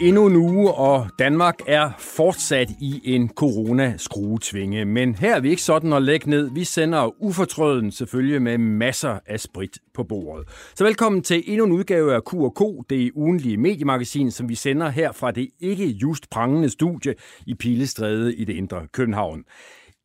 Endnu 0.00 0.26
en 0.26 0.36
uge, 0.36 0.72
og 0.72 1.06
Danmark 1.18 1.58
er 1.66 1.90
fortsat 1.98 2.70
i 2.80 3.00
en 3.04 3.28
corona-skruetvinge. 3.28 4.84
Men 4.84 5.14
her 5.14 5.36
er 5.36 5.40
vi 5.40 5.50
ikke 5.50 5.62
sådan 5.62 5.92
at 5.92 6.02
lægge 6.02 6.30
ned. 6.30 6.50
Vi 6.54 6.64
sender 6.64 7.22
ufortrøden 7.22 7.92
selvfølgelig 7.92 8.42
med 8.42 8.58
masser 8.58 9.18
af 9.26 9.40
sprit 9.40 9.78
på 9.94 10.04
bordet. 10.04 10.48
Så 10.74 10.84
velkommen 10.84 11.22
til 11.22 11.42
endnu 11.46 11.64
en 11.64 11.72
udgave 11.72 12.14
af 12.14 12.20
Q&K, 12.22 12.90
det 12.90 13.12
ugenlige 13.14 13.56
mediemagasin, 13.56 14.30
som 14.30 14.48
vi 14.48 14.54
sender 14.54 14.88
her 14.88 15.12
fra 15.12 15.30
det 15.30 15.48
ikke 15.60 15.86
just 15.86 16.30
prangende 16.30 16.68
studie 16.68 17.14
i 17.46 17.54
Pilestræde 17.54 18.34
i 18.34 18.44
det 18.44 18.54
indre 18.54 18.86
København. 18.92 19.44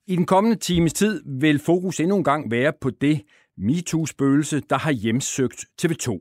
I 0.08 0.16
den 0.16 0.26
kommende 0.26 0.58
times 0.58 0.94
tid 0.94 1.22
vil 1.40 1.60
fokus 1.60 2.00
endnu 2.00 2.18
en 2.18 2.24
gang 2.24 2.52
være 2.52 2.74
på 2.82 2.90
det 2.90 3.22
MeToo-spøgelse, 3.58 4.62
der 4.70 4.78
har 4.78 4.92
hjemsøgt 4.92 5.66
TV2. 5.82 6.20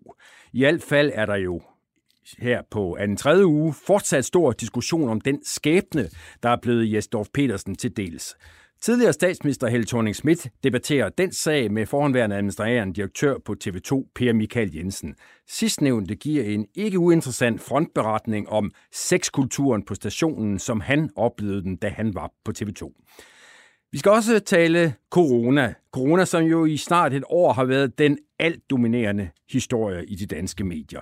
I 0.52 0.64
alt 0.64 0.82
fald 0.82 1.10
er 1.14 1.26
der 1.26 1.36
jo 1.36 1.60
her 2.38 2.62
på 2.70 2.96
anden 3.00 3.16
tredje 3.16 3.46
uge 3.46 3.74
fortsat 3.86 4.24
stor 4.24 4.52
diskussion 4.52 5.08
om 5.08 5.20
den 5.20 5.40
skæbne, 5.44 6.08
der 6.42 6.48
er 6.48 6.56
blevet 6.62 6.92
Jesdorf 6.92 7.26
Petersen 7.34 7.74
til 7.74 7.96
dels. 7.96 8.36
Tidligere 8.80 9.12
statsminister 9.12 9.68
Helle 9.68 9.86
thorning 9.86 10.16
Schmidt 10.16 10.46
debatterer 10.64 11.08
den 11.08 11.32
sag 11.32 11.72
med 11.72 11.86
forhåndværende 11.86 12.36
administrerende 12.36 12.94
direktør 12.94 13.38
på 13.44 13.54
TV2, 13.64 14.12
Per 14.14 14.32
Michael 14.32 14.74
Jensen. 14.74 15.14
Sidstnævnte 15.48 16.14
giver 16.14 16.44
en 16.44 16.66
ikke 16.74 16.98
uinteressant 16.98 17.60
frontberetning 17.60 18.48
om 18.48 18.72
sexkulturen 18.92 19.82
på 19.82 19.94
stationen, 19.94 20.58
som 20.58 20.80
han 20.80 21.10
oplevede 21.16 21.62
den, 21.62 21.76
da 21.76 21.88
han 21.88 22.14
var 22.14 22.32
på 22.44 22.52
TV2. 22.58 22.92
Vi 23.92 23.98
skal 23.98 24.12
også 24.12 24.38
tale 24.38 24.94
corona. 25.10 25.74
Corona, 25.92 26.24
som 26.24 26.42
jo 26.42 26.64
i 26.64 26.76
snart 26.76 27.14
et 27.14 27.24
år 27.28 27.52
har 27.52 27.64
været 27.64 27.98
den 27.98 28.18
alt 28.38 28.70
dominerende 28.70 29.30
historie 29.50 30.06
i 30.06 30.14
de 30.14 30.26
danske 30.26 30.64
medier. 30.64 31.00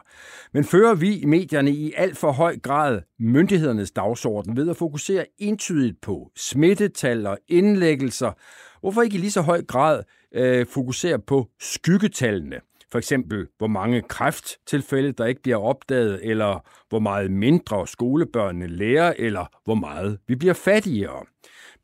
Men 0.53 0.65
fører 0.65 0.95
vi 0.95 1.17
i 1.17 1.25
medierne 1.25 1.70
i 1.70 1.93
alt 1.97 2.17
for 2.17 2.33
høj 2.33 2.59
grad 2.59 3.01
myndighedernes 3.19 3.91
dagsorden 3.91 4.56
ved 4.56 4.70
at 4.70 4.77
fokusere 4.77 5.27
entydigt 5.39 6.01
på 6.01 6.31
smittetal 6.37 7.27
og 7.27 7.39
indlæggelser? 7.48 8.33
Hvorfor 8.81 9.03
ikke 9.03 9.17
i 9.17 9.21
lige 9.21 9.31
så 9.31 9.41
høj 9.41 9.62
grad 9.62 10.03
øh, 10.34 10.67
fokusere 10.67 11.19
på 11.19 11.48
skyggetallene? 11.61 12.61
For 12.93 12.98
eksempel, 12.98 13.47
hvor 13.59 13.67
mange 13.67 14.03
kræfttilfælde, 14.03 15.12
der 15.12 15.27
ikke 15.27 15.43
bliver 15.43 15.59
opdaget, 15.59 16.21
eller 16.23 16.65
hvor 16.89 16.98
meget 16.98 17.31
mindre 17.31 17.87
skolebørnene 17.87 18.67
lærer, 18.67 19.12
eller 19.19 19.47
hvor 19.65 19.75
meget 19.75 20.19
vi 20.28 20.34
bliver 20.34 20.55
fattigere. 20.55 21.25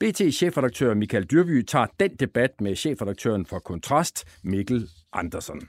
BT-chefredaktør 0.02 0.94
Michael 0.94 1.24
Dyrby 1.24 1.62
tager 1.62 1.86
den 2.00 2.10
debat 2.20 2.60
med 2.60 2.76
chefredaktøren 2.76 3.46
for 3.46 3.58
Kontrast, 3.58 4.24
Mikkel 4.44 4.90
Andersen. 5.12 5.68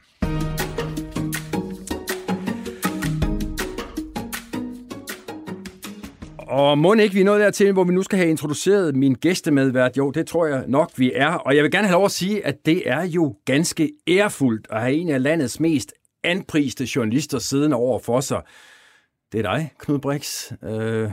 Og 6.38 6.78
må 6.78 6.94
ikke 6.94 7.14
vi 7.14 7.22
er 7.22 7.25
nået 7.25 7.40
dertil, 7.40 7.73
hvor 7.73 7.84
vi 7.84 7.94
nu 7.94 8.03
skal 8.03 8.17
have 8.17 8.30
introduceret 8.30 8.95
min 8.95 9.14
gæstemedvært? 9.14 9.98
Jo, 9.98 10.12
det 10.12 10.28
tror 10.28 10.45
jeg 10.45 10.64
nok, 10.68 10.92
vi 10.97 11.12
er. 11.16 11.34
Og 11.34 11.56
jeg 11.56 11.64
vil 11.64 11.72
gerne 11.72 11.88
have 11.88 11.95
lov 11.95 12.06
at 12.06 12.12
sige, 12.12 12.45
at 12.45 12.66
det 12.66 12.90
er 12.90 13.03
jo 13.03 13.36
ganske 13.45 13.92
ærefuldt 14.08 14.68
at 14.70 14.81
have 14.81 14.94
en 14.94 15.09
af 15.09 15.23
landets 15.23 15.59
mest 15.59 15.94
anpriste 16.23 16.88
journalister 16.95 17.40
siddende 17.40 17.75
over 17.75 18.00
for 18.00 18.20
sig. 18.20 18.42
Det 19.31 19.46
er 19.46 19.56
dig, 19.56 19.72
Knud 19.80 20.00
Brix. 20.00 20.52
Øh, 20.63 21.12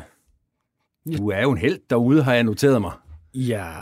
du 1.19 1.31
er 1.31 1.43
jo 1.43 1.50
en 1.50 1.59
held 1.59 1.78
derude, 1.91 2.23
har 2.23 2.34
jeg 2.34 2.44
noteret 2.44 2.81
mig. 2.81 2.93
Jeg 3.35 3.75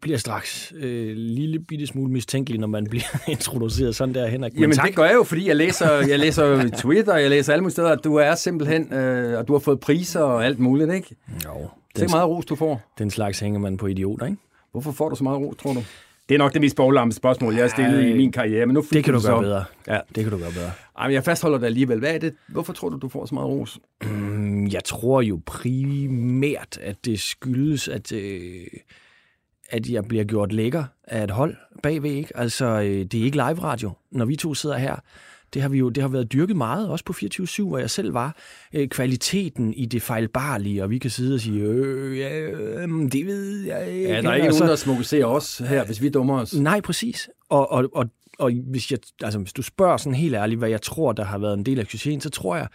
bliver 0.00 0.18
straks 0.18 0.72
øh, 0.76 1.16
lille 1.16 1.58
bitte 1.60 1.86
smule 1.86 2.12
mistænkelig, 2.12 2.60
når 2.60 2.66
man 2.66 2.86
bliver 2.90 3.28
introduceret 3.28 3.96
sådan 3.96 4.14
der, 4.14 4.26
Henrik. 4.26 4.52
Men 4.52 4.60
Jamen 4.60 4.76
tak. 4.76 4.86
det 4.86 4.96
gør 4.96 5.04
jeg 5.04 5.14
jo, 5.14 5.22
fordi 5.22 5.48
jeg 5.48 5.56
læser, 5.56 5.92
jeg 5.92 6.18
læser 6.18 6.68
Twitter, 6.78 7.16
jeg 7.16 7.30
læser 7.30 7.52
alle 7.52 7.62
mulige 7.62 7.72
steder, 7.72 7.90
at 7.90 8.04
du 8.04 8.14
er 8.14 8.34
simpelthen, 8.34 8.92
øh, 8.92 9.38
og 9.38 9.48
du 9.48 9.52
har 9.52 9.60
fået 9.60 9.80
priser 9.80 10.20
og 10.20 10.44
alt 10.44 10.58
muligt, 10.58 10.92
ikke? 10.92 11.16
Jo. 11.44 11.68
Det 11.96 12.02
er 12.02 12.08
meget 12.08 12.28
ros, 12.28 12.44
du 12.46 12.54
får. 12.56 12.80
Den 12.98 13.10
slags 13.10 13.40
hænger 13.40 13.60
man 13.60 13.76
på 13.76 13.86
idioter, 13.86 14.26
ikke? 14.26 14.38
Hvorfor 14.72 14.92
får 14.92 15.08
du 15.08 15.16
så 15.16 15.24
meget 15.24 15.38
ros, 15.38 15.56
tror 15.56 15.72
du? 15.72 15.82
Det 16.30 16.34
er 16.34 16.38
nok 16.38 16.52
det 16.52 16.60
mest 16.60 16.76
boglamme 16.76 17.12
spørgsmål, 17.12 17.54
jeg 17.54 17.62
har 17.62 17.68
stillet 17.68 18.08
i 18.08 18.12
min 18.12 18.32
karriere, 18.32 18.66
men 18.66 18.74
nu 18.74 18.84
Det 18.92 19.04
kan 19.04 19.14
du, 19.14 19.20
gøre 19.20 19.42
bedre. 19.42 19.64
Ja, 19.86 20.00
det 20.14 20.24
kan 20.24 20.32
du 20.32 20.38
gøre 20.38 20.52
bedre. 20.52 20.70
Ej, 20.98 21.06
men 21.06 21.14
jeg 21.14 21.24
fastholder 21.24 21.58
det 21.58 21.66
alligevel. 21.66 21.98
Hvad 21.98 22.14
er 22.14 22.18
det? 22.18 22.34
Hvorfor 22.48 22.72
tror 22.72 22.88
du, 22.88 22.98
du 22.98 23.08
får 23.08 23.26
så 23.26 23.34
meget 23.34 23.48
ros? 23.48 23.78
Mm, 24.02 24.66
jeg 24.66 24.84
tror 24.84 25.20
jo 25.20 25.40
primært, 25.46 26.78
at 26.82 27.04
det 27.04 27.20
skyldes, 27.20 27.88
at, 27.88 28.12
øh, 28.12 28.66
at 29.70 29.88
jeg 29.88 30.04
bliver 30.04 30.24
gjort 30.24 30.52
lækker 30.52 30.84
af 31.04 31.24
et 31.24 31.30
hold 31.30 31.56
bagved. 31.82 32.10
Ikke? 32.10 32.36
Altså, 32.36 32.66
øh, 32.66 33.04
det 33.04 33.14
er 33.14 33.24
ikke 33.24 33.36
live 33.36 33.62
radio, 33.62 33.90
når 34.12 34.24
vi 34.24 34.36
to 34.36 34.54
sidder 34.54 34.78
her. 34.78 34.96
Det 35.54 35.62
har, 35.62 35.68
vi 35.68 35.78
jo, 35.78 35.88
det 35.88 36.02
har 36.02 36.08
været 36.08 36.32
dyrket 36.32 36.56
meget, 36.56 36.88
også 36.88 37.04
på 37.04 37.12
24-7, 37.12 37.62
hvor 37.68 37.78
jeg 37.78 37.90
selv 37.90 38.14
var. 38.14 38.36
Øh, 38.72 38.88
kvaliteten 38.88 39.74
i 39.74 39.86
det 39.86 40.02
fejlbarlige, 40.02 40.82
og 40.82 40.90
vi 40.90 40.98
kan 40.98 41.10
sidde 41.10 41.34
og 41.34 41.40
sige, 41.40 41.62
øh, 41.62 42.18
ja, 42.18 42.40
øh, 42.40 42.88
det 43.12 43.26
ved 43.26 43.64
jeg 43.64 43.90
ikke. 43.92 44.08
Ja, 44.08 44.22
der 44.22 44.30
er 44.30 44.34
ikke 44.34 44.46
altså, 44.46 44.60
nogen, 44.60 44.70
der 44.70 44.76
smukker 44.76 45.26
os 45.26 45.58
her, 45.58 45.84
hvis 45.84 46.02
vi 46.02 46.08
dummer 46.08 46.40
os. 46.40 46.54
Nej, 46.54 46.80
præcis. 46.80 47.28
Og, 47.48 47.72
og, 47.72 47.90
og, 47.92 48.06
og 48.38 48.50
hvis, 48.70 48.90
jeg, 48.90 48.98
altså, 49.22 49.38
hvis 49.38 49.52
du 49.52 49.62
spørger 49.62 49.96
sådan 49.96 50.14
helt 50.14 50.34
ærligt, 50.34 50.58
hvad 50.58 50.68
jeg 50.68 50.82
tror, 50.82 51.12
der 51.12 51.24
har 51.24 51.38
været 51.38 51.54
en 51.54 51.66
del 51.66 51.78
af 51.78 51.86
succesen, 51.86 52.20
så 52.20 52.30
tror 52.30 52.56
jeg, 52.56 52.68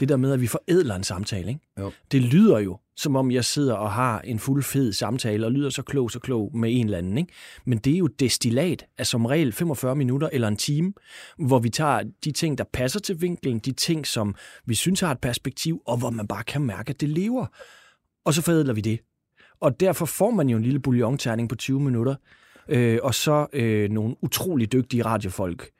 det 0.00 0.08
der 0.08 0.16
med, 0.16 0.32
at 0.32 0.40
vi 0.40 0.46
forædler 0.46 0.94
en 0.94 1.04
samtale. 1.04 1.48
Ikke? 1.48 1.60
Jo. 1.78 1.92
Det 2.12 2.22
lyder 2.22 2.58
jo, 2.58 2.78
som 2.96 3.16
om 3.16 3.30
jeg 3.30 3.44
sidder 3.44 3.74
og 3.74 3.92
har 3.92 4.20
en 4.20 4.38
fuld 4.38 4.62
fed 4.62 4.92
samtale, 4.92 5.46
og 5.46 5.52
lyder 5.52 5.70
så 5.70 5.82
klog, 5.82 6.10
så 6.10 6.18
klog 6.18 6.56
med 6.56 6.70
en 6.72 6.84
eller 6.84 6.98
anden. 6.98 7.18
Ikke? 7.18 7.32
Men 7.64 7.78
det 7.78 7.94
er 7.94 7.98
jo 7.98 8.06
destillat 8.06 8.86
af 8.98 9.06
som 9.06 9.26
regel 9.26 9.52
45 9.52 9.96
minutter 9.96 10.28
eller 10.32 10.48
en 10.48 10.56
time, 10.56 10.92
hvor 11.38 11.58
vi 11.58 11.70
tager 11.70 12.02
de 12.24 12.32
ting, 12.32 12.58
der 12.58 12.64
passer 12.72 13.00
til 13.00 13.20
vinklen, 13.20 13.58
de 13.58 13.72
ting, 13.72 14.06
som 14.06 14.34
vi 14.66 14.74
synes 14.74 15.00
har 15.00 15.10
et 15.10 15.20
perspektiv, 15.20 15.82
og 15.86 15.96
hvor 15.96 16.10
man 16.10 16.26
bare 16.26 16.44
kan 16.44 16.62
mærke, 16.62 16.90
at 16.90 17.00
det 17.00 17.08
lever. 17.08 17.46
Og 18.24 18.34
så 18.34 18.42
forædler 18.42 18.72
vi 18.72 18.80
det. 18.80 19.00
Og 19.60 19.80
derfor 19.80 20.06
får 20.06 20.30
man 20.30 20.48
jo 20.48 20.56
en 20.56 20.62
lille 20.62 20.80
bouillon-terning 20.80 21.48
på 21.48 21.54
20 21.54 21.80
minutter, 21.80 22.14
øh, 22.68 22.98
og 23.02 23.14
så 23.14 23.46
øh, 23.52 23.90
nogle 23.90 24.16
utrolig 24.22 24.72
dygtige 24.72 25.04
radiofolk. 25.04 25.70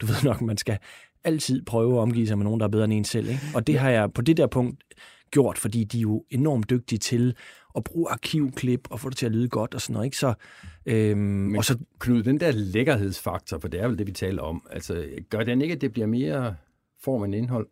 Du 0.00 0.06
ved 0.06 0.16
nok, 0.24 0.40
man 0.40 0.56
skal 0.56 0.78
altid 1.24 1.62
prøve 1.64 1.94
at 1.94 2.00
omgive 2.00 2.26
sig 2.26 2.38
med 2.38 2.44
nogen, 2.44 2.60
der 2.60 2.66
er 2.66 2.70
bedre 2.70 2.84
end 2.84 2.92
en 2.92 3.04
selv. 3.04 3.28
Ikke? 3.28 3.42
Og 3.54 3.66
det 3.66 3.78
har 3.78 3.90
jeg 3.90 4.12
på 4.12 4.22
det 4.22 4.36
der 4.36 4.46
punkt 4.46 4.84
gjort, 5.30 5.58
fordi 5.58 5.84
de 5.84 5.98
er 5.98 6.02
jo 6.02 6.24
enormt 6.30 6.70
dygtige 6.70 6.98
til 6.98 7.36
at 7.76 7.84
bruge 7.84 8.10
arkivklip 8.10 8.88
og 8.90 9.00
få 9.00 9.08
det 9.08 9.18
til 9.18 9.26
at 9.26 9.32
lyde 9.32 9.48
godt 9.48 9.74
og 9.74 9.80
sådan 9.80 9.92
noget. 9.92 10.06
Ikke? 10.06 10.16
Så, 10.16 10.34
øhm, 10.86 11.18
Men 11.18 11.56
og 11.56 11.64
så, 11.64 11.78
Knud, 11.98 12.22
den 12.22 12.40
der 12.40 12.50
lækkerhedsfaktor, 12.52 13.58
for 13.58 13.68
det 13.68 13.80
er 13.80 13.88
vel 13.88 13.98
det, 13.98 14.06
vi 14.06 14.12
taler 14.12 14.42
om, 14.42 14.66
altså, 14.70 15.08
gør 15.30 15.42
den 15.42 15.62
ikke, 15.62 15.74
at 15.74 15.80
det 15.80 15.92
bliver 15.92 16.06
mere 16.06 16.56
form 17.04 17.24
end 17.24 17.34
indhold? 17.34 17.68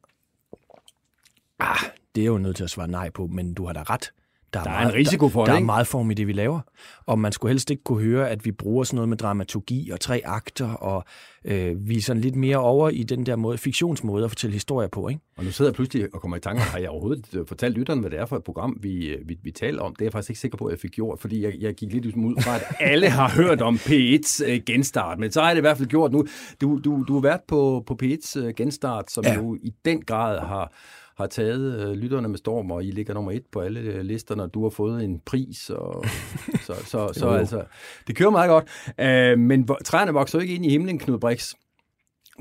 Ah, 1.59 1.77
det 2.15 2.21
er 2.21 2.27
jo 2.27 2.39
nødt 2.39 2.57
til 2.57 2.65
at 2.65 2.71
svare 2.71 2.89
nej 2.89 3.11
på, 3.11 3.27
men 3.27 3.55
du 3.55 3.67
har 3.67 3.73
da 3.73 3.83
ret. 3.83 4.13
Der 4.53 4.61
er, 4.61 4.65
der 4.65 4.71
er 4.71 4.75
meget, 4.75 4.93
en 4.93 4.95
risiko 4.95 5.29
for 5.29 5.41
der, 5.41 5.45
det, 5.45 5.51
Der 5.51 5.57
ikke? 5.57 5.65
er 5.65 5.67
meget 5.67 5.87
form 5.87 6.11
i 6.11 6.15
det, 6.15 6.27
vi 6.27 6.33
laver. 6.33 6.61
Og 7.07 7.19
man 7.19 7.33
skulle 7.33 7.53
helst 7.53 7.71
ikke 7.71 7.83
kunne 7.83 8.03
høre, 8.05 8.31
at 8.31 8.45
vi 8.45 8.53
bruger 8.53 8.85
sådan 8.85 8.97
noget 8.97 9.09
med 9.09 9.17
dramaturgi 9.17 9.91
og 9.91 10.01
tre 10.01 10.23
akter, 10.25 10.73
og 10.73 11.05
øh, 11.45 11.89
vi 11.89 11.97
er 11.97 12.03
sådan 12.03 12.23
lidt 12.23 12.37
mere 12.37 12.57
over 12.57 12.89
i 12.89 13.03
den 13.03 13.27
der 13.27 13.37
måde, 13.37 13.59
fiktionsmåde 13.59 14.25
at 14.25 14.31
fortælle 14.31 14.55
historier 14.55 14.89
på. 14.89 15.09
Ikke? 15.09 15.21
Og 15.37 15.45
nu 15.45 15.51
sidder 15.51 15.71
jeg 15.71 15.75
pludselig 15.75 16.09
og 16.15 16.21
kommer 16.21 16.37
i 16.37 16.41
tanke, 16.41 16.63
har 16.63 16.79
jeg 16.79 16.89
overhovedet 16.89 17.35
øh, 17.35 17.47
fortalt 17.47 17.79
lytteren, 17.79 18.01
hvad 18.01 18.11
det 18.11 18.19
er 18.19 18.27
for 18.27 18.37
et 18.37 18.45
program, 18.45 18.79
vi, 18.81 19.07
øh, 19.07 19.29
vi, 19.29 19.39
vi 19.43 19.51
taler 19.51 19.83
om? 19.83 19.95
Det 19.95 20.03
er 20.03 20.07
jeg 20.07 20.13
faktisk 20.13 20.31
ikke 20.31 20.41
sikker 20.41 20.59
på, 20.59 20.65
at 20.65 20.71
jeg 20.71 20.79
fik 20.79 20.91
gjort, 20.91 21.21
fordi 21.21 21.43
jeg, 21.43 21.53
jeg 21.61 21.75
gik 21.75 21.93
lidt 21.93 22.07
ud 22.07 22.43
fra, 22.43 22.57
at 22.57 22.63
alle 22.81 23.11
har 23.11 23.29
hørt 23.31 23.63
om 23.63 23.75
P1's 23.75 24.45
øh, 24.51 24.61
genstart. 24.67 25.19
Men 25.19 25.33
så 25.33 25.41
har 25.41 25.49
jeg 25.49 25.57
det 25.57 25.61
i 25.61 25.67
hvert 25.67 25.77
fald 25.77 25.89
gjort 25.89 26.13
nu. 26.13 26.27
Du, 26.61 26.81
du, 26.85 27.05
du 27.09 27.15
har 27.15 27.21
været 27.21 27.41
på, 27.49 27.85
på 27.87 27.99
P1's 28.03 28.41
øh, 28.41 28.55
genstart, 28.55 29.11
som 29.11 29.25
ja. 29.25 29.35
jo 29.35 29.57
i 29.63 29.73
den 29.85 30.03
grad 30.03 30.39
har 30.41 30.73
har 31.17 31.27
taget 31.27 31.81
øh, 31.81 31.93
lytterne 31.93 32.29
med 32.29 32.39
storm, 32.39 32.71
og 32.71 32.85
I 32.85 32.91
ligger 32.91 33.15
nummer 33.15 33.33
et 33.33 33.47
på 33.53 33.61
alle 33.61 33.81
øh, 33.81 34.01
listerne, 34.01 34.43
og 34.43 34.55
du 34.55 34.63
har 34.63 34.71
fået 34.71 35.05
en 35.05 35.21
pris. 35.21 35.71
Og, 35.71 36.05
så 36.67 36.75
så, 36.85 37.11
så 37.13 37.29
altså, 37.29 37.65
det 38.07 38.17
kører 38.17 38.31
meget 38.31 38.49
godt. 38.49 38.95
Øh, 38.99 39.39
men 39.39 39.69
træerne 39.85 40.13
vokser 40.13 40.39
jo 40.39 40.43
ikke 40.43 40.55
ind 40.55 40.67
i 40.67 40.71
himlen, 40.71 40.99
Knud 40.99 41.19
Brix. 41.19 41.55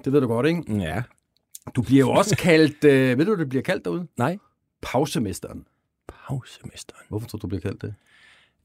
Det 0.05 0.13
ved 0.13 0.21
du 0.21 0.27
godt, 0.27 0.47
ikke? 0.47 0.77
Ja. 0.77 1.03
Du 1.75 1.81
bliver 1.81 1.99
jo 1.99 2.11
også 2.11 2.37
kaldt, 2.37 2.83
øh, 2.83 3.17
ved 3.17 3.25
du, 3.25 3.35
det 3.35 3.49
bliver 3.49 3.63
kaldt 3.63 3.85
derude? 3.85 4.07
Nej. 4.17 4.37
Pausemesteren. 4.81 5.65
Pausemesteren. 6.27 7.05
Hvorfor 7.09 7.27
tror 7.27 7.37
du, 7.37 7.41
du 7.41 7.47
bliver 7.47 7.61
kaldt 7.61 7.81
det? 7.81 7.93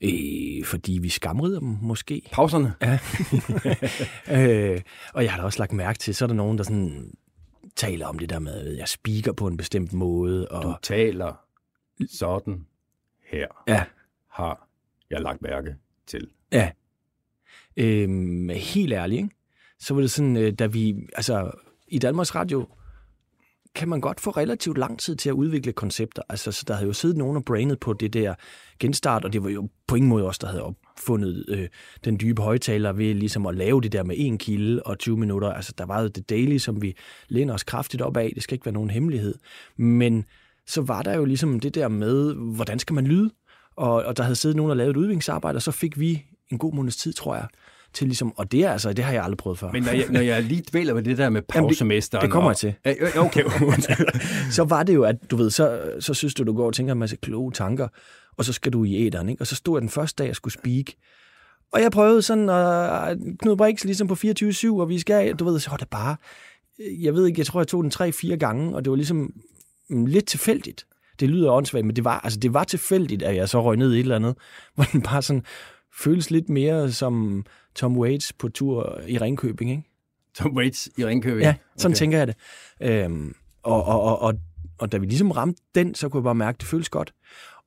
Øh, 0.01 0.65
fordi 0.65 0.99
vi 1.03 1.09
skamrider 1.09 1.61
dem, 1.61 1.77
måske. 1.83 2.23
Pauserne? 2.33 2.75
Ja. 2.83 2.99
øh, 4.75 4.81
og 5.15 5.23
jeg 5.23 5.33
har 5.33 5.39
da 5.39 5.45
også 5.45 5.59
lagt 5.59 5.73
mærke 5.73 5.99
til, 5.99 6.15
så 6.15 6.25
er 6.25 6.27
der 6.27 6.35
nogen, 6.35 6.59
der 6.59 6.65
sådan 6.65 7.13
taler 7.77 8.07
om 8.07 8.19
det 8.19 8.31
der 8.31 8.39
med, 8.39 8.67
at 8.67 8.77
jeg 8.77 8.89
speaker 8.89 9.33
på 9.33 9.47
en 9.47 9.57
bestemt 9.57 9.93
måde. 9.93 10.49
Og... 10.49 10.63
Du 10.63 10.77
taler 10.83 11.35
sådan 12.09 12.67
her. 13.25 13.47
Ja. 13.69 13.85
Har 14.29 14.69
jeg 15.11 15.21
lagt 15.21 15.43
mærke 15.43 15.77
til. 16.07 16.31
Ja. 16.53 16.71
Øhm, 17.77 18.49
helt 18.49 18.93
ærligt, 18.93 19.23
ikke? 19.23 19.37
så 19.79 19.95
var 19.95 20.01
det 20.01 20.11
sådan, 20.11 20.37
øh, 20.37 20.53
da 20.53 20.67
vi, 20.67 20.97
altså 21.13 21.51
i 21.89 21.99
Danmarks 21.99 22.35
Radio, 22.35 22.69
kan 23.77 23.89
man 23.89 24.01
godt 24.01 24.21
få 24.21 24.31
relativt 24.31 24.79
lang 24.79 24.99
tid 24.99 25.17
til 25.17 25.29
at 25.29 25.33
udvikle 25.33 25.73
koncepter. 25.73 26.23
Altså, 26.29 26.53
så 26.53 26.65
der 26.69 26.75
havde 26.75 26.87
jo 26.87 26.93
siddet 26.93 27.17
nogen 27.17 27.37
og 27.37 27.45
brainet 27.45 27.81
på 27.81 27.93
det 27.93 28.13
der 28.13 28.35
genstart, 28.79 29.25
og 29.25 29.33
det 29.33 29.45
var 29.45 29.51
jo 29.51 29.69
på 29.87 29.95
ingen 29.95 30.09
måde 30.09 30.27
os, 30.27 30.39
der 30.39 30.47
havde 30.47 30.63
opfundet 30.63 31.45
øh, 31.49 31.69
den 32.05 32.21
dybe 32.21 32.43
højtaler 32.43 32.93
ved 32.93 33.15
ligesom 33.15 33.47
at 33.47 33.55
lave 33.55 33.81
det 33.81 33.93
der 33.93 34.03
med 34.03 34.17
en 34.19 34.39
kilde 34.39 34.83
og 34.83 34.99
20 34.99 35.17
minutter. 35.17 35.53
Altså, 35.53 35.73
der 35.79 35.87
var 35.87 36.03
jo 36.03 36.09
det 36.09 36.31
daily, 36.31 36.59
som 36.59 36.83
vi 36.83 36.97
læner 37.29 37.55
os 37.55 37.65
kraftigt 37.65 38.03
op 38.03 38.17
af. 38.17 38.33
Det 38.35 38.43
skal 38.43 38.55
ikke 38.55 38.67
være 38.67 38.75
nogen 38.75 38.91
hemmelighed. 38.91 39.35
Men 39.77 40.25
så 40.67 40.83
var 40.83 41.03
der 41.03 41.17
jo 41.17 41.25
ligesom 41.25 41.61
det 41.61 41.75
der 41.75 41.89
med, 41.89 42.35
hvordan 42.35 42.79
skal 42.79 42.95
man 42.95 43.07
lyde? 43.07 43.31
Og, 43.77 43.93
og 43.93 44.17
der 44.17 44.23
havde 44.23 44.37
siddet 44.37 44.57
nogen 44.57 44.71
og 44.71 44.77
lavet 44.77 44.91
et 44.91 44.97
udviklingsarbejde, 44.97 45.57
og 45.57 45.63
så 45.63 45.71
fik 45.71 46.01
vi 46.01 46.25
en 46.49 46.59
god 46.59 46.75
måneds 46.75 46.97
tid, 46.97 47.13
tror 47.13 47.35
jeg, 47.35 47.47
til 47.93 48.07
ligesom, 48.07 48.33
og 48.37 48.53
det 48.53 48.65
er 48.65 48.73
altså, 48.73 48.93
det 48.93 49.05
har 49.05 49.13
jeg 49.13 49.23
aldrig 49.23 49.37
prøvet 49.37 49.59
før. 49.59 49.73
Men 49.73 49.83
når 49.83 49.93
jeg, 49.93 50.07
når 50.11 50.21
jeg 50.21 50.43
lige 50.43 50.63
dvæler 50.71 50.95
ved 50.95 51.03
det 51.03 51.19
der 51.19 51.31
med 51.31 51.43
pausemesteren... 51.43 52.21
det, 52.21 52.27
det 52.27 52.33
kommer 52.33 52.51
og, 52.51 52.57
jeg 52.63 52.75
til. 52.85 53.19
Okay. 53.19 53.43
så 54.57 54.65
var 54.65 54.83
det 54.83 54.95
jo, 54.95 55.03
at 55.03 55.17
du 55.31 55.37
ved, 55.37 55.51
så, 55.51 55.83
så 56.01 56.15
synes 56.15 56.35
du, 56.35 56.45
du 56.45 56.53
går 56.53 56.67
og 56.67 56.75
tænker 56.75 56.93
en 56.93 56.99
masse 56.99 57.17
kloge 57.17 57.53
tanker, 57.53 57.89
og 58.37 58.45
så 58.45 58.53
skal 58.53 58.73
du 58.73 58.85
i 58.85 59.07
æderen, 59.07 59.29
ikke? 59.29 59.43
Og 59.43 59.47
så 59.47 59.55
stod 59.55 59.77
jeg 59.77 59.81
den 59.81 59.91
første 59.91 60.23
dag, 60.23 60.29
jeg 60.29 60.37
skulle 60.37 60.55
speak, 60.55 60.87
og 61.73 61.83
jeg 61.83 61.91
prøvede 61.93 62.23
sådan 62.23 62.49
at 62.49 63.19
Knud 63.39 63.57
Brix 63.57 63.85
ligesom 63.85 64.09
på 64.09 64.15
24-7, 64.15 64.69
og 64.69 64.89
vi 64.89 64.99
skal, 64.99 65.35
du 65.35 65.45
ved, 65.45 65.59
så 65.59 65.71
var 65.71 65.77
det 65.77 65.89
bare, 65.89 66.17
jeg 66.79 67.15
ved 67.15 67.27
ikke, 67.27 67.39
jeg 67.39 67.47
tror, 67.47 67.61
jeg 67.61 67.69
tog 67.69 67.83
den 67.83 67.91
tre-fire 67.91 68.37
gange, 68.37 68.77
og 68.77 68.85
det 68.85 68.91
var 68.91 68.97
ligesom 68.97 69.33
lidt 69.91 70.27
tilfældigt. 70.27 70.87
Det 71.21 71.31
lyder 71.31 71.53
åndssvagt, 71.53 71.87
men 71.87 71.97
det 71.97 72.05
var, 72.05 72.21
altså, 72.21 72.39
det 72.39 72.55
var 72.55 72.65
tilfældigt, 72.65 73.23
at 73.23 73.37
jeg 73.37 73.49
så 73.49 73.63
røg 73.63 73.77
ned 73.77 73.93
i 73.93 73.97
et 73.97 74.01
eller 74.01 74.17
andet, 74.17 74.37
hvor 74.75 74.85
den 74.85 75.03
bare 75.03 75.23
sådan 75.23 75.43
føles 75.99 76.31
lidt 76.31 76.49
mere 76.49 76.93
som 76.93 77.45
Tom 77.75 77.99
Waits 77.99 78.33
på 78.33 78.49
tur 78.49 79.01
i 79.07 79.19
Ringkøbing, 79.19 79.71
ikke? 79.71 79.83
Tom 80.35 80.57
Waits 80.57 80.89
i 80.99 81.07
Ringkøbing? 81.07 81.43
Ja, 81.43 81.55
sådan 81.77 81.93
okay. 81.93 81.99
tænker 81.99 82.19
jeg 82.19 82.27
det. 82.27 82.37
Øhm, 82.81 83.35
og, 83.63 83.85
og, 83.85 84.03
og, 84.03 84.19
og, 84.19 84.35
og 84.79 84.93
da 84.93 84.97
vi 84.99 85.07
ligesom 85.07 85.31
ramte 85.31 85.63
den, 85.75 85.95
så 85.95 86.09
kunne 86.09 86.19
jeg 86.19 86.25
bare 86.25 86.35
mærke, 86.35 86.57
at 86.57 86.61
det 86.61 86.69
føles 86.69 86.89
godt. 86.89 87.13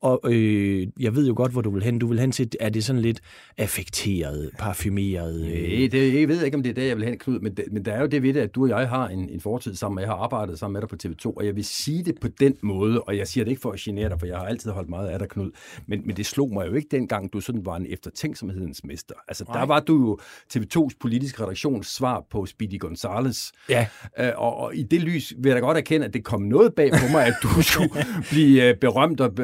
Og 0.02 0.20
øh, 0.24 0.88
jeg 1.00 1.16
ved 1.16 1.28
jo 1.28 1.34
godt, 1.38 1.52
hvor 1.52 1.62
du 1.62 1.70
vil 1.70 1.84
hen. 1.84 2.00
Du 2.00 2.08
vil 2.08 2.20
hen 2.20 2.32
til, 2.32 2.52
er 2.60 2.70
det 2.70 2.84
sådan 2.84 3.02
lidt 3.02 3.22
affekteret, 3.58 4.52
parfumeret? 4.60 5.46
Øh... 5.46 5.80
Nej, 5.80 5.88
det, 5.92 6.20
jeg 6.20 6.28
ved 6.28 6.44
ikke, 6.44 6.58
om 6.58 6.64
det 6.64 6.70
er 6.70 6.74
det, 6.74 6.88
jeg 6.88 6.98
vil 6.98 7.06
hen, 7.06 7.18
Knud, 7.18 7.40
men, 7.40 7.54
det, 7.54 7.66
men 7.72 7.86
der 7.86 7.94
er 7.94 8.02
jo 8.02 8.08
det 8.08 8.24
ved 8.24 8.34
det, 8.34 8.40
at 8.40 8.56
du 8.56 8.64
og 8.64 8.70
jeg 8.70 8.90
har 8.90 9.08
en, 9.08 9.30
en 9.30 9.42
fortid 9.42 9.76
sammen, 9.76 9.98
og 9.98 10.02
jeg 10.02 10.10
har 10.10 10.18
arbejdet 10.18 10.60
sammen 10.60 10.74
med 10.74 10.82
dig 10.82 10.90
på 10.90 10.96
TV2, 11.04 11.34
og 11.38 11.46
jeg 11.46 11.56
vil 11.56 11.66
sige 11.66 12.04
det 12.04 12.20
på 12.22 12.28
den 12.28 12.56
måde, 12.62 13.02
og 13.02 13.18
jeg 13.18 13.28
siger 13.28 13.44
det 13.44 13.52
ikke 13.52 13.62
for 13.62 13.72
at 13.72 13.80
genere 13.80 14.10
dig, 14.10 14.20
for 14.20 14.28
jeg 14.28 14.38
har 14.38 14.46
altid 14.46 14.72
holdt 14.72 14.90
meget 14.90 15.08
af 15.08 15.20
dig, 15.20 15.30
Knud, 15.30 15.52
men, 15.88 16.02
men 16.06 16.18
det 16.18 16.26
slog 16.26 16.54
mig 16.54 16.68
jo 16.68 16.74
ikke 16.74 16.88
dengang, 16.92 17.34
du 17.34 17.40
sådan 17.40 17.66
var 17.66 17.76
en 17.76 17.86
eftertænksomhedens 17.90 18.84
mester. 18.84 19.16
Altså, 19.28 19.44
Nej. 19.48 19.60
der 19.60 19.66
var 19.66 19.80
du 19.80 19.94
jo 19.96 20.18
TV2's 20.54 20.98
politiske 21.00 21.44
redaktions 21.44 21.88
svar 21.88 22.26
på 22.32 22.46
Speedy 22.46 22.80
Gonzales. 22.80 23.52
Ja. 23.70 23.88
Øh, 24.20 24.32
og, 24.36 24.58
og 24.58 24.76
i 24.76 24.84
det 24.84 25.02
lys 25.02 25.34
vil 25.38 25.50
jeg 25.50 25.56
da 25.56 25.60
godt 25.60 25.78
erkende, 25.78 26.06
at 26.06 26.14
det 26.14 26.24
kom 26.24 26.42
noget 26.42 26.74
bag 26.76 26.92
på 26.92 27.12
mig, 27.12 27.26
at 27.26 27.34
du 27.44 27.48
skulle 27.72 28.06
blive 28.32 28.70
øh, 28.70 28.76
berømt 28.76 29.22
og 29.22 29.36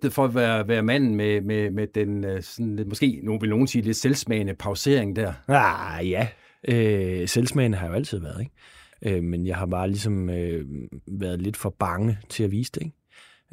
berygtet 0.00 0.10
rygtet 0.10 0.12
for 0.12 0.24
at 0.24 0.34
være, 0.34 0.68
være 0.68 0.82
manden 0.82 1.14
med, 1.14 1.40
med, 1.40 1.70
med 1.70 1.86
den, 1.94 2.24
øh, 2.24 2.42
sådan, 2.42 2.84
måske 2.86 3.20
nu 3.22 3.38
vil 3.38 3.50
nogen 3.50 3.66
sige, 3.66 3.82
lidt 3.82 3.96
selvsmagende 3.96 4.54
pausering 4.54 5.16
der. 5.16 5.32
Ah, 5.48 6.10
ja. 6.10 6.28
Øh, 6.68 7.28
selvsmagende 7.28 7.78
har 7.78 7.86
jeg 7.86 7.90
jo 7.90 7.96
altid 7.96 8.20
været, 8.20 8.40
ikke? 8.40 9.16
Øh, 9.16 9.22
men 9.22 9.46
jeg 9.46 9.56
har 9.56 9.66
bare 9.66 9.88
ligesom 9.88 10.30
øh, 10.30 10.64
været 11.06 11.42
lidt 11.42 11.56
for 11.56 11.74
bange 11.78 12.18
til 12.28 12.44
at 12.44 12.50
vise 12.50 12.72
det, 12.74 12.82
ikke? 12.82 12.96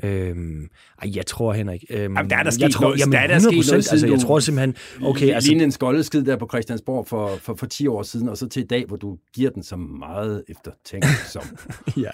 Øhm, 0.03 0.67
ej, 1.01 1.11
jeg 1.15 1.25
tror, 1.25 1.53
Henrik... 1.53 1.83
Øhm, 1.89 2.15
jamen, 2.17 2.29
der 2.29 2.37
er 2.37 2.43
der 2.43 2.51
sket 2.51 2.61
jeg 2.61 2.71
tror, 2.71 2.85
noget, 2.85 2.99
jamen, 2.99 3.13
der 3.13 3.19
er 3.19 3.27
der 3.27 3.39
sket 3.39 3.51
noget, 3.51 3.73
altså, 3.91 4.07
jeg 4.07 4.19
tror 4.19 4.39
simpelthen... 4.39 4.75
Okay, 5.01 5.29
altså, 5.33 5.49
Lignende 5.49 5.65
en 5.65 5.71
skoldeskid 5.71 6.23
der 6.23 6.35
på 6.37 6.47
Christiansborg 6.51 7.07
for, 7.07 7.35
for, 7.41 7.55
for 7.55 7.65
10 7.65 7.87
år 7.87 8.03
siden, 8.03 8.29
og 8.29 8.37
så 8.37 8.49
til 8.49 8.63
i 8.63 8.67
dag, 8.67 8.85
hvor 8.85 8.97
du 8.97 9.17
giver 9.33 9.49
den 9.49 9.63
så 9.63 9.75
meget 9.75 10.43
eftertænksom. 10.49 11.43
ja, 12.05 12.11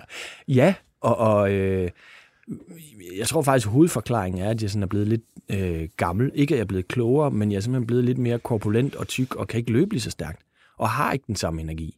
ja 0.48 0.74
og, 1.02 1.18
og 1.18 1.52
øh, 1.52 1.90
jeg 3.18 3.28
tror 3.28 3.42
faktisk, 3.42 3.68
at 3.68 3.72
hovedforklaringen 3.72 4.42
er, 4.42 4.50
at 4.50 4.62
jeg 4.62 4.70
sådan 4.70 4.84
er 4.84 4.88
blevet 4.88 5.08
lidt 5.08 5.22
øh, 5.50 5.90
gammel. 5.98 6.32
Ikke 6.36 6.54
at 6.54 6.58
jeg 6.58 6.64
er 6.64 6.68
blevet 6.68 6.88
klogere, 6.88 7.32
men 7.32 7.52
jeg 7.52 7.58
er 7.58 7.62
simpelthen 7.62 7.88
blevet 7.88 8.04
lidt 8.04 8.18
mere 8.18 8.40
korpulent 8.40 8.96
og 8.96 9.08
tyk, 9.08 9.36
og 9.36 9.48
kan 9.48 9.58
ikke 9.58 9.72
løbe 9.72 9.94
lige 9.94 10.02
så 10.02 10.10
stærkt. 10.10 10.42
Og 10.78 10.90
har 10.90 11.14
ikke 11.14 11.26
den 11.28 11.36
samme 11.36 11.62
energi. 11.62 11.98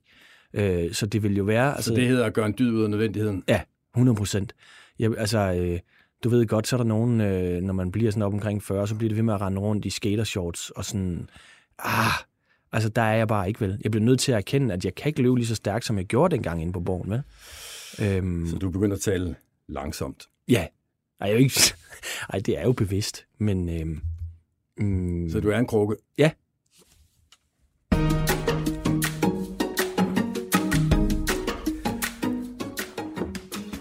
Øh, 0.53 0.94
så 0.94 1.06
det 1.06 1.24
vil 1.24 1.38
jo 1.38 1.44
være... 1.44 1.71
Så 1.71 1.75
altså, 1.75 1.94
det 1.94 2.07
hedder 2.07 2.25
at 2.25 2.33
gøre 2.33 2.45
en 2.45 2.56
dyd 2.59 2.71
ud 2.71 2.83
af 2.83 2.89
nødvendigheden? 2.89 3.44
Ja, 3.47 3.62
100 3.94 4.15
procent. 4.15 4.56
Altså, 5.00 5.39
øh, 5.39 5.80
du 6.24 6.30
ved 6.30 6.45
godt, 6.48 6.68
så 6.68 6.75
er 6.75 6.77
der 6.77 6.86
nogen, 6.86 7.21
øh, 7.21 7.62
når 7.62 7.74
man 7.74 7.91
bliver 7.91 8.12
sådan 8.12 8.24
op 8.24 8.33
omkring 8.33 8.63
40, 8.63 8.88
så 8.88 8.95
bliver 8.95 9.09
det 9.09 9.15
ved 9.15 9.24
med 9.24 9.33
at 9.33 9.41
rende 9.41 9.62
rundt 9.62 9.86
i 9.86 9.89
skatershorts 9.89 10.69
og 10.69 10.86
sådan... 10.86 11.30
Ah, 11.80 12.12
altså, 12.71 12.89
der 12.89 13.01
er 13.01 13.15
jeg 13.15 13.27
bare 13.27 13.48
ikke 13.48 13.62
vel. 13.62 13.80
Jeg 13.83 13.91
bliver 13.91 14.06
nødt 14.06 14.19
til 14.19 14.31
at 14.31 14.38
erkende, 14.38 14.74
at 14.74 14.86
jeg 14.86 14.95
kan 14.95 15.09
ikke 15.09 15.21
løbe 15.21 15.36
lige 15.36 15.48
så 15.48 15.56
stærkt, 15.56 15.86
som 15.86 15.98
jeg 15.98 16.06
gjorde 16.06 16.36
dengang 16.36 16.62
inde 16.62 16.74
på 16.74 16.80
borgen, 16.80 17.12
vel? 17.12 17.21
Øhm, 18.01 18.48
så 18.48 18.57
du 18.57 18.69
begynder 18.69 18.95
at 18.95 19.01
tale 19.01 19.36
langsomt? 19.68 20.27
Ja. 20.50 20.68
Ej, 21.21 21.30
jeg 21.30 21.39
ikke... 21.39 21.53
Ej 22.33 22.39
det 22.39 22.57
er 22.57 22.63
jo 22.63 22.71
bevidst, 22.71 23.25
men... 23.38 23.69
Øhm, 23.69 24.01
mm, 24.77 25.30
så 25.30 25.39
du 25.39 25.50
er 25.50 25.57
en 25.57 25.68
krukke? 25.68 25.95
Ja. 26.18 26.31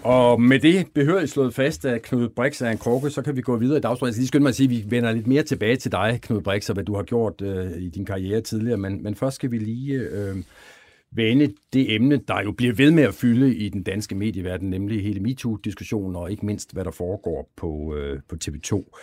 Og 0.03 0.41
med 0.41 0.59
det 0.59 0.87
behøver 0.93 1.25
slået 1.25 1.53
fast, 1.53 1.85
at 1.85 2.01
Knud 2.01 2.29
Brix 2.29 2.61
er 2.61 2.69
en 2.69 2.77
krukke, 2.77 3.09
så 3.09 3.21
kan 3.21 3.35
vi 3.35 3.41
gå 3.41 3.57
videre 3.57 3.77
i 3.77 3.81
dagsordenen. 3.81 4.07
Jeg 4.07 4.13
skal 4.13 4.21
lige 4.21 4.27
skynde 4.27 4.43
mig 4.43 4.49
at 4.49 4.55
sige, 4.55 4.65
at 4.65 4.71
vi 4.71 4.85
vender 4.87 5.11
lidt 5.11 5.27
mere 5.27 5.43
tilbage 5.43 5.75
til 5.75 5.91
dig, 5.91 6.19
Knud 6.21 6.41
Brix, 6.41 6.69
og 6.69 6.73
hvad 6.73 6.83
du 6.83 6.95
har 6.95 7.03
gjort 7.03 7.41
øh, 7.41 7.71
i 7.77 7.89
din 7.89 8.05
karriere 8.05 8.41
tidligere. 8.41 8.77
Men, 8.77 9.03
men 9.03 9.15
først 9.15 9.35
skal 9.35 9.51
vi 9.51 9.57
lige 9.57 9.93
øh, 9.95 10.35
vende 11.15 11.53
det 11.73 11.95
emne, 11.95 12.17
der 12.27 12.41
jo 12.41 12.51
bliver 12.51 12.73
ved 12.73 12.91
med 12.91 13.03
at 13.03 13.13
fylde 13.13 13.55
i 13.55 13.69
den 13.69 13.83
danske 13.83 14.15
medieverden, 14.15 14.69
nemlig 14.69 15.03
hele 15.03 15.19
MeToo-diskussionen, 15.19 16.15
og 16.15 16.31
ikke 16.31 16.45
mindst, 16.45 16.73
hvad 16.73 16.85
der 16.85 16.91
foregår 16.91 17.51
på, 17.55 17.95
øh, 17.95 18.19
på 18.29 18.35
TV2. 18.45 18.97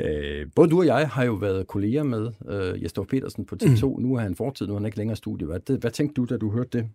Øh, 0.00 0.46
både 0.54 0.70
du 0.70 0.78
og 0.78 0.86
jeg 0.86 1.08
har 1.08 1.24
jo 1.24 1.32
været 1.32 1.66
kolleger 1.66 2.02
med 2.02 2.30
øh, 2.48 2.82
Jesper 2.82 3.04
Petersen 3.04 3.46
på 3.46 3.56
TV2. 3.62 3.86
Mm. 3.86 4.02
Nu 4.02 4.14
er 4.14 4.20
han 4.20 4.34
fortid, 4.34 4.66
nu 4.66 4.72
er 4.72 4.78
han 4.78 4.86
ikke 4.86 4.98
længere 4.98 5.16
studie. 5.16 5.46
Hvad, 5.46 5.78
hvad 5.78 5.90
tænkte 5.90 6.14
du, 6.14 6.24
da 6.24 6.36
du 6.36 6.50
hørte 6.50 6.78
det? 6.78 6.88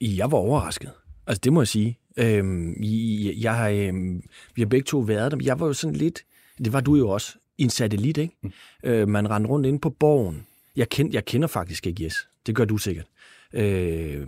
Jeg 0.00 0.32
var 0.32 0.38
overrasket. 0.38 0.90
Altså, 1.26 1.40
det 1.44 1.52
må 1.52 1.60
jeg 1.60 1.68
sige. 1.68 1.98
Øhm, 2.16 2.82
jeg, 2.82 3.34
jeg 3.36 3.54
har, 3.54 3.68
øhm, 3.68 4.22
vi 4.54 4.62
har 4.62 4.66
begge 4.66 4.84
to 4.84 4.98
været 4.98 5.30
der, 5.32 5.36
men 5.36 5.46
jeg 5.46 5.60
var 5.60 5.66
jo 5.66 5.72
sådan 5.72 5.96
lidt, 5.96 6.22
det 6.64 6.72
var 6.72 6.80
du 6.80 6.96
jo 6.96 7.08
også, 7.08 7.38
i 7.58 7.62
en 7.62 7.70
satellit, 7.70 8.18
ikke? 8.18 8.34
Mm. 8.42 8.52
Øh, 8.84 9.08
man 9.08 9.30
rendte 9.30 9.50
rundt 9.50 9.66
inde 9.66 9.78
på 9.78 9.90
borgen. 9.90 10.46
Jeg, 10.76 10.88
kend, 10.88 11.12
jeg 11.12 11.24
kender 11.24 11.48
faktisk 11.48 11.86
ikke 11.86 12.04
Jes. 12.04 12.28
Det 12.46 12.54
gør 12.54 12.64
du 12.64 12.78
sikkert. 12.78 13.06
Øh, 13.52 14.26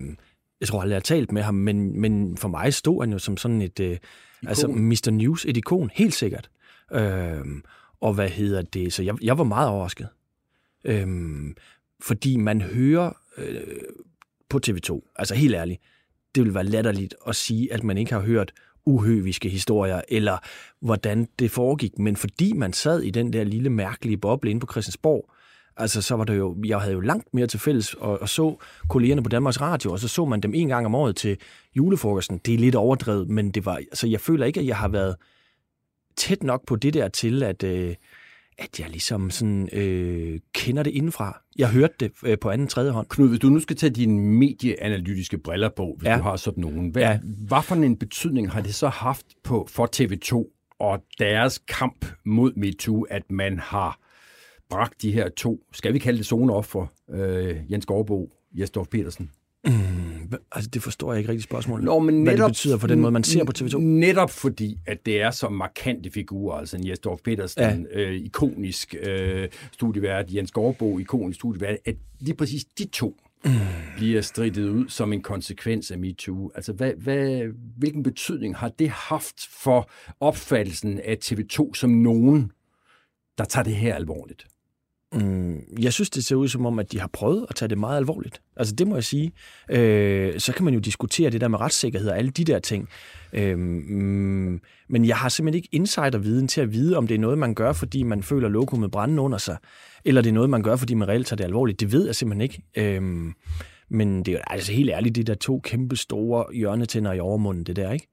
jeg 0.61 0.69
tror 0.69 0.81
aldrig, 0.81 0.91
jeg 0.91 0.97
har 0.97 1.00
talt 1.00 1.33
med 1.33 1.43
ham, 1.43 1.55
men, 1.55 2.00
men 2.00 2.37
for 2.37 2.49
mig 2.49 2.75
stod 2.75 3.02
han 3.02 3.12
jo 3.12 3.19
som 3.19 3.37
sådan 3.37 3.62
et... 3.62 3.81
Øh, 3.81 3.99
altså 4.47 4.69
Mr. 4.69 5.11
News, 5.11 5.45
et 5.45 5.57
ikon, 5.57 5.91
helt 5.95 6.14
sikkert. 6.14 6.50
Øh, 6.93 7.41
og 8.00 8.14
hvad 8.14 8.29
hedder 8.29 8.62
det? 8.62 8.93
Så 8.93 9.02
jeg, 9.02 9.25
jeg 9.25 9.38
var 9.38 9.45
meget 9.45 9.69
overrasket. 9.69 10.09
Øh, 10.85 11.07
fordi 12.00 12.37
man 12.37 12.61
hører 12.61 13.12
øh, 13.38 13.61
på 14.49 14.61
TV2, 14.67 15.12
altså 15.17 15.35
helt 15.35 15.55
ærligt, 15.55 15.81
det 16.35 16.45
vil 16.45 16.55
være 16.55 16.64
latterligt 16.64 17.14
at 17.29 17.37
sige, 17.37 17.73
at 17.73 17.85
man 17.85 17.99
ikke 17.99 18.12
har 18.12 18.21
hørt 18.21 18.52
uhøviske 18.85 19.49
historier, 19.49 20.00
eller 20.09 20.38
hvordan 20.81 21.29
det 21.38 21.50
foregik. 21.50 21.99
Men 21.99 22.17
fordi 22.17 22.52
man 22.52 22.73
sad 22.73 23.00
i 23.00 23.11
den 23.11 23.33
der 23.33 23.45
lille 23.45 23.71
mærkelige 23.71 24.17
boble 24.17 24.50
inde 24.50 24.61
på 24.61 24.73
Christiansborg, 24.73 25.33
Altså, 25.76 26.02
så 26.02 26.17
var 26.17 26.25
det 26.25 26.38
jo, 26.38 26.57
jeg 26.64 26.81
havde 26.81 26.93
jo 26.93 27.00
langt 27.00 27.35
mere 27.35 27.47
til 27.47 27.61
fælles, 27.61 27.95
og, 27.95 28.23
og 28.23 28.29
så 28.29 28.57
kollegerne 28.88 29.23
på 29.23 29.29
Danmarks 29.29 29.61
Radio, 29.61 29.93
og 29.93 29.99
så 29.99 30.09
så 30.09 30.25
man 30.25 30.41
dem 30.41 30.55
en 30.55 30.69
gang 30.69 30.87
om 30.87 30.95
året 30.95 31.17
til 31.17 31.37
julefrokosten. 31.76 32.38
Det 32.38 32.55
er 32.55 32.59
lidt 32.59 32.75
overdrevet, 32.75 33.29
men 33.29 33.50
det 33.50 33.67
var, 33.67 33.76
altså, 33.76 34.07
jeg 34.07 34.21
føler 34.21 34.47
ikke, 34.47 34.61
at 34.61 34.67
jeg 34.67 34.76
har 34.76 34.88
været 34.88 35.17
tæt 36.17 36.43
nok 36.43 36.67
på 36.67 36.76
det 36.76 36.95
der 36.95 37.09
til, 37.09 37.43
at, 37.43 37.62
øh, 37.62 37.95
at 38.59 38.81
jeg 38.81 38.91
ligesom 38.91 39.31
sådan, 39.31 39.69
øh, 39.73 40.41
kender 40.55 40.83
det 40.83 40.91
indenfra. 40.91 41.43
Jeg 41.59 41.71
hørte 41.71 41.95
det 42.00 42.12
øh, 42.25 42.38
på 42.38 42.50
anden 42.50 42.69
tredje 42.69 42.91
hånd. 42.91 43.07
Knud, 43.09 43.29
hvis 43.29 43.41
du 43.41 43.49
nu 43.49 43.61
skal 43.61 43.76
tage 43.76 43.91
dine 43.91 44.21
medieanalytiske 44.21 45.38
briller 45.38 45.69
på, 45.76 45.97
hvis 45.99 46.09
ja. 46.09 46.17
du 46.17 46.23
har 46.23 46.37
sådan 46.37 46.61
nogen, 46.61 46.91
hvad, 46.91 47.02
ja. 47.02 47.19
hvad 47.49 47.62
for 47.62 47.75
en 47.75 47.97
betydning 47.97 48.50
har 48.50 48.61
det 48.61 48.75
så 48.75 48.88
haft 48.88 49.26
på 49.45 49.69
for 49.71 49.88
TV2 49.97 50.59
og 50.79 51.05
deres 51.19 51.59
kamp 51.59 52.07
mod 52.25 52.52
MeToo, 52.57 53.02
at 53.02 53.31
man 53.31 53.59
har 53.59 53.99
bragt 54.73 55.02
de 55.02 55.12
her 55.12 55.29
to, 55.29 55.61
skal 55.73 55.95
vi 55.95 55.99
kalde 55.99 56.19
det 56.19 56.26
zoneoffer, 56.26 56.87
øh, 57.11 57.57
Jens 57.73 57.87
Gårdbo, 57.87 58.33
Jesdorf 58.52 58.88
Petersen? 58.88 59.31
Mm, 59.64 60.33
altså, 60.52 60.71
det 60.71 60.83
forstår 60.83 61.12
jeg 61.12 61.19
ikke 61.19 61.31
rigtig 61.31 61.45
spørgsmålet. 61.45 61.85
Nå, 61.85 61.99
men 61.99 62.14
netop, 62.14 62.25
Hvad 62.25 62.37
det 62.37 62.50
betyder 62.50 62.79
for 62.79 62.87
den 62.87 63.00
måde, 63.00 63.12
man 63.12 63.25
ser 63.25 63.45
på 63.45 63.52
TV2? 63.59 63.79
Netop 63.79 64.31
fordi, 64.31 64.79
at 64.87 65.07
det 65.07 65.21
er 65.21 65.31
så 65.31 65.49
markante 65.49 66.11
figurer, 66.11 66.59
altså 66.59 66.76
en 66.76 66.88
Jesdorf 66.88 67.21
Petersen, 67.25 67.87
ja. 67.93 68.00
øh, 68.00 68.14
ikonisk 68.14 68.95
øh, 69.02 69.49
studievært, 69.73 70.35
Jens 70.35 70.50
Gårdbo, 70.50 70.99
ikonisk 70.99 71.38
studievært, 71.38 71.76
at 71.85 71.97
lige 72.21 72.37
præcis 72.37 72.64
de 72.64 72.85
to 72.85 73.17
mm. 73.45 73.50
bliver 73.97 74.21
stridet 74.21 74.69
ud 74.69 74.88
som 74.88 75.12
en 75.12 75.23
konsekvens 75.23 75.91
af 75.91 75.99
MeToo. 75.99 76.50
Altså, 76.55 76.73
hvad, 76.73 76.93
hvad, 76.97 77.43
hvilken 77.79 78.02
betydning 78.02 78.57
har 78.57 78.69
det 78.69 78.88
haft 78.88 79.49
for 79.62 79.91
opfattelsen 80.21 81.00
af 81.00 81.19
TV2 81.25 81.75
som 81.75 81.91
nogen, 81.91 82.52
der 83.38 83.45
tager 83.45 83.64
det 83.64 83.76
her 83.76 83.95
alvorligt? 83.95 84.47
Mm, 85.12 85.61
jeg 85.78 85.92
synes, 85.92 86.11
det 86.11 86.25
ser 86.25 86.37
ud 86.37 86.49
som 86.49 86.66
om, 86.66 86.78
at 86.78 86.92
de 86.92 87.00
har 87.00 87.11
prøvet 87.12 87.47
at 87.49 87.57
tage 87.57 87.69
det 87.69 87.78
meget 87.78 87.97
alvorligt. 87.97 88.42
Altså 88.57 88.75
det 88.75 88.87
må 88.87 88.95
jeg 88.95 89.04
sige. 89.04 89.33
Øh, 89.71 90.40
så 90.40 90.52
kan 90.52 90.64
man 90.64 90.75
jo 90.75 90.81
diskutere 90.81 91.31
det 91.31 91.40
der 91.40 91.49
med 91.49 91.61
retssikkerhed 91.61 92.09
og 92.09 92.19
alle 92.19 92.31
de 92.31 92.45
der 92.45 92.59
ting. 92.59 92.88
Øh, 93.33 93.59
mm, 93.59 94.61
men 94.88 95.04
jeg 95.04 95.16
har 95.16 95.28
simpelthen 95.28 95.57
ikke 95.57 95.69
insiderviden 95.73 96.49
til 96.49 96.61
at 96.61 96.73
vide, 96.73 96.97
om 96.97 97.07
det 97.07 97.14
er 97.14 97.19
noget, 97.19 97.38
man 97.38 97.54
gør, 97.54 97.73
fordi 97.73 98.02
man 98.02 98.23
føler 98.23 98.49
lokummet 98.49 98.90
brænde 98.90 99.23
under 99.23 99.38
sig, 99.38 99.57
eller 100.04 100.23
det 100.23 100.28
er 100.28 100.35
noget, 100.35 100.50
man 100.50 100.62
gør, 100.62 100.76
fordi 100.76 100.95
man 100.95 101.09
reelt 101.09 101.26
tager 101.26 101.37
det 101.37 101.45
alvorligt. 101.45 101.81
Det 101.81 101.92
ved 101.92 102.07
jeg 102.07 102.14
simpelthen 102.14 102.40
ikke. 102.40 102.62
Øh, 102.76 103.33
men 103.88 104.19
det 104.19 104.28
er 104.28 104.33
jo 104.33 104.38
altså 104.47 104.73
helt 104.73 104.90
ærligt, 104.90 105.14
det 105.14 105.26
der 105.26 105.35
to 105.35 105.61
kæmpe 105.64 105.97
store 105.97 106.45
hjørnetænder 106.54 107.12
i 107.12 107.21
overmunden, 107.21 107.64
det 107.64 107.76
der, 107.76 107.92
ikke? 107.92 108.09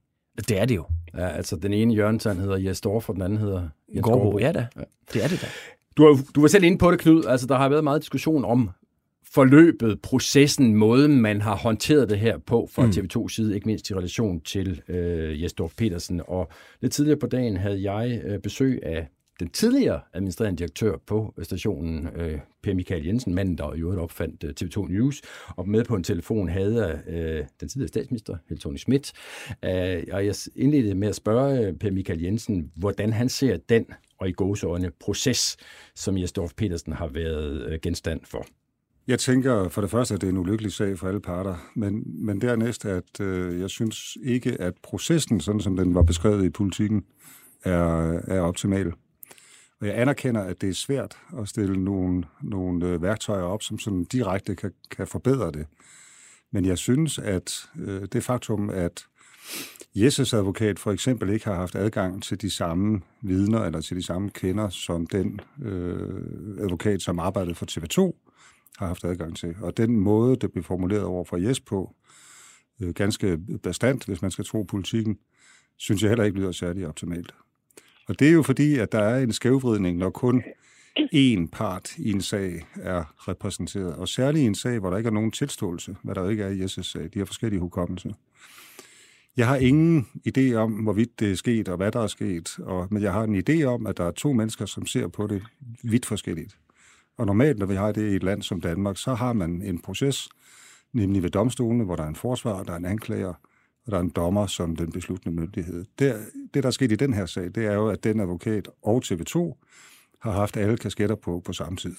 Det 0.48 0.60
er 0.60 0.66
det 0.66 0.76
jo. 0.76 0.86
Ja, 1.18 1.28
altså 1.28 1.56
den 1.56 1.74
ene 1.74 1.94
hjørnetand 1.94 2.40
hedder 2.40 2.58
Jes 2.58 2.82
Dorf, 2.82 3.10
og 3.10 3.16
den 3.16 3.22
anden 3.22 3.40
hedder 3.40 3.70
Jens 3.96 4.04
Gårdbo. 4.04 4.40
Ja 4.40 4.52
da, 4.52 4.68
ja. 4.76 4.82
det 5.14 5.24
er 5.24 5.28
det 5.28 5.42
da. 5.42 5.48
Du, 6.00 6.18
du 6.36 6.42
var 6.42 6.48
selv 6.48 6.64
inde 6.64 6.78
på 6.78 6.92
det, 6.92 7.00
Knud. 7.00 7.24
Altså, 7.26 7.48
der 7.48 7.58
har 7.58 7.70
været 7.70 7.84
meget 7.84 8.02
diskussion 8.02 8.46
om 8.46 8.70
forløbet, 9.34 10.02
processen, 10.02 10.76
måden, 10.76 11.22
man 11.22 11.42
har 11.42 11.56
håndteret 11.56 12.10
det 12.10 12.20
her 12.20 12.38
på 12.38 12.70
fra 12.72 12.86
mm. 12.86 12.90
TV2's 12.90 13.36
side, 13.36 13.56
ikke 13.56 13.68
mindst 13.68 13.90
i 13.90 13.94
relation 13.94 14.42
til 14.42 14.82
øh, 14.88 15.44
Jesdorf 15.44 15.74
Petersen. 15.78 16.22
Og 16.28 16.52
lidt 16.82 16.94
tidligere 16.94 17.20
på 17.20 17.28
dagen 17.28 17.58
havde 17.58 17.92
jeg 17.92 18.22
øh, 18.26 18.40
besøg 18.40 18.80
af 18.84 19.08
den 19.40 19.50
tidligere 19.50 20.02
administrerende 20.14 20.58
direktør 20.58 20.98
på 21.08 21.34
øh, 21.38 21.46
stationen, 21.46 22.08
øh, 22.16 22.40
Per 22.64 22.74
Michael 22.74 23.06
Jensen, 23.06 23.36
manden, 23.36 23.58
der 23.58 23.74
i 23.74 23.80
øvrigt 23.80 24.02
opfandt 24.02 24.44
øh, 24.44 24.54
TV2 24.62 24.92
News, 24.92 25.22
og 25.48 25.70
med 25.70 25.84
på 25.84 25.96
en 25.96 26.04
telefon 26.04 26.50
havde 26.50 27.02
øh, 27.08 27.46
den 27.60 27.70
tidligere 27.70 27.88
statsminister, 27.88 28.38
Helle 28.50 28.60
Thorning 28.60 28.80
Schmidt. 28.80 29.14
Øh, 29.66 30.04
og 30.12 30.26
jeg 30.26 30.36
indledte 30.56 30.96
med 30.96 31.08
at 31.08 31.16
spørge 31.16 31.68
øh, 31.68 31.74
Per 31.74 31.92
Michael 31.92 32.22
Jensen, 32.22 32.72
hvordan 32.76 33.14
han 33.14 33.30
ser 33.30 33.58
den, 33.58 33.86
og 34.20 34.30
i 34.30 34.32
gåseøjne, 34.32 34.92
proces, 35.00 35.58
som 35.96 36.18
Jesdorf 36.18 36.52
Petersen 36.58 36.94
har 36.94 37.08
været 37.08 37.66
øh, 37.66 37.80
genstand 37.82 38.22
for. 38.24 38.46
Jeg 39.08 39.20
tænker 39.20 39.70
for 39.70 39.82
det 39.82 39.90
første, 39.90 40.14
at 40.14 40.22
det 40.22 40.28
er 40.28 40.32
en 40.32 40.38
ulykkelig 40.38 40.72
sag 40.72 41.00
for 41.00 41.08
alle 41.08 41.20
parter, 41.20 41.56
men, 41.76 42.04
men 42.26 42.42
dernæst, 42.42 42.86
at 42.86 43.22
øh, 43.22 43.60
jeg 43.60 43.70
synes 43.70 44.18
ikke, 44.24 44.62
at 44.62 44.74
processen, 44.84 45.42
sådan 45.42 45.62
som 45.62 45.78
den 45.78 45.96
var 45.96 46.04
beskrevet 46.04 46.46
i 46.46 46.50
politikken, 46.50 47.04
er, 47.64 48.20
er 48.28 48.42
optimal. 48.42 48.94
Og 49.82 49.88
jeg 49.88 50.00
anerkender, 50.00 50.42
at 50.42 50.62
det 50.62 50.70
er 50.70 50.74
svært 50.74 51.18
at 51.38 51.48
stille 51.48 51.84
nogle, 51.84 52.24
nogle 52.42 52.88
øh, 52.88 53.02
værktøjer 53.02 53.44
op, 53.44 53.64
som 53.64 53.80
sådan 53.80 54.04
direkte 54.04 54.56
kan, 54.56 54.72
kan 54.92 55.08
forbedre 55.08 55.52
det. 55.52 55.68
Men 56.52 56.66
jeg 56.66 56.78
synes, 56.78 57.20
at 57.20 57.70
øh, 57.80 58.08
det 58.14 58.24
faktum, 58.24 58.70
at 58.70 59.06
Jesses 59.96 60.34
advokat 60.34 60.80
for 60.80 60.92
eksempel 60.92 61.30
ikke 61.30 61.46
har 61.46 61.56
haft 61.56 61.76
adgang 61.76 62.24
til 62.24 62.42
de 62.42 62.50
samme 62.50 63.02
vidner 63.22 63.60
eller 63.60 63.82
til 63.82 63.98
de 63.98 64.04
samme 64.04 64.30
kender, 64.30 64.70
som 64.70 65.08
den 65.08 65.42
øh, 65.62 66.24
advokat, 66.60 67.02
som 67.02 67.20
arbejdede 67.20 67.56
for 67.56 67.66
TV2, 67.66 68.26
har 68.78 68.88
haft 68.88 69.04
adgang 69.04 69.38
til. 69.38 69.56
Og 69.62 69.78
den 69.78 70.00
måde, 70.00 70.36
det 70.36 70.52
blev 70.52 70.64
formuleret 70.64 71.04
over 71.04 71.24
for 71.24 71.38
Jes 71.38 71.60
på, 71.60 71.96
øh, 72.82 72.94
ganske 72.94 73.38
bestandt, 73.64 74.06
hvis 74.06 74.22
man 74.22 74.32
skal 74.32 74.46
tro 74.46 74.64
politikken, 74.64 75.18
synes 75.78 76.02
jeg 76.02 76.10
heller 76.10 76.26
ikke 76.26 76.38
lyder 76.38 76.52
særlig 76.52 76.88
optimalt. 76.88 77.34
Og 78.10 78.20
det 78.20 78.28
er 78.28 78.32
jo 78.32 78.44
fordi, 78.44 78.78
at 78.78 78.92
der 78.92 79.00
er 79.00 79.24
en 79.24 79.34
skævvridning, 79.34 79.98
når 79.98 80.10
kun 80.10 80.44
én 80.98 81.48
part 81.52 81.98
i 81.98 82.12
en 82.12 82.22
sag 82.22 82.68
er 82.76 83.04
repræsenteret. 83.28 83.96
Og 83.96 84.08
særligt 84.08 84.44
i 84.44 84.46
en 84.46 84.56
sag, 84.56 84.80
hvor 84.80 84.90
der 84.90 84.98
ikke 84.98 85.08
er 85.08 85.14
nogen 85.14 85.32
tilståelse, 85.32 85.96
hvad 86.04 86.16
der 86.16 86.30
ikke 86.30 86.44
er 86.44 86.50
i 86.50 86.62
Jesses 86.62 86.86
sag. 86.86 87.10
De 87.14 87.20
har 87.20 87.26
forskellige 87.26 87.60
hukommelser. 87.60 88.10
Jeg 89.38 89.48
har 89.48 89.56
ingen 89.56 90.08
idé 90.28 90.54
om, 90.54 90.72
hvorvidt 90.72 91.20
det 91.20 91.32
er 91.32 91.36
sket, 91.36 91.68
og 91.68 91.78
hvad 91.78 91.92
der 91.92 92.00
er 92.00 92.08
sket, 92.08 92.60
og, 92.60 92.88
men 92.92 93.04
jeg 93.04 93.14
har 93.14 93.24
en 93.24 93.44
idé 93.50 93.64
om, 93.64 93.88
at 93.88 93.98
der 93.98 94.04
er 94.04 94.12
to 94.12 94.34
mennesker, 94.34 94.66
som 94.66 94.86
ser 94.86 95.08
på 95.08 95.28
det 95.28 95.44
vidt 95.84 96.06
forskelligt. 96.06 96.58
Og 97.18 97.26
normalt, 97.26 97.60
når 97.60 97.66
vi 97.66 97.76
har 97.76 97.92
det 97.92 98.12
i 98.12 98.16
et 98.16 98.24
land 98.24 98.42
som 98.42 98.62
Danmark, 98.62 98.98
så 98.98 99.14
har 99.14 99.34
man 99.34 99.62
en 99.62 99.80
proces, 99.80 100.30
nemlig 100.94 101.24
ved 101.24 101.30
domstolene, 101.30 101.84
hvor 101.84 101.96
der 101.96 102.04
er 102.04 102.08
en 102.08 102.16
forsvar, 102.16 102.64
der 102.64 102.74
er 102.74 102.78
en 102.78 102.86
anklager, 102.86 103.34
og 103.90 103.92
der 103.92 103.98
er 103.98 104.02
en 104.02 104.10
dommer 104.10 104.48
som 104.48 104.76
den 104.76 104.92
besluttende 104.92 105.42
myndighed. 105.42 105.86
Det, 106.00 106.16
det, 106.54 106.64
der 106.64 106.68
er 106.68 106.72
sket 106.72 106.92
i 106.92 106.96
den 106.96 107.14
her 107.14 107.26
sag, 107.26 107.44
det 107.44 107.66
er 107.66 107.74
jo, 107.74 107.88
at 107.88 108.04
den 108.04 108.20
advokat 108.20 108.68
og 108.82 109.04
TV2 109.06 109.38
har 110.20 110.32
haft 110.32 110.58
alle 110.58 110.78
kasketter 110.78 111.16
på 111.16 111.42
på 111.46 111.54
samme 111.54 111.78
tid. 111.78 111.96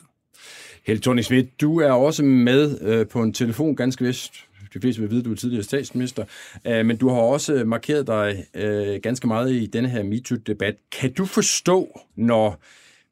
Helt 0.86 1.02
Tony 1.02 1.20
Schmidt, 1.20 1.60
du 1.60 1.80
er 1.80 1.92
også 1.92 2.24
med 2.24 2.80
øh, 2.80 3.06
på 3.06 3.22
en 3.22 3.32
telefon, 3.32 3.76
ganske 3.76 4.04
vist. 4.04 4.34
De 4.74 4.80
fleste 4.80 5.00
vil 5.00 5.10
vide, 5.10 5.20
at 5.20 5.24
du 5.24 5.32
er 5.32 5.36
tidligere 5.36 5.62
statsminister. 5.62 6.24
Øh, 6.66 6.86
men 6.86 6.96
du 6.96 7.08
har 7.08 7.20
også 7.20 7.64
markeret 7.64 8.06
dig 8.06 8.44
øh, 8.54 9.00
ganske 9.02 9.26
meget 9.26 9.52
i 9.52 9.66
denne 9.66 9.88
her 9.88 10.02
MeToo-debat. 10.02 10.76
Kan 10.92 11.12
du 11.12 11.24
forstå, 11.24 12.00
når 12.16 12.62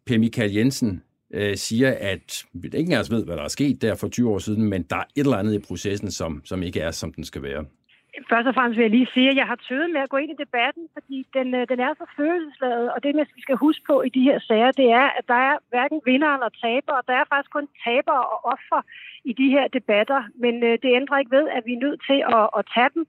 Per 0.06 0.18
Michael 0.18 0.52
Jensen 0.52 1.02
øh, 1.34 1.56
siger, 1.56 1.96
at 2.00 2.44
vi 2.52 2.66
ikke 2.66 2.78
engang 2.78 3.10
ved, 3.10 3.24
hvad 3.24 3.36
der 3.36 3.42
er 3.42 3.48
sket 3.48 3.82
der 3.82 3.94
for 3.94 4.08
20 4.08 4.30
år 4.30 4.38
siden, 4.38 4.62
men 4.62 4.82
der 4.82 4.96
er 4.96 5.04
et 5.16 5.24
eller 5.24 5.36
andet 5.36 5.54
i 5.54 5.58
processen, 5.58 6.10
som, 6.10 6.42
som 6.44 6.62
ikke 6.62 6.80
er, 6.80 6.90
som 6.90 7.12
den 7.12 7.24
skal 7.24 7.42
være? 7.42 7.64
Først 8.30 8.48
og 8.48 8.54
fremmest 8.54 8.76
vil 8.76 8.84
jeg 8.84 8.96
lige 8.98 9.14
sige, 9.14 9.30
at 9.30 9.36
jeg 9.36 9.46
har 9.46 9.58
tøvet 9.68 9.90
med 9.90 10.00
at 10.00 10.08
gå 10.08 10.16
ind 10.16 10.30
i 10.30 10.42
debatten, 10.44 10.84
fordi 10.96 11.26
den, 11.36 11.54
øh, 11.54 11.68
den 11.68 11.80
er 11.80 11.92
så 11.94 12.06
følelsesladet, 12.16 12.92
og 12.92 13.02
det, 13.02 13.16
vi 13.36 13.42
skal 13.42 13.56
huske 13.56 13.84
på 13.86 14.02
i 14.02 14.08
de 14.08 14.22
her 14.28 14.38
sager, 14.48 14.70
det 14.72 14.88
er, 14.90 15.06
at 15.18 15.24
der 15.28 15.40
er 15.50 15.56
hverken 15.68 16.00
vinder 16.04 16.30
eller 16.34 16.50
taber, 16.62 16.92
og 16.92 17.04
der 17.08 17.14
er 17.14 17.24
faktisk 17.32 17.52
kun 17.52 17.68
taber 17.84 18.18
og 18.32 18.38
offer 18.52 18.80
i 19.24 19.32
de 19.32 19.48
her 19.54 19.68
debatter, 19.68 20.20
men 20.34 20.54
øh, 20.68 20.78
det 20.82 20.96
ændrer 21.00 21.18
ikke 21.18 21.36
ved, 21.38 21.48
at 21.48 21.62
vi 21.66 21.72
er 21.74 21.84
nødt 21.86 22.00
til 22.08 22.18
at, 22.38 22.44
at 22.58 22.62
tage 22.74 22.90
dem, 22.94 23.06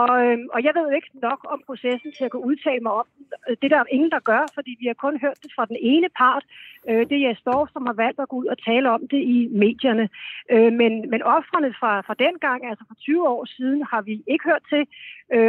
og, 0.00 0.12
øhm, 0.26 0.46
og 0.54 0.60
jeg 0.66 0.72
ved 0.78 0.86
ikke 0.96 1.10
nok 1.22 1.40
om 1.52 1.62
processen 1.66 2.12
til 2.12 2.24
at 2.24 2.30
kunne 2.30 2.48
udtale 2.50 2.82
mig 2.86 2.92
om 2.92 3.06
den. 3.16 3.24
Øh, 3.48 3.56
det 3.62 3.70
der 3.70 3.92
ingen, 3.96 4.10
der 4.10 4.20
gør, 4.30 4.42
fordi 4.54 4.72
vi 4.80 4.86
har 4.86 4.98
kun 5.04 5.20
hørt 5.24 5.38
det 5.42 5.50
fra 5.56 5.64
den 5.64 5.76
ene 5.80 6.08
part. 6.20 6.44
Øh, 6.88 7.02
det 7.08 7.16
er 7.16 7.28
Jes 7.28 7.38
som 7.72 7.86
har 7.86 7.96
valgt 8.04 8.20
at 8.20 8.28
gå 8.28 8.36
ud 8.36 8.46
og 8.46 8.58
tale 8.68 8.90
om 8.90 9.02
det 9.12 9.20
i 9.36 9.48
medierne. 9.64 10.08
Øh, 10.50 10.72
men, 10.80 10.92
men 11.10 11.22
offrene 11.22 11.74
fra, 11.80 12.00
fra 12.00 12.14
den 12.24 12.34
gang, 12.46 12.60
altså 12.70 12.84
for 12.88 12.94
20 12.94 13.28
år 13.28 13.44
siden, 13.56 13.82
har 13.90 14.02
vi 14.02 14.22
ikke 14.26 14.44
hørt 14.50 14.64
til. 14.72 14.84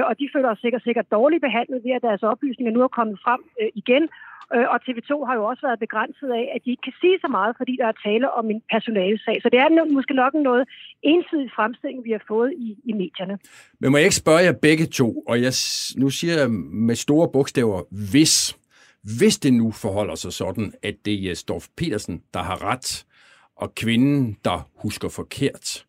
Og 0.09 0.19
de 0.19 0.29
føler 0.33 0.53
sig 0.53 0.61
sikkert, 0.61 0.83
sikkert 0.83 1.11
dårligt 1.11 1.41
behandlet 1.41 1.83
ved, 1.83 1.91
at 1.91 2.01
deres 2.01 2.23
oplysninger 2.23 2.73
nu 2.73 2.81
er 2.81 2.87
kommet 2.87 3.19
frem 3.25 3.41
igen. 3.75 4.09
Øh, 4.55 4.65
og 4.73 4.77
TV2 4.85 5.13
har 5.27 5.35
jo 5.39 5.43
også 5.51 5.61
været 5.67 5.79
begrænset 5.79 6.29
af, 6.39 6.45
at 6.55 6.59
de 6.65 6.69
ikke 6.69 6.85
kan 6.87 6.97
sige 7.01 7.17
så 7.23 7.27
meget, 7.37 7.53
fordi 7.59 7.73
der 7.81 7.87
er 7.87 7.97
tale 8.05 8.27
om 8.39 8.45
en 8.49 8.61
personalesag. 8.71 9.35
Så 9.41 9.47
det 9.49 9.59
er 9.59 9.93
måske 9.93 10.13
nok 10.13 10.33
noget 10.33 10.63
ensidig 11.01 11.49
fremstilling, 11.55 12.03
vi 12.03 12.11
har 12.11 12.23
fået 12.27 12.51
i, 12.57 12.69
i 12.89 12.93
medierne. 12.93 13.35
Men 13.79 13.91
må 13.91 13.97
jeg 13.97 14.05
ikke 14.05 14.23
spørge 14.23 14.43
jer 14.47 14.55
begge 14.67 14.85
to, 14.85 15.09
og 15.29 15.35
jeg, 15.41 15.53
nu 15.97 16.09
siger 16.09 16.33
jeg 16.39 16.49
med 16.89 16.95
store 16.95 17.27
bogstaver, 17.33 17.79
hvis, 18.11 18.57
hvis 19.17 19.35
det 19.39 19.53
nu 19.53 19.71
forholder 19.71 20.15
sig 20.15 20.33
sådan, 20.33 20.73
at 20.83 20.95
det 21.05 21.31
er 21.31 21.35
Storf 21.35 21.67
Petersen, 21.77 22.23
der 22.33 22.39
har 22.39 22.63
ret, 22.63 23.05
og 23.55 23.75
kvinden, 23.75 24.37
der 24.45 24.69
husker 24.75 25.09
forkert, 25.09 25.85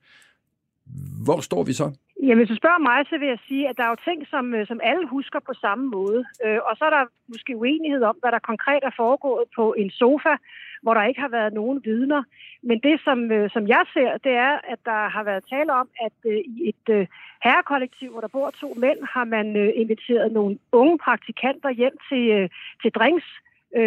hvor 1.25 1.41
står 1.41 1.63
vi 1.63 1.73
så? 1.73 1.93
Jamen, 2.27 2.39
hvis 2.39 2.53
du 2.53 2.57
spørger 2.57 2.87
mig, 2.91 2.99
så 3.11 3.19
vil 3.19 3.29
jeg 3.29 3.39
sige, 3.49 3.69
at 3.69 3.77
der 3.77 3.85
er 3.85 3.89
jo 3.95 4.05
ting, 4.09 4.27
som, 4.31 4.55
øh, 4.55 4.67
som 4.67 4.81
alle 4.83 5.07
husker 5.07 5.41
på 5.41 5.55
samme 5.65 5.85
måde. 5.97 6.25
Øh, 6.45 6.59
og 6.69 6.77
så 6.77 6.85
er 6.85 6.91
der 6.91 7.05
måske 7.29 7.57
uenighed 7.57 8.03
om, 8.03 8.17
hvad 8.21 8.33
der 8.33 8.49
konkret 8.51 8.83
er 8.83 8.95
foregået 8.97 9.45
på 9.57 9.75
en 9.79 9.91
sofa, 9.91 10.35
hvor 10.83 10.95
der 10.95 11.05
ikke 11.05 11.21
har 11.21 11.29
været 11.29 11.53
nogen 11.53 11.81
vidner. 11.85 12.23
Men 12.63 12.79
det, 12.87 13.01
som, 13.05 13.19
øh, 13.33 13.51
som 13.51 13.69
jeg 13.69 13.85
ser, 13.95 14.11
det 14.27 14.33
er, 14.33 14.55
at 14.73 14.79
der 14.85 15.09
har 15.09 15.25
været 15.25 15.49
tale 15.53 15.73
om, 15.73 15.89
at 16.07 16.19
øh, 16.27 16.39
i 16.55 16.57
et 16.71 16.87
øh, 16.97 17.07
herrekollektiv, 17.45 18.11
hvor 18.11 18.21
der 18.21 18.35
bor 18.37 18.51
to 18.51 18.75
mænd, 18.77 18.99
har 19.15 19.25
man 19.25 19.57
inviteret 19.57 20.33
nogle 20.33 20.59
unge 20.73 20.99
praktikanter 20.99 21.71
hjem 21.71 21.97
til, 22.09 22.51
til 22.83 22.91
drinks, 22.93 23.25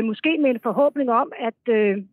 måske 0.04 0.38
med 0.38 0.50
en 0.50 0.60
forhåbning 0.64 1.10
om, 1.12 1.32
at 1.40 1.60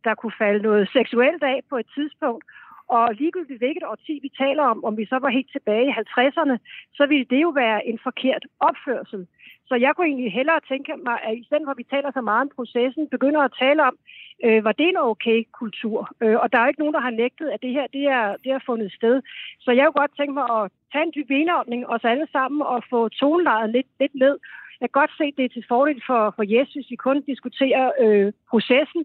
der 0.05 0.15
kunne 0.15 0.39
falde 0.39 0.63
noget 0.63 0.89
seksuelt 0.93 1.43
af 1.43 1.61
på 1.71 1.77
et 1.77 1.87
tidspunkt. 1.95 2.45
Og 2.89 3.15
ligegyldigt 3.15 3.59
hvilket 3.59 3.85
årti 3.85 4.19
vi 4.23 4.31
taler 4.39 4.63
om, 4.63 4.85
om 4.85 4.97
vi 4.97 5.07
så 5.07 5.19
var 5.19 5.29
helt 5.29 5.53
tilbage 5.53 5.87
i 5.89 5.97
50'erne, 6.01 6.57
så 6.95 7.07
ville 7.07 7.27
det 7.31 7.43
jo 7.43 7.49
være 7.49 7.87
en 7.87 7.99
forkert 8.03 8.45
opførsel. 8.61 9.27
Så 9.69 9.75
jeg 9.75 9.93
kunne 9.95 10.07
egentlig 10.07 10.33
hellere 10.33 10.61
tænke 10.69 10.93
mig, 10.97 11.19
at 11.23 11.35
i 11.37 11.45
stedet 11.45 11.65
for 11.67 11.71
at 11.71 11.79
vi 11.79 11.93
taler 11.95 12.11
så 12.13 12.21
meget 12.21 12.43
om 12.43 12.51
processen, 12.57 13.09
begynder 13.09 13.41
at 13.41 13.57
tale 13.59 13.83
om, 13.83 13.97
øh, 14.45 14.65
var 14.65 14.73
det 14.73 14.89
en 14.89 14.97
okay 14.97 15.39
kultur? 15.61 15.99
Øh, 16.23 16.37
og 16.43 16.53
der 16.53 16.59
er 16.59 16.65
jo 16.65 16.69
ikke 16.69 16.81
nogen, 16.81 16.95
der 16.95 17.07
har 17.09 17.11
nægtet, 17.23 17.49
at 17.49 17.63
det 17.63 17.71
her 17.71 17.87
det 17.87 18.05
er, 18.19 18.37
det 18.45 18.53
er 18.53 18.67
fundet 18.67 18.93
sted. 18.93 19.23
Så 19.61 19.71
jeg 19.71 19.85
kunne 19.85 20.01
godt 20.03 20.17
tænke 20.17 20.35
mig 20.41 20.47
at 20.59 20.71
tage 20.93 21.05
en 21.07 21.13
dyb 21.17 21.31
indånding, 21.31 21.87
os 21.87 22.05
alle 22.05 22.27
sammen, 22.33 22.63
og 22.63 22.83
få 22.91 23.09
tonelejet 23.09 23.71
lidt, 23.71 23.87
lidt 24.01 24.15
ned, 24.15 24.37
jeg 24.81 24.89
kan 24.91 25.01
godt 25.01 25.13
se, 25.19 25.25
at 25.25 25.37
det 25.37 25.45
er 25.45 25.55
til 25.55 25.65
fordel 25.69 26.03
for, 26.09 26.21
for 26.37 26.45
Jesus, 26.57 26.85
vi 26.93 26.97
kun 26.97 27.19
diskuterer 27.33 27.87
øh, 28.05 28.33
processen, 28.51 29.03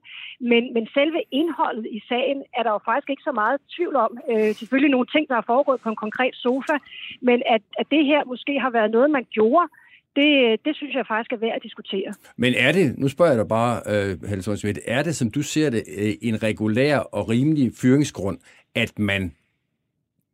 men, 0.51 0.63
men 0.75 0.83
selve 0.97 1.19
indholdet 1.31 1.85
i 1.97 1.99
sagen 2.09 2.39
er 2.57 2.63
der 2.63 2.71
jo 2.71 2.81
faktisk 2.85 3.09
ikke 3.09 3.27
så 3.29 3.33
meget 3.41 3.57
tvivl 3.75 3.95
om. 3.95 4.11
Øh, 4.31 4.51
selvfølgelig 4.59 4.91
nogle 4.91 5.09
ting, 5.15 5.23
der 5.31 5.37
er 5.37 5.49
foregået 5.53 5.81
på 5.81 5.89
en 5.89 6.03
konkret 6.05 6.35
sofa, 6.35 6.75
men 7.21 7.37
at, 7.55 7.61
at 7.79 7.85
det 7.91 8.05
her 8.05 8.21
måske 8.25 8.53
har 8.59 8.71
været 8.77 8.91
noget, 8.91 9.11
man 9.11 9.25
gjorde, 9.37 9.67
det, 10.15 10.59
det 10.65 10.75
synes 10.75 10.95
jeg 10.95 11.05
faktisk 11.07 11.31
er 11.33 11.37
værd 11.37 11.55
at 11.55 11.63
diskutere. 11.63 12.13
Men 12.37 12.53
er 12.57 12.71
det, 12.71 12.97
nu 12.97 13.07
spørger 13.07 13.31
jeg 13.31 13.39
dig 13.39 13.47
bare, 13.47 13.75
uh, 13.85 14.29
Helle 14.29 14.57
Schmidt, 14.57 14.79
er 14.85 15.03
det, 15.03 15.15
som 15.15 15.31
du 15.31 15.41
ser 15.41 15.69
det, 15.69 15.83
øh, 15.97 16.13
en 16.21 16.43
regulær 16.43 16.97
og 16.97 17.29
rimelig 17.29 17.71
fyringsgrund, 17.81 18.37
at 18.75 18.99
man 18.99 19.35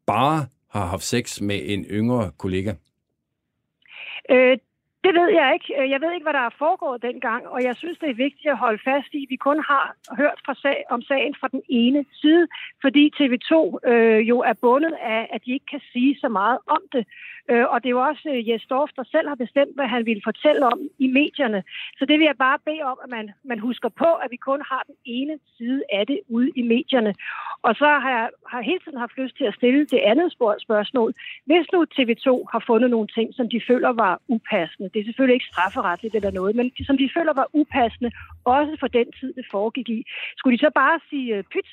bare 0.08 0.46
har 0.72 0.86
haft 0.86 1.04
sex 1.04 1.42
med 1.42 1.60
en 1.63 1.86
yngre 1.86 2.32
kollega? 2.38 2.74
Øh, 4.32 4.58
det 5.05 5.13
ved 5.19 5.29
jeg 5.39 5.50
ikke. 5.53 5.69
Øh, 5.79 5.89
jeg 5.89 6.01
ved 6.01 6.12
ikke, 6.13 6.27
hvad 6.27 6.33
der 6.39 6.45
er 6.50 6.59
foregået 6.63 7.01
dengang, 7.01 7.47
og 7.47 7.63
jeg 7.63 7.75
synes, 7.75 7.97
det 7.97 8.09
er 8.09 8.24
vigtigt 8.25 8.51
at 8.51 8.57
holde 8.65 8.81
fast 8.89 9.09
i, 9.13 9.21
at 9.24 9.29
vi 9.29 9.35
kun 9.35 9.59
har 9.71 9.95
hørt 10.17 10.39
fra 10.45 10.53
sag, 10.53 10.83
om 10.89 11.01
sagen 11.01 11.35
fra 11.39 11.47
den 11.47 11.62
ene 11.69 12.05
side, 12.21 12.47
fordi 12.81 13.03
TV2 13.17 13.53
øh, 13.91 14.29
jo 14.29 14.38
er 14.39 14.53
bundet 14.62 14.95
af, 15.01 15.21
at 15.33 15.41
de 15.45 15.53
ikke 15.53 15.65
kan 15.74 15.81
sige 15.93 16.19
så 16.19 16.29
meget 16.29 16.59
om 16.67 16.81
det. 16.93 17.03
Øh, 17.51 17.65
og 17.71 17.77
det 17.83 17.89
er 17.89 17.97
jo 17.97 18.03
også 18.12 18.29
øh, 18.33 18.50
Jes 18.50 18.65
Dorf, 18.69 18.89
der 18.95 19.03
selv 19.03 19.27
har 19.27 19.35
bestemt, 19.35 19.75
hvad 19.75 19.88
han 19.88 20.05
ville 20.05 20.21
fortælle 20.25 20.65
om 20.65 20.79
i 21.00 21.07
medierne. 21.07 21.63
Så 21.97 22.05
det 22.05 22.19
vil 22.19 22.25
jeg 22.25 22.38
bare 22.38 22.59
bede 22.65 22.83
om, 22.91 22.97
at 23.03 23.09
man, 23.09 23.31
man 23.43 23.59
husker 23.59 23.89
på, 23.89 24.09
at 24.24 24.31
vi 24.31 24.35
kun 24.35 24.62
har 24.71 24.83
den 24.88 24.95
ene 25.05 25.39
side 25.57 25.83
af 25.91 26.07
det 26.07 26.19
ude 26.29 26.50
i 26.55 26.62
medierne. 26.62 27.13
Og 27.62 27.75
så 27.75 27.85
har 27.85 28.12
jeg 28.17 28.29
har 28.47 28.62
hele 28.62 28.79
tiden 28.79 28.97
haft 28.97 29.17
lyst 29.17 29.38
til 29.38 29.45
at 29.45 29.53
stille 29.53 29.85
det 29.85 30.00
andet 30.12 30.31
spørgsmål. 30.31 31.13
Hvis 31.45 31.65
nu 31.74 31.85
TV2 31.95 32.27
har 32.51 32.63
fundet 32.67 32.89
nogle 32.89 33.07
ting, 33.07 33.33
som 33.33 33.50
de 33.50 33.62
føler 33.67 33.89
var 33.89 34.21
upassende, 34.27 34.89
det 34.96 35.02
er 35.02 35.10
selvfølgelig 35.10 35.38
ikke 35.38 35.52
strafferetligt 35.54 36.16
eller 36.16 36.32
noget, 36.32 36.56
men 36.56 36.72
som 36.88 36.98
de 36.98 37.10
føler 37.18 37.34
var 37.42 37.48
upassende, 37.54 38.12
også 38.56 38.74
for 38.80 38.88
den 38.88 39.08
tid, 39.20 39.34
det 39.34 39.46
foregik 39.52 39.90
i, 39.90 40.00
skulle 40.38 40.58
de 40.58 40.66
så 40.66 40.72
bare 40.82 41.00
sige, 41.10 41.28
øh, 41.36 41.44
pyt, 41.54 41.70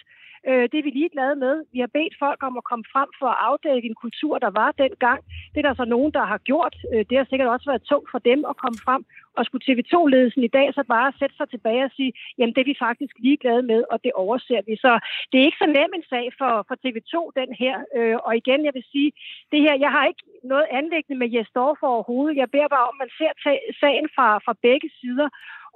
Øh, 0.49 0.65
det 0.71 0.77
er 0.79 0.87
vi 0.89 0.91
ligeglade 0.91 1.37
med. 1.45 1.55
Vi 1.73 1.79
har 1.79 1.91
bedt 1.99 2.15
folk 2.25 2.41
om 2.49 2.57
at 2.57 2.65
komme 2.71 2.85
frem 2.93 3.09
for 3.19 3.29
at 3.35 3.41
afdække 3.49 3.89
en 3.89 4.01
kultur, 4.05 4.39
der 4.39 4.51
var 4.61 4.71
dengang. 4.85 5.21
Det 5.53 5.59
er 5.61 5.69
der 5.69 5.75
så 5.75 5.85
nogen, 5.85 6.13
der 6.13 6.25
har 6.33 6.39
gjort. 6.39 6.75
Øh, 6.93 7.05
det 7.09 7.17
har 7.19 7.27
sikkert 7.29 7.49
også 7.49 7.67
været 7.71 7.89
tungt 7.91 8.09
for 8.11 8.19
dem 8.19 8.41
at 8.51 8.57
komme 8.63 8.79
frem. 8.87 9.03
Og 9.37 9.45
skulle 9.45 9.67
TV2-ledelsen 9.67 10.43
i 10.45 10.55
dag 10.59 10.75
så 10.75 10.83
bare 10.95 11.13
sætte 11.19 11.37
sig 11.37 11.49
tilbage 11.49 11.85
og 11.85 11.91
sige, 11.97 12.13
jamen 12.39 12.55
det 12.55 12.61
er 12.61 12.71
vi 12.73 12.85
faktisk 12.87 13.15
ligeglade 13.19 13.63
med, 13.63 13.85
og 13.93 13.99
det 14.05 14.13
overser 14.13 14.61
vi. 14.69 14.75
Så 14.77 14.93
det 15.31 15.37
er 15.41 15.45
ikke 15.45 15.63
så 15.63 15.67
nem 15.67 15.93
en 15.95 16.05
sag 16.13 16.27
for, 16.39 16.53
for 16.69 16.77
TV2, 16.85 17.15
den 17.41 17.51
her. 17.63 17.75
Øh, 17.97 18.17
og 18.27 18.37
igen, 18.37 18.65
jeg 18.65 18.75
vil 18.75 18.85
sige, 18.93 19.13
det 19.53 19.61
her, 19.61 19.75
jeg 19.85 19.91
har 19.91 20.05
ikke 20.07 20.25
noget 20.45 20.67
anlæggende 20.79 21.19
med 21.19 21.29
Jes 21.35 21.51
Dorf 21.55 21.81
overhovedet. 21.83 22.37
Jeg 22.37 22.51
beder 22.51 22.69
bare 22.69 22.89
om, 22.91 22.97
at 22.97 23.03
man 23.03 23.11
ser 23.19 23.33
sagen 23.83 24.09
fra, 24.17 24.29
fra 24.45 24.55
begge 24.63 24.91
sider. 25.01 25.29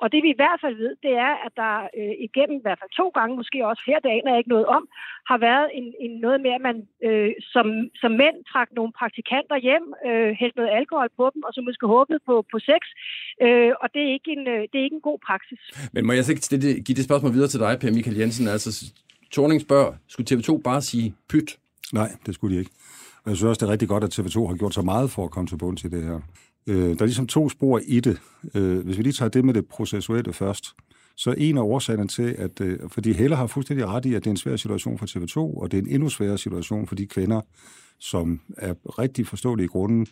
Og 0.03 0.07
det 0.13 0.21
vi 0.27 0.31
i 0.33 0.41
hvert 0.41 0.61
fald 0.65 0.77
ved, 0.83 0.93
det 1.05 1.15
er, 1.27 1.33
at 1.47 1.53
der 1.63 1.75
øh, 1.99 2.15
igennem 2.29 2.57
i 2.59 2.65
hvert 2.65 2.81
fald 2.81 2.93
to 3.01 3.07
gange, 3.19 3.39
måske 3.41 3.67
også 3.71 3.83
flere 3.87 4.05
dage, 4.09 4.21
er 4.33 4.41
ikke 4.43 4.55
noget 4.57 4.69
om, 4.77 4.85
har 5.31 5.39
været 5.49 5.69
en, 5.79 5.87
en 6.05 6.13
noget 6.27 6.39
med, 6.45 6.53
at 6.59 6.63
man 6.69 6.77
øh, 7.07 7.33
som, 7.55 7.67
som 8.03 8.11
mænd 8.23 8.37
trak 8.53 8.69
nogle 8.79 8.93
praktikanter 9.01 9.57
hjem, 9.67 9.87
øh, 10.09 10.31
hældte 10.41 10.59
noget 10.61 10.77
alkohol 10.81 11.11
på 11.21 11.27
dem, 11.35 11.41
og 11.47 11.53
så 11.55 11.61
måske 11.69 11.87
håbede 11.97 12.21
på, 12.29 12.35
på 12.53 12.59
sex. 12.69 12.83
Øh, 13.45 13.73
og 13.83 13.87
det 13.95 14.01
er, 14.07 14.11
ikke 14.17 14.31
en, 14.37 14.45
øh, 14.55 14.63
det 14.71 14.77
er 14.79 14.87
ikke 14.87 15.01
en 15.01 15.09
god 15.11 15.19
praksis. 15.29 15.61
Men 15.95 16.03
må 16.07 16.13
jeg 16.17 16.25
så 16.25 16.33
ikke 16.33 16.83
give 16.87 16.97
det 16.99 17.05
spørgsmål 17.09 17.33
videre 17.37 17.51
til 17.53 17.61
dig, 17.65 17.73
Per 17.81 17.97
Michael 17.97 18.19
Jensen? 18.21 18.47
Altså, 18.55 18.71
Torning 19.35 19.61
spørger, 19.61 19.93
skulle 20.13 20.27
TV2 20.31 20.51
bare 20.69 20.83
sige 20.91 21.15
pyt? 21.31 21.49
Nej, 21.93 22.09
det 22.27 22.35
skulle 22.35 22.55
de 22.55 22.61
ikke. 22.63 22.73
Og 23.23 23.31
jeg 23.31 23.37
synes 23.37 23.49
også, 23.49 23.61
det 23.61 23.67
er 23.69 23.73
rigtig 23.73 23.89
godt, 23.89 24.05
at 24.05 24.19
TV2 24.19 24.39
har 24.51 24.57
gjort 24.57 24.75
så 24.75 24.83
meget 24.83 25.11
for 25.11 25.25
at 25.25 25.31
komme 25.31 25.49
til 25.49 25.59
bunds 25.59 25.85
i 25.85 25.89
det 25.89 26.03
her. 26.03 26.21
Øh, 26.67 26.89
der 26.89 27.01
er 27.01 27.07
ligesom 27.07 27.27
to 27.27 27.49
spor 27.49 27.81
i 27.87 28.01
det. 28.01 28.21
Øh, 28.55 28.85
hvis 28.85 28.99
vi 28.99 29.03
lige 29.03 29.13
tager 29.13 29.29
det 29.29 29.45
med 29.45 29.55
det 29.55 29.67
processuelle 29.67 30.33
først, 30.33 30.67
så 31.17 31.35
en 31.39 31.59
af 31.59 31.63
årsagerne 31.63 32.09
til, 32.09 32.35
at, 32.39 32.61
øh, 32.61 32.79
fordi 32.89 33.13
Heller 33.13 33.37
har 33.37 33.47
fuldstændig 33.47 33.87
ret 33.87 34.05
i, 34.05 34.15
at 34.15 34.25
det 34.25 34.31
er 34.31 34.33
en 34.33 34.37
svær 34.37 34.57
situation 34.57 34.99
for 34.99 35.07
TV2, 35.07 35.37
og 35.37 35.71
det 35.71 35.79
er 35.79 35.83
en 35.83 35.89
endnu 35.89 36.09
sværere 36.09 36.39
situation 36.39 36.87
for 36.87 36.95
de 36.95 37.07
kvinder, 37.07 37.41
som 37.99 38.41
er 38.59 38.75
rigtig 38.99 39.27
forståelige 39.27 39.69
grunde, 39.69 40.11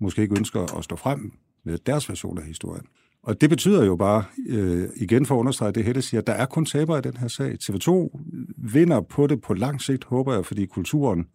måske 0.00 0.22
ikke 0.22 0.36
ønsker 0.38 0.78
at 0.78 0.84
stå 0.84 0.96
frem 0.96 1.32
med 1.64 1.78
deres 1.78 2.08
version 2.08 2.38
af 2.38 2.44
historien. 2.44 2.84
Og 3.22 3.40
det 3.40 3.50
betyder 3.50 3.84
jo 3.84 3.96
bare, 3.96 4.24
øh, 4.48 4.88
igen 4.96 5.26
for 5.26 5.34
at 5.34 5.38
understrege 5.38 5.72
det, 5.72 5.84
Helle 5.84 6.02
siger, 6.02 6.20
at 6.20 6.26
der 6.26 6.32
er 6.32 6.46
kun 6.46 6.66
tabere 6.66 6.98
i 6.98 7.02
den 7.02 7.16
her 7.16 7.28
sag. 7.28 7.56
TV2 7.62 8.18
vinder 8.56 9.00
på 9.00 9.26
det 9.26 9.40
på 9.40 9.54
lang 9.54 9.80
sigt, 9.80 10.04
håber 10.04 10.34
jeg, 10.34 10.46
fordi 10.46 10.66
kulturen 10.66 11.26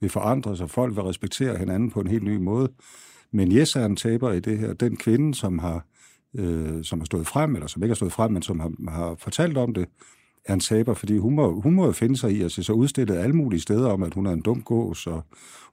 vil 0.00 0.10
forandre 0.10 0.56
sig, 0.56 0.70
folk 0.70 0.96
vil 0.96 1.02
respektere 1.02 1.58
hinanden 1.58 1.90
på 1.90 2.00
en 2.00 2.06
helt 2.06 2.22
ny 2.22 2.36
måde. 2.36 2.68
Men 3.32 3.52
yes 3.52 3.76
er 3.76 3.84
en 3.86 3.96
taber 3.96 4.32
i 4.32 4.40
det 4.40 4.58
her. 4.58 4.72
Den 4.72 4.96
kvinde, 4.96 5.34
som 5.34 5.58
har, 5.58 5.84
øh, 6.34 6.84
som 6.84 7.00
har 7.00 7.04
stået 7.04 7.26
frem, 7.26 7.54
eller 7.54 7.66
som 7.66 7.82
ikke 7.82 7.90
har 7.90 7.96
stået 7.96 8.12
frem, 8.12 8.32
men 8.32 8.42
som 8.42 8.60
har, 8.60 8.72
har 8.88 9.14
fortalt 9.18 9.56
om 9.56 9.74
det, 9.74 9.88
er 10.44 10.54
en 10.54 10.60
taber, 10.60 10.94
fordi 10.94 11.18
hun 11.18 11.34
må, 11.34 11.60
hun 11.60 11.74
må 11.74 11.86
jo 11.86 11.92
finde 11.92 12.16
sig 12.16 12.32
i 12.32 12.42
at 12.42 12.52
se 12.52 12.64
så 12.64 12.72
udstillet 12.72 13.16
alle 13.16 13.36
mulige 13.36 13.60
steder 13.60 13.88
om, 13.88 14.02
at 14.02 14.14
hun 14.14 14.26
er 14.26 14.32
en 14.32 14.40
dum 14.40 14.62
gås, 14.62 15.06
og 15.06 15.22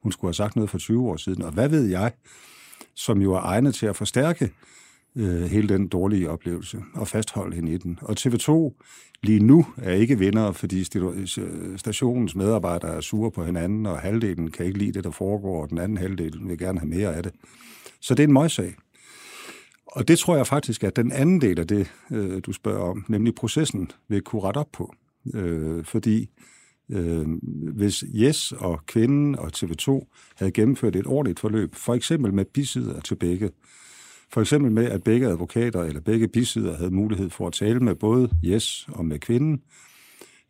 hun 0.03 0.11
skulle 0.11 0.29
have 0.29 0.33
sagt 0.33 0.55
noget 0.55 0.69
for 0.69 0.77
20 0.77 1.09
år 1.09 1.17
siden. 1.17 1.41
Og 1.41 1.51
hvad 1.51 1.69
ved 1.69 1.85
jeg, 1.85 2.11
som 2.95 3.21
jo 3.21 3.33
er 3.33 3.39
egnet 3.39 3.75
til 3.75 3.85
at 3.85 3.95
forstærke 3.95 4.51
øh, 5.15 5.43
hele 5.43 5.69
den 5.69 5.87
dårlige 5.87 6.29
oplevelse 6.29 6.77
og 6.93 7.07
fastholde 7.07 7.55
hende 7.55 7.71
i 7.71 7.77
den. 7.77 7.99
Og 8.01 8.15
TV2 8.19 8.81
lige 9.23 9.39
nu 9.39 9.65
er 9.77 9.93
ikke 9.93 10.19
vinder, 10.19 10.51
fordi 10.51 10.85
øh, 10.95 11.77
stationens 11.77 12.35
medarbejdere 12.35 12.95
er 12.95 13.01
sure 13.01 13.31
på 13.31 13.45
hinanden, 13.45 13.85
og 13.85 13.99
halvdelen 13.99 14.51
kan 14.51 14.65
ikke 14.65 14.77
lide 14.77 14.91
det, 14.91 15.03
der 15.03 15.11
foregår, 15.11 15.61
og 15.61 15.69
den 15.69 15.77
anden 15.77 15.97
halvdel 15.97 16.39
vil 16.41 16.57
gerne 16.57 16.79
have 16.79 16.89
mere 16.89 17.15
af 17.15 17.23
det. 17.23 17.31
Så 18.01 18.15
det 18.15 18.23
er 18.23 18.27
en 18.27 18.33
møgssag. 18.33 18.75
Og 19.85 20.07
det 20.07 20.19
tror 20.19 20.35
jeg 20.35 20.47
faktisk, 20.47 20.83
at 20.83 20.95
den 20.95 21.11
anden 21.11 21.41
del 21.41 21.59
af 21.59 21.67
det, 21.67 21.91
øh, 22.11 22.41
du 22.45 22.51
spørger 22.53 22.89
om, 22.89 23.05
nemlig 23.07 23.35
processen, 23.35 23.91
vil 24.09 24.21
kunne 24.21 24.41
rette 24.41 24.57
op 24.57 24.71
på. 24.73 24.93
Øh, 25.33 25.85
fordi 25.85 26.29
øh, 26.91 27.27
hvis 27.73 28.03
Yes 28.15 28.51
og 28.51 28.85
Kvinden 28.85 29.35
og 29.35 29.51
TV2 29.55 30.13
havde 30.35 30.51
gennemført 30.51 30.95
et 30.95 31.07
ordentligt 31.07 31.39
forløb, 31.39 31.75
for 31.75 31.93
eksempel 31.93 32.33
med 32.33 32.45
bisider 32.45 32.99
til 32.99 33.15
begge, 33.15 33.49
for 34.33 34.41
eksempel 34.41 34.71
med, 34.71 34.85
at 34.85 35.03
begge 35.03 35.27
advokater 35.27 35.83
eller 35.83 36.01
begge 36.01 36.27
bisider 36.27 36.77
havde 36.77 36.91
mulighed 36.91 37.29
for 37.29 37.47
at 37.47 37.53
tale 37.53 37.79
med 37.79 37.95
både 37.95 38.29
Yes 38.45 38.87
og 38.91 39.05
med 39.05 39.19
kvinden, 39.19 39.61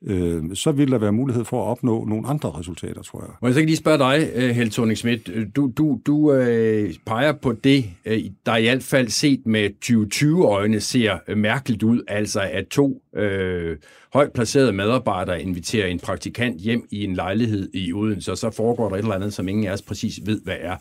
øh, 0.06 0.44
så 0.54 0.72
ville 0.72 0.92
der 0.92 0.98
være 0.98 1.12
mulighed 1.12 1.46
for 1.46 1.64
at 1.64 1.70
opnå 1.70 2.06
nogle 2.06 2.28
andre 2.28 2.52
resultater, 2.52 3.02
tror 3.02 3.22
jeg. 3.22 3.30
Må 3.42 3.48
jeg 3.48 3.54
så 3.54 3.60
ikke 3.60 3.70
lige 3.70 3.78
spørge 3.78 3.98
dig, 3.98 4.32
øh, 4.36 4.50
Held 4.50 4.72
thorning 4.72 4.98
Schmidt. 4.98 5.30
Øh, 5.34 5.48
du, 5.56 5.72
du, 5.78 6.00
du 6.06 6.34
øh, 6.34 6.94
peger 7.06 7.32
på 7.32 7.52
det, 7.52 7.86
øh, 8.06 8.22
der 8.46 8.56
i 8.56 8.64
hvert 8.64 8.84
fald 8.84 9.08
set 9.08 9.42
med 9.46 9.70
2020-øjne 9.86 10.80
ser 10.80 11.36
mærkeligt 11.36 11.84
ud, 11.84 12.02
altså 12.08 12.42
at 12.42 12.68
to 12.68 13.02
øh, 13.16 13.78
højt 14.14 14.34
placerede 14.34 14.74
medarbejdere 14.74 15.42
inviterer 15.42 15.88
en 15.88 16.00
praktikant 16.00 16.62
hjem 16.62 16.88
i 16.92 17.04
en 17.04 17.14
lejlighed 17.14 17.70
i 17.74 17.94
Odense, 17.94 18.32
og 18.32 18.38
så 18.38 18.50
foregår 18.50 18.90
der 18.90 18.96
et 18.96 19.00
eller 19.00 19.16
andet, 19.16 19.34
som 19.34 19.48
ingen 19.48 19.68
af 19.68 19.74
os 19.74 19.82
præcis 19.82 20.20
ved, 20.26 20.42
hvad 20.44 20.58
er. 20.60 20.78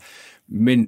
Men 0.47 0.87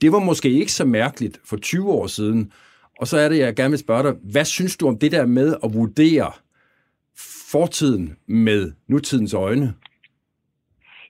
det 0.00 0.12
var 0.12 0.18
måske 0.18 0.50
ikke 0.50 0.72
så 0.72 0.84
mærkeligt 0.84 1.40
for 1.44 1.56
20 1.56 1.92
år 1.92 2.06
siden. 2.06 2.52
Og 3.00 3.06
så 3.06 3.18
er 3.18 3.28
det, 3.28 3.38
jeg 3.38 3.56
gerne 3.56 3.70
vil 3.70 3.78
spørge 3.78 4.02
dig, 4.02 4.14
hvad 4.32 4.44
synes 4.44 4.76
du 4.76 4.88
om 4.88 4.98
det 4.98 5.12
der 5.12 5.26
med 5.26 5.56
at 5.64 5.74
vurdere 5.74 6.32
fortiden 7.50 8.16
med 8.26 8.72
nutidens 8.88 9.34
øjne? 9.34 9.74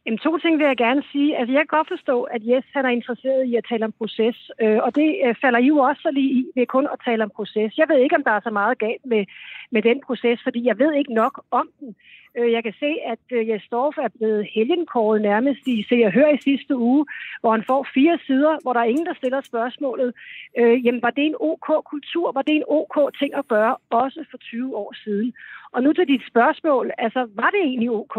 Jamen, 0.07 0.19
to 0.19 0.39
ting 0.39 0.59
vil 0.59 0.67
jeg 0.67 0.77
gerne 0.77 1.03
sige. 1.13 1.37
Altså, 1.39 1.53
jeg 1.53 1.61
kan 1.61 1.77
godt 1.79 1.89
forstå, 1.89 2.23
at 2.23 2.41
Jes 2.49 2.65
han 2.75 2.85
er 2.85 2.89
interesseret 2.99 3.47
i 3.47 3.57
at 3.57 3.67
tale 3.71 3.85
om 3.85 3.95
proces, 3.99 4.51
øh, 4.63 4.79
og 4.87 4.91
det 4.95 5.09
øh, 5.27 5.35
falder 5.43 5.59
I 5.59 5.67
jo 5.67 5.79
også 5.79 6.11
lige 6.13 6.31
i 6.39 6.41
ved 6.55 6.67
kun 6.67 6.89
at 6.93 6.99
tale 7.05 7.25
om 7.25 7.31
proces. 7.37 7.79
Jeg 7.79 7.87
ved 7.89 7.99
ikke, 7.99 8.17
om 8.17 8.25
der 8.25 8.31
er 8.31 8.41
så 8.45 8.51
meget 8.51 8.79
galt 8.79 9.05
med, 9.13 9.25
med 9.71 9.83
den 9.83 10.01
proces, 10.07 10.41
fordi 10.43 10.67
jeg 10.67 10.79
ved 10.79 10.93
ikke 10.93 11.15
nok 11.15 11.45
om 11.51 11.69
den. 11.81 11.95
Øh, 12.39 12.53
jeg 12.53 12.63
kan 12.63 12.75
se, 12.81 12.91
at 13.13 13.25
øh, 13.33 13.49
Jes 13.49 13.69
Dorf 13.71 13.99
er 13.99 14.09
blevet 14.19 14.49
helgenkåret 14.55 15.23
nærmest 15.23 15.67
i 15.67 15.87
Se 15.89 15.97
jeg 15.97 16.11
hører 16.11 16.33
i 16.35 16.43
sidste 16.43 16.77
uge, 16.77 17.07
hvor 17.41 17.51
han 17.53 17.65
får 17.67 17.87
fire 17.95 18.19
sider, 18.27 18.59
hvor 18.63 18.73
der 18.73 18.81
er 18.81 18.93
ingen, 18.93 19.07
der 19.07 19.15
stiller 19.15 19.41
spørgsmålet. 19.41 20.15
Øh, 20.59 20.87
jamen, 20.87 21.03
var 21.03 21.11
det 21.11 21.25
en 21.27 21.37
OK 21.41 21.69
kultur? 21.93 22.33
Var 22.33 22.43
det 22.43 22.55
en 22.55 22.69
OK 22.69 22.97
ting 23.19 23.35
at 23.35 23.49
gøre, 23.49 23.77
også 23.91 24.25
for 24.31 24.39
20 24.39 24.77
år 24.77 24.95
siden? 25.05 25.35
Og 25.73 25.83
nu 25.83 25.93
til 25.93 26.09
dit 26.09 26.27
spørgsmål, 26.27 26.91
altså 26.99 27.29
var 27.35 27.51
det 27.51 27.61
egentlig 27.61 27.91
ok? 27.91 28.17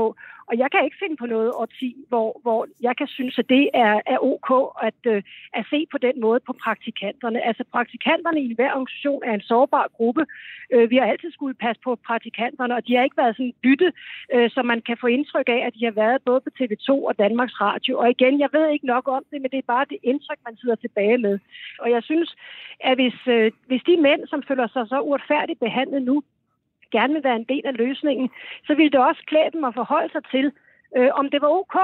Og 0.49 0.57
jeg 0.57 0.71
kan 0.71 0.83
ikke 0.83 1.01
finde 1.03 1.17
på 1.17 1.25
noget 1.25 1.51
årti, 1.51 1.95
hvor, 2.09 2.39
hvor 2.43 2.67
jeg 2.81 2.97
kan 2.97 3.07
synes, 3.07 3.39
at 3.39 3.49
det 3.49 3.69
er, 3.73 4.01
er 4.05 4.19
ok 4.33 4.49
at, 4.87 5.01
øh, 5.13 5.23
at 5.53 5.65
se 5.69 5.87
på 5.91 5.97
den 5.97 6.21
måde 6.21 6.39
på 6.47 6.53
praktikanterne. 6.63 7.47
Altså 7.47 7.63
praktikanterne 7.71 8.41
i 8.41 8.53
hver 8.53 8.71
organisation 8.71 9.23
er 9.25 9.33
en 9.33 9.41
sårbar 9.41 9.87
gruppe. 9.97 10.25
Øh, 10.73 10.89
vi 10.89 10.97
har 10.97 11.05
altid 11.05 11.31
skulle 11.37 11.63
passe 11.65 11.81
på 11.87 11.91
praktikanterne, 12.07 12.75
og 12.75 12.87
de 12.87 12.95
har 12.95 13.03
ikke 13.03 13.21
været 13.23 13.35
sådan 13.35 13.59
bytte, 13.63 13.89
øh, 14.33 14.49
så 14.53 14.59
man 14.71 14.79
kan 14.87 14.97
få 15.01 15.07
indtryk 15.07 15.49
af, 15.55 15.61
at 15.67 15.73
de 15.77 15.85
har 15.85 15.95
været 16.03 16.21
både 16.29 16.41
på 16.45 16.49
TV2 16.57 16.89
og 17.09 17.13
Danmarks 17.23 17.61
Radio. 17.61 17.93
Og 18.01 18.07
igen, 18.09 18.39
jeg 18.43 18.49
ved 18.55 18.65
ikke 18.69 18.91
nok 18.93 19.05
om 19.17 19.23
det, 19.31 19.41
men 19.41 19.51
det 19.51 19.59
er 19.59 19.73
bare 19.73 19.85
det 19.89 19.99
indtryk, 20.03 20.39
man 20.47 20.57
sidder 20.57 20.75
tilbage 20.75 21.17
med. 21.17 21.39
Og 21.83 21.87
jeg 21.95 22.03
synes, 22.03 22.29
at 22.79 22.97
hvis, 22.97 23.19
øh, 23.27 23.51
hvis 23.67 23.83
de 23.89 23.97
mænd, 24.07 24.21
som 24.27 24.43
føler 24.47 24.67
sig 24.67 24.83
så 24.87 24.97
uretfærdigt 25.07 25.59
behandlet 25.59 26.01
nu, 26.01 26.23
gerne 26.91 27.13
vil 27.13 27.23
være 27.23 27.35
en 27.35 27.51
del 27.53 27.65
af 27.65 27.77
løsningen, 27.77 28.29
så 28.67 28.75
ville 28.75 28.91
det 28.91 28.99
også 28.99 29.21
klæde 29.27 29.51
dem 29.53 29.63
at 29.63 29.73
forholde 29.73 30.11
sig 30.11 30.23
til, 30.31 30.51
øh, 30.97 31.09
om 31.13 31.29
det 31.29 31.41
var 31.41 31.51
ok, 31.61 31.77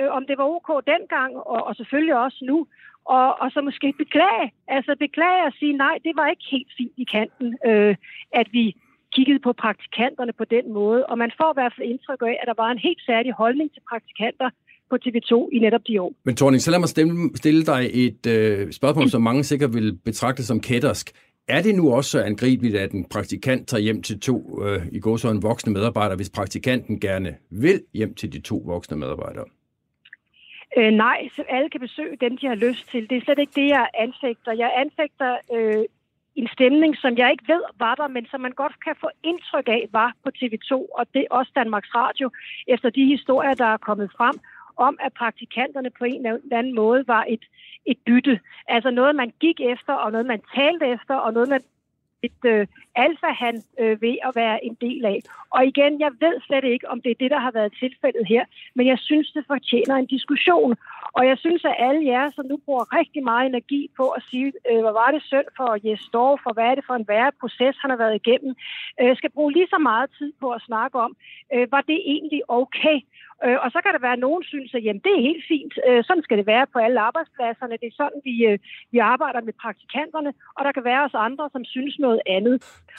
øh, 0.00 0.10
om 0.18 0.26
det 0.26 0.38
var 0.38 0.44
ok 0.56 0.70
dengang, 0.86 1.36
og, 1.36 1.60
og 1.68 1.76
selvfølgelig 1.76 2.16
også 2.16 2.40
nu, 2.42 2.66
og, 3.04 3.40
og 3.40 3.50
så 3.50 3.60
måske 3.60 3.94
beklage, 3.98 4.52
altså 4.68 4.96
beklage 4.98 5.46
at 5.46 5.54
sige, 5.58 5.72
nej, 5.72 5.98
det 6.04 6.12
var 6.16 6.26
ikke 6.28 6.46
helt 6.50 6.72
fint 6.76 6.92
i 6.96 7.04
kanten, 7.04 7.58
øh, 7.66 7.96
at 8.32 8.48
vi 8.52 8.76
kiggede 9.16 9.40
på 9.46 9.52
praktikanterne 9.64 10.32
på 10.40 10.44
den 10.44 10.72
måde, 10.72 11.06
og 11.06 11.18
man 11.18 11.30
får 11.40 11.50
i 11.52 11.56
hvert 11.58 11.72
fald 11.76 11.88
indtryk 11.92 12.22
af, 12.22 12.36
at 12.42 12.46
der 12.50 12.56
var 12.62 12.70
en 12.70 12.78
helt 12.78 13.02
særlig 13.10 13.32
holdning 13.32 13.68
til 13.74 13.82
praktikanter 13.90 14.50
på 14.90 14.96
TV2 15.04 15.48
i 15.56 15.58
netop 15.58 15.80
de 15.88 16.00
år. 16.00 16.12
Men 16.24 16.36
Torning, 16.36 16.62
så 16.62 16.70
lad 16.70 16.78
mig 16.78 16.88
stille, 16.88 17.14
stille 17.34 17.62
dig 17.72 17.90
et 18.06 18.26
øh, 18.26 18.72
spørgsmål, 18.72 19.08
som 19.10 19.22
mange 19.22 19.44
sikkert 19.44 19.74
vil 19.74 19.98
betragte 20.04 20.44
som 20.44 20.60
kættersk. 20.60 21.06
Er 21.48 21.62
det 21.62 21.74
nu 21.74 21.94
også 21.94 22.10
så 22.10 22.22
angribeligt, 22.22 22.76
at 22.76 22.92
en 22.92 23.04
praktikant 23.04 23.68
tager 23.68 23.80
hjem 23.80 24.02
til 24.02 24.20
to 24.20 24.64
øh, 24.64 24.82
i 24.92 25.00
går 25.00 25.16
så 25.16 25.28
en 25.30 25.42
voksne 25.42 25.72
medarbejdere, 25.72 26.16
hvis 26.16 26.30
praktikanten 26.30 27.00
gerne 27.00 27.36
vil 27.50 27.82
hjem 27.94 28.14
til 28.14 28.32
de 28.32 28.40
to 28.40 28.62
voksne 28.66 28.96
medarbejdere? 28.96 29.44
Øh, 30.78 30.90
nej, 30.90 31.28
så 31.36 31.42
alle 31.48 31.70
kan 31.70 31.80
besøge 31.80 32.16
dem, 32.20 32.36
de 32.38 32.46
har 32.46 32.54
lyst 32.54 32.90
til. 32.90 33.10
Det 33.10 33.16
er 33.16 33.24
slet 33.24 33.38
ikke 33.38 33.60
det, 33.60 33.68
jeg 33.68 33.86
anfægter. 33.94 34.52
Jeg 34.52 34.70
anfægter 34.76 35.36
øh, 35.54 35.84
en 36.36 36.48
stemning, 36.52 36.96
som 36.96 37.18
jeg 37.18 37.30
ikke 37.30 37.48
ved 37.48 37.62
var 37.78 37.94
der, 37.94 38.08
men 38.08 38.26
som 38.30 38.40
man 38.40 38.52
godt 38.52 38.76
kan 38.84 38.94
få 39.00 39.08
indtryk 39.22 39.68
af 39.68 39.88
var 39.92 40.12
på 40.24 40.30
TV2, 40.38 40.72
og 40.98 41.06
det 41.14 41.20
er 41.22 41.34
også 41.34 41.52
Danmarks 41.54 41.94
Radio, 41.94 42.30
efter 42.66 42.90
de 42.90 43.04
historier, 43.04 43.54
der 43.54 43.64
er 43.64 43.76
kommet 43.76 44.10
frem, 44.16 44.36
om 44.76 44.98
at 45.00 45.12
praktikanterne 45.12 45.90
på 45.98 46.04
en 46.04 46.26
eller 46.26 46.58
anden 46.58 46.74
måde 46.74 47.04
var 47.06 47.24
et, 47.28 47.44
et 47.86 47.98
bytte. 48.06 48.40
Altså 48.68 48.90
noget, 48.90 49.16
man 49.16 49.32
gik 49.40 49.60
efter, 49.60 49.92
og 49.92 50.12
noget, 50.12 50.26
man 50.26 50.42
talte 50.54 50.86
efter, 50.86 51.14
og 51.14 51.32
noget, 51.32 51.48
man 51.48 51.62
et 52.22 52.40
øh, 52.44 52.66
alfa-han 52.96 53.62
øh, 53.80 54.02
ved 54.02 54.16
at 54.22 54.32
være 54.34 54.64
en 54.64 54.76
del 54.80 55.04
af. 55.04 55.18
Og 55.50 55.66
igen, 55.66 56.00
jeg 56.00 56.12
ved 56.20 56.40
slet 56.40 56.64
ikke, 56.64 56.88
om 56.88 57.00
det 57.02 57.10
er 57.10 57.20
det, 57.20 57.30
der 57.30 57.38
har 57.38 57.50
været 57.50 57.72
tilfældet 57.78 58.26
her, 58.28 58.44
men 58.74 58.86
jeg 58.86 58.98
synes, 58.98 59.32
det 59.32 59.44
fortjener 59.46 59.96
en 59.96 60.06
diskussion. 60.06 60.76
Og 61.12 61.26
jeg 61.26 61.38
synes, 61.38 61.64
at 61.64 61.74
alle 61.78 62.06
jer, 62.06 62.30
som 62.30 62.46
nu 62.46 62.56
bruger 62.64 62.96
rigtig 62.98 63.22
meget 63.24 63.46
energi 63.46 63.90
på 63.96 64.08
at 64.08 64.22
sige, 64.30 64.52
øh, 64.70 64.80
hvad 64.80 64.92
var 64.92 65.10
det 65.10 65.22
synd 65.22 65.48
for 65.56 65.68
Jes 65.86 66.04
Dorf, 66.12 66.40
for 66.42 66.52
hvad 66.52 66.64
er 66.64 66.74
det 66.74 66.84
for 66.86 66.94
en 66.94 67.08
værre 67.08 67.32
proces, 67.40 67.76
han 67.82 67.90
har 67.90 67.96
været 67.96 68.14
igennem, 68.14 68.54
øh, 69.00 69.16
skal 69.16 69.30
bruge 69.30 69.52
lige 69.52 69.72
så 69.74 69.78
meget 69.78 70.10
tid 70.18 70.32
på 70.40 70.50
at 70.50 70.62
snakke 70.62 70.98
om, 70.98 71.16
øh, 71.54 71.72
var 71.72 71.80
det 71.80 72.00
egentlig 72.14 72.42
okay? 72.48 72.98
Øh, 73.44 73.58
og 73.64 73.68
så 73.74 73.78
kan 73.84 73.92
der 73.94 74.06
være 74.08 74.24
nogen, 74.26 74.42
synes, 74.52 74.74
at 74.74 74.84
jamen, 74.84 75.02
det 75.04 75.12
er 75.14 75.28
helt 75.28 75.44
fint. 75.52 75.74
Øh, 75.88 76.04
sådan 76.04 76.22
skal 76.22 76.38
det 76.38 76.46
være 76.46 76.66
på 76.72 76.78
alle 76.78 77.00
arbejdspladserne. 77.00 77.80
Det 77.82 77.88
er 77.88 78.00
sådan, 78.02 78.20
vi, 78.28 78.34
øh, 78.50 78.58
vi 78.92 78.98
arbejder 78.98 79.40
med 79.40 79.54
praktikanterne. 79.64 80.30
Og 80.56 80.64
der 80.64 80.72
kan 80.72 80.84
være 80.84 81.04
os 81.04 81.16
andre, 81.28 81.44
som 81.52 81.64
synes 81.64 81.98
noget 81.98 82.20
andet. 82.26 82.56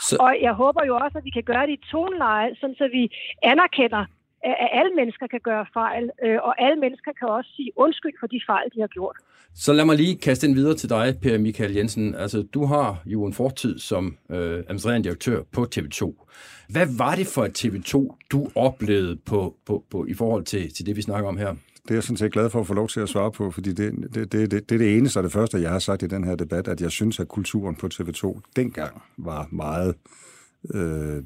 Så... 0.08 0.16
Og 0.26 0.32
jeg 0.42 0.54
håber 0.54 0.82
jo 0.90 0.94
også, 1.04 1.18
at 1.18 1.26
vi 1.26 1.30
kan 1.38 1.44
gøre 1.52 1.66
det 1.68 1.74
i 1.80 1.86
toneleje, 1.92 2.56
sådan 2.60 2.76
så 2.76 2.88
vi 2.98 3.04
anerkender, 3.52 4.06
at 4.44 4.70
alle 4.80 4.92
mennesker 4.96 5.28
kan 5.28 5.40
gøre 5.50 5.66
fejl, 5.74 6.10
øh, 6.26 6.40
og 6.48 6.62
alle 6.66 6.78
mennesker 6.80 7.12
kan 7.20 7.28
også 7.28 7.50
sige 7.56 7.72
undskyld 7.76 8.16
for 8.20 8.28
de 8.28 8.40
fejl, 8.48 8.66
de 8.76 8.80
har 8.80 8.88
gjort. 8.88 9.18
Så 9.56 9.74
lad 9.74 9.86
mig 9.86 9.96
lige 9.96 10.18
kaste 10.18 10.48
den 10.48 10.56
videre 10.56 10.76
til 10.76 10.90
dig, 10.90 11.16
Per 11.22 11.38
Michael 11.38 11.74
Jensen. 11.74 12.16
Altså, 12.16 12.42
du 12.42 12.66
har 12.66 13.02
jo 13.06 13.26
en 13.26 13.34
fortid 13.34 13.80
som 13.80 14.18
øh, 14.30 14.38
administrerende 14.38 15.04
direktør 15.04 15.44
på 15.52 15.68
TV2. 15.76 16.26
Hvad 16.70 16.88
var 16.98 17.16
det 17.16 17.28
for 17.28 17.46
et 17.46 17.66
TV2, 17.66 18.18
du 18.32 18.50
oplevede 18.56 19.16
på, 19.16 19.56
på, 19.66 19.84
på, 19.92 20.06
i 20.06 20.14
forhold 20.14 20.44
til, 20.44 20.74
til 20.74 20.86
det, 20.86 20.96
vi 20.96 21.02
snakker 21.02 21.30
om 21.30 21.38
her? 21.38 21.56
Det 21.84 21.92
er 21.92 21.96
jeg 21.96 22.04
sådan 22.04 22.18
set 22.18 22.32
glad 22.32 22.50
for 22.50 22.60
at 22.60 22.68
få 22.68 22.74
lov 22.74 22.88
til 22.88 23.00
at 23.00 23.10
svare 23.10 23.32
på, 23.32 23.52
fordi 23.52 23.74
det, 23.74 23.94
det, 24.14 24.32
det, 24.32 24.52
det, 24.52 24.70
det 24.70 24.76
er 24.76 24.80
det 24.80 24.98
eneste 24.98 25.18
og 25.18 25.24
det 25.24 25.32
første, 25.32 25.62
jeg 25.62 25.72
har 25.72 25.80
sagt 25.80 26.04
i 26.04 26.08
den 26.08 26.24
her 26.24 26.36
debat, 26.36 26.68
at 26.68 26.82
jeg 26.82 26.92
synes, 26.92 27.20
at 27.20 27.28
kulturen 27.28 27.76
på 27.76 27.90
TV2 27.94 28.42
dengang 28.56 29.02
var 29.18 29.48
meget 29.52 29.90
øh, 29.90 30.33
Øh, 30.74 31.24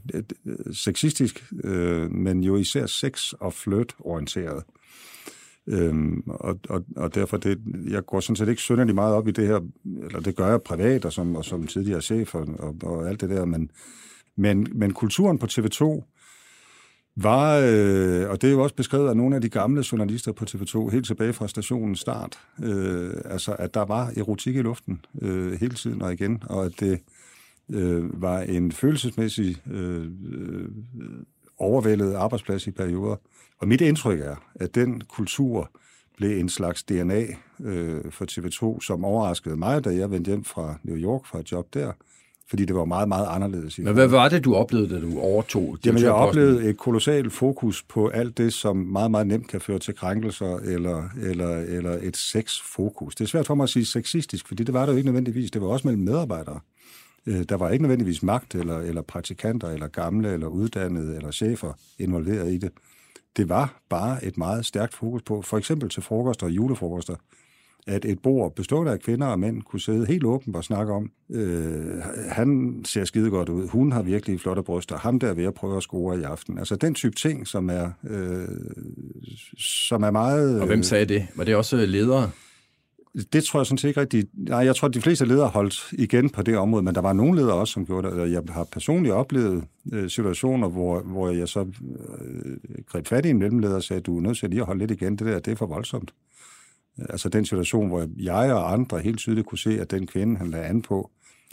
sexistisk, 0.72 1.54
øh, 1.64 2.12
men 2.12 2.44
jo 2.44 2.56
især 2.56 2.86
sex- 2.86 3.34
og 3.34 3.54
flirt-orienteret. 3.54 4.64
Øhm, 5.68 6.24
og, 6.28 6.60
og, 6.70 6.84
og 6.96 7.16
derfor, 7.16 7.38
det, 7.38 7.60
jeg 7.90 8.06
går 8.06 8.20
sådan 8.20 8.36
set 8.36 8.50
ikke 8.50 8.62
synderlig 8.62 8.96
meget 8.96 9.16
op 9.16 9.28
i 9.28 9.32
det 9.32 9.48
her, 9.48 9.60
eller 10.06 10.20
det 10.20 10.36
gør 10.36 10.48
jeg 10.48 10.62
privat 10.62 11.06
og 11.06 11.14
som, 11.14 11.36
og 11.36 11.46
som 11.46 11.68
tidligere 11.68 12.02
chef 12.02 12.36
og, 12.36 12.48
og, 12.60 12.76
og 12.84 13.10
alt 13.10 13.22
det 13.22 13.30
der, 13.30 13.46
men, 13.46 13.72
men, 14.36 14.68
men 14.76 14.94
kulturen 14.94 15.38
på 15.38 15.46
TV2 15.46 16.04
var, 17.16 17.58
øh, 17.58 18.30
og 18.30 18.42
det 18.42 18.48
er 18.48 18.52
jo 18.52 18.64
også 18.64 18.76
beskrevet 18.76 19.10
af 19.10 19.18
nogle 19.18 19.36
af 19.36 19.42
de 19.42 19.50
gamle 19.50 19.84
journalister 19.92 20.32
på 20.32 20.46
TV2, 20.50 20.90
helt 20.90 21.06
tilbage 21.06 21.34
fra 21.34 21.48
stationens 21.48 22.00
start, 22.00 22.40
øh, 22.64 23.14
altså 23.26 23.56
at 23.60 23.74
der 23.74 23.86
var 23.86 24.12
erotik 24.18 24.56
i 24.56 24.62
luften 24.62 25.06
øh, 25.22 25.60
hele 25.60 25.76
tiden 25.76 26.02
og 26.02 26.14
igen, 26.14 26.44
og 26.50 26.66
at 26.66 26.72
det 26.80 26.92
øh, 26.92 26.98
var 28.14 28.42
en 28.42 28.72
følelsesmæssig 28.72 29.58
øh, 29.72 30.04
øh, 30.04 30.70
overvældet 31.58 32.14
arbejdsplads 32.14 32.68
i 32.68 32.72
perioder. 32.72 33.16
Og 33.60 33.68
mit 33.68 33.82
indtryk 33.82 34.20
er, 34.20 34.36
at 34.56 34.76
den 34.76 35.02
kultur 35.02 35.72
blev 36.18 36.40
en 36.40 36.50
slags 36.50 36.84
DNA 36.84 37.26
øh, 37.64 38.12
for 38.12 38.26
TV2, 38.26 38.82
som 38.86 39.06
overraskede 39.06 39.56
mig, 39.56 39.84
da 39.84 39.90
jeg 39.90 40.12
vendte 40.12 40.30
hjem 40.30 40.44
fra 40.44 40.76
New 40.84 40.98
York 40.98 41.26
fra 41.26 41.40
et 41.40 41.52
job 41.52 41.74
der, 41.74 41.92
fordi 42.50 42.66
det 42.66 42.76
var 42.76 42.86
meget, 42.86 43.08
meget 43.08 43.28
anderledes. 43.30 43.80
Men 43.80 43.94
hvad 43.94 44.08
var 44.08 44.30
det, 44.30 44.46
du 44.46 44.56
oplevede, 44.56 44.96
da 44.96 45.02
du 45.02 45.20
overtog? 45.20 45.78
Jamen, 45.86 46.02
jeg 46.02 46.12
oplevede 46.12 46.70
et 46.70 46.78
kolossalt 46.78 47.34
fokus 47.34 47.84
på 47.84 48.08
alt 48.08 48.38
det, 48.38 48.54
som 48.54 48.78
meget, 48.78 49.12
meget 49.12 49.28
nemt 49.28 49.48
kan 49.48 49.62
føre 49.62 49.80
til 49.80 49.96
krænkelser 49.96 50.58
eller, 50.58 51.10
eller, 51.22 51.58
eller 51.58 51.98
et 52.02 52.18
sexfokus. 52.18 53.16
Det 53.16 53.24
er 53.24 53.28
svært 53.28 53.48
for 53.48 53.56
mig 53.56 53.64
at 53.64 53.70
sige 53.70 53.86
sexistisk, 53.86 54.48
fordi 54.48 54.64
det 54.64 54.74
var 54.74 54.86
der 54.86 54.94
jo 54.94 54.98
ikke 54.98 55.08
nødvendigvis. 55.08 55.52
Det 55.52 55.62
var 55.62 55.68
også 55.68 55.88
mellem 55.88 56.04
medarbejdere. 56.04 56.60
Øh, 57.26 57.44
der 57.50 57.56
var 57.56 57.70
ikke 57.70 57.84
nødvendigvis 57.84 58.24
magt 58.24 58.56
eller, 58.56 58.80
eller 58.80 59.02
praktikanter 59.02 59.68
eller 59.68 59.88
gamle 59.88 60.34
eller 60.34 60.48
uddannede 60.48 61.16
eller 61.16 61.32
chefer 61.32 61.74
involveret 62.00 62.54
i 62.54 62.58
det. 62.58 62.72
Det 63.38 63.50
var 63.50 63.82
bare 63.90 64.26
et 64.26 64.38
meget 64.38 64.66
stærkt 64.66 64.94
fokus 64.94 65.22
på, 65.22 65.42
for 65.42 65.58
eksempel 65.58 65.90
til 65.90 66.04
frokoster 66.04 66.46
og 66.46 66.52
julefrokoster, 66.52 67.16
at 67.88 68.06
et 68.06 68.20
bord 68.20 68.56
bestående 68.56 68.92
af 68.92 69.00
kvinder 69.00 69.28
og 69.28 69.40
mænd 69.40 69.62
kunne 69.62 69.80
sidde 69.80 70.06
helt 70.06 70.24
åbent 70.24 70.56
og 70.56 70.64
snakke 70.64 70.94
om, 70.94 71.12
øh, 71.30 71.98
han 72.30 72.82
ser 72.86 73.06
skide 73.06 73.30
godt 73.30 73.50
ud, 73.50 73.68
hun 73.68 73.92
har 73.92 74.02
virkelig 74.02 74.40
flotte 74.40 74.64
bryster, 74.64 74.98
ham 74.98 75.20
der 75.20 75.28
er 75.28 75.34
ved 75.34 75.46
at 75.46 75.54
prøve 75.54 75.78
at 75.78 75.84
score 75.84 76.20
i 76.20 76.24
aften. 76.24 76.58
Altså 76.58 76.76
den 76.76 76.94
type 76.94 77.16
ting, 77.16 77.48
som 77.48 77.70
er, 77.70 77.92
øh, 78.10 78.48
som 79.58 80.04
er 80.04 80.12
meget... 80.12 80.62
Og 80.62 80.68
hvem 80.68 80.84
sagde 80.84 81.06
det? 81.06 81.28
Var 81.36 81.44
det 81.44 81.56
også 81.56 81.86
ledere? 81.86 82.32
Det 83.34 83.44
tror 83.44 83.60
jeg 83.60 83.66
sådan 83.66 83.78
set 83.78 83.88
ikke 83.88 84.02
rigtigt. 84.02 84.28
Nej, 84.34 84.60
jeg 84.60 84.76
tror, 84.76 84.88
at 84.88 84.94
de 84.94 85.02
fleste 85.02 85.26
ledere 85.26 85.48
holdt 85.48 85.94
igen 85.94 86.30
på 86.30 86.42
det 86.42 86.58
område, 86.58 86.84
men 86.84 86.96
der 86.96 87.02
var 87.02 87.14
nogle 87.14 87.40
ledere 87.40 87.56
også, 87.56 87.74
som 87.74 87.86
gjorde 87.86 88.12
det. 88.12 88.32
Jeg 88.32 88.42
har 88.50 88.64
personligt 88.64 89.14
oplevet 89.14 89.64
øh, 89.94 90.10
situationer, 90.10 90.70
hvor, 90.70 91.00
hvor 91.00 91.30
jeg 91.30 91.48
så 91.48 91.60
øh, 91.60 92.58
greb 92.86 93.08
fat 93.08 93.26
i 93.26 93.30
en 93.30 93.38
mellemleder 93.38 93.76
og 93.76 93.84
sagde, 93.84 94.02
du 94.02 94.18
er 94.18 94.22
nødt 94.22 94.38
til 94.38 94.50
lige 94.50 94.60
at 94.60 94.66
holde 94.66 94.80
lidt 94.80 94.92
igen. 94.92 95.16
Det 95.16 95.28
der, 95.28 95.40
det 95.40 95.52
er 95.52 95.56
for 95.56 95.66
voldsomt. 95.66 96.14
Altså 97.10 97.30
den 97.30 97.46
situation, 97.46 97.88
hvor 97.88 98.08
jeg 98.18 98.54
og 98.54 98.74
andre 98.74 99.00
helt 99.00 99.18
tydeligt 99.18 99.48
kunne 99.48 99.58
se, 99.58 99.82
at 99.82 99.92
den 99.92 100.08
kvinde, 100.08 100.38
han 100.38 100.52
lagde 100.52 100.66
an 100.66 100.82
på, 100.82 101.12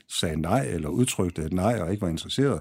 sagde 0.08 0.40
nej 0.40 0.66
eller 0.66 0.88
udtrykte 0.88 1.42
et 1.42 1.52
nej 1.52 1.80
og 1.80 1.90
ikke 1.90 2.02
var 2.02 2.08
interesseret. 2.08 2.60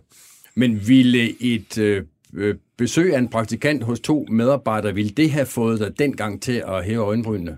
Men 0.56 0.88
ville 0.88 1.42
et 1.42 1.78
øh, 1.78 2.04
øh 2.34 2.56
besøg 2.78 3.14
af 3.14 3.20
en 3.20 3.28
praktikant 3.28 3.84
hos 3.84 4.00
to 4.00 4.26
medarbejdere, 4.30 4.94
ville 4.94 5.12
det 5.12 5.32
have 5.32 5.46
fået 5.46 5.80
dig 5.80 6.00
dengang 6.00 6.42
til 6.42 6.64
at 6.68 6.86
hæve 6.86 7.04
øjenbrynene? 7.04 7.58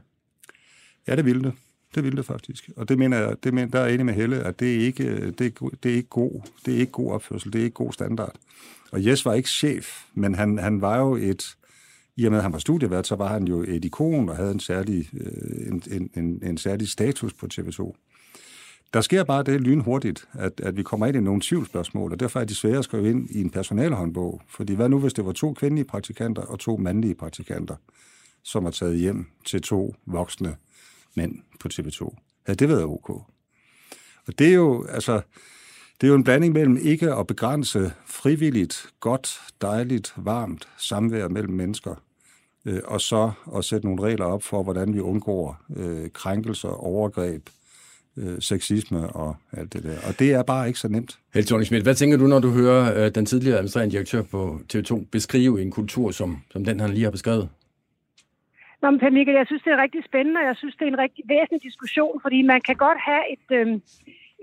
Ja, 1.07 1.15
det 1.15 1.25
ville 1.25 1.43
det. 1.43 1.53
Det 1.95 2.03
ville 2.03 2.17
det 2.17 2.25
faktisk. 2.25 2.69
Og 2.75 2.89
det 2.89 2.97
mener 2.97 3.17
jeg, 3.17 3.35
det 3.43 3.53
mener, 3.53 3.67
der 3.67 3.79
er 3.79 3.87
enig 3.87 4.05
med 4.05 4.13
Helle, 4.13 4.39
at 4.39 4.59
det 4.59 4.75
er 4.75 4.79
ikke, 4.79 5.31
det 5.31 5.47
er, 5.47 5.69
det 5.83 5.91
er 5.91 5.95
ikke 5.95 6.09
god, 6.09 6.41
det 6.65 6.75
er 6.75 6.79
ikke 6.79 6.91
god 6.91 7.11
opførsel, 7.11 7.53
det 7.53 7.59
er 7.59 7.63
ikke 7.63 7.73
god 7.73 7.93
standard. 7.93 8.35
Og 8.91 9.05
Jes 9.05 9.25
var 9.25 9.33
ikke 9.33 9.49
chef, 9.49 10.03
men 10.13 10.35
han, 10.35 10.57
han 10.57 10.81
var 10.81 10.97
jo 10.99 11.15
et, 11.15 11.55
i 12.15 12.25
og 12.25 12.31
med 12.31 12.39
at 12.39 12.43
han 12.43 12.53
var 12.53 12.59
studievært, 12.59 13.07
så 13.07 13.15
var 13.15 13.27
han 13.27 13.47
jo 13.47 13.61
et 13.67 13.85
ikon 13.85 14.29
og 14.29 14.35
havde 14.35 14.51
en 14.51 14.59
særlig, 14.59 15.09
øh, 15.13 15.67
en, 15.67 15.83
en, 15.91 16.09
en, 16.15 16.39
en 16.43 16.57
særlig 16.57 16.87
status 16.87 17.33
på 17.33 17.47
TV2. 17.53 17.93
Der 18.93 19.01
sker 19.01 19.23
bare 19.23 19.43
det 19.43 19.61
lynhurtigt, 19.61 20.27
at, 20.33 20.59
at 20.59 20.77
vi 20.77 20.83
kommer 20.83 21.05
ind 21.05 21.17
i 21.17 21.19
nogle 21.19 21.41
tvivlsspørgsmål, 21.43 22.11
og 22.11 22.19
derfor 22.19 22.39
er 22.39 22.45
det 22.45 22.57
svære 22.57 22.77
at 22.77 22.83
skrive 22.83 23.09
ind 23.09 23.29
i 23.29 23.41
en 23.41 23.49
personalhåndbog. 23.49 24.41
Fordi 24.47 24.73
hvad 24.73 24.89
nu, 24.89 24.99
hvis 24.99 25.13
det 25.13 25.25
var 25.25 25.31
to 25.31 25.53
kvindelige 25.53 25.85
praktikanter 25.85 26.41
og 26.41 26.59
to 26.59 26.77
mandlige 26.77 27.15
praktikanter, 27.15 27.75
som 28.43 28.65
er 28.65 28.71
taget 28.71 28.97
hjem 28.97 29.25
til 29.45 29.61
to 29.61 29.95
voksne 30.05 30.55
mænd 31.15 31.36
på 31.60 31.69
TV2. 31.73 32.15
Havde 32.45 32.58
det 32.58 32.69
været 32.69 32.84
ok? 32.84 33.10
Og 34.28 34.39
det 34.39 34.47
er 34.47 34.54
jo, 34.54 34.86
altså, 34.86 35.21
det 36.01 36.08
er 36.08 36.10
jo 36.12 36.15
en 36.15 36.23
blanding 36.23 36.54
mellem 36.54 36.78
ikke 36.78 37.13
at 37.13 37.28
begrænse 37.28 37.91
frivilligt, 38.06 38.89
godt, 38.99 39.39
dejligt, 39.62 40.13
varmt 40.17 40.67
samvær 40.78 41.28
mellem 41.28 41.54
mennesker, 41.54 41.95
øh, 42.65 42.80
og 42.86 43.01
så 43.01 43.32
at 43.58 43.65
sætte 43.65 43.88
nogle 43.88 44.04
regler 44.04 44.25
op 44.25 44.43
for, 44.43 44.63
hvordan 44.63 44.93
vi 44.93 44.99
undgår 44.99 45.58
øh, 45.75 46.10
krænkelser, 46.13 46.69
overgreb, 46.69 47.49
øh, 48.17 48.41
sexisme 48.41 49.10
og 49.10 49.36
alt 49.51 49.73
det 49.73 49.84
der. 49.84 49.95
Og 50.08 50.19
det 50.19 50.32
er 50.32 50.43
bare 50.43 50.67
ikke 50.67 50.80
så 50.80 50.88
nemt. 50.88 51.19
Helt 51.34 51.65
Schmidt, 51.65 51.84
hvad 51.84 51.95
tænker 51.95 52.17
du, 52.17 52.28
når 52.28 52.39
du 52.39 52.49
hører 52.49 53.06
øh, 53.06 53.12
den 53.15 53.25
tidligere 53.25 53.58
administrerende 53.58 53.91
direktør 53.91 54.21
på 54.21 54.60
TV2 54.73 55.06
beskrive 55.12 55.62
en 55.62 55.71
kultur, 55.71 56.12
som, 56.12 56.38
som 56.51 56.65
den 56.65 56.80
han 56.80 56.89
lige 56.89 57.04
har 57.04 57.12
beskrevet? 57.12 57.49
Nå, 58.85 58.91
men 58.91 59.13
Michael, 59.13 59.37
jeg 59.37 59.47
synes, 59.47 59.63
det 59.63 59.73
er 59.73 59.83
rigtig 59.85 60.03
spændende, 60.09 60.39
og 60.41 60.45
jeg 60.45 60.55
synes, 60.57 60.75
det 60.75 60.85
er 60.85 60.93
en 60.93 61.03
rigtig 61.05 61.23
væsentlig 61.33 61.63
diskussion, 61.69 62.21
fordi 62.21 62.41
man 62.41 62.61
kan 62.67 62.75
godt 62.85 62.99
have 63.09 63.23
et, 63.33 63.47
øh, 63.57 63.67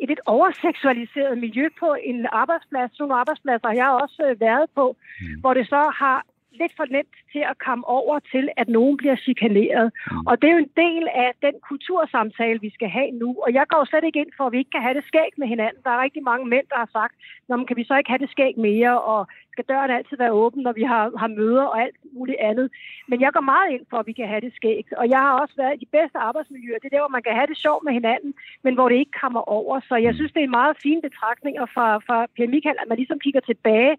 et 0.00 0.08
lidt 0.08 0.20
overseksualiseret 0.26 1.38
miljø 1.38 1.68
på 1.80 1.88
en 2.10 2.26
arbejdsplads. 2.42 2.98
Nogle 2.98 3.14
arbejdspladser 3.14 3.68
har 3.68 3.74
jeg 3.74 3.90
også 4.04 4.20
øh, 4.28 4.40
været 4.40 4.66
på, 4.78 4.96
mm. 5.20 5.40
hvor 5.40 5.54
det 5.54 5.66
så 5.68 5.82
har 6.00 6.18
lidt 6.60 6.72
for 6.76 6.86
nemt 6.96 7.16
til 7.32 7.42
at 7.50 7.56
komme 7.66 7.84
over 7.98 8.18
til, 8.32 8.48
at 8.56 8.68
nogen 8.68 8.96
bliver 8.96 9.16
chikaneret. 9.16 9.86
Mm. 10.10 10.26
Og 10.28 10.42
det 10.42 10.46
er 10.48 10.54
jo 10.56 10.64
en 10.66 10.74
del 10.84 11.04
af 11.24 11.30
den 11.46 11.54
kultursamtale, 11.68 12.60
vi 12.60 12.70
skal 12.76 12.88
have 12.88 13.10
nu. 13.22 13.28
Og 13.44 13.50
jeg 13.58 13.64
går 13.68 13.84
slet 13.84 14.04
ikke 14.04 14.20
ind 14.20 14.32
for, 14.36 14.44
at 14.46 14.52
vi 14.52 14.58
ikke 14.58 14.74
kan 14.76 14.82
have 14.86 14.96
det 14.98 15.04
skæg 15.10 15.32
med 15.36 15.48
hinanden. 15.48 15.82
Der 15.84 15.90
er 15.90 16.02
rigtig 16.02 16.22
mange 16.22 16.46
mænd, 16.54 16.66
der 16.72 16.78
har 16.84 16.90
sagt, 16.92 17.14
Nå, 17.48 17.64
kan 17.64 17.76
vi 17.76 17.84
så 17.84 17.94
ikke 17.96 18.10
have 18.10 18.24
det 18.24 18.30
skæg 18.30 18.54
mere, 18.58 19.00
og 19.00 19.20
skal 19.52 19.64
døren 19.68 19.90
altid 19.90 20.16
være 20.16 20.32
åben, 20.42 20.62
når 20.62 20.72
vi 20.72 20.82
har, 20.82 21.04
har 21.22 21.28
møder 21.40 21.64
og 21.72 21.82
alt 21.82 21.96
muligt 22.16 22.40
andet. 22.40 22.70
Men 23.08 23.20
jeg 23.20 23.32
går 23.32 23.40
meget 23.40 23.72
ind 23.74 23.84
for, 23.90 23.98
at 23.98 24.06
vi 24.06 24.12
kan 24.12 24.28
have 24.28 24.40
det 24.40 24.52
skæg. 24.54 24.84
Og 24.96 25.08
jeg 25.08 25.18
har 25.18 25.34
også 25.42 25.54
været 25.56 25.74
i 25.76 25.84
de 25.84 25.90
bedste 25.96 26.18
arbejdsmiljøer. 26.18 26.78
Det 26.78 26.88
er 26.88 26.96
der, 26.96 27.04
hvor 27.04 27.16
man 27.16 27.22
kan 27.22 27.34
have 27.34 27.46
det 27.46 27.58
sjovt 27.64 27.84
med 27.84 27.92
hinanden, 27.92 28.34
men 28.64 28.74
hvor 28.74 28.88
det 28.88 28.96
ikke 28.96 29.20
kommer 29.22 29.42
over. 29.58 29.80
Så 29.88 29.94
jeg 29.96 30.14
synes, 30.14 30.32
det 30.32 30.40
er 30.40 30.50
en 30.50 30.60
meget 30.60 30.76
fin 30.82 31.00
betragtning 31.02 31.54
fra, 31.74 31.86
fra 32.06 32.26
Per 32.36 32.48
Michael, 32.54 32.76
at 32.82 32.88
man 32.88 32.98
ligesom 32.98 33.18
kigger 33.18 33.40
tilbage 33.40 33.96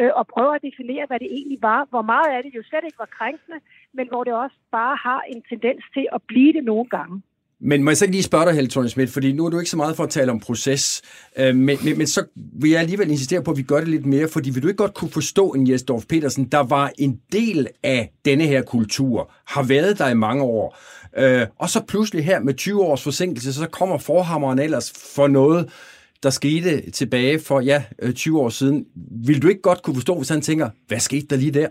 øh, 0.00 0.10
og 0.18 0.24
prøver 0.34 0.52
at 0.58 0.66
definere, 0.68 1.04
hvad 1.06 1.18
det 1.24 1.30
egentlig 1.38 1.58
var. 1.70 1.80
Hvor 1.92 2.04
meget 2.12 2.28
af 2.34 2.42
det 2.42 2.52
jo 2.58 2.62
slet 2.70 2.84
ikke 2.88 2.98
var 3.04 3.10
krænkende, 3.18 3.58
men 3.96 4.06
hvor 4.10 4.22
det 4.24 4.34
også 4.44 4.58
bare 4.78 4.96
har 5.06 5.20
en 5.32 5.42
tendens 5.50 5.82
til 5.94 6.06
at 6.16 6.20
blive 6.30 6.52
det 6.56 6.64
nogle 6.64 6.88
gange. 6.96 7.22
Men 7.60 7.82
må 7.82 7.90
jeg 7.90 7.96
så 7.96 8.04
ikke 8.04 8.16
lige 8.16 8.22
spørge 8.22 8.46
dig, 8.46 8.54
Helle 8.54 8.70
Thorne 8.70 8.88
Schmidt, 8.88 9.10
fordi 9.10 9.32
nu 9.32 9.46
er 9.46 9.50
du 9.50 9.58
ikke 9.58 9.70
så 9.70 9.76
meget 9.76 9.96
for 9.96 10.04
at 10.04 10.10
tale 10.10 10.30
om 10.30 10.40
proces, 10.40 11.02
øh, 11.38 11.56
men, 11.56 11.78
men, 11.84 11.98
men 11.98 12.06
så 12.06 12.24
vil 12.34 12.70
jeg 12.70 12.80
alligevel 12.80 13.10
insistere 13.10 13.42
på, 13.42 13.50
at 13.50 13.56
vi 13.56 13.62
gør 13.62 13.78
det 13.78 13.88
lidt 13.88 14.06
mere, 14.06 14.28
fordi 14.28 14.50
vil 14.50 14.62
du 14.62 14.68
ikke 14.68 14.78
godt 14.78 14.94
kunne 14.94 15.10
forstå 15.10 15.50
en 15.50 15.70
Jesdorf 15.70 16.04
Petersen, 16.08 16.44
der 16.44 16.58
var 16.58 16.92
en 16.98 17.20
del 17.32 17.68
af 17.82 18.12
denne 18.24 18.44
her 18.44 18.62
kultur, 18.62 19.32
har 19.46 19.62
været 19.62 19.98
der 19.98 20.08
i 20.08 20.14
mange 20.14 20.42
år, 20.42 20.78
øh, 21.16 21.46
og 21.58 21.68
så 21.68 21.84
pludselig 21.88 22.24
her 22.24 22.40
med 22.40 22.54
20 22.54 22.82
års 22.82 23.02
forsinkelse, 23.02 23.52
så 23.52 23.68
kommer 23.68 23.98
forhammeren 23.98 24.58
ellers 24.58 25.14
for 25.16 25.26
noget, 25.26 25.70
der 26.22 26.30
skete 26.30 26.90
tilbage 26.90 27.38
for 27.48 27.60
ja, 27.60 27.84
øh, 28.02 28.12
20 28.12 28.40
år 28.40 28.48
siden. 28.48 28.86
Vil 29.26 29.42
du 29.42 29.48
ikke 29.48 29.62
godt 29.62 29.82
kunne 29.82 29.94
forstå, 29.94 30.16
hvis 30.16 30.28
han 30.28 30.40
tænker, 30.40 30.70
hvad 30.88 30.98
skete 30.98 31.26
der 31.26 31.36
lige 31.36 31.54
der? 31.60 31.68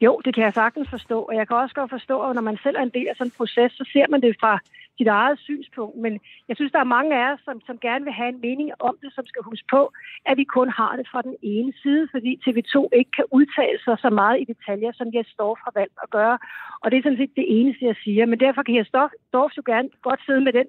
Jo, 0.00 0.20
det 0.24 0.34
kan 0.34 0.44
jeg 0.44 0.52
sagtens 0.54 0.88
forstå, 0.90 1.18
og 1.20 1.34
jeg 1.34 1.48
kan 1.48 1.56
også 1.56 1.74
godt 1.74 1.90
forstå, 1.90 2.20
at 2.20 2.34
når 2.34 2.42
man 2.42 2.58
selv 2.62 2.76
er 2.76 2.82
en 2.82 2.94
del 2.94 3.08
af 3.08 3.16
sådan 3.16 3.26
en 3.26 3.36
proces, 3.36 3.72
så 3.72 3.84
ser 3.92 4.06
man 4.10 4.20
det 4.20 4.36
fra 4.40 4.60
sit 4.98 5.06
eget 5.06 5.38
synspunkt. 5.38 5.96
Men 5.96 6.12
jeg 6.48 6.56
synes, 6.56 6.72
der 6.72 6.78
er 6.78 6.94
mange 6.96 7.10
af 7.18 7.32
os, 7.32 7.40
som, 7.44 7.60
som 7.66 7.78
gerne 7.78 8.04
vil 8.04 8.12
have 8.12 8.28
en 8.28 8.40
mening 8.40 8.70
om 8.78 8.94
det, 9.02 9.10
som 9.14 9.26
skal 9.26 9.42
huske 9.42 9.66
på, 9.70 9.92
at 10.26 10.36
vi 10.36 10.44
kun 10.44 10.68
har 10.68 10.96
det 10.96 11.06
fra 11.12 11.22
den 11.22 11.36
ene 11.42 11.72
side, 11.82 12.08
fordi 12.10 12.40
TV2 12.44 12.88
ikke 12.98 13.10
kan 13.18 13.24
udtale 13.30 13.78
sig 13.84 13.96
så 13.98 14.10
meget 14.10 14.40
i 14.40 14.44
detaljer, 14.52 14.92
som 14.92 15.08
jeg 15.12 15.24
står 15.34 15.58
fra 15.62 15.70
valgt 15.74 15.98
at 16.02 16.10
gøre. 16.10 16.38
Og 16.82 16.90
det 16.90 16.96
er 16.96 17.02
sådan 17.02 17.18
set 17.18 17.36
det 17.36 17.46
eneste, 17.58 17.84
jeg 17.84 17.96
siger. 18.04 18.26
Men 18.26 18.40
derfor 18.40 18.62
kan 18.62 18.74
jeg 18.74 18.86
Dorf 19.32 19.52
jo 19.56 19.62
gerne 19.66 19.88
godt 20.02 20.20
sidde 20.26 20.40
med 20.40 20.52
den 20.52 20.66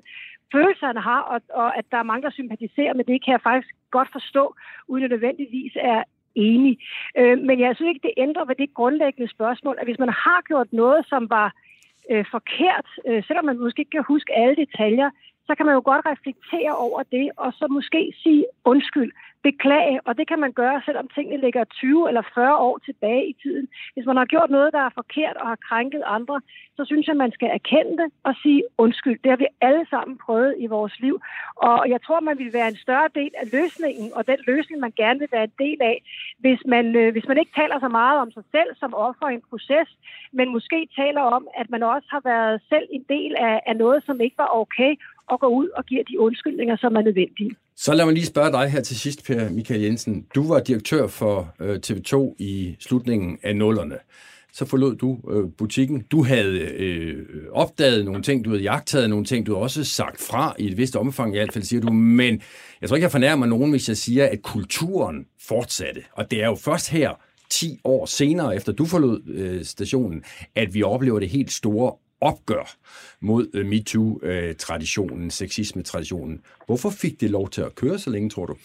følelse, 0.52 0.86
han 0.86 0.98
har, 0.98 1.22
og, 1.22 1.42
og 1.62 1.78
at 1.78 1.86
der 1.92 1.98
er 1.98 2.10
mange, 2.12 2.24
der 2.24 2.32
sympatiserer 2.40 2.94
med 2.94 3.06
det, 3.10 3.26
kan 3.26 3.32
jeg 3.32 3.42
faktisk 3.42 3.70
godt 3.92 4.10
forstå, 4.12 4.56
uden 4.88 5.04
at 5.04 5.10
nødvendigvis 5.10 5.74
er 5.76 6.04
enig. 6.36 6.78
Øh, 7.18 7.38
men 7.48 7.60
jeg 7.60 7.76
synes 7.76 7.90
ikke, 7.90 8.08
det 8.08 8.22
ændrer 8.26 8.46
ved 8.46 8.56
det 8.56 8.74
grundlæggende 8.74 9.32
spørgsmål, 9.32 9.76
at 9.80 9.88
hvis 9.88 10.00
man 10.00 10.10
har 10.10 10.42
gjort 10.50 10.74
noget, 10.74 11.06
som 11.12 11.30
var 11.30 11.50
øh, 12.12 12.26
forkert, 12.32 12.88
øh, 13.08 13.24
selvom 13.28 13.46
man 13.46 13.60
måske 13.60 13.80
ikke 13.80 13.96
kan 13.98 14.12
huske 14.13 14.38
alle 14.41 14.56
detaljer, 14.56 15.10
så 15.47 15.55
kan 15.55 15.65
man 15.65 15.75
jo 15.75 15.81
godt 15.86 16.05
reflektere 16.05 16.75
over 16.75 17.03
det, 17.03 17.31
og 17.38 17.53
så 17.53 17.67
måske 17.67 18.13
sige 18.23 18.45
undskyld 18.65 19.12
beklage, 19.49 19.97
og 20.08 20.12
det 20.17 20.25
kan 20.27 20.39
man 20.39 20.51
gøre, 20.62 20.81
selvom 20.86 21.08
tingene 21.15 21.43
ligger 21.45 21.63
20 21.63 22.08
eller 22.10 22.23
40 22.36 22.58
år 22.67 22.75
tilbage 22.88 23.23
i 23.31 23.36
tiden. 23.43 23.67
Hvis 23.93 24.05
man 24.10 24.17
har 24.17 24.25
gjort 24.34 24.49
noget, 24.49 24.73
der 24.73 24.84
er 24.86 24.97
forkert 25.01 25.36
og 25.41 25.47
har 25.51 25.60
krænket 25.67 26.03
andre, 26.17 26.38
så 26.77 26.81
synes 26.86 27.05
jeg, 27.08 27.17
man 27.23 27.31
skal 27.38 27.49
erkende 27.60 27.95
det 28.01 28.10
og 28.27 28.34
sige 28.43 28.63
undskyld. 28.77 29.17
Det 29.23 29.29
har 29.31 29.41
vi 29.43 29.47
alle 29.62 29.86
sammen 29.93 30.15
prøvet 30.25 30.53
i 30.63 30.67
vores 30.75 30.95
liv, 31.05 31.15
og 31.55 31.79
jeg 31.93 31.99
tror, 32.05 32.19
man 32.19 32.38
vil 32.41 32.53
være 32.53 32.67
en 32.67 32.84
større 32.86 33.10
del 33.19 33.31
af 33.41 33.45
løsningen, 33.58 34.08
og 34.17 34.27
den 34.31 34.39
løsning, 34.47 34.77
man 34.79 34.93
gerne 35.01 35.19
vil 35.19 35.29
være 35.31 35.47
en 35.51 35.58
del 35.65 35.79
af, 35.91 35.97
hvis 36.43 36.62
man, 36.73 36.86
øh, 36.95 37.12
hvis 37.12 37.27
man 37.27 37.38
ikke 37.38 37.58
taler 37.60 37.77
så 37.79 37.89
meget 37.99 38.17
om 38.23 38.31
sig 38.31 38.43
selv 38.55 38.69
som 38.81 38.93
offer 39.08 39.27
i 39.29 39.34
en 39.34 39.47
proces, 39.49 39.89
men 40.38 40.53
måske 40.55 40.79
taler 41.01 41.21
om, 41.21 41.47
at 41.62 41.67
man 41.69 41.84
også 41.84 42.08
har 42.12 42.21
været 42.31 42.62
selv 42.69 42.88
en 42.91 43.05
del 43.10 43.36
af, 43.49 43.55
af 43.69 43.75
noget, 43.75 44.03
som 44.08 44.21
ikke 44.21 44.38
var 44.38 44.49
okay, 44.62 44.91
og 45.28 45.40
går 45.40 45.48
ud 45.48 45.70
og 45.70 45.86
giver 45.86 46.04
de 46.04 46.20
undskyldninger, 46.20 46.78
som 46.78 46.96
er 46.96 47.02
nødvendige. 47.02 47.52
Så 47.76 47.94
lad 47.94 48.06
mig 48.06 48.14
lige 48.14 48.26
spørge 48.26 48.52
dig 48.52 48.70
her 48.70 48.82
til 48.82 49.00
sidst, 49.00 49.26
Per 49.28 49.50
Michael 49.50 49.82
Jensen. 49.82 50.26
Du 50.36 50.48
var 50.48 50.60
direktør 50.60 51.08
for 51.08 51.54
øh, 51.60 51.80
TV2 51.86 52.36
i 52.40 52.76
slutningen 52.80 53.40
af 53.44 53.56
nullerne. 53.56 53.98
Så 54.54 54.66
forlod 54.66 54.96
du 54.96 55.20
øh, 55.32 55.52
butikken. 55.58 56.02
Du 56.12 56.24
havde 56.24 56.60
øh, 56.60 57.26
opdaget 57.52 58.06
nogle 58.06 58.24
ting, 58.24 58.46
du 58.46 58.50
havde 58.50 58.64
jagtet 58.64 59.10
nogle 59.10 59.26
ting, 59.26 59.46
du 59.46 59.54
havde 59.54 59.64
også 59.64 59.84
sagt 59.84 60.22
fra 60.22 60.56
i 60.60 60.68
et 60.68 60.78
vist 60.78 60.96
omfang, 60.96 61.36
i 61.36 61.38
hvert 61.38 61.54
fald 61.54 61.64
siger 61.64 61.82
du. 61.82 61.92
Men 61.92 62.42
jeg 62.82 62.90
tror 62.90 62.96
ikke, 62.96 63.04
jeg 63.04 63.12
fornærmer 63.12 63.46
nogen, 63.46 63.72
hvis 63.72 63.90
jeg 63.90 63.98
siger, 63.98 64.26
at 64.26 64.42
kulturen 64.42 65.26
fortsatte. 65.42 66.04
Og 66.12 66.32
det 66.32 66.44
er 66.44 66.46
jo 66.46 66.56
først 66.56 66.90
her, 66.90 67.12
10 67.50 67.80
år 67.84 68.06
senere, 68.06 68.56
efter 68.56 68.72
du 68.72 68.86
forlod 68.86 69.22
øh, 69.28 69.64
stationen, 69.64 70.24
at 70.56 70.74
vi 70.74 70.84
oplever 70.84 71.20
det 71.20 71.30
helt 71.30 71.52
store 71.52 71.92
opgør 72.21 72.75
mod 73.21 73.47
øh, 73.54 73.65
MeToo-traditionen, 73.65 75.32
sexisme-traditionen. 75.32 76.41
Hvorfor 76.65 76.89
fik 76.89 77.21
det 77.21 77.30
lov 77.30 77.49
til 77.49 77.62
at 77.62 77.75
køre 77.75 77.99
så 77.99 78.10
længe, 78.10 78.30
tror 78.30 78.45
du? 78.45 78.56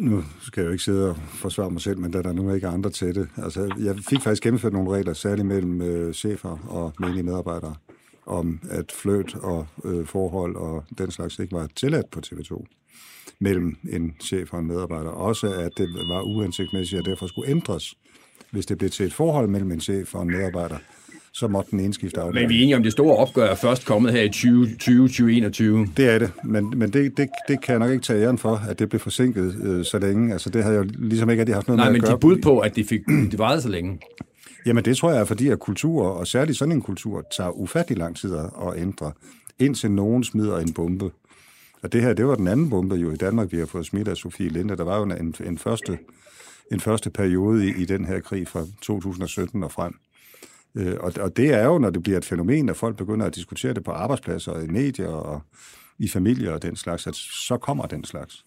Nu 0.00 0.24
skal 0.42 0.60
jeg 0.60 0.66
jo 0.66 0.72
ikke 0.72 0.84
sidde 0.84 1.10
og 1.10 1.16
forsvare 1.16 1.70
mig 1.70 1.80
selv, 1.80 1.98
men 1.98 2.12
der 2.12 2.18
er 2.18 2.22
der 2.22 2.32
nu 2.32 2.54
ikke 2.54 2.68
andre 2.68 2.90
til 2.90 3.14
det. 3.14 3.28
Altså, 3.36 3.74
jeg 3.84 3.96
fik 4.08 4.20
faktisk 4.22 4.42
gennemført 4.42 4.72
nogle 4.72 4.90
regler, 4.90 5.12
særligt 5.12 5.46
mellem 5.46 5.82
øh, 5.82 6.14
chefer 6.14 6.68
og 6.68 6.92
menige 7.00 7.22
medarbejdere, 7.22 7.74
om 8.26 8.60
at 8.70 8.92
fløt 8.92 9.34
og 9.34 9.66
øh, 9.84 10.06
forhold 10.06 10.56
og 10.56 10.84
den 10.98 11.10
slags 11.10 11.38
ikke 11.38 11.52
var 11.52 11.68
tilladt 11.76 12.10
på 12.10 12.20
TV2 12.26 12.64
mellem 13.38 13.76
en 13.90 14.14
chef 14.20 14.52
og 14.52 14.60
en 14.60 14.66
medarbejder. 14.66 15.10
Også 15.10 15.52
at 15.52 15.72
det 15.76 15.88
var 16.08 16.22
uhensigtsmæssigt, 16.22 17.00
og 17.00 17.06
derfor 17.06 17.26
skulle 17.26 17.50
ændres, 17.50 17.94
hvis 18.50 18.66
det 18.66 18.78
blev 18.78 18.90
til 18.90 19.06
et 19.06 19.12
forhold 19.12 19.48
mellem 19.48 19.72
en 19.72 19.80
chef 19.80 20.14
og 20.14 20.22
en 20.22 20.30
medarbejder, 20.30 20.78
så 21.34 21.48
måtte 21.48 21.70
den 21.70 21.80
ene 21.80 21.94
skifte 21.94 22.20
afdeling. 22.20 22.42
Men 22.42 22.50
vi 22.50 22.58
er 22.58 22.62
enige 22.62 22.76
om, 22.76 22.82
det 22.82 22.92
store 22.92 23.16
opgør 23.16 23.46
er 23.50 23.54
først 23.54 23.86
kommet 23.86 24.12
her 24.12 24.22
i 24.22 24.28
2020-2021. 24.28 25.90
Det 25.96 26.14
er 26.14 26.18
det, 26.18 26.32
men, 26.44 26.72
men 26.76 26.92
det, 26.92 27.16
det, 27.16 27.28
det 27.48 27.60
kan 27.62 27.72
jeg 27.72 27.78
nok 27.78 27.90
ikke 27.90 28.04
tage 28.04 28.24
æren 28.24 28.38
for, 28.38 28.56
at 28.68 28.78
det 28.78 28.88
blev 28.88 29.00
forsinket 29.00 29.56
øh, 29.62 29.84
så 29.84 29.98
længe. 29.98 30.32
Altså, 30.32 30.50
det 30.50 30.62
havde 30.62 30.76
jeg 30.76 30.84
jo 30.84 30.90
ligesom 30.98 31.30
ikke 31.30 31.40
rigtig 31.40 31.54
haft 31.54 31.68
noget 31.68 31.78
Nej, 31.78 31.88
med 31.88 31.96
at 31.96 32.00
gøre. 32.00 32.10
Nej, 32.10 32.14
men 32.14 32.16
de 32.16 32.20
bud 32.20 32.42
på, 32.42 32.58
at 32.58 32.76
det, 32.76 32.86
fik, 32.86 33.00
det 33.06 33.38
varede 33.38 33.62
så 33.62 33.68
længe. 33.68 33.98
Jamen, 34.66 34.84
det 34.84 34.96
tror 34.96 35.10
jeg 35.10 35.20
er 35.20 35.24
fordi, 35.24 35.48
at 35.48 35.58
kultur, 35.58 36.06
og 36.06 36.26
særligt 36.26 36.58
sådan 36.58 36.72
en 36.72 36.82
kultur, 36.82 37.24
tager 37.36 37.50
ufattelig 37.50 37.98
lang 37.98 38.16
tid 38.16 38.34
at 38.34 38.76
ændre, 38.76 39.12
indtil 39.58 39.90
nogen 39.90 40.24
smider 40.24 40.58
en 40.58 40.72
bombe. 40.72 41.10
Og 41.82 41.92
det 41.92 42.02
her, 42.02 42.12
det 42.12 42.26
var 42.26 42.34
den 42.34 42.48
anden 42.48 42.70
bombe 42.70 42.94
jo 42.94 43.10
i 43.10 43.16
Danmark, 43.16 43.52
vi 43.52 43.58
har 43.58 43.66
fået 43.66 43.86
smidt 43.86 44.08
af 44.08 44.16
Sofie 44.16 44.48
Linde. 44.48 44.76
Der 44.76 44.84
var 44.84 44.98
jo 44.98 45.02
en, 45.02 45.34
en, 45.46 45.58
første, 45.58 45.98
en 46.72 46.80
første 46.80 47.10
periode 47.10 47.66
i, 47.66 47.82
i 47.82 47.84
den 47.84 48.04
her 48.04 48.20
krig 48.20 48.48
fra 48.48 48.66
2017 48.82 49.62
og 49.62 49.72
frem, 49.72 49.94
Øh, 50.76 50.94
og, 51.00 51.12
og 51.20 51.36
det 51.36 51.54
er 51.54 51.64
jo, 51.64 51.78
når 51.78 51.90
det 51.90 52.02
bliver 52.02 52.18
et 52.18 52.24
fænomen, 52.24 52.68
at 52.68 52.76
folk 52.76 52.96
begynder 52.96 53.26
at 53.26 53.34
diskutere 53.34 53.74
det 53.74 53.84
på 53.84 53.90
arbejdspladser 53.90 54.52
og 54.52 54.64
i 54.64 54.66
medier 54.66 55.08
og 55.08 55.42
i 55.98 56.08
familier 56.08 56.52
og 56.52 56.62
den 56.62 56.76
slags, 56.76 57.06
at 57.06 57.14
så 57.14 57.56
kommer 57.56 57.86
den 57.86 58.04
slags. 58.04 58.44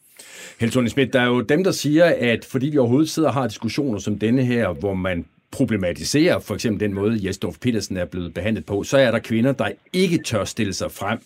Helsund 0.60 0.88
Schmidt, 0.88 1.14
der 1.14 1.22
er 1.22 1.28
jo 1.28 1.42
dem, 1.42 1.64
der 1.64 1.72
siger, 1.72 2.06
at 2.18 2.46
fordi 2.46 2.70
vi 2.70 2.78
overhovedet 2.78 3.10
sidder 3.10 3.30
og 3.30 3.34
har 3.34 3.48
diskussioner 3.48 4.00
som 4.00 4.20
denne 4.20 4.46
her, 4.46 4.74
hvor 4.74 4.94
man 4.94 5.26
problematiserer 5.52 6.40
for 6.40 6.54
eksempel 6.54 6.80
den 6.80 6.94
måde, 6.94 7.20
Jesdorf 7.26 7.56
Petersen 7.62 7.98
er 7.98 8.06
blevet 8.06 8.34
behandlet 8.34 8.66
på, 8.66 8.84
så 8.84 8.98
er 8.98 9.12
der 9.12 9.20
kvinder, 9.20 9.52
der 9.52 9.70
ikke 9.94 10.18
tør 10.18 10.44
stille 10.44 10.74
sig 10.74 10.92
frem. 10.92 11.20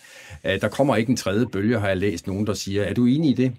Øh, 0.46 0.62
der 0.62 0.70
kommer 0.70 0.96
ikke 0.96 1.10
en 1.10 1.18
tredje 1.18 1.46
bølge, 1.46 1.80
har 1.80 1.88
jeg 1.88 1.98
læst 1.98 2.28
nogen, 2.28 2.48
der 2.48 2.54
siger. 2.54 2.84
Er 2.84 2.94
du 2.94 3.06
enig 3.06 3.30
i 3.30 3.34
det? 3.34 3.54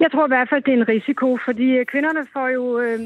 Jeg 0.00 0.10
tror 0.10 0.26
i 0.26 0.28
hvert 0.28 0.48
fald, 0.48 0.62
det 0.62 0.72
er 0.74 0.76
en 0.76 0.88
risiko, 0.88 1.38
fordi 1.44 1.84
kvinderne 1.84 2.26
får 2.32 2.48
jo 2.48 2.80
øh, 2.80 3.00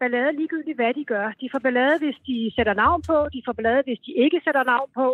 ballade 0.00 0.36
ligegyldigt, 0.38 0.78
hvad 0.78 0.94
de 0.94 1.04
gør. 1.04 1.26
De 1.40 1.48
får 1.52 1.58
ballade, 1.58 1.98
hvis 2.02 2.18
de 2.28 2.36
sætter 2.56 2.74
navn 2.74 3.02
på, 3.10 3.16
de 3.34 3.42
får 3.46 3.52
ballade, 3.58 3.82
hvis 3.86 4.00
de 4.06 4.12
ikke 4.24 4.40
sætter 4.44 4.64
navn 4.64 4.90
på. 5.00 5.06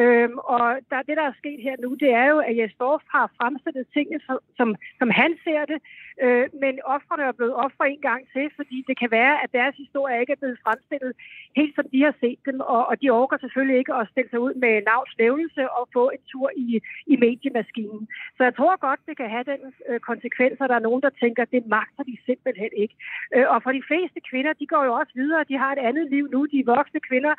Øhm, 0.00 0.38
og 0.54 0.64
der, 0.90 1.06
det, 1.08 1.14
der 1.20 1.26
er 1.28 1.40
sket 1.42 1.60
her 1.66 1.76
nu, 1.84 1.90
det 2.02 2.10
er 2.22 2.26
jo, 2.32 2.38
at 2.48 2.56
Jes 2.58 2.74
Dorf 2.80 3.04
har 3.14 3.26
fremstillet 3.38 3.86
tingene, 3.94 4.20
som, 4.58 4.68
som 4.98 5.08
han 5.20 5.32
ser 5.44 5.62
det, 5.72 5.78
øh, 6.24 6.46
men 6.62 6.74
offrene 6.94 7.22
er 7.22 7.38
blevet 7.38 7.54
ofre 7.64 7.90
en 7.90 8.02
gang 8.08 8.22
til, 8.34 8.44
fordi 8.58 8.78
det 8.88 8.96
kan 8.98 9.10
være, 9.10 9.34
at 9.44 9.52
deres 9.58 9.76
historie 9.76 10.20
ikke 10.20 10.32
er 10.32 10.42
blevet 10.42 10.62
fremstillet 10.64 11.12
helt 11.56 11.74
som 11.74 11.86
de 11.92 12.00
har 12.08 12.14
set 12.20 12.40
dem, 12.48 12.60
og, 12.74 12.82
og 12.90 12.94
de 13.00 13.10
overgår 13.10 13.38
selvfølgelig 13.40 13.78
ikke 13.78 13.94
at 13.94 14.08
stille 14.12 14.30
sig 14.30 14.40
ud 14.46 14.54
med 14.64 14.82
navns 14.90 15.14
nævnelse 15.18 15.62
og 15.78 15.88
få 15.96 16.04
en 16.16 16.22
tur 16.32 16.50
i, 16.56 16.68
i 17.12 17.14
mediemaskinen. 17.16 18.08
Så 18.36 18.42
jeg 18.48 18.54
tror 18.56 18.76
godt, 18.86 19.00
det 19.08 19.16
kan 19.16 19.30
have 19.34 19.46
den 19.52 19.60
øh, 19.88 20.00
konsekvenser, 20.10 20.66
der 20.66 20.76
er 20.78 20.86
nogen, 20.88 21.02
der 21.02 21.18
tænker, 21.22 21.42
at 21.42 21.54
det 21.56 21.66
magter 21.66 22.02
de 22.10 22.16
simpelthen 22.26 22.72
ikke. 22.82 22.94
Øh, 23.36 23.46
og 23.52 23.58
for 23.62 23.72
de 23.78 23.82
fleste 23.90 24.20
kvinder, 24.30 24.52
de 24.60 24.66
går 24.66 24.84
jo 24.88 24.92
også 25.00 25.12
videre, 25.14 25.48
de 25.50 25.56
har 25.62 25.70
et 25.72 25.82
andet 25.88 26.06
liv 26.14 26.24
nu, 26.34 26.40
de 26.52 26.58
er 26.60 26.70
voksne 26.76 27.00
kvinder, 27.08 27.34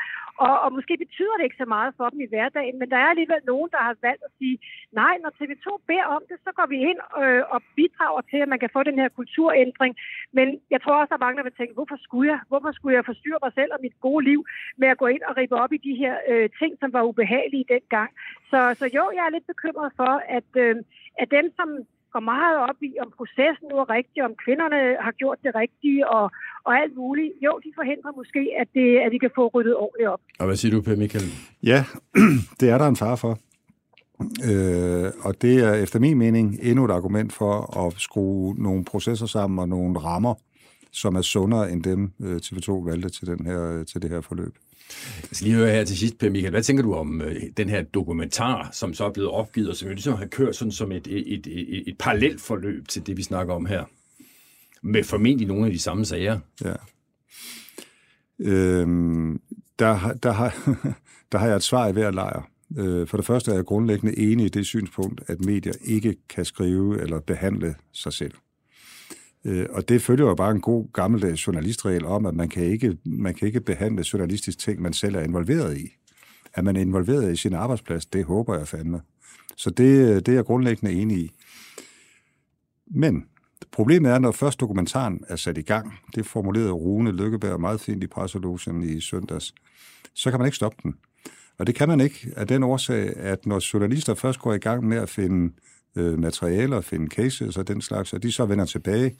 og, 0.46 0.54
og 0.64 0.70
måske 0.78 0.94
betyder 1.06 1.36
det 1.38 1.44
ikke 1.44 1.64
så 1.64 1.70
meget 1.76 1.92
for 1.98 2.08
dem 2.10 2.20
i 2.22 2.32
hverdagen, 2.32 2.80
men 2.80 2.90
der 2.90 2.98
er 2.98 3.10
alligevel 3.14 3.42
nogen, 3.52 3.70
der 3.76 3.82
har 3.88 3.96
valgt 4.08 4.24
at 4.28 4.32
sige, 4.40 4.58
nej, 5.02 5.14
når 5.24 5.32
TV2 5.40 5.68
beder 5.88 6.08
om 6.16 6.24
det, 6.30 6.38
så 6.46 6.52
går 6.58 6.68
vi 6.74 6.78
ind 6.90 7.00
øh, 7.22 7.44
og 7.56 7.60
bidrager 7.76 8.22
til, 8.32 8.40
at 8.44 8.50
man 8.54 8.60
kan 8.60 8.71
få 8.74 8.84
den 8.90 8.98
her 9.02 9.10
kulturændring. 9.20 9.94
Men 10.38 10.48
jeg 10.74 10.80
tror 10.82 11.02
også, 11.02 11.14
at 11.14 11.24
mange 11.24 11.38
der 11.38 11.48
vil 11.48 11.60
tænke, 11.60 11.74
hvorfor 11.74 11.98
skulle 12.06 12.28
jeg? 12.34 12.40
Hvorfor 12.52 12.72
skulle 12.72 12.96
jeg 12.98 13.06
forstyrre 13.12 13.44
mig 13.46 13.54
selv 13.60 13.72
og 13.76 13.80
mit 13.86 13.98
gode 14.08 14.24
liv 14.30 14.40
med 14.82 14.88
at 14.88 14.98
gå 15.02 15.08
ind 15.16 15.24
og 15.30 15.38
ribe 15.38 15.56
op 15.64 15.74
i 15.74 15.86
de 15.88 15.96
her 16.04 16.16
øh, 16.32 16.50
ting, 16.60 16.72
som 16.80 16.94
var 16.94 17.04
ubehagelige 17.10 17.66
dengang? 17.76 18.10
Så, 18.52 18.60
så 18.80 18.86
jo, 18.98 19.04
jeg 19.18 19.24
er 19.26 19.36
lidt 19.36 19.48
bekymret 19.54 19.92
for, 20.00 20.14
at, 20.38 20.50
øh, 20.66 20.76
at 21.22 21.28
dem, 21.38 21.46
som 21.60 21.70
går 22.14 22.24
meget 22.34 22.58
op 22.70 22.80
i, 22.90 22.92
om 23.04 23.10
processen 23.18 23.66
nu 23.72 23.76
er 23.84 23.90
rigtig, 23.98 24.20
om 24.30 24.34
kvinderne 24.44 24.80
har 25.06 25.14
gjort 25.22 25.40
det 25.46 25.52
rigtige 25.56 26.02
og, 26.18 26.26
og 26.68 26.72
alt 26.82 26.96
muligt. 26.96 27.32
Jo, 27.46 27.54
de 27.66 27.72
forhindrer 27.80 28.12
måske, 28.22 28.44
at, 28.62 28.68
det, 28.78 28.88
at 29.06 29.12
de 29.12 29.20
kan 29.20 29.32
få 29.36 29.44
ryddet 29.56 29.76
ordentligt 29.76 30.10
op. 30.10 30.22
Og 30.40 30.46
hvad 30.46 30.56
siger 30.56 30.72
du, 30.76 30.82
Per 30.82 30.96
Michael? 31.04 31.28
Ja, 31.72 31.80
det 32.60 32.68
er 32.74 32.78
der 32.78 32.88
en 32.88 33.02
far 33.04 33.16
for. 33.16 33.34
Øh, 34.44 35.12
og 35.20 35.42
det 35.42 35.58
er 35.58 35.74
efter 35.74 36.00
min 36.00 36.18
mening 36.18 36.60
endnu 36.62 36.86
et 36.86 36.92
argument 36.92 37.34
for 37.34 37.78
at 37.88 37.94
skrue 37.98 38.56
nogle 38.56 38.86
processer 38.86 39.26
sammen 39.26 39.60
og 39.60 39.70
nogle 39.70 40.00
rammer, 40.00 40.34
som 40.92 41.16
er 41.16 41.22
sundere 41.22 41.72
end 41.72 41.84
dem 41.84 42.12
øh, 42.22 42.36
TV2 42.36 42.72
valgte 42.72 43.10
til, 43.10 43.28
den 43.28 43.46
her, 43.46 43.84
til 43.84 44.02
det 44.02 44.10
her 44.10 44.22
forløb. 44.22 44.56
Jeg 45.22 45.30
skal 45.32 45.46
lige 45.46 45.58
høre 45.58 45.72
her 45.72 45.84
til 45.84 45.98
sidst, 45.98 46.18
Per 46.18 46.30
Michael. 46.30 46.52
Hvad 46.52 46.64
tænker 46.64 46.84
du 46.84 46.94
om 46.94 47.22
øh, 47.22 47.36
den 47.58 47.70
her 47.70 47.82
dokumentar, 47.82 48.70
som 48.74 48.94
så 48.94 49.06
er 49.06 49.12
blevet 49.12 49.32
opgivet, 49.32 49.70
og 49.70 49.76
som 49.76 49.88
jo 49.88 49.94
ligesom 49.94 50.14
har 50.14 50.26
kørt 50.26 50.56
sådan 50.56 50.72
som 50.72 50.92
et, 50.92 51.08
et, 51.08 51.34
et, 51.34 51.48
et, 51.48 51.84
et 51.88 51.98
parallelt 52.00 52.42
forløb 52.42 52.88
til 52.88 53.08
det, 53.08 53.18
vi 53.18 53.24
snakker 53.24 53.54
om 53.54 53.66
her? 53.66 53.84
med 54.82 55.04
formentlig 55.04 55.48
nogle 55.48 55.66
af 55.66 55.72
de 55.72 55.80
samme 55.80 56.06
sager. 56.06 56.40
Ja. 56.64 56.74
Øhm, 58.40 59.42
der, 59.80 60.14
der, 60.14 60.32
har, 60.32 60.78
der 61.32 61.38
har 61.38 61.48
jeg 61.48 61.56
et 61.56 61.64
svar 61.64 61.88
i 61.88 61.92
hver 61.92 62.12
lejr. 62.12 62.51
Øh, 62.78 63.08
for 63.08 63.18
det 63.18 63.26
første 63.26 63.52
er 63.52 63.56
jeg 63.56 63.66
grundlæggende 63.66 64.20
enig 64.20 64.46
i 64.46 64.50
det 64.50 64.66
synspunkt, 64.66 65.22
at 65.28 65.46
medier 65.46 65.74
ikke 65.82 66.16
kan 66.30 66.46
skrive 66.46 67.02
eller 67.02 67.20
behandle 67.20 67.76
sig 67.94 68.14
selv. 68.14 68.34
Øh, 69.46 69.66
og 69.70 69.90
det 69.90 70.02
følger 70.02 70.26
jo 70.26 70.36
bare 70.36 70.52
en 70.52 70.62
god 70.62 70.94
gammeldags 70.94 71.48
journalistregel 71.48 72.06
om, 72.06 72.26
at 72.26 72.36
man 72.36 72.50
kan 72.50 72.64
ikke, 72.64 72.98
man 73.06 73.34
kan 73.34 73.48
ikke 73.48 73.62
behandle 73.62 74.06
journalistisk 74.14 74.60
ting, 74.60 74.82
man 74.82 74.94
selv 74.94 75.16
er 75.16 75.22
involveret 75.22 75.78
i. 75.78 75.88
At 76.54 76.64
man 76.64 76.76
er 76.76 76.82
involveret 76.82 77.34
i 77.34 77.36
sin 77.36 77.54
arbejdsplads, 77.54 78.06
det 78.06 78.26
håber 78.26 78.58
jeg 78.58 78.68
fandme. 78.68 79.02
Så 79.58 79.70
det, 79.70 80.26
det 80.26 80.32
er 80.32 80.36
jeg 80.36 80.46
grundlæggende 80.46 80.94
enig 80.94 81.18
i. 81.18 81.32
Men 82.88 83.26
problemet 83.72 84.12
er, 84.12 84.20
når 84.20 84.32
først 84.32 84.60
dokumentaren 84.60 85.24
er 85.28 85.36
sat 85.36 85.58
i 85.58 85.62
gang, 85.62 85.94
det 86.16 86.26
formulerede 86.26 86.72
Rune 86.72 87.12
Lykkeberg 87.12 87.60
meget 87.60 87.82
fint 87.82 88.04
i 88.04 88.08
presselogen 88.08 88.84
i 88.84 89.02
søndags, 89.02 89.54
så 90.14 90.30
kan 90.30 90.40
man 90.40 90.48
ikke 90.48 90.56
stoppe 90.56 90.78
den. 90.84 90.96
Og 91.62 91.68
det 91.68 91.76
kan 91.76 91.88
man 91.88 92.02
ikke 92.02 92.34
af 92.36 92.48
den 92.48 92.64
årsag, 92.64 93.18
at 93.18 93.46
når 93.46 93.74
journalister 93.74 94.14
først 94.14 94.40
går 94.40 94.54
i 94.54 94.58
gang 94.58 94.88
med 94.88 94.98
at 94.98 95.10
finde 95.10 95.54
øh, 95.96 96.20
materialer, 96.20 96.82
finde 96.82 97.08
cases 97.08 97.58
og 97.58 97.68
den 97.68 97.82
slags, 97.82 98.14
og 98.14 98.24
de 98.24 98.32
så 98.32 98.46
vender 98.46 98.66
tilbage 98.66 99.16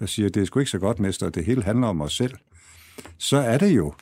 og 0.00 0.08
siger, 0.08 0.28
det 0.28 0.40
er 0.40 0.46
sgu 0.46 0.58
ikke 0.58 0.70
så 0.70 0.78
godt, 0.78 1.00
mester, 1.00 1.30
det 1.30 1.44
hele 1.44 1.62
handler 1.62 1.86
om 1.86 2.00
os 2.00 2.16
selv, 2.16 2.32
så 3.18 3.36
er 3.36 3.58
det 3.58 3.76
jo, 3.76 3.94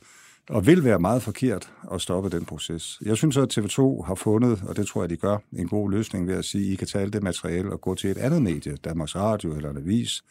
og 0.51 0.67
vil 0.67 0.85
være 0.85 0.99
meget 0.99 1.23
forkert 1.23 1.73
at 1.93 2.01
stoppe 2.01 2.31
den 2.31 2.45
proces. 2.45 2.99
Jeg 3.05 3.17
synes 3.17 3.37
at 3.37 3.59
TV2 3.59 4.03
har 4.07 4.15
fundet, 4.15 4.63
og 4.69 4.77
det 4.77 4.87
tror 4.87 5.03
jeg, 5.03 5.11
de 5.11 5.17
gør, 5.17 5.39
en 5.53 5.69
god 5.69 5.91
løsning 5.91 6.27
ved 6.27 6.35
at 6.35 6.45
sige, 6.45 6.67
at 6.67 6.73
I 6.73 6.77
kan 6.77 6.87
tage 6.87 7.03
alt 7.03 7.13
det 7.13 7.23
materiale 7.23 7.73
og 7.73 7.81
gå 7.81 7.95
til 7.95 8.11
et 8.11 8.19
andet 8.19 8.43
medie, 8.43 8.77
Danmarks 8.77 9.17
Radio 9.17 9.57
eller 9.57 9.71
en 9.71 9.77
avis, 9.77 10.25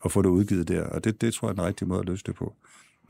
og 0.00 0.12
få 0.12 0.22
det 0.22 0.28
udgivet 0.28 0.68
der. 0.68 0.84
Og 0.84 1.04
det, 1.04 1.20
det 1.20 1.34
tror 1.34 1.48
jeg 1.48 1.52
er 1.52 1.56
den 1.56 1.64
rigtige 1.64 1.88
måde 1.88 2.00
at 2.00 2.06
løse 2.06 2.24
det 2.26 2.34
på. 2.34 2.54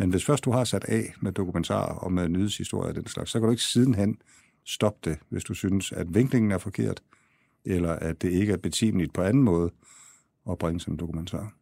Men 0.00 0.10
hvis 0.10 0.24
først 0.24 0.44
du 0.44 0.50
har 0.50 0.64
sat 0.64 0.84
af 0.84 1.14
med 1.20 1.32
dokumentarer 1.32 1.94
og 1.94 2.12
med 2.12 2.28
nyhedshistorier 2.28 2.88
og 2.88 2.94
den 2.94 3.06
slags, 3.06 3.30
så 3.30 3.38
kan 3.38 3.46
du 3.46 3.50
ikke 3.50 3.62
sidenhen 3.62 4.18
stoppe 4.66 5.10
det, 5.10 5.18
hvis 5.28 5.44
du 5.44 5.54
synes, 5.54 5.92
at 5.92 6.06
vinklingen 6.14 6.50
er 6.50 6.58
forkert, 6.58 7.02
eller 7.64 7.92
at 7.92 8.22
det 8.22 8.32
ikke 8.32 8.52
er 8.52 8.56
betimeligt 8.56 9.12
på 9.12 9.22
anden 9.22 9.42
måde 9.42 9.70
at 10.50 10.58
bringe 10.58 10.80
som 10.80 10.96
dokumentar. 10.96 11.52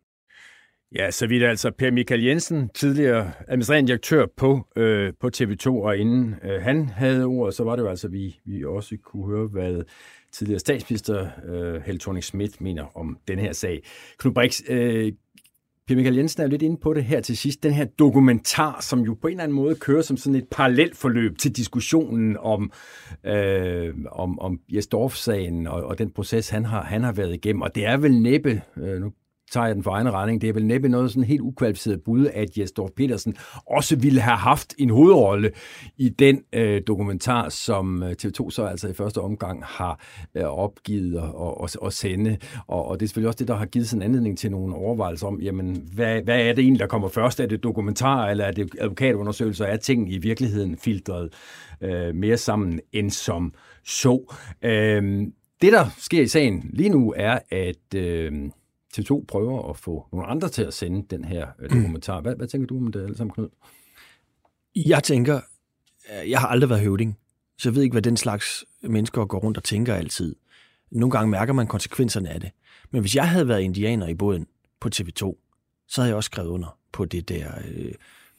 Ja, 0.95 1.11
så 1.11 1.27
vidt 1.27 1.43
altså 1.43 1.71
Per 1.71 1.91
Michael 1.91 2.25
Jensen, 2.25 2.69
tidligere 2.69 3.33
administrerende 3.49 3.89
direktør 3.89 4.27
på, 4.37 4.67
øh, 4.77 5.13
på 5.21 5.31
TV2, 5.37 5.69
og 5.69 5.97
inden 5.97 6.35
øh, 6.45 6.63
han 6.63 6.89
havde 6.89 7.25
ord, 7.25 7.53
så 7.53 7.65
var 7.65 7.77
det 7.77 7.83
jo 7.83 7.89
altså, 7.89 8.09
vi, 8.09 8.41
vi 8.45 8.65
også 8.65 8.97
kunne 9.05 9.27
høre, 9.27 9.47
hvad 9.47 9.83
tidligere 10.33 10.59
statsminister 10.59 11.29
øh, 11.45 11.83
Helle 11.83 11.99
thorning 11.99 12.25
Schmidt 12.25 12.61
mener 12.61 12.97
om 12.97 13.19
den 13.29 13.39
her 13.39 13.53
sag. 13.53 13.83
Knud 14.19 14.33
Brix, 14.35 14.61
øh, 14.69 15.13
Per 15.89 15.97
Michael 15.97 16.17
Jensen 16.17 16.43
er 16.43 16.47
jo 16.47 16.51
lidt 16.51 16.63
inde 16.63 16.77
på 16.77 16.95
det 16.95 17.05
her 17.05 17.21
til 17.21 17.37
sidst. 17.37 17.63
Den 17.63 17.73
her 17.73 17.85
dokumentar, 17.85 18.81
som 18.81 19.01
jo 19.01 19.15
på 19.15 19.27
en 19.27 19.33
eller 19.33 19.43
anden 19.43 19.57
måde 19.57 19.75
kører 19.75 20.03
som 20.03 20.17
sådan 20.17 20.35
et 20.35 20.49
parallelt 20.51 20.97
forløb 20.97 21.39
til 21.39 21.57
diskussionen 21.57 22.37
om, 22.37 22.73
øh, 23.25 23.95
om, 24.11 24.39
om 24.39 24.61
Jesdorf-sagen 24.69 25.67
og, 25.67 25.85
og 25.85 25.99
den 25.99 26.11
proces, 26.11 26.49
han 26.49 26.65
har, 26.65 26.83
han 26.83 27.03
har 27.03 27.13
været 27.13 27.35
igennem. 27.35 27.63
Og 27.63 27.75
det 27.75 27.87
er 27.87 27.97
vel 27.97 28.23
næppe, 28.23 28.63
øh, 28.77 29.01
nu 29.01 29.13
tager 29.53 29.67
jeg 29.67 29.75
den 29.75 29.83
for 29.83 29.91
egen 29.91 30.13
regning, 30.13 30.41
det 30.41 30.49
er 30.49 30.53
vel 30.53 30.67
næppe 30.67 30.89
noget 30.89 31.11
sådan 31.11 31.25
helt 31.25 31.41
ukvalificeret 31.41 32.03
bud, 32.03 32.27
at 32.35 32.59
Jesdorf 32.59 32.91
Petersen 32.97 33.37
også 33.67 33.97
ville 33.97 34.21
have 34.21 34.37
haft 34.37 34.75
en 34.79 34.91
hovedrolle 34.91 35.51
i 35.97 36.09
den 36.09 36.43
øh, 36.53 36.83
dokumentar, 36.87 37.49
som 37.49 38.03
øh, 38.03 38.15
TV2 38.23 38.51
så 38.51 38.65
altså 38.65 38.89
i 38.89 38.93
første 38.93 39.19
omgang 39.19 39.65
har 39.65 40.01
øh, 40.35 40.45
opgivet 40.45 41.17
at, 41.19 41.35
og, 41.35 41.69
og 41.81 41.93
sende. 41.93 42.37
Og, 42.67 42.89
og 42.89 43.01
det 43.01 43.07
er 43.07 43.09
selvfølgelig 43.09 43.29
også 43.29 43.39
det, 43.39 43.49
der 43.49 43.57
har 43.57 43.67
givet 43.67 43.89
sådan 43.89 44.03
en 44.03 44.07
anledning 44.09 44.39
til 44.39 44.51
nogle 44.51 44.75
overvejelser 44.75 45.27
om, 45.27 45.41
jamen, 45.41 45.89
hvad, 45.95 46.23
hvad 46.23 46.41
er 46.41 46.53
det 46.53 46.63
egentlig, 46.63 46.81
der 46.81 46.87
kommer 46.87 47.09
først? 47.09 47.41
Er 47.41 47.47
det 47.47 47.63
dokumentar, 47.63 48.29
eller 48.29 48.45
er 48.45 48.53
det 48.53 48.71
advokatundersøgelser? 48.81 49.65
Er 49.65 49.77
ting 49.77 50.13
i 50.13 50.19
virkeligheden 50.19 50.77
filtreret 50.77 51.33
øh, 51.81 52.15
mere 52.15 52.37
sammen 52.37 52.81
end 52.93 53.11
som 53.11 53.53
så? 53.85 54.35
Øh, 54.63 55.27
det, 55.63 55.73
der 55.73 55.87
sker 55.99 56.23
i 56.23 56.27
sagen 56.27 56.71
lige 56.73 56.89
nu, 56.89 57.15
er, 57.17 57.39
at 57.51 57.95
øh, 57.95 58.33
TV2 58.99 59.25
prøver 59.29 59.71
at 59.71 59.77
få 59.77 60.07
nogle 60.13 60.27
andre 60.27 60.49
til 60.49 60.63
at 60.63 60.75
sende 60.75 61.07
den 61.11 61.25
her 61.25 61.47
øh, 61.59 61.71
dokumentar. 61.71 62.21
Hvad, 62.21 62.37
hvad 62.37 62.47
tænker 62.47 62.67
du 62.67 62.77
om 62.77 62.93
det 62.93 63.03
alle 63.03 63.17
sammen, 63.17 63.35
Knud? 63.35 63.49
Jeg 64.77 65.03
tænker, 65.03 65.41
øh, 66.13 66.31
jeg 66.31 66.41
har 66.41 66.49
aldrig 66.49 66.71
været 66.71 66.83
høvding, 66.83 67.19
så 67.59 67.69
jeg 67.69 67.75
ved 67.75 67.83
ikke, 67.83 67.95
hvad 67.95 68.03
den 68.03 68.17
slags 68.17 68.65
mennesker 68.83 69.25
går 69.25 69.39
rundt 69.39 69.57
og 69.57 69.65
tænker 69.65 69.95
altid. 69.95 70.37
Nogle 70.91 71.11
gange 71.11 71.31
mærker 71.31 71.53
man 71.53 71.67
konsekvenserne 71.67 72.31
af 72.31 72.41
det. 72.41 72.51
Men 72.91 73.01
hvis 73.01 73.17
jeg 73.17 73.29
havde 73.29 73.49
været 73.49 73.61
indianer 73.61 74.09
i 74.09 74.15
båden 74.15 74.47
på 74.81 74.89
TV2, 74.95 75.45
så 75.89 76.01
havde 76.01 76.09
jeg 76.09 76.17
også 76.17 76.29
skrevet 76.29 76.49
under 76.49 76.79
på 76.93 77.05
det 77.05 77.29
der 77.29 77.53
øh, 77.69 77.93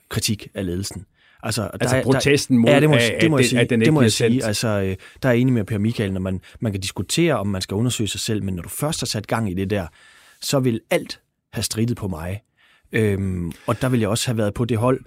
kritik 0.10 0.48
af 0.54 0.66
ledelsen. 0.66 1.06
Altså, 1.44 1.70
altså 1.74 1.96
der, 1.96 2.04
protesten 2.04 2.58
mod, 2.58 2.70
ja, 2.70 2.80
det 2.80 2.90
må, 2.90 2.96
at, 2.96 3.22
det 3.22 3.32
må 3.32 3.38
jeg 3.38 3.46
sige. 3.46 3.66
det 3.66 3.94
må 3.94 4.02
jeg 4.02 4.12
sige. 4.12 4.46
Altså, 4.46 4.68
øh, 4.68 4.96
der 5.24 5.30
er 5.30 5.34
enig 5.34 5.54
med 5.54 5.64
Per 5.64 5.78
Michael, 5.78 6.14
når 6.14 6.20
man, 6.20 6.42
man 6.60 6.72
kan 6.72 6.82
diskutere, 6.82 7.34
om 7.34 7.48
man 7.48 7.62
skal 7.62 7.76
undersøge 7.76 8.08
sig 8.08 8.20
selv, 8.20 8.44
men 8.44 8.54
når 8.54 8.64
du 8.64 8.70
først 8.70 9.02
har 9.02 9.06
sat 9.06 9.28
gang 9.28 9.52
i 9.52 9.54
det 9.54 9.70
der, 9.70 9.88
så 10.42 10.60
vil 10.60 10.82
alt 10.90 11.22
have 11.54 11.64
stridet 11.64 11.98
på 11.98 12.08
mig. 12.08 12.42
Øhm, 12.92 13.52
og 13.68 13.82
der 13.82 13.90
vil 13.90 14.00
jeg 14.00 14.10
også 14.10 14.28
have 14.28 14.38
været 14.38 14.54
på 14.54 14.66
det 14.66 14.78
hold 14.78 15.02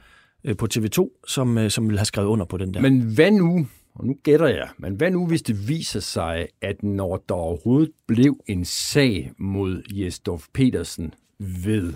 øh, 0.44 0.56
på 0.56 0.68
TV2, 0.74 1.22
som, 1.28 1.58
øh, 1.58 1.70
som 1.70 1.88
vil 1.88 1.98
have 1.98 2.06
skrevet 2.06 2.28
under 2.28 2.46
på 2.46 2.56
den 2.56 2.74
der. 2.74 2.80
Men 2.80 3.00
hvad 3.14 3.30
nu, 3.30 3.66
og 3.94 4.06
nu 4.06 4.16
gætter 4.22 4.48
jeg, 4.48 4.68
men 4.78 4.94
hvad 4.94 5.10
nu, 5.10 5.26
hvis 5.26 5.42
det 5.42 5.68
viser 5.68 6.00
sig, 6.00 6.48
at 6.60 6.82
når 6.82 7.24
der 7.28 7.34
overhovedet 7.34 7.92
blev 8.06 8.40
en 8.46 8.64
sag 8.64 9.32
mod 9.38 9.82
Jesdorf 9.90 10.46
Petersen 10.52 11.14
ved 11.38 11.94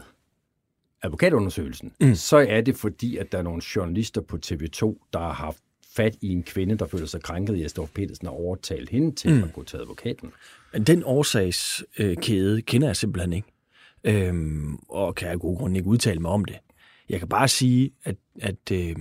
advokatundersøgelsen, 1.03 1.93
mm. 2.01 2.15
så 2.15 2.37
er 2.37 2.61
det 2.61 2.77
fordi, 2.77 3.17
at 3.17 3.33
der 3.33 3.39
er 3.39 3.43
nogle 3.43 3.63
journalister 3.77 4.21
på 4.21 4.39
TV2, 4.47 5.09
der 5.13 5.19
har 5.19 5.33
haft 5.33 5.59
fat 5.97 6.17
i 6.21 6.33
en 6.33 6.43
kvinde, 6.43 6.79
der 6.79 6.87
føler 6.87 7.07
sig 7.07 7.23
krænket. 7.23 7.63
Jesdorf 7.63 7.89
Petersen 7.95 8.27
har 8.27 8.35
overtalt 8.35 8.91
hende 8.91 9.15
til 9.15 9.35
mm. 9.35 9.43
at 9.43 9.53
gå 9.53 9.63
til 9.63 9.77
advokaten. 9.77 10.33
Den 10.87 11.03
årsagskæde 11.05 12.63
kender 12.63 12.89
jeg 12.89 12.97
simpelthen 12.97 13.33
ikke, 13.33 13.49
øhm, 14.05 14.79
og 14.89 15.15
kan 15.15 15.27
jeg 15.27 15.35
af 15.35 15.41
gode 15.41 15.57
grunde 15.57 15.77
ikke 15.77 15.89
udtale 15.89 16.21
mig 16.21 16.31
om 16.31 16.45
det. 16.45 16.57
Jeg 17.09 17.19
kan 17.19 17.29
bare 17.29 17.49
sige, 17.49 17.91
at, 18.05 18.17
at, 18.41 18.73
øh, 18.73 18.97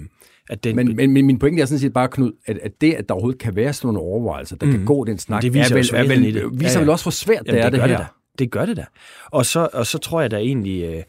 at 0.49 0.63
den... 0.63 0.75
Men, 0.75 0.95
men, 0.95 1.11
men 1.11 1.25
min 1.25 1.39
pointe 1.39 1.61
er 1.61 1.65
sådan 1.65 1.79
set 1.79 1.93
bare, 1.93 2.07
Knud, 2.07 2.31
at, 2.45 2.57
at 2.57 2.81
det, 2.81 2.93
at 2.93 3.09
der 3.09 3.13
overhovedet 3.13 3.41
kan 3.41 3.55
være 3.55 3.73
sådan 3.73 3.87
nogle 3.87 3.99
overvejelser, 3.99 4.55
der 4.55 4.65
mm. 4.65 4.71
kan 4.71 4.85
gå 4.85 5.05
den 5.05 5.17
snak, 5.17 5.41
det 5.41 5.53
viser, 5.53 5.75
er 5.75 5.79
vel, 5.79 6.11
er 6.11 6.15
vel, 6.15 6.59
viser 6.59 6.69
ja, 6.69 6.73
ja. 6.73 6.79
vel 6.79 6.89
også, 6.89 7.05
hvor 7.05 7.11
svært 7.11 7.41
Jamen, 7.45 7.55
det 7.55 7.65
er, 7.65 7.69
det, 7.69 7.81
det 7.81 7.89
her. 7.89 7.97
Det, 7.97 8.07
det 8.39 8.51
gør 8.51 8.65
det 8.65 8.77
da. 8.77 8.85
Og 9.25 9.45
så, 9.45 9.69
og 9.73 9.87
så 9.87 9.97
tror 9.97 10.21
jeg 10.21 10.31
da 10.31 10.37
egentlig, 10.37 10.83
øh, 10.83 11.03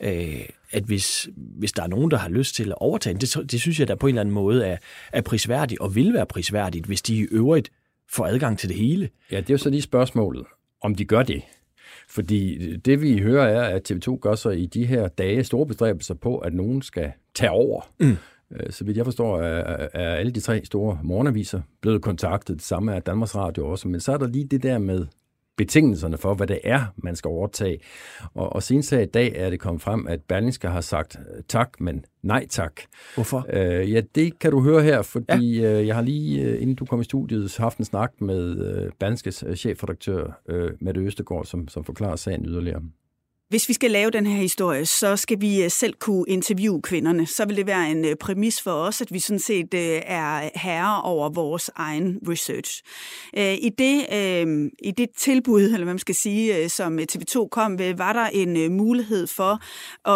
øh, 0.00 0.40
at 0.70 0.82
hvis, 0.82 1.28
hvis 1.36 1.72
der 1.72 1.82
er 1.82 1.86
nogen, 1.86 2.10
der 2.10 2.16
har 2.16 2.28
lyst 2.28 2.54
til 2.54 2.68
at 2.68 2.74
overtage 2.76 3.18
det, 3.18 3.50
det 3.50 3.60
synes 3.60 3.80
jeg 3.80 3.88
da 3.88 3.94
på 3.94 4.06
en 4.06 4.10
eller 4.10 4.20
anden 4.20 4.34
måde 4.34 4.66
er, 4.66 4.76
er 5.12 5.20
prisværdigt, 5.20 5.80
og 5.80 5.94
vil 5.94 6.14
være 6.14 6.26
prisværdigt, 6.26 6.86
hvis 6.86 7.02
de 7.02 7.16
i 7.16 7.22
øvrigt 7.22 7.70
får 8.08 8.26
adgang 8.26 8.58
til 8.58 8.68
det 8.68 8.76
hele. 8.76 9.08
Ja, 9.30 9.36
det 9.36 9.50
er 9.50 9.54
jo 9.54 9.58
så 9.58 9.70
lige 9.70 9.82
spørgsmålet, 9.82 10.44
om 10.82 10.94
de 10.94 11.04
gør 11.04 11.22
det. 11.22 11.42
Fordi 12.08 12.76
det 12.76 13.02
vi 13.02 13.18
hører 13.18 13.48
er, 13.48 13.76
at 13.76 13.90
TV2 13.90 14.18
gør 14.18 14.34
sig 14.34 14.60
i 14.60 14.66
de 14.66 14.86
her 14.86 15.08
dage 15.08 15.44
store 15.44 15.66
bestræbelser 15.66 16.14
på, 16.14 16.38
at 16.38 16.54
nogen 16.54 16.82
skal 16.82 17.12
tage 17.34 17.50
over. 17.50 17.92
Mm. 18.00 18.16
Øh, 18.52 18.70
så 18.72 18.84
vidt 18.84 18.96
jeg 18.96 19.04
forstår, 19.04 19.40
er, 19.40 19.88
er 19.92 20.14
alle 20.14 20.32
de 20.32 20.40
tre 20.40 20.64
store 20.64 20.98
morgenaviser 21.02 21.60
blevet 21.80 22.02
kontaktet. 22.02 22.56
Det 22.56 22.64
samme 22.64 22.94
er 22.94 23.00
Danmarks 23.00 23.36
Radio 23.36 23.68
også. 23.68 23.88
Men 23.88 24.00
så 24.00 24.12
er 24.12 24.18
der 24.18 24.26
lige 24.26 24.44
det 24.44 24.62
der 24.62 24.78
med 24.78 25.06
betingelserne 25.56 26.18
for, 26.18 26.34
hvad 26.34 26.46
det 26.46 26.60
er, 26.64 26.84
man 26.96 27.16
skal 27.16 27.28
overtage. 27.28 27.78
Og, 28.34 28.52
og 28.52 28.62
senest 28.62 28.90
her 28.90 29.00
i 29.00 29.06
dag 29.06 29.32
er 29.36 29.50
det 29.50 29.60
kommet 29.60 29.82
frem, 29.82 30.06
at 30.06 30.20
Berlingske 30.28 30.68
har 30.68 30.80
sagt 30.80 31.18
øh, 31.18 31.42
tak, 31.48 31.80
men 31.80 32.04
nej 32.22 32.46
tak. 32.50 32.72
Hvorfor? 33.14 33.46
Øh, 33.52 33.92
ja, 33.92 34.00
det 34.14 34.38
kan 34.38 34.50
du 34.50 34.62
høre 34.62 34.82
her, 34.82 35.02
fordi 35.02 35.60
ja. 35.60 35.80
øh, 35.80 35.86
jeg 35.86 35.94
har 35.94 36.02
lige, 36.02 36.42
øh, 36.42 36.62
inden 36.62 36.76
du 36.76 36.84
kom 36.84 37.00
i 37.00 37.04
studiet, 37.04 37.56
haft 37.56 37.78
en 37.78 37.84
snak 37.84 38.12
med 38.20 38.66
øh, 38.66 38.92
Berlingskes 38.98 39.44
øh, 39.46 39.56
chefredaktør, 39.56 40.40
øh, 40.48 40.70
Mette 40.80 41.00
Østegård, 41.00 41.44
som, 41.44 41.68
som 41.68 41.84
forklarer 41.84 42.16
sagen 42.16 42.46
yderligere. 42.46 42.82
Hvis 43.50 43.68
vi 43.68 43.74
skal 43.74 43.90
lave 43.90 44.10
den 44.10 44.26
her 44.26 44.36
historie, 44.36 44.86
så 44.86 45.16
skal 45.16 45.40
vi 45.40 45.62
øh, 45.62 45.70
selv 45.70 45.94
kunne 45.94 46.24
interviewe 46.28 46.82
kvinderne. 46.82 47.26
Så 47.26 47.44
vil 47.44 47.56
det 47.56 47.66
være 47.66 47.90
en 47.90 48.04
øh, 48.04 48.16
præmis 48.16 48.62
for 48.62 48.72
os, 48.72 49.00
at 49.00 49.12
vi 49.12 49.18
sådan 49.18 49.38
set 49.38 49.74
øh, 49.74 50.00
er 50.06 50.50
herre 50.54 51.02
over 51.02 51.28
vores 51.28 51.70
egen 51.74 52.18
research. 52.28 52.82
I 53.34 53.70
det, 53.78 54.06
i 54.78 54.90
det 54.90 55.10
tilbud, 55.16 55.62
eller 55.62 55.84
hvad 55.84 55.94
man 55.94 55.98
skal 55.98 56.14
sige, 56.14 56.68
som 56.68 56.98
TV2 56.98 57.48
kom 57.48 57.78
ved, 57.78 57.94
var 57.94 58.12
der 58.12 58.26
en 58.26 58.72
mulighed 58.76 59.26
for 59.26 59.60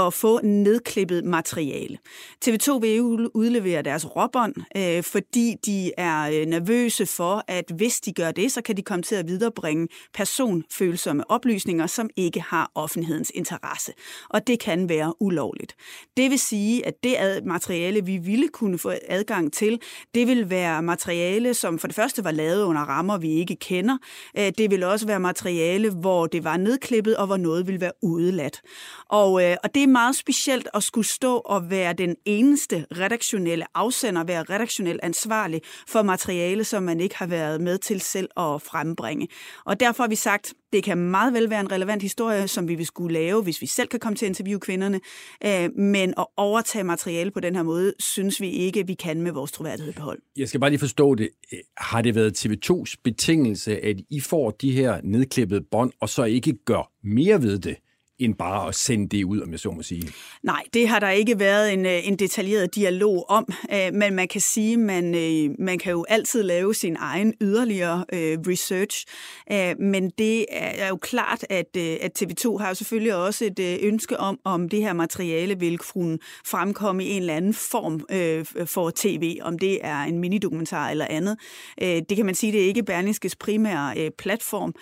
at 0.06 0.14
få 0.14 0.40
nedklippet 0.42 1.24
materiale. 1.24 1.98
TV2 2.44 2.78
vil 2.78 3.00
udlevere 3.34 3.82
deres 3.82 4.06
råbånd, 4.16 4.54
fordi 5.02 5.54
de 5.66 5.92
er 5.98 6.46
nervøse 6.46 7.06
for, 7.06 7.44
at 7.48 7.72
hvis 7.76 8.00
de 8.00 8.12
gør 8.12 8.30
det, 8.30 8.52
så 8.52 8.62
kan 8.62 8.76
de 8.76 8.82
komme 8.82 9.02
til 9.02 9.14
at 9.14 9.28
viderebringe 9.28 9.88
personfølsomme 10.14 11.30
oplysninger, 11.30 11.86
som 11.86 12.10
ikke 12.16 12.40
har 12.40 12.70
offentligheden 12.74 13.23
offentlighedens 13.24 13.30
interesse. 13.34 13.92
Og 14.28 14.46
det 14.46 14.60
kan 14.60 14.88
være 14.88 15.22
ulovligt. 15.22 15.76
Det 16.16 16.30
vil 16.30 16.38
sige, 16.38 16.86
at 16.86 16.94
det 17.02 17.44
materiale, 17.44 18.04
vi 18.04 18.16
ville 18.16 18.48
kunne 18.48 18.78
få 18.78 18.92
adgang 19.08 19.52
til, 19.52 19.80
det 20.14 20.26
vil 20.26 20.50
være 20.50 20.82
materiale, 20.82 21.54
som 21.54 21.78
for 21.78 21.86
det 21.86 21.96
første 21.96 22.24
var 22.24 22.30
lavet 22.30 22.64
under 22.64 22.82
rammer, 22.82 23.18
vi 23.18 23.32
ikke 23.32 23.56
kender. 23.56 23.98
Øh, 24.38 24.52
det 24.58 24.70
vil 24.70 24.82
også 24.82 25.06
være 25.06 25.20
materiale, 25.20 25.90
hvor 25.90 26.26
det 26.26 26.44
var 26.44 26.56
nedklippet, 26.56 27.16
og 27.16 27.26
hvor 27.26 27.36
noget 27.36 27.66
vil 27.66 27.80
være 27.80 27.92
udeladt. 28.02 28.62
Og, 29.08 29.44
øh, 29.44 29.56
og 29.64 29.74
det 29.74 29.82
er 29.82 29.86
meget 29.86 30.16
specielt 30.16 30.68
at 30.74 30.82
skulle 30.82 31.06
stå 31.06 31.36
og 31.36 31.70
være 31.70 31.92
den 31.92 32.16
eneste 32.24 32.86
redaktionelle 32.92 33.64
afsender, 33.74 34.24
være 34.24 34.42
redaktionelt 34.42 35.00
ansvarlig 35.02 35.60
for 35.88 36.02
materiale, 36.02 36.64
som 36.64 36.82
man 36.82 37.00
ikke 37.00 37.16
har 37.16 37.26
været 37.26 37.60
med 37.60 37.78
til 37.78 38.00
selv 38.00 38.28
at 38.36 38.62
frembringe. 38.62 39.28
Og 39.64 39.80
derfor 39.80 40.02
har 40.02 40.08
vi 40.08 40.16
sagt, 40.16 40.54
det 40.74 40.84
kan 40.84 40.98
meget 40.98 41.34
vel 41.34 41.50
være 41.50 41.60
en 41.60 41.72
relevant 41.72 42.02
historie, 42.02 42.48
som 42.48 42.68
vi 42.68 42.74
vil 42.74 42.86
skulle 42.86 43.14
lave, 43.14 43.42
hvis 43.42 43.62
vi 43.62 43.66
selv 43.66 43.88
kan 43.88 44.00
komme 44.00 44.16
til 44.16 44.26
at 44.26 44.28
interviewe 44.28 44.60
kvinderne. 44.60 45.00
Øh, 45.46 45.70
men 45.76 46.14
at 46.18 46.26
overtage 46.36 46.84
materiale 46.84 47.30
på 47.30 47.40
den 47.40 47.56
her 47.56 47.62
måde, 47.62 47.94
synes 47.98 48.40
vi 48.40 48.50
ikke, 48.50 48.86
vi 48.86 48.94
kan 48.94 49.22
med 49.22 49.32
vores 49.32 49.52
troværdighed 49.52 49.92
behold. 49.92 50.18
Jeg 50.36 50.48
skal 50.48 50.60
bare 50.60 50.70
lige 50.70 50.80
forstå 50.80 51.14
det. 51.14 51.28
Har 51.76 52.02
det 52.02 52.14
været 52.14 52.46
TV2's 52.46 52.94
betingelse, 53.04 53.84
at 53.84 53.96
I 54.10 54.20
får 54.20 54.50
de 54.50 54.72
her 54.72 55.00
nedklippede 55.04 55.60
bånd, 55.70 55.92
og 56.00 56.08
så 56.08 56.24
ikke 56.24 56.52
gør 56.64 56.90
mere 57.04 57.42
ved 57.42 57.58
det? 57.58 57.76
End 58.24 58.34
bare 58.34 58.68
at 58.68 58.74
sende 58.74 59.16
det 59.16 59.24
ud, 59.24 59.40
om 59.40 59.50
jeg 59.50 59.60
så 59.60 59.70
må 59.70 59.82
sige. 59.82 60.12
Nej, 60.42 60.62
det 60.74 60.88
har 60.88 61.00
der 61.00 61.10
ikke 61.10 61.38
været 61.38 61.72
en, 61.72 61.86
øh, 61.86 62.08
en 62.08 62.16
detaljeret 62.16 62.74
dialog 62.74 63.30
om, 63.30 63.48
øh, 63.72 63.94
men 63.94 64.14
man 64.14 64.28
kan 64.28 64.40
sige, 64.40 64.76
man 64.76 65.14
øh, 65.14 65.54
man 65.58 65.78
kan 65.78 65.92
jo 65.92 66.04
altid 66.08 66.42
lave 66.42 66.74
sin 66.74 66.96
egen 66.98 67.34
yderligere 67.40 68.04
research, 68.48 69.06
men 69.78 70.10
det 70.18 70.46
er 70.50 70.88
jo 70.88 70.96
klart, 70.96 71.44
at, 71.50 71.76
at 71.76 72.22
TV2 72.22 72.58
har 72.58 72.68
jo 72.68 72.74
selvfølgelig 72.74 73.14
også 73.14 73.44
et 73.44 73.78
ønske 73.82 74.20
om, 74.20 74.38
om 74.44 74.68
det 74.68 74.80
her 74.80 74.92
materiale 74.92 75.58
vil 75.58 75.78
kunne 75.78 76.18
fremkomme 76.46 77.04
i 77.04 77.10
en 77.10 77.20
eller 77.20 77.36
anden 77.36 77.54
form 77.54 78.00
for 78.66 78.90
tv, 78.90 79.38
om 79.42 79.58
det 79.58 79.78
er 79.86 79.98
en 80.02 80.18
minidokumentar 80.18 80.90
eller 80.90 81.06
andet. 81.10 81.38
Det 81.80 82.16
kan 82.16 82.26
man 82.26 82.34
sige, 82.34 82.52
det 82.52 82.62
er 82.62 82.66
ikke 82.66 82.82
Berlingskes 82.82 83.36
primære 83.36 84.10
platform, 84.10 84.74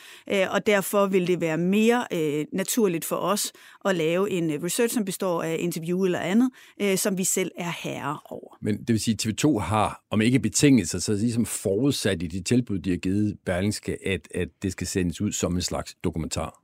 og 0.51 0.67
derfor 0.67 1.07
vil 1.07 1.27
det 1.27 1.41
være 1.41 1.59
mere 1.59 2.05
naturligt 2.53 3.05
for 3.05 3.17
os 3.17 3.32
us 3.33 3.53
at 3.85 3.97
lave 3.97 4.31
en 4.31 4.51
øh, 4.51 4.63
research, 4.63 4.95
som 4.95 5.05
består 5.05 5.43
af 5.43 5.57
interview 5.61 6.05
eller 6.05 6.19
andet, 6.19 6.51
øh, 6.83 6.99
som 6.99 7.19
vi 7.19 7.25
selv 7.25 7.51
er 7.57 7.73
herre 7.83 8.19
over. 8.25 8.57
Men 8.61 8.79
det 8.79 8.89
vil 8.89 9.01
sige, 9.01 9.15
at 9.15 9.45
TV2 9.45 9.59
har, 9.59 10.03
om 10.11 10.21
ikke 10.21 10.39
betingelser, 10.39 10.99
så 10.99 11.13
ligesom 11.13 11.47
forudsat 11.47 12.23
i 12.23 12.27
de 12.27 12.43
tilbud, 12.43 12.79
de 12.79 12.91
har 12.91 12.97
givet 12.97 13.37
Berlingske, 13.47 13.99
at, 14.07 14.29
at 14.35 14.49
det 14.63 14.73
skal 14.73 14.87
sendes 14.87 15.21
ud 15.21 15.33
som 15.33 15.55
en 15.55 15.63
slags 15.63 15.97
dokumentar. 16.05 16.63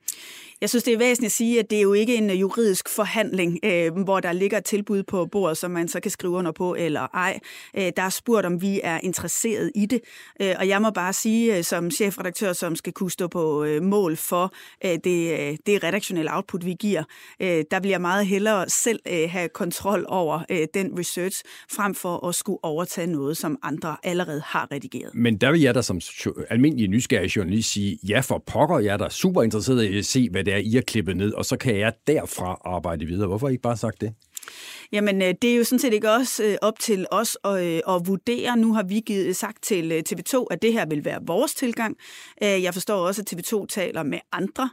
Jeg 0.60 0.68
synes, 0.68 0.84
det 0.84 0.94
er 0.94 0.98
væsentligt 0.98 1.30
at 1.30 1.36
sige, 1.36 1.58
at 1.58 1.70
det 1.70 1.78
er 1.78 1.82
jo 1.82 1.92
ikke 1.92 2.16
en 2.16 2.30
juridisk 2.30 2.88
forhandling, 2.88 3.58
øh, 3.64 3.98
hvor 4.04 4.20
der 4.20 4.32
ligger 4.32 4.58
et 4.58 4.64
tilbud 4.64 5.02
på 5.02 5.26
bordet, 5.26 5.58
som 5.58 5.70
man 5.70 5.88
så 5.88 6.00
kan 6.00 6.10
skrive 6.10 6.32
under 6.32 6.52
på 6.52 6.74
eller 6.74 7.00
ej. 7.00 7.40
Øh, 7.76 7.92
der 7.96 8.02
er 8.02 8.08
spurgt, 8.08 8.46
om 8.46 8.62
vi 8.62 8.80
er 8.84 9.00
interesseret 9.02 9.72
i 9.74 9.86
det. 9.86 10.00
Øh, 10.42 10.54
og 10.58 10.68
jeg 10.68 10.82
må 10.82 10.90
bare 10.90 11.12
sige, 11.12 11.56
øh, 11.56 11.64
som 11.64 11.90
chefredaktør, 11.90 12.52
som 12.52 12.76
skal 12.76 12.92
kunne 12.92 13.10
stå 13.10 13.28
på 13.28 13.64
øh, 13.64 13.82
mål 13.82 14.16
for 14.16 14.52
øh, 14.84 14.98
det, 15.04 15.40
øh, 15.40 15.56
det 15.66 15.84
redaktionelle 15.84 16.34
output, 16.34 16.64
vi 16.64 16.76
giver, 16.80 17.04
øh, 17.40 17.64
der 17.70 17.80
vil 17.80 17.90
jeg 17.90 18.00
meget 18.00 18.26
hellere 18.26 18.68
selv 18.68 19.00
øh, 19.08 19.30
have 19.30 19.48
kontrol 19.48 20.04
over 20.08 20.40
øh, 20.50 20.66
den 20.74 20.98
research, 20.98 21.42
frem 21.70 21.94
for 21.94 22.28
at 22.28 22.34
skulle 22.34 22.58
overtage 22.64 23.06
noget, 23.06 23.36
som 23.36 23.58
andre 23.62 23.96
allerede 24.02 24.42
har 24.44 24.68
redigeret. 24.72 25.14
Men 25.14 25.36
der 25.36 25.50
vil 25.50 25.60
jeg 25.60 25.74
da 25.74 25.82
som 25.82 26.00
almindelig 26.50 26.88
nysgerrig 26.88 27.36
journalist 27.36 27.72
sige, 27.72 27.98
ja 28.08 28.20
for 28.20 28.42
pokker, 28.46 28.78
jeg 28.78 28.92
er 28.92 28.96
da 28.96 29.08
super 29.08 29.42
interesseret 29.42 29.82
i 29.82 29.98
at 29.98 30.06
se, 30.06 30.30
hvad 30.30 30.44
det 30.44 30.54
er, 30.54 30.58
I 30.58 30.72
har 30.74 30.80
klippet 30.80 31.16
ned, 31.16 31.32
og 31.32 31.44
så 31.44 31.56
kan 31.56 31.78
jeg 31.78 31.92
derfra 32.06 32.60
arbejde 32.64 33.06
videre. 33.06 33.26
Hvorfor 33.26 33.46
har 33.46 33.50
I 33.50 33.52
ikke 33.52 33.62
bare 33.62 33.76
sagt 33.76 34.00
det? 34.00 34.14
Jamen, 34.92 35.22
øh, 35.22 35.34
det 35.42 35.52
er 35.52 35.56
jo 35.56 35.64
sådan 35.64 35.78
set 35.78 35.92
ikke 35.92 36.10
også 36.10 36.44
øh, 36.44 36.56
op 36.62 36.78
til 36.78 37.06
os 37.10 37.38
at, 37.44 37.64
øh, 37.64 37.80
at 37.88 38.06
vurdere. 38.06 38.56
Nu 38.56 38.74
har 38.74 38.82
vi 38.82 39.00
givet, 39.06 39.36
sagt 39.36 39.62
til 39.62 40.02
TV2, 40.12 40.46
at 40.50 40.62
det 40.62 40.72
her 40.72 40.86
vil 40.86 41.04
være 41.04 41.18
vores 41.26 41.54
tilgang. 41.54 41.96
Jeg 42.40 42.74
forstår 42.74 43.06
også, 43.06 43.22
at 43.22 43.32
TV2 43.32 43.66
taler 43.66 44.02
med 44.02 44.18
andre. 44.32 44.70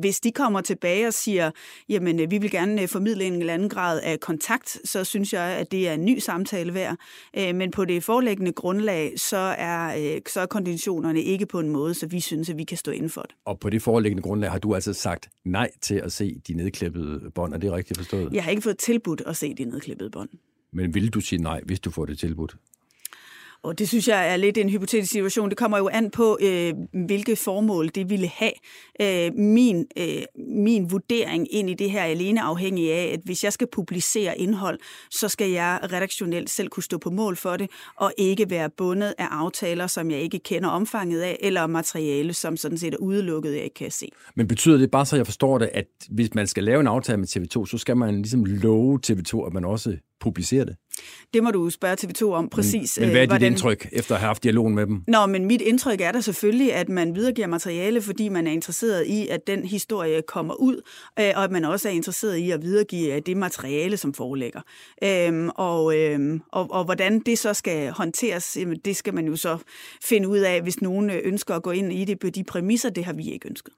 Hvis 0.00 0.20
de 0.20 0.32
kommer 0.32 0.60
tilbage 0.60 1.06
og 1.06 1.14
siger, 1.14 1.50
jamen, 1.88 2.30
vi 2.30 2.38
vil 2.38 2.50
gerne 2.50 2.88
formidle 2.88 3.24
en 3.24 3.32
eller 3.32 3.54
anden 3.54 3.68
grad 3.68 4.00
af 4.00 4.20
kontakt, 4.20 4.78
så 4.84 5.04
synes 5.04 5.32
jeg, 5.32 5.42
at 5.42 5.72
det 5.72 5.88
er 5.88 5.92
en 5.92 6.04
ny 6.04 6.18
samtale 6.18 6.74
værd. 6.74 6.96
Men 7.54 7.70
på 7.70 7.84
det 7.84 8.04
forelæggende 8.04 8.52
grundlag, 8.52 9.12
så 9.16 9.54
er, 9.58 10.18
så 10.28 10.40
er 10.40 10.46
konditionerne 10.46 11.22
ikke 11.22 11.46
på 11.46 11.60
en 11.60 11.70
måde, 11.70 11.94
så 11.94 12.06
vi 12.06 12.20
synes, 12.20 12.50
at 12.50 12.58
vi 12.58 12.64
kan 12.64 12.76
stå 12.78 12.90
inden 12.90 13.10
for 13.10 13.22
det. 13.22 13.34
Og 13.44 13.58
på 13.58 13.70
det 13.70 13.82
forelæggende 13.82 14.22
grundlag 14.22 14.50
har 14.50 14.58
du 14.58 14.74
altså 14.74 14.92
sagt 14.92 15.28
nej 15.44 15.70
til 15.82 15.94
at 15.94 16.12
se 16.12 16.40
de 16.48 16.54
nedklippede 16.54 17.30
bånd. 17.34 17.54
Er 17.54 17.58
det 17.58 17.72
rigtigt 17.72 17.98
forstået? 17.98 18.32
Jeg 18.32 18.44
har 18.44 18.50
ikke 18.50 18.62
fået 18.62 18.78
tilbudt 19.06 19.22
at 19.26 19.36
se 19.36 19.54
de 19.54 19.64
nedklippede 19.64 20.10
bånd. 20.10 20.28
Men 20.72 20.94
vil 20.94 21.08
du 21.10 21.20
sige 21.20 21.42
nej, 21.42 21.60
hvis 21.64 21.80
du 21.80 21.90
får 21.90 22.06
det 22.06 22.18
tilbudt? 22.18 22.56
Og 23.66 23.78
det 23.78 23.88
synes 23.88 24.08
jeg 24.08 24.32
er 24.32 24.36
lidt 24.36 24.58
en 24.58 24.68
hypotetisk 24.68 25.12
situation. 25.12 25.48
Det 25.48 25.58
kommer 25.58 25.78
jo 25.78 25.88
an 25.92 26.10
på, 26.10 26.38
øh, 26.42 26.74
hvilke 27.06 27.36
formål 27.36 27.88
det 27.88 28.10
ville 28.10 28.30
have. 28.34 28.52
Øh, 29.00 29.34
min, 29.34 29.86
øh, 29.98 30.22
min 30.48 30.90
vurdering 30.90 31.54
ind 31.54 31.70
i 31.70 31.74
det 31.74 31.90
her 31.90 32.00
er 32.00 32.04
alene 32.04 32.42
afhængig 32.42 32.92
af, 32.92 33.10
at 33.12 33.20
hvis 33.24 33.44
jeg 33.44 33.52
skal 33.52 33.66
publicere 33.72 34.38
indhold, 34.38 34.78
så 35.10 35.28
skal 35.28 35.50
jeg 35.50 35.80
redaktionelt 35.92 36.50
selv 36.50 36.68
kunne 36.68 36.82
stå 36.82 36.98
på 36.98 37.10
mål 37.10 37.36
for 37.36 37.56
det, 37.56 37.70
og 37.96 38.12
ikke 38.18 38.50
være 38.50 38.70
bundet 38.70 39.14
af 39.18 39.26
aftaler, 39.30 39.86
som 39.86 40.10
jeg 40.10 40.20
ikke 40.20 40.38
kender 40.38 40.68
omfanget 40.68 41.20
af, 41.20 41.38
eller 41.40 41.66
materiale, 41.66 42.34
som 42.34 42.56
sådan 42.56 42.78
set 42.78 42.94
er 42.94 42.98
udelukket, 42.98 43.54
jeg 43.54 43.64
ikke 43.64 43.74
kan 43.74 43.90
se. 43.90 44.08
Men 44.34 44.48
betyder 44.48 44.76
det 44.76 44.90
bare 44.90 45.06
så, 45.06 45.16
jeg 45.16 45.26
forstår 45.26 45.58
det, 45.58 45.70
at 45.74 45.86
hvis 46.10 46.34
man 46.34 46.46
skal 46.46 46.64
lave 46.64 46.80
en 46.80 46.86
aftale 46.86 47.18
med 47.18 47.36
TV2, 47.36 47.66
så 47.66 47.78
skal 47.78 47.96
man 47.96 48.16
ligesom 48.16 48.44
love 48.44 49.00
TV2, 49.06 49.46
at 49.46 49.52
man 49.52 49.64
også 49.64 49.96
publicerer 50.20 50.64
det? 50.64 50.76
Det 51.34 51.42
må 51.42 51.50
du 51.50 51.70
spørge 51.70 51.96
TV2 52.00 52.24
om 52.24 52.48
præcis. 52.48 52.98
Men, 52.98 53.06
men 53.06 53.10
hvad 53.10 53.20
er 53.20 53.24
dit 53.24 53.30
hvordan... 53.30 53.52
indtryk, 53.52 53.88
efter 53.92 54.14
at 54.14 54.20
have 54.20 54.26
haft 54.26 54.42
dialogen 54.42 54.74
med 54.74 54.86
dem? 54.86 55.02
Nå, 55.08 55.26
men 55.26 55.44
mit 55.44 55.60
indtryk 55.60 56.00
er 56.00 56.12
da 56.12 56.20
selvfølgelig, 56.20 56.74
at 56.74 56.88
man 56.88 57.14
videregiver 57.14 57.46
materiale, 57.46 58.02
fordi 58.02 58.28
man 58.28 58.46
er 58.46 58.50
interesseret 58.50 59.06
i, 59.06 59.28
at 59.28 59.46
den 59.46 59.64
historie 59.64 60.22
kommer 60.22 60.54
ud, 60.54 60.80
øh, 61.20 61.32
og 61.36 61.44
at 61.44 61.50
man 61.50 61.64
også 61.64 61.88
er 61.88 61.92
interesseret 61.92 62.36
i 62.36 62.50
at 62.50 62.62
videregive 62.62 63.20
det 63.20 63.36
materiale, 63.36 63.96
som 63.96 64.14
forelægger. 64.14 64.60
Øhm, 65.04 65.48
og, 65.54 65.98
øhm, 65.98 66.42
og, 66.52 66.70
og 66.70 66.84
hvordan 66.84 67.20
det 67.20 67.38
så 67.38 67.54
skal 67.54 67.90
håndteres, 67.90 68.58
det 68.84 68.96
skal 68.96 69.14
man 69.14 69.26
jo 69.26 69.36
så 69.36 69.58
finde 70.04 70.28
ud 70.28 70.38
af, 70.38 70.62
hvis 70.62 70.80
nogen 70.80 71.10
ønsker 71.10 71.54
at 71.54 71.62
gå 71.62 71.70
ind 71.70 71.92
i 71.92 72.04
det 72.04 72.18
på 72.18 72.30
de 72.30 72.44
præmisser, 72.44 72.90
det 72.90 73.04
har 73.04 73.12
vi 73.12 73.32
ikke 73.32 73.48
ønsket. 73.48 73.74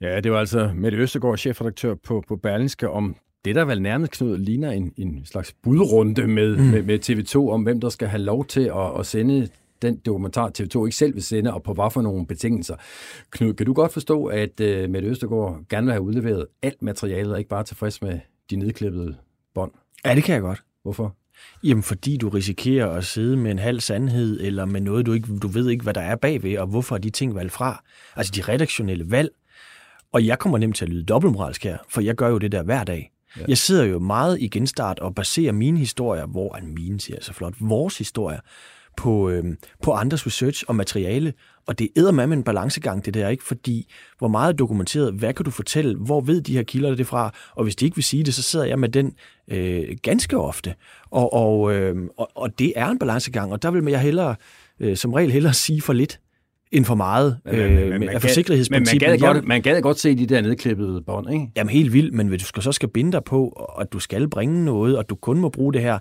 Ja, 0.00 0.20
det 0.20 0.32
var 0.32 0.40
altså 0.40 0.72
Mette 0.74 0.98
Østegård, 0.98 1.38
chefredaktør 1.38 1.94
på, 1.94 2.22
på 2.28 2.36
Berlingske, 2.36 2.90
om 2.90 3.16
det, 3.44 3.54
der 3.54 3.64
vel 3.64 3.82
nærmest, 3.82 4.12
Knud, 4.12 4.38
ligner 4.38 4.70
en, 4.70 4.92
en 4.96 5.22
slags 5.24 5.54
budrunde 5.62 6.26
med, 6.26 6.56
mm. 6.56 6.64
med, 6.64 6.82
med 6.82 7.08
TV2 7.08 7.52
om, 7.52 7.62
hvem 7.62 7.80
der 7.80 7.88
skal 7.88 8.08
have 8.08 8.22
lov 8.22 8.44
til 8.44 8.60
at, 8.60 8.98
at 9.00 9.06
sende 9.06 9.48
den 9.82 9.96
dokumentar, 9.96 10.50
TV2 10.58 10.84
ikke 10.84 10.96
selv 10.96 11.14
vil 11.14 11.22
sende, 11.22 11.54
og 11.54 11.62
på 11.62 11.74
hvad 11.74 11.90
for 11.90 12.02
nogle 12.02 12.26
betingelser. 12.26 12.76
Knud, 13.30 13.54
kan 13.54 13.66
du 13.66 13.72
godt 13.72 13.92
forstå, 13.92 14.24
at 14.24 14.60
uh, 14.60 14.90
Mette 14.90 15.08
Østergaard 15.08 15.60
gerne 15.70 15.86
vil 15.86 15.92
have 15.92 16.02
udleveret 16.02 16.46
alt 16.62 16.82
materialet, 16.82 17.32
og 17.32 17.38
ikke 17.38 17.48
bare 17.48 17.64
tilfreds 17.64 18.02
med 18.02 18.20
de 18.50 18.56
nedklippede 18.56 19.16
bånd? 19.54 19.72
Ja, 20.04 20.14
det 20.14 20.24
kan 20.24 20.34
jeg 20.34 20.42
godt. 20.42 20.62
Hvorfor? 20.82 21.16
Jamen, 21.64 21.82
fordi 21.82 22.16
du 22.16 22.28
risikerer 22.28 22.90
at 22.90 23.04
sidde 23.04 23.36
med 23.36 23.50
en 23.50 23.58
halv 23.58 23.80
sandhed, 23.80 24.40
eller 24.40 24.64
med 24.64 24.80
noget, 24.80 25.06
du 25.06 25.12
ikke 25.12 25.38
du 25.38 25.48
ved 25.48 25.68
ikke, 25.68 25.82
hvad 25.82 25.94
der 25.94 26.00
er 26.00 26.16
bagved, 26.16 26.58
og 26.58 26.66
hvorfor 26.66 26.94
er 26.94 27.00
de 27.00 27.10
ting 27.10 27.34
valgt 27.34 27.52
fra. 27.52 27.82
Altså 28.16 28.32
de 28.36 28.42
redaktionelle 28.42 29.10
valg. 29.10 29.30
Og 30.12 30.26
jeg 30.26 30.38
kommer 30.38 30.58
nemt 30.58 30.76
til 30.76 30.84
at 30.84 30.88
lyde 30.88 31.04
dobbeltmoralsk 31.04 31.64
her, 31.64 31.78
for 31.88 32.00
jeg 32.00 32.14
gør 32.14 32.28
jo 32.28 32.38
det 32.38 32.52
der 32.52 32.62
hver 32.62 32.84
dag. 32.84 33.10
Ja. 33.38 33.44
Jeg 33.48 33.58
sidder 33.58 33.84
jo 33.84 33.98
meget 33.98 34.40
i 34.40 34.48
genstart 34.48 34.98
og 34.98 35.14
baserer 35.14 35.52
mine 35.52 35.78
historier, 35.78 36.26
hvor 36.26 36.56
er 36.56 36.62
mine, 36.62 37.00
siger 37.00 37.18
så 37.20 37.32
flot, 37.32 37.54
vores 37.60 37.98
historier, 37.98 38.40
på, 38.98 39.28
øh, 39.28 39.44
på 39.82 39.92
andres 39.92 40.26
research 40.26 40.64
og 40.68 40.76
materiale. 40.76 41.32
Og 41.66 41.78
det 41.78 41.88
æder 41.96 42.12
med 42.12 42.24
en 42.24 42.42
balancegang, 42.42 43.04
det 43.04 43.14
der, 43.14 43.28
ikke? 43.28 43.44
Fordi 43.44 43.92
hvor 44.18 44.28
meget 44.28 44.58
dokumenteret, 44.58 45.14
hvad 45.14 45.34
kan 45.34 45.44
du 45.44 45.50
fortælle, 45.50 45.96
hvor 45.96 46.20
ved 46.20 46.40
de 46.40 46.52
her 46.52 46.62
kilder 46.62 46.94
det 46.94 47.06
fra? 47.06 47.34
Og 47.56 47.62
hvis 47.64 47.76
de 47.76 47.84
ikke 47.84 47.96
vil 47.96 48.04
sige 48.04 48.22
det, 48.22 48.34
så 48.34 48.42
sidder 48.42 48.64
jeg 48.64 48.78
med 48.78 48.88
den 48.88 49.14
øh, 49.48 49.96
ganske 50.02 50.38
ofte. 50.38 50.74
Og, 51.10 51.32
og, 51.32 51.74
øh, 51.74 51.96
og, 52.16 52.30
og 52.34 52.58
det 52.58 52.72
er 52.76 52.86
en 52.86 52.98
balancegang, 52.98 53.52
og 53.52 53.62
der 53.62 53.70
vil 53.70 53.84
jeg 53.84 54.00
hellere, 54.00 54.36
øh, 54.80 54.96
som 54.96 55.12
regel 55.12 55.32
hellere 55.32 55.54
sige 55.54 55.80
for 55.80 55.92
lidt, 55.92 56.20
end 56.72 56.84
for 56.84 56.94
meget 56.94 57.38
men, 57.44 57.54
øh, 57.54 57.90
men, 57.90 58.00
men, 58.00 58.08
af 58.08 58.20
forsigtighedsprincippet. 58.20 59.08
Men 59.08 59.10
man 59.10 59.18
gad, 59.18 59.34
godt, 59.34 59.44
man 59.44 59.62
gad 59.62 59.82
godt 59.82 59.98
se 59.98 60.16
de 60.18 60.26
der 60.26 60.40
nedklippede 60.40 61.02
bånd, 61.06 61.32
ikke? 61.32 61.46
Jamen 61.56 61.70
helt 61.70 61.92
vildt, 61.92 62.14
men 62.14 62.28
hvis 62.28 62.40
du 62.40 62.46
skal, 62.46 62.62
så 62.62 62.72
skal 62.72 62.88
binde 62.88 63.12
dig 63.12 63.24
på, 63.24 63.48
at 63.80 63.92
du 63.92 63.98
skal 63.98 64.28
bringe 64.28 64.64
noget, 64.64 64.98
og 64.98 65.10
du 65.10 65.14
kun 65.14 65.38
må 65.38 65.48
bruge 65.48 65.72
det 65.72 65.82
her, 65.82 65.98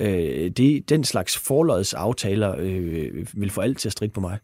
øh, 0.00 0.50
det, 0.50 0.90
den 0.90 1.04
slags 1.04 1.38
forløjets 1.38 1.94
aftaler 1.94 2.54
øh, 2.58 3.26
vil 3.34 3.50
få 3.50 3.60
alt 3.60 3.78
til 3.78 3.88
at 3.88 3.92
stride 3.92 4.12
på 4.12 4.20
mig. 4.20 4.38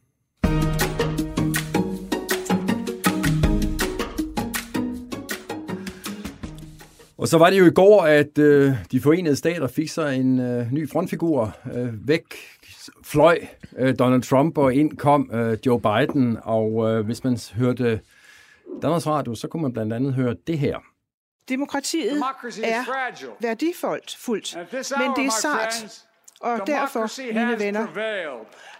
Og 7.18 7.28
så 7.28 7.38
var 7.38 7.50
det 7.50 7.58
jo 7.58 7.66
i 7.66 7.70
går, 7.70 8.02
at 8.02 8.38
øh, 8.38 8.72
de 8.92 9.00
forenede 9.00 9.36
stater 9.36 9.66
fik 9.66 9.88
sig 9.88 10.16
en 10.16 10.40
øh, 10.40 10.72
ny 10.72 10.90
frontfigur 10.90 11.56
øh, 11.74 12.08
væk 12.08 12.22
fløj 13.03 13.39
øh, 13.78 13.99
Donald 13.99 14.22
Trump, 14.22 14.59
og 14.59 14.74
ind 14.74 14.97
kom 14.97 15.30
øh, 15.32 15.59
Joe 15.66 15.80
Biden, 15.80 16.39
og 16.43 16.91
øh, 16.91 17.05
hvis 17.07 17.24
man 17.24 17.39
hørte 17.55 18.01
Danmarks 18.82 19.07
Radio, 19.07 19.34
så 19.34 19.49
kunne 19.49 19.62
man 19.62 19.72
blandt 19.72 19.93
andet 19.93 20.14
høre 20.14 20.37
det 20.47 20.59
her. 20.59 20.78
Demokratiet 21.49 22.22
er 22.64 22.84
værdifuldt, 23.41 24.16
fuldt, 24.20 24.57
men 24.72 25.11
det 25.16 25.26
er 25.26 25.41
sart. 25.41 26.07
Og 26.41 26.66
derfor, 26.66 27.32
mine 27.32 27.59
venner, 27.59 27.87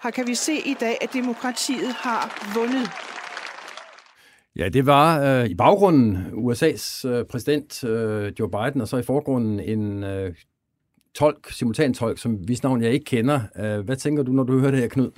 har 0.01 0.11
kan 0.11 0.27
vi 0.27 0.35
se 0.35 0.53
i 0.53 0.77
dag, 0.81 0.97
at 1.01 1.13
demokratiet 1.13 1.93
har 1.93 2.53
vundet. 2.55 2.91
Ja, 4.57 4.69
det 4.69 4.87
var 4.87 5.21
øh, 5.21 5.47
i 5.47 5.55
baggrunden 5.55 6.17
USA's 6.33 7.09
øh, 7.09 7.25
præsident 7.25 7.85
øh, 7.85 8.33
Joe 8.39 8.51
Biden, 8.51 8.81
og 8.81 8.89
så 8.89 8.97
i 8.97 9.03
forgrunden 9.03 9.61
en 9.61 10.05
øh, 10.05 10.35
tolk, 11.19 11.51
simultantolk, 11.51 12.19
som 12.19 12.33
hvis 12.33 12.62
navn 12.62 12.83
jeg 12.83 12.93
ikke 12.93 13.05
kender. 13.05 13.41
Øh, 13.59 13.81
hvad 13.81 13.97
tænker 13.97 14.23
du, 14.23 14.33
når 14.33 14.43
du 14.43 14.59
hører 14.59 14.71
det 14.71 14.81
her, 14.81 14.89
Knud? 14.89 15.11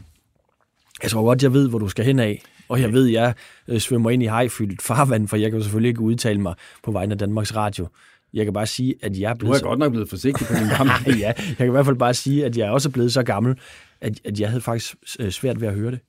Jeg 1.02 1.10
tror 1.10 1.24
godt, 1.24 1.42
jeg 1.42 1.52
ved, 1.52 1.68
hvor 1.68 1.78
du 1.78 1.88
skal 1.88 2.04
hen 2.04 2.18
af. 2.18 2.42
Og 2.68 2.80
jeg 2.80 2.92
ved, 2.92 3.06
at 3.06 3.12
jeg 3.12 3.34
øh, 3.68 3.78
svømmer 3.78 4.10
ind 4.10 4.22
i 4.22 4.26
hejfyldt 4.26 4.82
farvand, 4.82 5.28
for 5.28 5.36
jeg 5.36 5.50
kan 5.50 5.58
jo 5.58 5.62
selvfølgelig 5.62 5.88
ikke 5.88 6.00
udtale 6.00 6.40
mig 6.40 6.54
på 6.84 6.92
vegne 6.92 7.12
af 7.12 7.18
Danmarks 7.18 7.56
Radio. 7.56 7.88
Jeg 8.34 8.44
kan 8.44 8.54
bare 8.54 8.66
sige, 8.66 8.94
at 9.02 9.18
jeg 9.18 9.30
er 9.30 9.34
blevet... 9.34 9.60
Du 9.60 9.64
er 9.64 9.68
godt 9.68 9.78
nok 9.78 9.92
blevet 9.92 10.08
forsigtig 10.08 10.46
på 10.46 10.54
din 10.54 10.68
gamle. 10.76 10.92
ja, 11.06 11.32
jeg 11.36 11.56
kan 11.56 11.66
i 11.66 11.70
hvert 11.70 11.86
fald 11.86 11.96
bare 11.96 12.14
sige, 12.14 12.44
at 12.44 12.56
jeg 12.56 12.66
er 12.66 12.70
også 12.70 12.90
blevet 12.90 13.12
så 13.12 13.22
gammel, 13.22 13.58
at, 14.00 14.20
at 14.24 14.40
jeg 14.40 14.48
havde 14.48 14.60
faktisk 14.60 14.96
øh, 15.20 15.30
svært 15.30 15.60
ved 15.60 15.68
at 15.68 15.74
høre 15.74 15.90
det. 15.90 16.00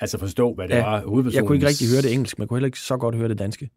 Altså 0.00 0.18
forstå, 0.18 0.54
hvad 0.54 0.68
det 0.68 0.74
Ja, 0.74 0.80
var 0.84 1.02
hovedpersonen. 1.06 1.34
Jeg 1.42 1.46
kunne 1.46 1.56
ikke 1.56 1.66
rigtig 1.68 1.88
høre 1.88 2.02
det 2.02 2.12
engelsk, 2.12 2.38
men 2.38 2.42
jeg 2.42 2.48
kunne 2.48 2.58
heller 2.58 2.66
ikke 2.66 2.78
så 2.78 2.96
godt 2.96 3.14
høre 3.14 3.28
det 3.28 3.38
danske. 3.38 3.70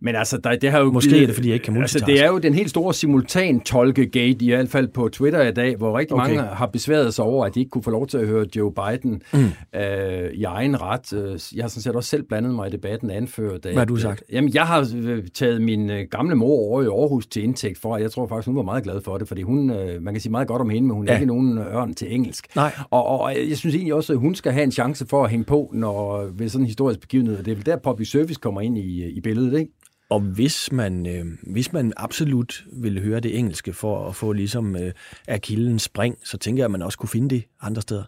Men 0.00 0.16
altså, 0.16 0.38
der, 0.38 0.56
det 0.56 0.70
har 0.70 0.78
jo 0.80 0.92
Måske 0.92 1.22
er 1.22 1.26
det, 1.26 1.34
fordi 1.34 1.48
jeg 1.48 1.54
ikke 1.54 1.64
kan 1.64 1.76
Altså, 1.76 1.98
multitaske. 1.98 2.12
det 2.12 2.24
er 2.24 2.28
jo 2.32 2.38
den 2.38 2.54
helt 2.54 2.70
store 2.70 2.94
simultan-tolke-gate, 2.94 4.44
i 4.44 4.48
hvert 4.48 4.68
fald 4.68 4.88
på 4.88 5.08
Twitter 5.08 5.42
i 5.42 5.52
dag, 5.52 5.76
hvor 5.76 5.98
rigtig 5.98 6.16
Okay. 6.16 6.26
mange 6.34 6.42
har 6.54 6.66
besværet 6.66 7.14
sig 7.14 7.24
over, 7.24 7.46
at 7.46 7.54
de 7.54 7.60
ikke 7.60 7.70
kunne 7.70 7.82
få 7.82 7.90
lov 7.90 8.06
til 8.06 8.18
at 8.18 8.26
høre 8.26 8.46
Joe 8.56 8.72
Biden 8.72 9.22
mm. 9.32 9.38
øh, 9.80 10.30
i 10.34 10.44
egen 10.44 10.82
ret. 10.82 11.12
Øh, 11.12 11.38
Jeg 11.56 11.64
har 11.64 11.68
sådan 11.68 11.82
set 11.82 11.96
også 11.96 12.08
selv 12.10 12.22
blandet 12.22 12.54
mig 12.54 12.68
i 12.68 12.70
debatten 12.70 13.10
anført. 13.10 13.60
Hvad 13.62 13.74
har 13.74 13.84
du 13.84 13.96
sagt? 13.96 14.22
Jamen, 14.32 14.54
jeg 14.54 14.66
har 14.66 14.90
øh, 14.96 15.22
taget 15.34 15.62
min 15.62 15.90
øh, 15.90 16.04
gamle 16.10 16.34
mor 16.34 16.56
over 16.58 16.82
i 16.82 16.86
Aarhus 16.86 17.26
til 17.26 17.44
indtægt 17.44 17.78
for, 17.78 17.94
at 17.96 18.02
jeg 18.02 18.10
tror 18.10 18.26
faktisk, 18.26 18.46
hun 18.46 18.56
var 18.56 18.62
meget 18.62 18.84
glad 18.84 19.00
for 19.04 19.18
det, 19.18 19.28
fordi 19.28 19.42
hun, 19.42 19.70
øh, 19.70 20.02
man 20.02 20.14
kan 20.14 20.20
sige 20.20 20.32
meget 20.32 20.48
godt 20.48 20.60
om 20.62 20.70
hende, 20.70 20.88
men 20.88 20.96
hun 20.96 21.08
er 21.08 21.12
Ja. 21.12 21.18
ikke 21.18 21.26
nogen 21.26 21.58
ørn 21.58 21.94
til 21.94 22.14
engelsk. 22.14 22.46
Nej. 22.56 22.72
Og, 22.90 23.06
og 23.20 23.34
jeg 23.48 23.56
synes 23.56 23.74
egentlig 23.74 23.94
også, 23.94 24.12
at 24.12 24.18
hun 24.18 24.34
skal 24.34 24.52
have 24.52 24.64
en 24.64 24.72
chance 24.72 25.06
for 25.10 25.24
at 25.24 25.30
hænge 25.30 25.44
på, 25.46 25.70
når 25.74 26.24
ved 26.38 26.48
sådan 26.48 26.62
en 26.62 26.66
historisk 26.66 27.00
begivenhed. 27.00 27.42
Det 27.42 27.50
er 27.50 27.54
vel 27.54 27.66
der, 27.66 27.76
public 27.76 28.10
service 28.10 28.40
kommer 28.40 28.60
ind 28.60 28.78
i, 28.78 29.04
i 29.04 29.20
billedet, 29.20 29.58
ikke? 29.58 29.72
Og 30.10 30.20
hvis 30.20 30.72
man, 30.72 31.06
øh, 31.06 31.52
hvis 31.54 31.72
man 31.72 31.92
absolut 31.96 32.64
ville 32.82 33.00
høre 33.00 33.20
det 33.20 33.38
engelske 33.38 33.72
for 33.72 34.08
at 34.08 34.14
få 34.14 34.32
ligesom 34.32 34.76
øh, 34.76 34.92
Achilles 35.28 35.82
spring, 35.82 36.18
så 36.24 36.38
tænker 36.38 36.60
jeg, 36.60 36.64
at 36.64 36.70
man 36.70 36.82
også 36.82 36.98
kunne 36.98 37.08
finde 37.08 37.34
det 37.34 37.44
andre 37.60 37.82
steder. 37.82 38.04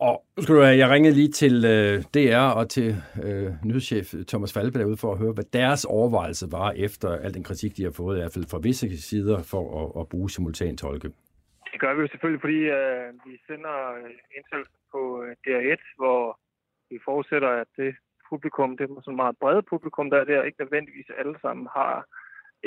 Og 0.00 0.24
skal 0.38 0.54
du 0.54 0.60
have, 0.60 0.76
jeg 0.76 0.90
ringede 0.90 1.14
lige 1.14 1.28
til 1.28 1.64
øh, 1.64 2.02
DR 2.14 2.46
og 2.58 2.70
til 2.70 3.02
øh, 3.24 3.46
nyhedschef 3.64 4.14
Thomas 4.28 4.52
Falbe 4.52 4.78
derude 4.78 4.96
for 4.96 5.12
at 5.12 5.18
høre, 5.18 5.32
hvad 5.32 5.44
deres 5.52 5.84
overvejelse 5.84 6.46
var 6.52 6.70
efter 6.70 7.08
al 7.08 7.34
den 7.34 7.44
kritik, 7.44 7.76
de 7.76 7.84
har 7.84 7.90
fået, 7.90 8.16
i 8.16 8.20
hvert 8.20 8.32
fald 8.32 8.46
fra 8.50 8.58
visse 8.58 9.02
sider, 9.02 9.42
for 9.42 9.64
at, 9.80 10.00
at 10.00 10.08
bruge 10.08 10.30
simultantolke. 10.30 11.08
Det 11.72 11.80
gør 11.80 11.94
vi 11.94 12.00
jo 12.00 12.08
selvfølgelig, 12.08 12.40
fordi 12.40 12.60
øh, 12.78 13.06
vi 13.26 13.32
sender 13.46 13.76
øh, 13.98 14.10
indsæt 14.36 14.68
på 14.92 15.00
øh, 15.24 15.30
DR1, 15.46 15.82
hvor 15.96 16.39
vi 16.90 16.98
forudsætter, 17.04 17.48
at 17.48 17.70
det 17.76 17.94
publikum, 18.30 18.76
det 18.76 18.84
er 18.84 19.02
sådan 19.04 19.22
meget 19.24 19.36
brede 19.42 19.62
publikum, 19.72 20.10
der 20.10 20.18
er 20.20 20.24
der, 20.24 20.42
ikke 20.42 20.62
nødvendigvis 20.64 21.10
alle 21.20 21.36
sammen 21.42 21.66
har 21.78 21.94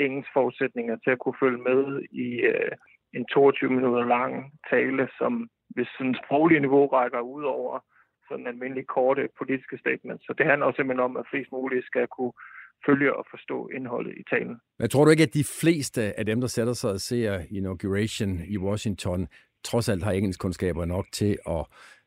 engelsk 0.04 0.30
forudsætninger 0.32 0.96
til 1.04 1.10
at 1.10 1.22
kunne 1.22 1.40
følge 1.42 1.62
med 1.70 1.80
i 2.24 2.28
øh, 2.52 2.72
en 3.16 3.24
22 3.24 3.70
minutter 3.76 4.04
lang 4.16 4.32
tale, 4.70 5.08
som 5.18 5.32
hvis 5.74 5.88
sådan 5.98 6.16
sproglige 6.24 6.60
niveau 6.60 6.86
rækker 6.86 7.20
ud 7.20 7.44
over 7.44 7.74
sådan 8.28 8.46
almindelige 8.46 8.92
korte 8.96 9.28
politiske 9.38 9.78
statements. 9.78 10.22
Så 10.26 10.34
det 10.38 10.46
handler 10.46 10.66
også 10.66 10.76
simpelthen 10.78 11.04
om, 11.08 11.16
at 11.16 11.26
flest 11.30 11.52
muligt 11.52 11.86
skal 11.86 12.06
kunne 12.16 12.32
følge 12.86 13.16
og 13.16 13.24
forstå 13.30 13.68
indholdet 13.76 14.14
i 14.20 14.24
talen. 14.30 14.56
Men 14.78 14.88
tror 14.88 15.04
du 15.04 15.10
ikke, 15.10 15.28
at 15.28 15.34
de 15.34 15.46
fleste 15.62 16.18
af 16.18 16.24
dem, 16.26 16.40
der 16.40 16.48
sætter 16.48 16.72
sig 16.72 16.90
og 16.90 17.00
ser 17.00 17.40
Inauguration 17.50 18.40
i 18.54 18.58
Washington, 18.58 19.28
trods 19.64 19.88
alt 19.88 20.02
har 20.04 20.12
engelskkundskaber 20.12 20.84
nok 20.84 21.06
til 21.12 21.38
at 21.46 21.66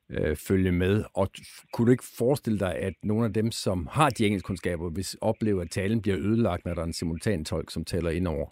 øh, 0.10 0.36
følge 0.48 0.72
med? 0.72 1.04
Og 1.16 1.28
kunne 1.74 1.86
du 1.86 1.92
ikke 1.92 2.12
forestille 2.18 2.60
dig, 2.60 2.76
at 2.76 2.94
nogle 3.04 3.26
af 3.26 3.34
dem, 3.34 3.52
som 3.52 3.88
har 3.88 4.10
de 4.10 4.26
engelskkundskaber, 4.26 4.90
hvis 4.90 5.18
oplever, 5.22 5.62
at 5.62 5.70
talen 5.70 6.02
bliver 6.02 6.18
ødelagt, 6.18 6.66
når 6.66 6.74
der 6.74 6.82
er 6.82 6.86
en 6.86 6.94
simultantolk, 6.94 7.70
som 7.70 7.86
taler 7.86 8.10
ind 8.10 8.28
over? 8.28 8.48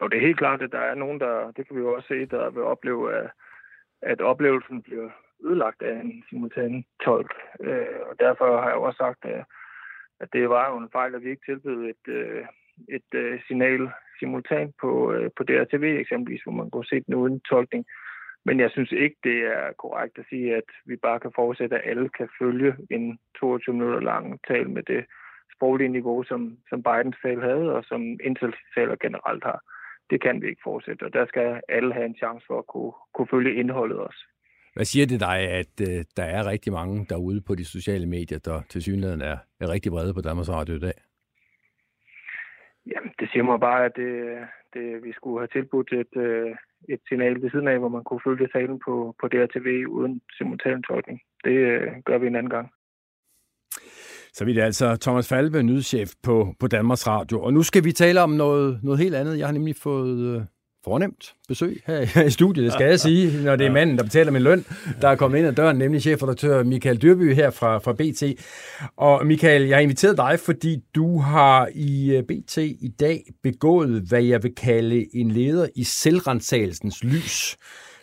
Jo, 0.00 0.08
det 0.08 0.16
er 0.16 0.26
helt 0.26 0.38
klart, 0.38 0.62
at 0.62 0.72
der 0.72 0.78
er 0.78 0.94
nogen, 0.94 1.20
der, 1.20 1.50
det 1.56 1.66
kan 1.66 1.76
vi 1.76 1.80
jo 1.80 1.94
også 1.94 2.08
se, 2.08 2.26
der 2.26 2.50
vil 2.50 2.62
opleve, 2.62 3.14
at, 3.14 3.30
at 4.02 4.20
oplevelsen 4.20 4.82
bliver 4.82 5.10
ødelagt 5.44 5.82
af 5.82 6.00
en 6.00 6.24
simultan 6.28 6.84
tolk. 7.04 7.32
Øh, 7.60 8.00
og 8.10 8.14
derfor 8.18 8.60
har 8.60 8.68
jeg 8.68 8.76
jo 8.76 8.82
også 8.82 8.96
sagt, 8.96 9.24
at, 9.24 9.44
at 10.20 10.28
det 10.32 10.48
var 10.48 10.70
jo 10.70 10.76
en 10.76 10.90
fejl, 10.92 11.14
at 11.14 11.22
vi 11.22 11.30
ikke 11.30 11.46
tilbød 11.46 11.84
et, 11.84 12.08
øh, 12.08 12.44
et 12.88 13.10
øh, 13.14 13.40
signal 13.46 13.90
simultant 14.18 14.74
på, 14.80 15.12
øh, 15.12 15.30
på 15.36 15.42
DRTV 15.42 15.84
eksempelvis, 16.00 16.42
hvor 16.42 16.52
man 16.52 16.70
kunne 16.70 16.86
se 16.86 17.00
den 17.00 17.14
uden 17.14 17.40
tolkning. 17.40 17.84
Men 18.46 18.60
jeg 18.60 18.70
synes 18.70 18.92
ikke, 18.92 19.16
det 19.24 19.38
er 19.56 19.72
korrekt 19.82 20.18
at 20.18 20.24
sige, 20.30 20.56
at 20.56 20.68
vi 20.84 20.96
bare 20.96 21.20
kan 21.20 21.32
forudsætte, 21.34 21.76
at 21.76 21.90
alle 21.90 22.08
kan 22.08 22.28
følge 22.40 22.74
en 22.90 23.18
22 23.40 23.74
minutter 23.74 24.00
lang 24.00 24.40
tale 24.48 24.68
med 24.76 24.82
det 24.82 25.04
sproglige 25.54 25.94
niveau, 25.98 26.22
som, 26.22 26.58
som 26.68 26.82
Bidens 26.82 27.16
tale 27.22 27.42
havde, 27.42 27.66
og 27.76 27.84
som 27.84 28.00
Intels 28.28 28.60
taler 28.74 28.96
generelt 28.96 29.44
har. 29.44 29.60
Det 30.10 30.22
kan 30.22 30.42
vi 30.42 30.46
ikke 30.48 30.66
fortsætte, 30.70 31.02
og 31.02 31.12
der 31.12 31.26
skal 31.26 31.60
alle 31.68 31.92
have 31.94 32.06
en 32.06 32.16
chance 32.22 32.46
for 32.46 32.58
at 32.58 32.66
kunne, 32.66 32.92
kunne 33.14 33.28
følge 33.30 33.54
indholdet 33.60 33.98
også. 33.98 34.20
Hvad 34.74 34.84
siger 34.84 35.06
det 35.06 35.20
dig, 35.20 35.38
at 35.60 35.74
øh, 35.88 36.04
der 36.16 36.26
er 36.36 36.50
rigtig 36.50 36.72
mange 36.72 37.06
derude 37.08 37.40
på 37.46 37.54
de 37.54 37.64
sociale 37.64 38.06
medier, 38.06 38.38
der 38.38 38.62
til 38.68 38.82
synligheden 38.82 39.22
er, 39.22 39.38
er 39.60 39.68
rigtig 39.74 39.92
brede 39.92 40.14
på 40.14 40.20
Danmarks 40.20 40.50
Radio 40.50 40.74
i 40.74 40.78
dag? 40.78 40.96
Jamen, 42.86 43.12
det 43.18 43.28
siger 43.30 43.42
mig 43.42 43.60
bare, 43.60 43.84
at 43.84 43.96
det, 43.96 44.12
det, 44.74 45.04
vi 45.04 45.12
skulle 45.12 45.40
have 45.40 45.52
tilbudt 45.52 45.92
et, 45.92 46.16
øh, 46.16 46.56
et 46.88 47.00
signal 47.08 47.42
ved 47.42 47.50
siden 47.50 47.68
af, 47.68 47.78
hvor 47.78 47.88
man 47.88 48.04
kunne 48.04 48.20
følge 48.26 48.48
talen 48.48 48.78
på, 48.86 49.14
på 49.20 49.28
DRTV 49.28 49.68
uden 49.88 50.20
simultantolkning. 50.36 51.20
Det 51.44 51.56
øh, 51.70 51.86
gør 52.04 52.18
vi 52.18 52.26
en 52.26 52.36
anden 52.36 52.50
gang. 52.50 52.68
Så 54.32 54.44
vi 54.44 54.50
er 54.50 54.54
det 54.54 54.62
altså 54.62 54.96
Thomas 54.96 55.28
Falbe, 55.28 55.62
nyhedschef 55.62 56.10
på, 56.22 56.54
på 56.60 56.66
Danmarks 56.66 57.06
Radio. 57.06 57.42
Og 57.42 57.52
nu 57.52 57.62
skal 57.62 57.84
vi 57.84 57.92
tale 57.92 58.20
om 58.20 58.30
noget, 58.30 58.80
noget 58.82 58.98
helt 59.00 59.14
andet. 59.14 59.38
Jeg 59.38 59.46
har 59.46 59.52
nemlig 59.52 59.76
fået 59.76 60.18
øh, 60.34 60.42
fornemt 60.86 61.34
besøg 61.48 61.82
her 61.86 62.22
i 62.22 62.30
studiet, 62.30 62.64
det 62.64 62.72
skal 62.72 62.86
jeg 62.86 63.00
sige, 63.00 63.44
når 63.44 63.56
det 63.56 63.66
er 63.66 63.70
manden, 63.70 63.96
der 63.96 64.02
betaler 64.02 64.32
min 64.32 64.42
løn, 64.42 64.64
der 65.00 65.08
er 65.08 65.16
kommet 65.16 65.38
ind 65.38 65.46
ad 65.46 65.52
døren, 65.52 65.76
nemlig 65.76 66.02
chefredaktør 66.02 66.62
Michael 66.62 67.02
Dyrby 67.02 67.34
her 67.34 67.50
fra, 67.50 67.78
fra 67.78 67.92
BT. 67.92 68.22
Og 68.96 69.26
Michael, 69.26 69.62
jeg 69.62 69.76
har 69.76 69.82
inviteret 69.82 70.16
dig, 70.16 70.40
fordi 70.40 70.76
du 70.94 71.18
har 71.18 71.68
i 71.74 72.10
øh, 72.10 72.22
BT 72.22 72.56
i 72.58 72.94
dag 73.00 73.24
begået, 73.42 74.02
hvad 74.08 74.22
jeg 74.22 74.42
vil 74.42 74.54
kalde 74.54 75.06
en 75.16 75.30
leder 75.30 75.68
i 75.74 75.84
selvrensagelsens 75.84 77.04
lys. 77.04 77.56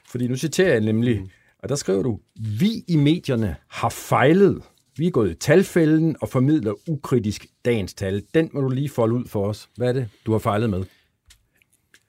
Fordi 0.09 0.27
nu 0.27 0.35
citerer 0.35 0.71
jeg 0.71 0.81
nemlig, 0.81 1.21
og 1.63 1.69
der 1.69 1.75
skriver 1.75 2.03
du, 2.03 2.19
vi 2.59 2.83
i 2.87 2.95
medierne 2.95 3.55
har 3.69 3.89
fejlet. 3.89 4.61
Vi 4.97 5.07
er 5.07 5.11
gået 5.11 5.31
i 5.31 5.35
talfælden 5.35 6.15
og 6.21 6.29
formidler 6.29 6.73
ukritisk 6.89 7.45
dagens 7.65 7.93
tal. 7.93 8.23
Den 8.33 8.49
må 8.53 8.61
du 8.61 8.69
lige 8.69 8.89
folde 8.89 9.15
ud 9.15 9.25
for 9.27 9.47
os. 9.47 9.69
Hvad 9.77 9.89
er 9.89 9.93
det, 9.93 10.09
du 10.25 10.31
har 10.31 10.39
fejlet 10.39 10.69
med? 10.69 10.83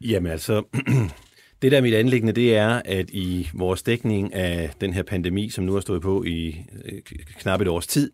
Jamen 0.00 0.32
altså, 0.32 0.62
det 1.62 1.72
der 1.72 1.78
er 1.78 1.82
mit 1.82 1.94
anlæggende, 1.94 2.32
det 2.32 2.56
er, 2.56 2.82
at 2.84 3.10
i 3.10 3.48
vores 3.54 3.82
dækning 3.82 4.34
af 4.34 4.70
den 4.80 4.92
her 4.92 5.02
pandemi, 5.02 5.50
som 5.50 5.64
nu 5.64 5.72
har 5.72 5.80
stået 5.80 6.02
på 6.02 6.24
i 6.24 6.56
øh, 6.84 7.00
knap 7.38 7.60
et 7.60 7.68
års 7.68 7.86
tid, 7.86 8.12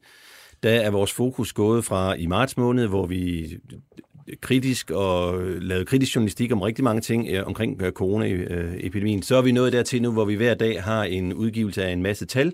der 0.63 0.71
er 0.71 0.91
vores 0.91 1.13
fokus 1.13 1.53
gået 1.53 1.85
fra 1.85 2.15
i 2.15 2.27
marts 2.27 2.57
måned, 2.57 2.87
hvor 2.87 3.07
vi 3.07 3.43
øh, 3.53 4.37
kritisk 4.41 4.91
og 4.91 5.43
øh, 5.43 5.63
lavede 5.63 5.85
kritisk 5.85 6.15
journalistik 6.15 6.53
om 6.53 6.63
rigtig 6.63 6.85
mange 6.85 7.01
ting 7.01 7.45
omkring 7.45 7.81
coronaepidemien. 7.91 9.23
Så 9.23 9.37
er 9.37 9.43
vi 9.43 9.53
nået 9.53 9.73
dertil 9.73 10.03
nu, 10.03 10.13
hvor 10.13 10.25
vi 10.25 10.35
hver 10.35 10.55
dag 10.55 10.83
har 10.83 11.05
en 11.05 11.35
udgivelse 11.35 11.85
af 11.85 11.93
en 11.93 12.03
masse 12.03 12.27
tal, 12.27 12.53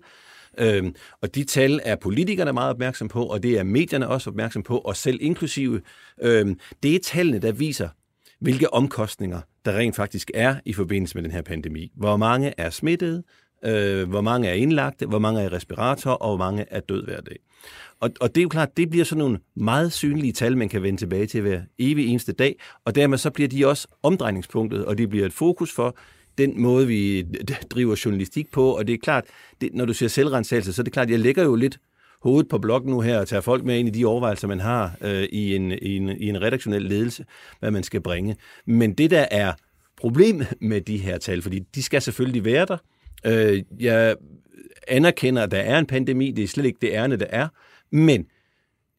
Øhm, 0.59 0.95
og 1.23 1.35
de 1.35 1.45
tal 1.45 1.81
er 1.85 1.97
politikerne 1.97 2.53
meget 2.53 2.71
opmærksom 2.71 3.09
på, 3.09 3.25
og 3.25 3.43
det 3.43 3.59
er 3.59 3.63
medierne 3.63 4.09
også 4.09 4.31
opmærksom 4.31 4.63
på, 4.63 4.79
og 4.79 4.97
selv 4.97 5.19
inklusive. 5.21 5.81
Øhm, 6.23 6.59
det 6.83 6.95
er 6.95 6.99
tallene, 7.03 7.39
der 7.39 7.53
viser, 7.53 7.89
hvilke 8.41 8.75
omkostninger 8.75 9.41
der 9.65 9.77
rent 9.77 9.97
faktisk 9.97 10.31
er 10.35 10.57
i 10.65 10.73
forbindelse 10.73 11.15
med 11.15 11.23
den 11.23 11.31
her 11.31 11.43
pandemi. 11.43 11.93
Hvor 11.95 12.17
mange 12.17 12.55
er 12.59 12.71
smittet, 12.71 13.25
øh, 13.65 14.09
hvor 14.09 14.21
mange 14.21 14.49
er 14.49 14.53
indlagte, 14.53 15.07
hvor 15.07 15.19
mange 15.19 15.41
er 15.41 15.45
i 15.45 15.49
respirator, 15.49 16.11
og 16.11 16.29
hvor 16.29 16.45
mange 16.45 16.65
er 16.71 16.81
død 16.81 17.05
hver 17.05 17.21
dag. 17.21 17.37
Og, 18.01 18.11
og 18.21 18.35
det 18.35 18.41
er 18.41 18.43
jo 18.43 18.49
klart, 18.49 18.77
det 18.77 18.91
bliver 18.91 19.05
sådan 19.05 19.19
nogle 19.19 19.39
meget 19.57 19.93
synlige 19.93 20.33
tal, 20.33 20.57
man 20.57 20.69
kan 20.69 20.83
vende 20.83 21.01
tilbage 21.01 21.27
til 21.27 21.41
hver 21.41 21.61
evig 21.79 22.07
eneste 22.07 22.33
dag, 22.33 22.57
og 22.85 22.95
dermed 22.95 23.19
så 23.19 23.31
bliver 23.31 23.49
de 23.49 23.67
også 23.67 23.89
omdrejningspunktet, 24.03 24.85
og 24.85 24.99
det 24.99 25.09
bliver 25.09 25.27
et 25.27 25.33
fokus 25.33 25.73
for 25.73 25.97
den 26.39 26.61
måde, 26.61 26.87
vi 26.87 27.27
driver 27.71 28.03
journalistik 28.05 28.51
på, 28.53 28.77
og 28.77 28.87
det 28.87 28.93
er 28.93 28.99
klart, 28.99 29.25
det, 29.61 29.75
når 29.75 29.85
du 29.85 29.95
siger 29.95 30.09
selvrensagelse, 30.09 30.73
så 30.73 30.83
er 30.83 30.85
det 30.85 30.93
klart, 30.93 31.11
jeg 31.11 31.19
lægger 31.19 31.45
jo 31.45 31.55
lidt 31.55 31.79
hovedet 32.23 32.49
på 32.49 32.59
bloggen 32.59 32.91
nu 32.91 33.01
her 33.01 33.19
og 33.19 33.29
tager 33.29 33.41
folk 33.41 33.65
med 33.65 33.79
ind 33.79 33.89
i 33.89 33.91
de 33.91 34.05
overvejelser, 34.05 34.49
man 34.49 34.61
har 34.61 34.97
øh, 35.01 35.23
i, 35.23 35.57
en, 35.57 35.73
i, 35.73 35.97
en, 35.97 36.09
i 36.09 36.29
en 36.29 36.43
redaktionel 36.43 36.83
ledelse, 36.83 37.25
hvad 37.61 37.71
man 37.71 37.83
skal 37.83 38.01
bringe. 38.01 38.37
Men 38.67 38.93
det, 38.93 39.11
der 39.11 39.27
er 39.31 39.53
problemet 39.97 40.55
med 40.61 40.81
de 40.81 40.99
her 40.99 41.19
tal, 41.19 41.43
fordi 41.43 41.59
de 41.59 41.83
skal 41.83 42.03
selvfølgelig 42.03 42.45
være 42.45 42.67
der. 42.67 42.77
Øh, 43.27 43.63
jeg 43.81 44.17
anerkender, 44.89 45.43
at 45.43 45.51
der 45.51 45.59
er 45.59 45.79
en 45.79 45.87
pandemi, 45.87 46.31
det 46.31 46.45
er 46.45 46.49
slet 46.49 46.65
ikke 46.65 46.79
det 46.83 46.91
ærne, 46.93 47.17
der 47.17 47.27
er, 47.29 47.49
men 47.93 48.27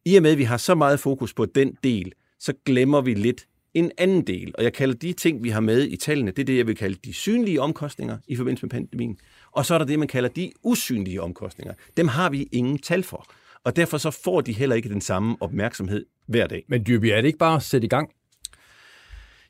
I 0.06 0.16
og 0.16 0.24
med, 0.24 0.32
at 0.32 0.38
vi 0.38 0.44
har 0.44 0.58
så 0.58 0.76
meget 0.76 1.00
fokus 1.00 1.34
på 1.34 1.46
den 1.46 1.78
del, 1.84 2.14
så 2.40 2.54
glemmer 2.66 3.02
vi 3.02 3.14
lidt 3.14 3.46
en 3.74 3.92
anden 3.98 4.28
del. 4.28 4.54
Og 4.58 4.64
jeg 4.64 4.74
kalder 4.74 4.96
de 4.96 5.14
ting, 5.14 5.44
vi 5.44 5.50
har 5.50 5.60
med 5.60 5.88
i 5.88 5.96
tallene, 5.96 6.32
det 6.32 6.40
er 6.40 6.46
det, 6.46 6.58
jeg 6.58 6.68
vil 6.68 6.76
kalde 6.76 6.98
de 7.06 7.14
synlige 7.14 7.62
omkostninger 7.62 8.18
i 8.28 8.36
forbindelse 8.36 8.66
med 8.66 8.70
pandemien. 8.70 9.18
Og 9.58 9.66
så 9.66 9.74
er 9.74 9.78
der 9.78 9.86
det, 9.86 10.00
man 10.00 10.08
kalder 10.08 10.30
de 10.30 10.52
usynlige 10.64 11.22
omkostninger. 11.22 11.74
Dem 11.98 12.08
har 12.08 12.30
vi 12.30 12.50
ingen 12.52 12.78
tal 12.78 13.04
for. 13.04 13.26
Og 13.64 13.76
derfor 13.76 13.98
så 13.98 14.12
får 14.12 14.42
de 14.42 14.54
heller 14.54 14.76
ikke 14.76 14.90
den 14.90 15.02
samme 15.02 15.38
opmærksomhed 15.40 16.06
hver 16.28 16.48
dag. 16.48 16.64
Men 16.68 16.84
Dyrby, 16.88 17.06
er 17.06 17.16
det 17.16 17.26
ikke 17.26 17.40
bare 17.40 17.56
at 17.56 17.64
sætte 17.64 17.86
i 17.86 17.88
gang? 17.88 18.10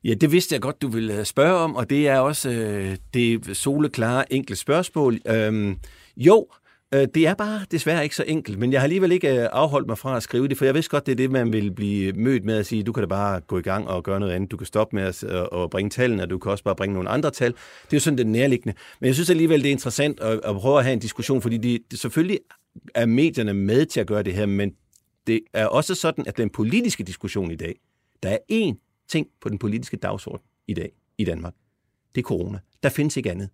Ja, 0.03 0.13
det 0.13 0.31
vidste 0.31 0.53
jeg 0.53 0.61
godt, 0.61 0.81
du 0.81 0.87
ville 0.87 1.25
spørge 1.25 1.59
om, 1.59 1.75
og 1.75 1.89
det 1.89 2.07
er 2.07 2.19
også 2.19 2.49
øh, 2.49 2.97
det 3.13 3.57
soleklare 3.57 4.33
enkle 4.33 4.55
spørgsmål. 4.55 5.19
Øhm, 5.27 5.77
jo, 6.17 6.47
øh, 6.51 6.66
Øh, 6.93 7.07
det 7.15 7.27
er 7.27 7.33
bare 7.33 7.65
desværre 7.71 8.03
ikke 8.03 8.15
så 8.15 8.23
enkelt, 8.27 8.59
men 8.59 8.71
jeg 8.71 8.79
har 8.81 8.83
alligevel 8.83 9.11
ikke 9.11 9.41
øh, 9.41 9.49
afholdt 9.51 9.87
mig 9.87 9.97
fra 9.97 10.17
at 10.17 10.23
skrive 10.23 10.47
det, 10.47 10.57
for 10.57 10.65
jeg 10.65 10.73
vidste 10.73 10.89
godt, 10.89 11.05
det 11.05 11.11
er 11.11 11.15
det, 11.15 11.31
man 11.31 11.53
vil 11.53 11.71
blive 11.71 12.13
mødt 12.13 12.45
med 12.45 12.57
at 12.57 12.65
sige, 12.65 12.83
du 12.83 12.93
kan 12.93 13.03
da 13.03 13.07
bare 13.07 13.39
gå 13.39 13.57
i 13.57 13.61
gang 13.61 13.87
og 13.87 14.03
gøre 14.03 14.19
noget 14.19 14.33
andet. 14.33 14.51
Du 14.51 14.57
kan 14.57 14.67
stoppe 14.67 14.95
med 14.95 15.03
at, 15.03 15.23
at 15.23 15.47
øh, 15.53 15.69
bringe 15.69 15.89
tallene, 15.89 16.23
og 16.23 16.29
du 16.29 16.37
kan 16.37 16.51
også 16.51 16.63
bare 16.63 16.75
bringe 16.75 16.93
nogle 16.93 17.09
andre 17.09 17.31
tal. 17.31 17.51
Det 17.51 17.93
er 17.93 17.97
jo 17.97 17.99
sådan 17.99 18.17
det 18.17 18.27
nærliggende. 18.27 18.77
Men 18.99 19.07
jeg 19.07 19.15
synes 19.15 19.29
alligevel, 19.29 19.61
det 19.63 19.67
er 19.67 19.71
interessant 19.71 20.19
at, 20.19 20.39
at 20.43 20.55
prøve 20.55 20.77
at 20.77 20.83
have 20.83 20.93
en 20.93 20.99
diskussion, 20.99 21.41
fordi 21.41 21.57
de, 21.57 21.97
selvfølgelig 21.97 22.39
er 22.95 23.05
medierne 23.05 23.53
med 23.53 23.85
til 23.85 23.99
at 23.99 24.07
gøre 24.07 24.23
det 24.23 24.33
her, 24.33 24.45
men 24.45 24.71
det 25.27 25.41
er 25.53 25.65
også 25.65 25.95
sådan, 25.95 26.27
at 26.27 26.37
den 26.37 26.49
politiske 26.49 27.03
diskussion 27.03 27.51
i 27.51 27.55
dag, 27.55 27.75
der 28.23 28.29
er 28.29 28.37
én 28.51 29.05
ting 29.09 29.27
på 29.41 29.49
den 29.49 29.57
politiske 29.57 29.97
dagsorden 29.97 30.45
i 30.67 30.73
dag 30.73 30.91
i 31.17 31.23
Danmark. 31.23 31.53
Det 32.15 32.21
er 32.21 32.25
corona. 32.25 32.59
Der 32.83 32.89
findes 32.89 33.17
ikke 33.17 33.31
andet. 33.31 33.49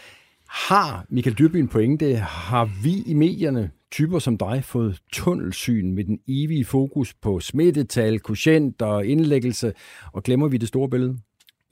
Har 0.50 1.06
Michael 1.10 1.38
Dyrby 1.38 1.56
en 1.56 1.68
pointe? 1.68 2.16
Har 2.16 2.70
vi 2.84 3.04
i 3.06 3.14
medierne 3.14 3.72
typer 3.92 4.20
som 4.20 4.38
dig 4.38 4.64
fået 4.64 5.02
tunnelsyn 5.12 5.96
med 5.96 6.04
den 6.04 6.20
evige 6.28 6.66
fokus 6.66 7.14
på 7.14 7.40
smittetal, 7.40 8.20
quotient 8.28 8.82
og 8.82 9.06
indlæggelse, 9.06 9.74
og 10.14 10.24
glemmer 10.24 10.48
vi 10.48 10.58
det 10.58 10.68
store 10.68 10.90
billede? 10.90 11.18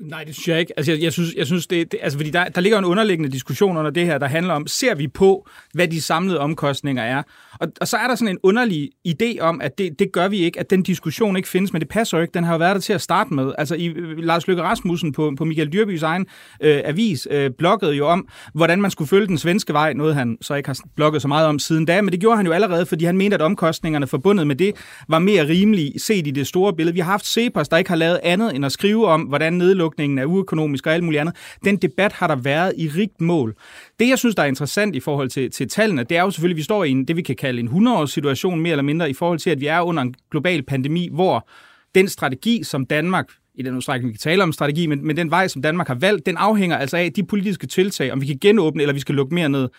Nej, 0.02 0.24
det 0.24 0.36
synes 0.36 0.47
jeg 0.47 0.60
ikke. 0.60 0.74
Altså, 0.78 0.91
jeg, 0.91 1.02
jeg 1.02 1.14
synes, 1.14 1.34
jeg 1.38 1.45
synes 1.45 1.68
det, 1.68 1.91
det, 1.91 1.99
altså, 2.04 2.18
fordi 2.20 2.30
der, 2.30 2.43
der 2.45 2.62
ligger 2.62 2.80
en 2.80 2.86
underliggende 2.86 3.32
diskussion 3.32 3.78
under 3.78 3.91
det 3.91 4.06
her, 4.06 4.18
der 4.18 4.28
handler 4.28 4.54
om, 4.54 4.68
ser 4.68 4.95
vi 4.95 5.08
på, 5.08 5.47
hvad 5.74 5.88
de 5.88 6.02
samlede 6.02 6.39
omkostninger 6.39 7.04
er? 7.04 7.24
Og, 7.60 7.68
og 7.82 7.88
så 7.88 7.97
er 7.97 8.08
der 8.08 8.16
sådan 8.16 8.28
en 8.28 8.38
underlig 8.43 8.89
idé 9.08 9.39
om, 9.39 9.62
at 9.62 9.78
det, 9.78 9.99
det 9.99 10.12
gør 10.12 10.28
vi 10.28 10.38
ikke, 10.38 10.60
at 10.60 10.70
den 10.70 10.84
diskussion 10.84 11.38
ikke 11.38 11.49
findes, 11.49 11.74
men 11.74 11.80
det 11.80 11.89
passer 11.89 12.18
jo 12.18 12.22
ikke. 12.22 12.32
Den 12.34 12.43
har 12.43 12.54
jo 12.54 12.58
været 12.58 12.76
der 12.76 12.82
til 12.82 12.93
at 12.93 13.02
starte 13.02 13.34
med. 13.34 13.54
Altså, 13.58 13.76
i, 13.76 13.86
øh, 13.86 14.18
Lars 14.18 14.47
Løkke 14.47 14.64
Rasmussen 14.64 15.12
på, 15.12 15.34
på 15.38 15.45
Michael 15.45 15.74
Dyrbys 15.74 16.04
egen 16.04 16.26
øh, 16.62 16.82
avis 16.86 17.28
øh, 17.32 17.52
bloggede 17.58 17.93
jo 17.93 18.08
om, 18.08 18.28
hvordan 18.54 18.82
man 18.82 18.91
skulle 18.91 19.08
følge 19.08 19.28
den 19.28 19.38
svenske 19.38 19.74
vej, 19.74 19.93
noget 19.93 20.16
han 20.16 20.38
så 20.41 20.56
ikke 20.56 20.70
har 20.70 20.78
blogget 20.95 21.22
så 21.22 21.28
meget 21.28 21.47
om 21.47 21.60
siden 21.60 21.86
da, 21.86 22.02
men 22.02 22.12
det 22.12 22.20
gjorde 22.20 22.38
han 22.38 22.45
jo 22.45 22.52
allerede, 22.52 22.86
fordi 22.86 23.06
han 23.06 23.18
mente, 23.18 23.36
at 23.36 23.41
omkostningerne 23.41 24.08
forbundet 24.08 24.47
med 24.47 24.56
det 24.56 24.76
var 25.10 25.20
mere 25.20 25.47
rimelige 25.47 25.99
set 25.99 26.28
i 26.28 26.32
det 26.32 26.47
store 26.47 26.74
billede. 26.74 26.93
Vi 26.93 26.99
har 26.99 27.12
haft 27.12 27.26
Cepos, 27.28 27.70
der 27.70 27.78
ikke 27.78 27.89
har 27.89 27.97
lavet 27.97 28.20
andet 28.24 28.56
end 28.56 28.66
at 28.66 28.72
skrive 28.72 29.08
om, 29.08 29.22
hvordan 29.22 29.54
nedlukningen 29.54 29.91
nedlukningen 29.98 30.18
er 30.18 30.26
uøkonomisk 30.26 30.88
og 30.88 30.94
alt 30.94 31.04
muligt 31.04 31.22
andet. 31.22 31.36
Den 31.66 31.78
debat 31.78 32.14
har 32.14 32.28
der 32.28 32.36
været 32.36 32.74
i 32.78 32.88
rigt 32.88 33.22
mål. 33.22 33.56
Det, 34.00 34.10
jeg 34.10 34.18
synes, 34.18 34.36
der 34.36 34.44
er 34.44 34.48
interessant 34.48 34.96
i 34.96 35.00
forhold 35.00 35.30
til, 35.30 35.52
til 35.52 35.70
tallene, 35.70 36.04
det 36.04 36.18
er 36.18 36.22
jo 36.22 36.32
selvfølgelig, 36.32 36.56
at 36.56 36.58
vi 36.58 36.64
står 36.64 36.84
i 36.84 36.89
en, 36.89 37.06
det, 37.06 37.16
vi 37.16 37.22
kan 37.22 37.36
kalde 37.36 37.60
en 37.60 37.68
100-års 37.68 38.12
situation, 38.12 38.60
mere 38.60 38.72
eller 38.72 38.84
mindre, 38.84 39.10
i 39.10 39.14
forhold 39.14 39.39
til, 39.39 39.50
at 39.50 39.60
vi 39.60 39.68
er 39.68 39.82
under 39.82 40.04
en 40.04 40.16
global 40.32 40.64
pandemi, 40.64 41.10
hvor 41.12 41.48
den 41.96 42.08
strategi, 42.08 42.64
som 42.64 42.86
Danmark 42.86 43.26
i 43.56 43.62
den 43.64 43.76
udstrækning, 43.76 44.08
vi 44.08 44.14
kan 44.14 44.20
tale 44.20 44.44
om 44.44 44.52
strategi, 44.52 44.88
men, 44.88 45.08
men 45.08 45.18
den 45.18 45.32
vej, 45.32 45.48
som 45.48 45.62
Danmark 45.62 45.88
har 45.88 45.96
valgt, 45.96 46.26
den 46.26 46.38
afhænger 46.38 46.78
altså 46.78 46.98
af 46.98 47.12
de 47.14 47.24
politiske 47.24 47.68
tiltag, 47.68 48.12
om 48.12 48.22
vi 48.22 48.26
kan 48.26 48.38
genåbne, 48.42 48.84
eller 48.84 48.94
vi 48.94 49.00
skal 49.00 49.16
lukke 49.16 49.36
mere 49.36 49.50
ned. 49.50 49.70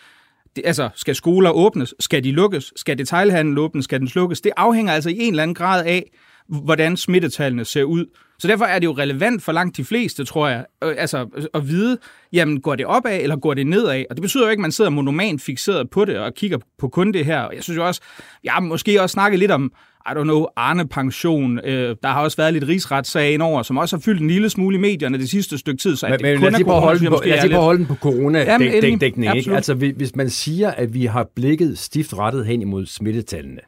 Det, 0.57 0.63
altså, 0.67 0.89
skal 0.95 1.15
skoler 1.15 1.51
åbnes? 1.51 1.95
Skal 2.01 2.25
de 2.25 2.31
lukkes? 2.31 2.73
Skal 2.77 2.99
detailhandlen 2.99 3.59
åbnes? 3.59 3.85
Skal 3.85 4.01
den 4.01 4.09
slukkes? 4.09 4.41
Det 4.41 4.53
afhænger 4.57 4.93
altså 4.93 5.11
i 5.11 5.19
en 5.19 5.33
eller 5.33 5.43
anden 5.43 5.55
grad 5.55 5.85
af, 5.85 6.11
hvordan 6.49 6.97
smittetallene 6.97 7.65
ser 7.65 7.85
ud. 7.85 8.07
Så 8.43 8.49
derfor 8.49 8.65
er 8.65 8.79
det 8.79 8.87
jo 8.87 8.93
relevant 8.93 9.43
for 9.43 9.53
langt 9.53 9.77
de 9.77 9.85
fleste, 9.85 10.25
tror 10.25 10.49
jeg, 10.49 10.65
øh, 10.85 10.95
altså 10.99 11.49
at 11.55 11.69
vide, 11.69 11.99
jamen 12.33 12.61
går 12.61 12.75
det 12.75 12.87
opad, 12.87 13.21
eller 13.21 13.37
går 13.37 13.55
det 13.55 13.67
nedad? 13.67 14.05
Og 14.11 14.17
det 14.17 14.23
betyder 14.23 14.45
jo 14.45 14.51
ikke, 14.51 14.61
at 14.61 14.63
man 14.63 14.73
sidder 14.73 14.91
monomant 14.91 15.43
fixeret 15.43 15.91
på 15.91 16.05
det 16.05 16.19
og 16.19 16.35
kigger 16.35 16.59
på 16.79 16.89
kun 16.89 17.13
det 17.13 17.25
her. 17.25 17.41
Og 17.41 17.55
jeg 17.55 17.63
synes 17.63 17.77
jo 17.77 17.87
også, 17.87 18.01
jeg 18.45 18.53
har 18.53 18.61
måske 18.61 19.03
også 19.03 19.13
snakket 19.13 19.39
lidt 19.39 19.51
om, 19.51 19.73
I 20.07 20.11
don't 20.11 20.23
know, 20.23 20.47
Arne-pension. 20.57 21.59
Øh, 21.65 21.97
der 22.03 22.09
har 22.09 22.23
også 22.23 22.37
været 22.37 22.53
lidt 22.53 22.69
rigsretssag 22.69 23.41
over, 23.41 23.63
som 23.63 23.79
også 23.79 23.97
har 23.97 24.01
fyldt 24.01 24.21
en 24.21 24.29
lille 24.29 24.51
smule 24.51 24.77
i 24.77 24.81
medierne 24.81 25.19
det 25.19 25.31
sidste 25.31 25.59
stykke 25.59 25.79
tid. 25.79 25.97
Så 25.97 26.07
men, 26.07 26.13
det 26.13 26.23
men 26.23 26.39
kun 26.39 26.53
lad 26.53 26.65
os 26.67 26.83
holde 26.83 27.09
på, 27.09 27.23
lad 27.25 27.53
holde 27.55 27.79
den 27.79 27.87
på 27.87 27.95
corona-dækning. 27.95 29.49
Altså, 29.55 29.75
hvis 29.75 30.17
man 30.17 30.31
siger, 30.31 30.71
at 30.71 30.95
vi 30.95 31.05
har 31.05 31.29
blikket 31.35 31.79
stift 31.79 32.15
rettet 32.15 32.47
hen 32.47 32.63
imod 32.63 32.87
smittetallene, 32.87 33.61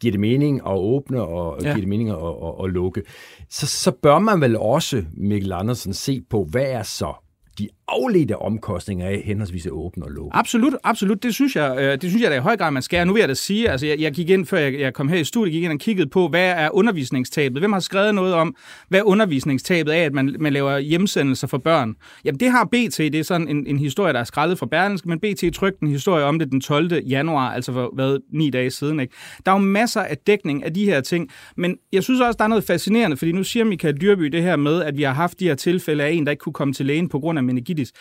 giver 0.00 0.12
det 0.12 0.20
mening 0.20 0.60
at 0.66 0.72
åbne 0.72 1.22
og 1.22 1.62
ja. 1.62 1.64
giver 1.64 1.80
det 1.80 1.88
mening 1.88 2.10
at, 2.10 2.16
at, 2.16 2.64
at 2.64 2.70
lukke, 2.70 3.02
så, 3.48 3.66
så 3.66 3.90
bør 3.90 4.18
man 4.18 4.40
vel 4.40 4.56
også, 4.56 5.04
Mikkel 5.12 5.52
Andersen, 5.52 5.94
se 5.94 6.20
på, 6.30 6.44
hvad 6.44 6.66
er 6.66 6.82
så 6.82 7.14
de 7.58 7.68
afledte 7.90 8.38
omkostninger 8.38 9.06
af 9.06 9.22
henholdsvis 9.24 9.66
at 9.66 9.72
åbne 9.72 10.04
og 10.04 10.10
lukke. 10.10 10.36
Absolut, 10.36 10.74
absolut. 10.84 11.22
Det 11.22 11.34
synes 11.34 11.56
jeg, 11.56 11.76
øh, 11.78 11.92
det 11.92 12.02
synes 12.02 12.22
jeg 12.22 12.30
da 12.30 12.36
i 12.36 12.40
høj 12.40 12.56
grad, 12.56 12.70
man 12.70 12.82
skal. 12.82 13.06
Nu 13.06 13.12
vil 13.12 13.20
jeg 13.20 13.28
da 13.28 13.34
sige, 13.34 13.70
altså 13.70 13.86
jeg, 13.86 14.00
jeg 14.00 14.12
gik 14.12 14.30
ind, 14.30 14.46
før 14.46 14.58
jeg, 14.58 14.80
jeg 14.80 14.94
kom 14.94 15.08
her 15.08 15.16
i 15.16 15.24
studiet, 15.24 15.52
gik 15.52 15.62
ind 15.62 15.72
og 15.72 15.78
kiggede 15.78 16.08
på, 16.08 16.28
hvad 16.28 16.50
er 16.50 16.74
undervisningstabet? 16.74 17.62
Hvem 17.62 17.72
har 17.72 17.80
skrevet 17.80 18.14
noget 18.14 18.34
om, 18.34 18.56
hvad 18.88 19.00
undervisningstabet 19.04 19.92
af, 19.92 20.04
at 20.04 20.12
man, 20.12 20.36
man 20.40 20.52
laver 20.52 20.78
hjemsendelser 20.78 21.46
for 21.46 21.58
børn? 21.58 21.96
Jamen 22.24 22.40
det 22.40 22.50
har 22.50 22.64
BT, 22.64 22.98
det 22.98 23.14
er 23.14 23.22
sådan 23.22 23.48
en, 23.48 23.66
en 23.66 23.78
historie, 23.78 24.12
der 24.12 24.20
er 24.20 24.24
skrællet 24.24 24.58
fra 24.58 24.66
Berlingske, 24.66 25.08
men 25.08 25.20
BT 25.20 25.54
trykte 25.54 25.82
en 25.82 25.88
historie 25.88 26.24
om 26.24 26.38
det 26.38 26.50
den 26.50 26.60
12. 26.60 26.92
januar, 27.08 27.52
altså 27.52 27.72
for 27.72 27.90
hvad, 27.94 28.18
ni 28.32 28.50
dage 28.50 28.70
siden. 28.70 29.00
Ikke? 29.00 29.14
Der 29.46 29.52
er 29.52 29.56
jo 29.56 29.62
masser 29.62 30.00
af 30.00 30.16
dækning 30.16 30.64
af 30.64 30.74
de 30.74 30.84
her 30.84 31.00
ting, 31.00 31.28
men 31.56 31.76
jeg 31.92 32.02
synes 32.02 32.20
også, 32.20 32.36
der 32.38 32.44
er 32.44 32.48
noget 32.48 32.64
fascinerende, 32.64 33.16
fordi 33.16 33.32
nu 33.32 33.44
siger 33.44 33.64
Michael 33.64 34.00
Dyrby 34.00 34.24
det 34.24 34.42
her 34.42 34.56
med, 34.56 34.82
at 34.82 34.96
vi 34.96 35.02
har 35.02 35.12
haft 35.12 35.40
de 35.40 35.44
her 35.44 35.54
tilfælde 35.54 36.04
af 36.04 36.10
en, 36.10 36.24
der 36.24 36.30
ikke 36.30 36.40
kunne 36.40 36.52
komme 36.52 36.74
til 36.74 36.86
lægen 36.86 37.08
på 37.08 37.18
grund 37.18 37.38
af 37.38 37.44
kritisk. 37.80 37.94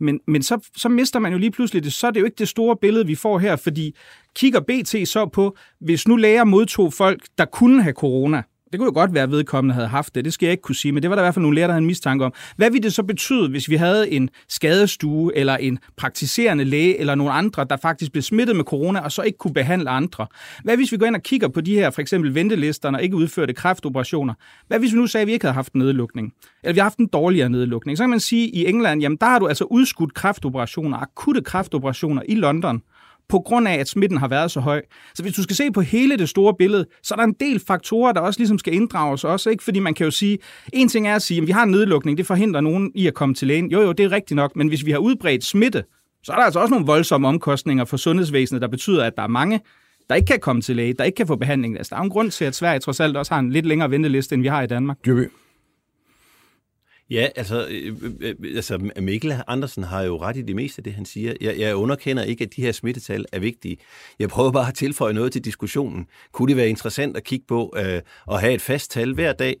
Men, 0.00 0.20
men 0.26 0.42
så, 0.42 0.70
så 0.76 0.88
mister 0.88 1.18
man 1.18 1.32
jo 1.32 1.38
lige 1.38 1.50
pludselig 1.50 1.84
det. 1.84 1.92
Så 1.92 2.06
er 2.06 2.10
det 2.10 2.20
jo 2.20 2.24
ikke 2.24 2.38
det 2.38 2.48
store 2.48 2.76
billede, 2.76 3.06
vi 3.06 3.14
får 3.14 3.38
her, 3.38 3.56
fordi 3.56 3.94
kigger 4.36 4.60
BT 4.60 5.08
så 5.08 5.30
på, 5.32 5.56
hvis 5.80 6.08
nu 6.08 6.16
læger 6.16 6.44
modtog 6.44 6.92
folk, 6.92 7.26
der 7.38 7.44
kunne 7.44 7.82
have 7.82 7.94
corona, 7.94 8.42
det 8.72 8.78
kunne 8.78 8.86
jo 8.86 8.92
godt 8.94 9.14
være, 9.14 9.22
at 9.22 9.30
vedkommende 9.30 9.74
havde 9.74 9.88
haft 9.88 10.14
det. 10.14 10.24
Det 10.24 10.32
skal 10.32 10.46
jeg 10.46 10.50
ikke 10.50 10.62
kunne 10.62 10.74
sige, 10.74 10.92
men 10.92 11.02
det 11.02 11.10
var 11.10 11.16
der 11.16 11.22
i 11.22 11.24
hvert 11.24 11.34
fald 11.34 11.42
nogle 11.42 11.54
læger, 11.54 11.66
der 11.66 11.72
havde 11.72 11.82
en 11.82 11.86
mistanke 11.86 12.24
om. 12.24 12.32
Hvad 12.56 12.70
ville 12.70 12.82
det 12.82 12.94
så 12.94 13.02
betyde, 13.02 13.48
hvis 13.48 13.70
vi 13.70 13.76
havde 13.76 14.10
en 14.10 14.30
skadestue 14.48 15.36
eller 15.36 15.56
en 15.56 15.78
praktiserende 15.96 16.64
læge 16.64 16.98
eller 17.00 17.14
nogle 17.14 17.32
andre, 17.32 17.66
der 17.70 17.76
faktisk 17.76 18.12
blev 18.12 18.22
smittet 18.22 18.56
med 18.56 18.64
corona 18.64 19.00
og 19.00 19.12
så 19.12 19.22
ikke 19.22 19.38
kunne 19.38 19.54
behandle 19.54 19.90
andre? 19.90 20.26
Hvad 20.64 20.76
hvis 20.76 20.92
vi 20.92 20.96
går 20.96 21.06
ind 21.06 21.16
og 21.16 21.22
kigger 21.22 21.48
på 21.48 21.60
de 21.60 21.74
her 21.74 21.90
for 21.90 22.00
eksempel 22.00 22.34
ventelisterne 22.34 22.98
og 22.98 23.02
ikke 23.02 23.16
udførte 23.16 23.52
kræftoperationer? 23.52 24.34
Hvad 24.68 24.78
hvis 24.78 24.92
vi 24.92 24.98
nu 24.98 25.06
sagde, 25.06 25.22
at 25.22 25.26
vi 25.26 25.32
ikke 25.32 25.44
havde 25.44 25.54
haft 25.54 25.74
nedlukning? 25.74 26.32
Eller 26.62 26.72
vi 26.72 26.78
har 26.78 26.84
haft 26.84 26.98
en 26.98 27.06
dårligere 27.06 27.48
nedlukning? 27.48 27.98
Så 27.98 28.02
kan 28.02 28.10
man 28.10 28.20
sige, 28.20 28.48
at 28.48 28.54
i 28.54 28.66
England, 28.66 29.00
jamen 29.00 29.18
der 29.20 29.26
har 29.26 29.38
du 29.38 29.46
altså 29.46 29.64
udskudt 29.64 30.14
kræftoperationer, 30.14 30.98
akutte 30.98 31.42
kræftoperationer 31.42 32.22
i 32.28 32.34
London 32.34 32.82
på 33.32 33.38
grund 33.38 33.68
af, 33.68 33.74
at 33.74 33.88
smitten 33.88 34.18
har 34.18 34.28
været 34.28 34.50
så 34.50 34.60
høj. 34.60 34.82
Så 35.14 35.22
hvis 35.22 35.34
du 35.34 35.42
skal 35.42 35.56
se 35.56 35.70
på 35.70 35.80
hele 35.80 36.16
det 36.16 36.28
store 36.28 36.54
billede, 36.58 36.86
så 37.02 37.14
er 37.14 37.16
der 37.16 37.24
en 37.24 37.34
del 37.40 37.60
faktorer, 37.66 38.12
der 38.12 38.20
også 38.20 38.40
ligesom 38.40 38.58
skal 38.58 38.74
inddrages 38.74 39.24
også, 39.24 39.50
ikke? 39.50 39.64
Fordi 39.64 39.78
man 39.78 39.94
kan 39.94 40.04
jo 40.04 40.10
sige, 40.10 40.38
en 40.72 40.88
ting 40.88 41.08
er 41.08 41.14
at 41.14 41.22
sige, 41.22 41.40
at 41.40 41.46
vi 41.46 41.52
har 41.52 41.62
en 41.62 41.70
nedlukning, 41.70 42.18
det 42.18 42.26
forhindrer 42.26 42.60
nogen 42.60 42.92
i 42.94 43.06
at 43.06 43.14
komme 43.14 43.34
til 43.34 43.48
lægen. 43.48 43.70
Jo, 43.70 43.80
jo, 43.80 43.92
det 43.92 44.04
er 44.04 44.12
rigtigt 44.12 44.36
nok, 44.36 44.56
men 44.56 44.68
hvis 44.68 44.86
vi 44.86 44.90
har 44.90 44.98
udbredt 44.98 45.44
smitte, 45.44 45.84
så 46.22 46.32
er 46.32 46.36
der 46.36 46.44
altså 46.44 46.60
også 46.60 46.70
nogle 46.70 46.86
voldsomme 46.86 47.28
omkostninger 47.28 47.84
for 47.84 47.96
sundhedsvæsenet, 47.96 48.62
der 48.62 48.68
betyder, 48.68 49.04
at 49.04 49.12
der 49.16 49.22
er 49.22 49.28
mange, 49.28 49.60
der 50.08 50.14
ikke 50.14 50.26
kan 50.26 50.40
komme 50.40 50.62
til 50.62 50.76
læge, 50.76 50.92
der 50.92 51.04
ikke 51.04 51.16
kan 51.16 51.26
få 51.26 51.36
behandling. 51.36 51.76
Altså, 51.76 51.90
der 51.90 52.00
er 52.00 52.04
en 52.04 52.10
grund 52.10 52.30
til, 52.30 52.44
at 52.44 52.54
Sverige 52.54 52.80
trods 52.80 53.00
alt 53.00 53.16
også 53.16 53.34
har 53.34 53.38
en 53.38 53.50
lidt 53.50 53.66
længere 53.66 53.90
venteliste, 53.90 54.34
end 54.34 54.42
vi 54.42 54.48
har 54.48 54.62
i 54.62 54.66
Danmark. 54.66 54.96
Dyrby. 55.06 55.28
Ja, 57.12 57.28
altså, 57.36 57.66
øh, 57.70 57.96
øh, 58.02 58.12
øh, 58.20 58.56
altså 58.56 58.90
Mikkel 59.00 59.42
Andersen 59.46 59.82
har 59.82 60.02
jo 60.02 60.20
ret 60.22 60.36
i 60.36 60.42
det 60.42 60.56
meste 60.56 60.78
af 60.78 60.84
det, 60.84 60.92
han 60.92 61.04
siger. 61.04 61.34
Jeg, 61.40 61.58
jeg 61.58 61.74
underkender 61.74 62.22
ikke, 62.22 62.44
at 62.44 62.56
de 62.56 62.62
her 62.62 62.72
smittetal 62.72 63.24
er 63.32 63.38
vigtige. 63.38 63.76
Jeg 64.18 64.28
prøver 64.28 64.52
bare 64.52 64.68
at 64.68 64.74
tilføje 64.74 65.12
noget 65.12 65.32
til 65.32 65.44
diskussionen. 65.44 66.06
Kunne 66.32 66.48
det 66.48 66.56
være 66.56 66.68
interessant 66.68 67.16
at 67.16 67.24
kigge 67.24 67.44
på 67.48 67.74
øh, 67.76 68.00
at 68.30 68.40
have 68.40 68.52
et 68.52 68.60
fast 68.60 68.90
tal 68.90 69.14
hver 69.14 69.32
dag? 69.32 69.56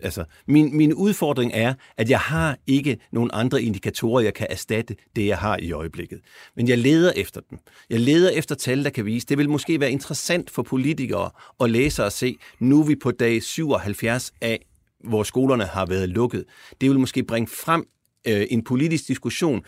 Altså, 0.00 0.24
min, 0.46 0.76
min 0.76 0.94
udfordring 0.94 1.50
er, 1.54 1.74
at 1.96 2.10
jeg 2.10 2.18
har 2.18 2.58
ikke 2.66 2.98
nogen 3.12 3.30
andre 3.32 3.62
indikatorer, 3.62 4.22
jeg 4.22 4.34
kan 4.34 4.46
erstatte 4.50 4.96
det, 5.16 5.26
jeg 5.26 5.38
har 5.38 5.58
i 5.62 5.72
øjeblikket. 5.72 6.20
Men 6.56 6.68
jeg 6.68 6.78
leder 6.78 7.12
efter 7.16 7.40
dem. 7.50 7.58
Jeg 7.90 8.00
leder 8.00 8.30
efter 8.30 8.54
tal, 8.54 8.84
der 8.84 8.90
kan 8.90 9.04
vise. 9.04 9.26
Det 9.26 9.38
vil 9.38 9.48
måske 9.48 9.80
være 9.80 9.90
interessant 9.90 10.50
for 10.50 10.62
politikere 10.62 11.30
at 11.60 11.70
læse 11.70 12.04
og 12.04 12.12
se, 12.12 12.36
nu 12.58 12.80
er 12.80 12.86
vi 12.86 12.94
på 12.94 13.10
dag 13.10 13.42
77 13.42 14.32
af 14.40 14.66
hvor 15.06 15.22
skolerne 15.22 15.64
har 15.64 15.86
været 15.86 16.08
lukket. 16.08 16.44
Det 16.80 16.90
vil 16.90 16.98
måske 16.98 17.22
bringe 17.22 17.46
frem 17.46 17.86
øh, 18.28 18.46
en 18.50 18.64
politisk 18.64 19.08
diskussion. 19.08 19.62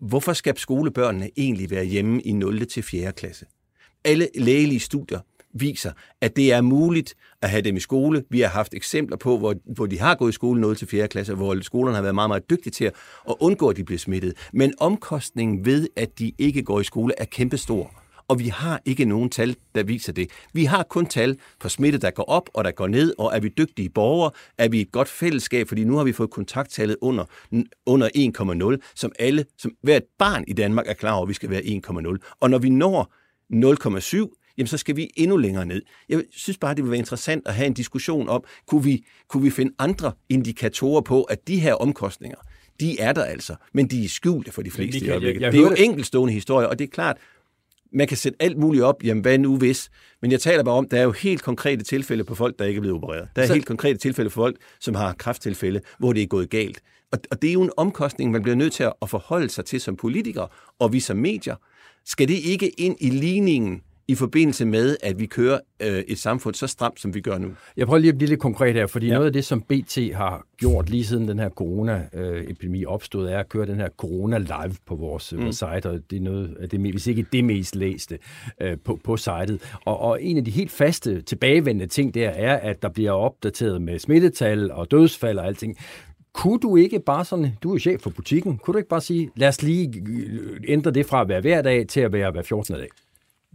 Hvorfor 0.00 0.32
skal 0.32 0.58
skolebørnene 0.58 1.30
egentlig 1.36 1.70
være 1.70 1.84
hjemme 1.84 2.22
i 2.22 2.32
0. 2.32 2.66
til 2.66 2.82
4. 2.82 3.12
klasse? 3.12 3.46
Alle 4.04 4.28
lægelige 4.34 4.80
studier 4.80 5.20
viser, 5.54 5.92
at 6.20 6.36
det 6.36 6.52
er 6.52 6.60
muligt 6.60 7.14
at 7.42 7.50
have 7.50 7.62
dem 7.62 7.76
i 7.76 7.80
skole. 7.80 8.24
Vi 8.30 8.40
har 8.40 8.48
haft 8.48 8.74
eksempler 8.74 9.16
på, 9.16 9.38
hvor, 9.38 9.54
hvor 9.74 9.86
de 9.86 9.98
har 9.98 10.14
gået 10.14 10.30
i 10.30 10.32
skole 10.32 10.60
0. 10.60 10.76
til 10.76 10.88
4. 10.88 11.08
klasse, 11.08 11.34
hvor 11.34 11.62
skolerne 11.62 11.94
har 11.94 12.02
været 12.02 12.14
meget, 12.14 12.30
meget 12.30 12.50
dygtige 12.50 12.70
til 12.70 12.84
at 12.84 12.94
undgå, 13.40 13.68
at 13.68 13.76
de 13.76 13.84
bliver 13.84 13.98
smittet. 13.98 14.48
Men 14.52 14.74
omkostningen 14.78 15.64
ved, 15.64 15.88
at 15.96 16.18
de 16.18 16.32
ikke 16.38 16.62
går 16.62 16.80
i 16.80 16.84
skole, 16.84 17.14
er 17.18 17.24
kæmpestor 17.24 18.03
og 18.28 18.38
vi 18.38 18.48
har 18.48 18.80
ikke 18.84 19.04
nogen 19.04 19.30
tal, 19.30 19.56
der 19.74 19.82
viser 19.82 20.12
det. 20.12 20.30
Vi 20.52 20.64
har 20.64 20.82
kun 20.82 21.06
tal 21.06 21.38
for 21.60 21.68
smitte, 21.68 21.98
der 21.98 22.10
går 22.10 22.22
op 22.22 22.50
og 22.54 22.64
der 22.64 22.70
går 22.70 22.86
ned, 22.86 23.14
og 23.18 23.36
er 23.36 23.40
vi 23.40 23.48
dygtige 23.48 23.88
borgere, 23.88 24.30
er 24.58 24.68
vi 24.68 24.80
et 24.80 24.92
godt 24.92 25.08
fællesskab, 25.08 25.68
fordi 25.68 25.84
nu 25.84 25.96
har 25.96 26.04
vi 26.04 26.12
fået 26.12 26.30
kontakttallet 26.30 26.96
under, 27.00 27.24
under 27.86 28.76
1,0, 28.76 28.92
som 28.94 29.12
alle, 29.18 29.44
som 29.58 29.72
hvert 29.82 30.02
barn 30.18 30.44
i 30.48 30.52
Danmark 30.52 30.88
er 30.88 30.94
klar 30.94 31.12
over, 31.12 31.22
at 31.22 31.28
vi 31.28 31.34
skal 31.34 31.50
være 31.50 31.62
1,0. 31.62 32.36
Og 32.40 32.50
når 32.50 32.58
vi 32.58 32.70
når 32.70 33.12
0,7, 33.52 34.54
jamen 34.58 34.66
så 34.66 34.78
skal 34.78 34.96
vi 34.96 35.10
endnu 35.16 35.36
længere 35.36 35.66
ned. 35.66 35.82
Jeg 36.08 36.24
synes 36.30 36.58
bare, 36.58 36.74
det 36.74 36.84
vil 36.84 36.90
være 36.90 36.98
interessant 36.98 37.42
at 37.46 37.54
have 37.54 37.66
en 37.66 37.74
diskussion 37.74 38.28
om, 38.28 38.44
kunne 38.66 38.84
vi, 38.84 39.04
kunne 39.28 39.42
vi 39.42 39.50
finde 39.50 39.74
andre 39.78 40.12
indikatorer 40.28 41.00
på, 41.00 41.22
at 41.22 41.48
de 41.48 41.60
her 41.60 41.74
omkostninger, 41.74 42.38
de 42.80 43.00
er 43.00 43.12
der 43.12 43.24
altså, 43.24 43.54
men 43.72 43.86
de 43.86 44.04
er 44.04 44.08
skjulte 44.08 44.52
for 44.52 44.62
de 44.62 44.70
fleste 44.70 45.10
øjeblikket. 45.10 45.40
Jeg, 45.40 45.46
jeg 45.46 45.52
det 45.52 45.58
er 45.58 45.70
jo 45.70 45.84
enkeltstående 45.84 46.34
historie, 46.34 46.68
og 46.68 46.78
det 46.78 46.84
er 46.84 46.88
klart, 46.88 47.16
man 47.94 48.06
kan 48.06 48.16
sætte 48.16 48.42
alt 48.42 48.58
muligt 48.58 48.84
op, 48.84 49.04
jamen 49.04 49.22
hvad 49.22 49.38
nu 49.38 49.56
hvis? 49.56 49.90
Men 50.22 50.30
jeg 50.30 50.40
taler 50.40 50.64
bare 50.64 50.74
om, 50.74 50.88
der 50.88 50.98
er 50.98 51.02
jo 51.02 51.12
helt 51.12 51.42
konkrete 51.42 51.84
tilfælde 51.84 52.24
på 52.24 52.34
folk, 52.34 52.58
der 52.58 52.64
ikke 52.64 52.78
er 52.78 52.80
blevet 52.80 52.96
opereret. 52.96 53.28
Der 53.36 53.42
er 53.42 53.46
så... 53.46 53.54
helt 53.54 53.66
konkrete 53.66 53.98
tilfælde 53.98 54.30
for 54.30 54.40
folk, 54.40 54.56
som 54.80 54.94
har 54.94 55.12
krafttilfælde, 55.12 55.80
hvor 55.98 56.12
det 56.12 56.22
er 56.22 56.26
gået 56.26 56.50
galt. 56.50 56.80
Og, 57.12 57.18
og 57.30 57.42
det 57.42 57.48
er 57.48 57.54
jo 57.54 57.62
en 57.62 57.70
omkostning, 57.76 58.30
man 58.30 58.42
bliver 58.42 58.56
nødt 58.56 58.72
til 58.72 58.90
at 59.02 59.10
forholde 59.10 59.48
sig 59.48 59.64
til 59.64 59.80
som 59.80 59.96
politiker, 59.96 60.74
og 60.78 60.92
vi 60.92 61.00
som 61.00 61.16
medier. 61.16 61.56
Skal 62.04 62.28
det 62.28 62.34
ikke 62.34 62.80
ind 62.80 62.96
i 63.00 63.10
ligningen 63.10 63.82
i 64.08 64.14
forbindelse 64.14 64.64
med, 64.64 64.96
at 65.02 65.20
vi 65.20 65.26
kører 65.26 65.58
øh, 65.82 65.98
et 66.08 66.18
samfund 66.18 66.54
så 66.54 66.66
stramt, 66.66 67.00
som 67.00 67.14
vi 67.14 67.20
gør 67.20 67.38
nu? 67.38 67.48
Jeg 67.76 67.86
prøver 67.86 67.98
lige 67.98 68.12
at 68.12 68.18
blive 68.18 68.28
lidt 68.28 68.40
konkret 68.40 68.74
her, 68.74 68.86
fordi 68.86 69.06
ja. 69.06 69.12
noget 69.12 69.26
af 69.26 69.32
det, 69.32 69.44
som 69.44 69.60
BT 69.60 69.98
har 70.14 70.46
gjort 70.56 70.90
lige 70.90 71.04
siden 71.04 71.28
den 71.28 71.38
her 71.38 71.48
corona-epidemi 71.48 72.84
opstod, 72.84 73.28
er 73.28 73.38
at 73.38 73.48
køre 73.48 73.66
den 73.66 73.76
her 73.76 73.88
corona 73.96 74.38
live 74.38 74.74
på 74.86 74.94
vores 74.94 75.32
øh, 75.32 75.40
mm. 75.40 75.52
site, 75.52 75.90
og 75.90 76.00
det 76.10 76.16
er 76.16 76.20
noget 76.20 76.56
af 76.60 76.68
det, 76.68 76.80
hvis 76.80 77.06
ikke 77.06 77.26
det 77.32 77.44
mest 77.44 77.76
læste 77.76 78.18
øh, 78.60 78.76
på, 78.84 79.00
på 79.04 79.16
sitet. 79.16 79.76
Og, 79.84 80.00
og 80.00 80.22
en 80.22 80.36
af 80.36 80.44
de 80.44 80.50
helt 80.50 80.70
faste 80.70 81.22
tilbagevendende 81.22 81.86
ting 81.86 82.14
der 82.14 82.28
er, 82.28 82.56
at 82.56 82.82
der 82.82 82.88
bliver 82.88 83.12
opdateret 83.12 83.82
med 83.82 83.98
smittetal 83.98 84.72
og 84.72 84.90
dødsfald 84.90 85.38
og 85.38 85.46
alting. 85.46 85.76
Kunne 86.32 86.58
du 86.58 86.76
ikke 86.76 87.00
bare 87.00 87.24
sådan, 87.24 87.52
du 87.62 87.74
er 87.74 87.78
chef 87.78 88.00
for 88.00 88.10
butikken, 88.10 88.58
kunne 88.58 88.72
du 88.72 88.78
ikke 88.78 88.88
bare 88.88 89.00
sige, 89.00 89.30
lad 89.36 89.48
os 89.48 89.62
lige 89.62 90.02
øh, 90.08 90.60
ændre 90.68 90.90
det 90.90 91.06
fra 91.06 91.20
at 91.20 91.28
være 91.28 91.40
hver 91.40 91.62
dag 91.62 91.86
til 91.88 92.00
at 92.00 92.12
være 92.12 92.30
hver 92.30 92.42
14. 92.42 92.76
dag? 92.76 92.88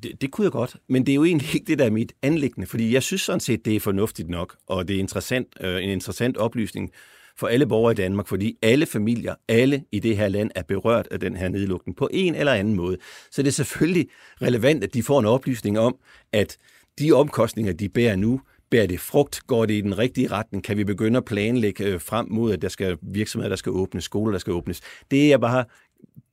Det, 0.04 0.22
det 0.22 0.32
kunne 0.32 0.46
jeg 0.46 0.52
godt, 0.52 0.76
men 0.90 1.06
det 1.06 1.12
er 1.12 1.16
jo 1.16 1.24
egentlig 1.24 1.56
ikke 1.56 1.68
det, 1.68 1.80
der 1.80 1.86
er 1.86 1.90
mit 1.90 2.14
anlæggende, 2.22 2.68
fordi 2.68 2.94
jeg 2.94 3.04
synes 3.04 3.22
sådan 3.22 3.40
set, 3.40 3.66
det 3.66 3.76
er 3.76 3.80
fornuftigt 3.80 4.30
nok, 4.30 4.58
og 4.68 4.88
det 4.88 4.96
er 4.96 5.00
interessant, 5.00 5.48
øh, 5.62 5.84
en 5.84 5.90
interessant 5.90 6.38
oplysning 6.38 6.92
for 7.38 7.48
alle 7.48 7.68
borgere 7.68 7.92
i 7.92 7.96
Danmark, 7.96 8.28
fordi 8.28 8.58
alle 8.62 8.86
familier, 8.86 9.36
alle 9.48 9.84
i 9.92 10.00
det 10.00 10.18
her 10.18 10.28
land 10.28 10.52
er 10.56 10.64
berørt 10.64 11.08
af 11.12 11.20
den 11.20 11.36
her 11.36 11.50
nedlukning 11.50 11.98
på 11.98 12.10
en 12.12 12.36
eller 12.36 12.54
anden 12.54 12.76
måde. 12.76 12.98
Så 13.32 13.42
det 13.42 13.48
er 13.48 13.54
selvfølgelig 13.54 14.08
relevant, 14.42 14.84
at 14.84 14.94
de 14.94 15.04
får 15.04 15.20
en 15.20 15.26
oplysning 15.26 15.80
om, 15.80 15.96
at 16.34 16.58
de 17.00 17.12
omkostninger, 17.12 17.74
de 17.74 17.90
bærer 17.90 18.16
nu, 18.16 18.42
bærer 18.72 18.88
det 18.88 19.00
frugt? 19.00 19.42
Går 19.48 19.66
det 19.66 19.74
i 19.74 19.82
den 19.82 19.98
rigtige 19.98 20.32
retning? 20.32 20.64
Kan 20.64 20.78
vi 20.78 20.84
begynde 20.84 21.18
at 21.18 21.26
planlægge 21.26 21.84
øh, 21.84 22.02
frem 22.02 22.28
mod, 22.30 22.54
at 22.54 22.62
der 22.62 22.70
skal 22.70 22.98
virksomheder, 23.02 23.50
der 23.50 23.56
skal 23.56 23.72
åbnes, 23.72 24.04
skoler, 24.04 24.32
der 24.32 24.40
skal 24.40 24.54
åbnes? 24.54 24.82
Det 25.12 25.26
er 25.26 25.30
jeg 25.30 25.42
bare 25.42 25.66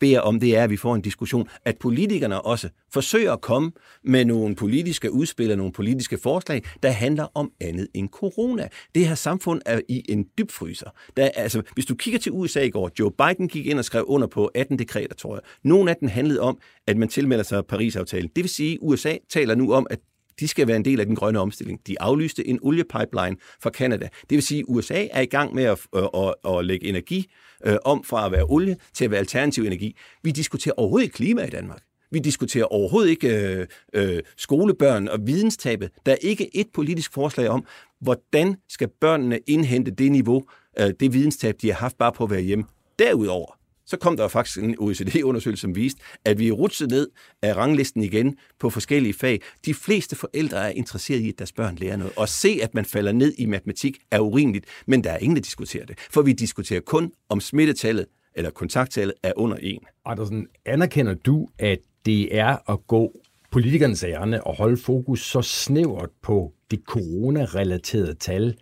beder 0.00 0.20
om, 0.20 0.40
det 0.40 0.56
er, 0.56 0.64
at 0.64 0.70
vi 0.70 0.76
får 0.76 0.94
en 0.94 1.00
diskussion, 1.00 1.48
at 1.64 1.78
politikerne 1.78 2.42
også 2.42 2.68
forsøger 2.92 3.32
at 3.32 3.40
komme 3.40 3.72
med 4.04 4.24
nogle 4.24 4.56
politiske 4.56 5.12
udspil 5.12 5.50
og 5.50 5.56
nogle 5.56 5.72
politiske 5.72 6.18
forslag, 6.18 6.62
der 6.82 6.90
handler 6.90 7.26
om 7.34 7.52
andet 7.60 7.88
end 7.94 8.08
corona. 8.08 8.68
Det 8.94 9.08
her 9.08 9.14
samfund 9.14 9.62
er 9.66 9.80
i 9.88 10.02
en 10.08 10.26
dybfryser. 10.38 10.90
Der, 11.16 11.28
altså, 11.28 11.62
hvis 11.74 11.86
du 11.86 11.94
kigger 11.94 12.20
til 12.20 12.32
USA 12.32 12.60
i 12.60 12.70
går, 12.70 12.90
Joe 12.98 13.10
Biden 13.10 13.48
gik 13.48 13.66
ind 13.66 13.78
og 13.78 13.84
skrev 13.84 14.04
under 14.08 14.26
på 14.26 14.50
18 14.54 14.78
dekreter, 14.78 15.14
tror 15.14 15.34
jeg. 15.34 15.42
Nogle 15.64 15.90
af 15.90 15.96
dem 16.00 16.08
handlede 16.08 16.40
om, 16.40 16.58
at 16.86 16.96
man 16.96 17.08
tilmelder 17.08 17.44
sig 17.44 17.66
Paris-aftalen. 17.66 18.30
Det 18.36 18.44
vil 18.44 18.50
sige, 18.50 18.72
at 18.72 18.78
USA 18.82 19.16
taler 19.28 19.54
nu 19.54 19.72
om, 19.72 19.86
at 19.90 19.98
de 20.40 20.48
skal 20.48 20.66
være 20.66 20.76
en 20.76 20.84
del 20.84 21.00
af 21.00 21.06
den 21.06 21.16
grønne 21.16 21.38
omstilling. 21.38 21.80
De 21.86 22.00
aflyste 22.00 22.48
en 22.48 22.58
oliepipeline 22.62 23.36
fra 23.60 23.70
Canada. 23.70 24.08
Det 24.20 24.36
vil 24.36 24.42
sige, 24.42 24.60
at 24.60 24.64
USA 24.68 25.06
er 25.10 25.20
i 25.20 25.26
gang 25.26 25.54
med 25.54 25.64
at, 25.64 25.78
at, 25.96 26.10
at, 26.14 26.34
at 26.56 26.64
lægge 26.64 26.86
energi 26.86 27.30
øh, 27.64 27.76
om 27.84 28.04
fra 28.04 28.26
at 28.26 28.32
være 28.32 28.44
olie 28.48 28.76
til 28.94 29.04
at 29.04 29.10
være 29.10 29.20
alternativ 29.20 29.64
energi. 29.64 29.96
Vi 30.22 30.30
diskuterer 30.30 30.74
overhovedet 30.76 31.04
ikke 31.04 31.16
klima 31.16 31.44
i 31.44 31.50
Danmark. 31.50 31.82
Vi 32.10 32.18
diskuterer 32.18 32.64
overhovedet 32.64 33.10
ikke 33.10 33.56
øh, 33.56 33.66
øh, 33.92 34.22
skolebørn 34.36 35.08
og 35.08 35.18
videnstabet. 35.26 35.90
Der 36.06 36.12
er 36.12 36.16
ikke 36.20 36.56
et 36.56 36.66
politisk 36.74 37.12
forslag 37.12 37.48
om, 37.48 37.64
hvordan 38.00 38.56
skal 38.68 38.88
børnene 39.00 39.38
indhente 39.46 39.90
det 39.90 40.12
niveau, 40.12 40.44
øh, 40.80 40.90
det 41.00 41.12
videnstab, 41.12 41.54
de 41.62 41.66
har 41.68 41.78
haft 41.78 41.98
bare 41.98 42.12
på 42.12 42.24
at 42.24 42.30
være 42.30 42.40
hjemme. 42.40 42.64
Derudover, 42.98 43.58
så 43.86 43.96
kom 43.96 44.16
der 44.16 44.28
faktisk 44.28 44.58
en 44.58 44.76
OECD-undersøgelse, 44.78 45.60
som 45.60 45.76
viste, 45.76 46.00
at 46.24 46.38
vi 46.38 46.48
er 46.48 46.52
rutset 46.52 46.90
ned 46.90 47.08
af 47.42 47.56
ranglisten 47.56 48.02
igen 48.02 48.36
på 48.58 48.70
forskellige 48.70 49.14
fag. 49.14 49.40
De 49.66 49.74
fleste 49.74 50.16
forældre 50.16 50.56
er 50.56 50.68
interesseret 50.68 51.20
i, 51.20 51.28
at 51.28 51.38
deres 51.38 51.52
børn 51.52 51.76
lærer 51.76 51.96
noget. 51.96 52.12
Og 52.16 52.28
se, 52.28 52.58
at 52.62 52.74
man 52.74 52.84
falder 52.84 53.12
ned 53.12 53.34
i 53.38 53.46
matematik, 53.46 53.98
er 54.10 54.20
urimeligt, 54.20 54.66
men 54.86 55.04
der 55.04 55.10
er 55.10 55.18
ingen, 55.18 55.36
der 55.36 55.42
diskuterer 55.42 55.86
det. 55.86 55.98
For 56.10 56.22
vi 56.22 56.32
diskuterer 56.32 56.80
kun, 56.80 57.12
om 57.28 57.40
smittetallet 57.40 58.06
eller 58.34 58.50
kontakttallet 58.50 59.14
er 59.22 59.32
under 59.36 59.56
1. 59.60 59.78
Andersen, 60.04 60.46
anerkender 60.66 61.14
du, 61.14 61.48
at 61.58 61.78
det 62.06 62.38
er 62.38 62.70
at 62.70 62.86
gå 62.86 63.12
politikernes 63.50 64.04
ærne 64.04 64.46
og 64.46 64.56
holde 64.56 64.76
fokus 64.76 65.20
så 65.30 65.42
snævert 65.42 66.10
på 66.22 66.52
det 66.70 66.80
corona-relaterede 66.86 68.14
tal, 68.14 68.56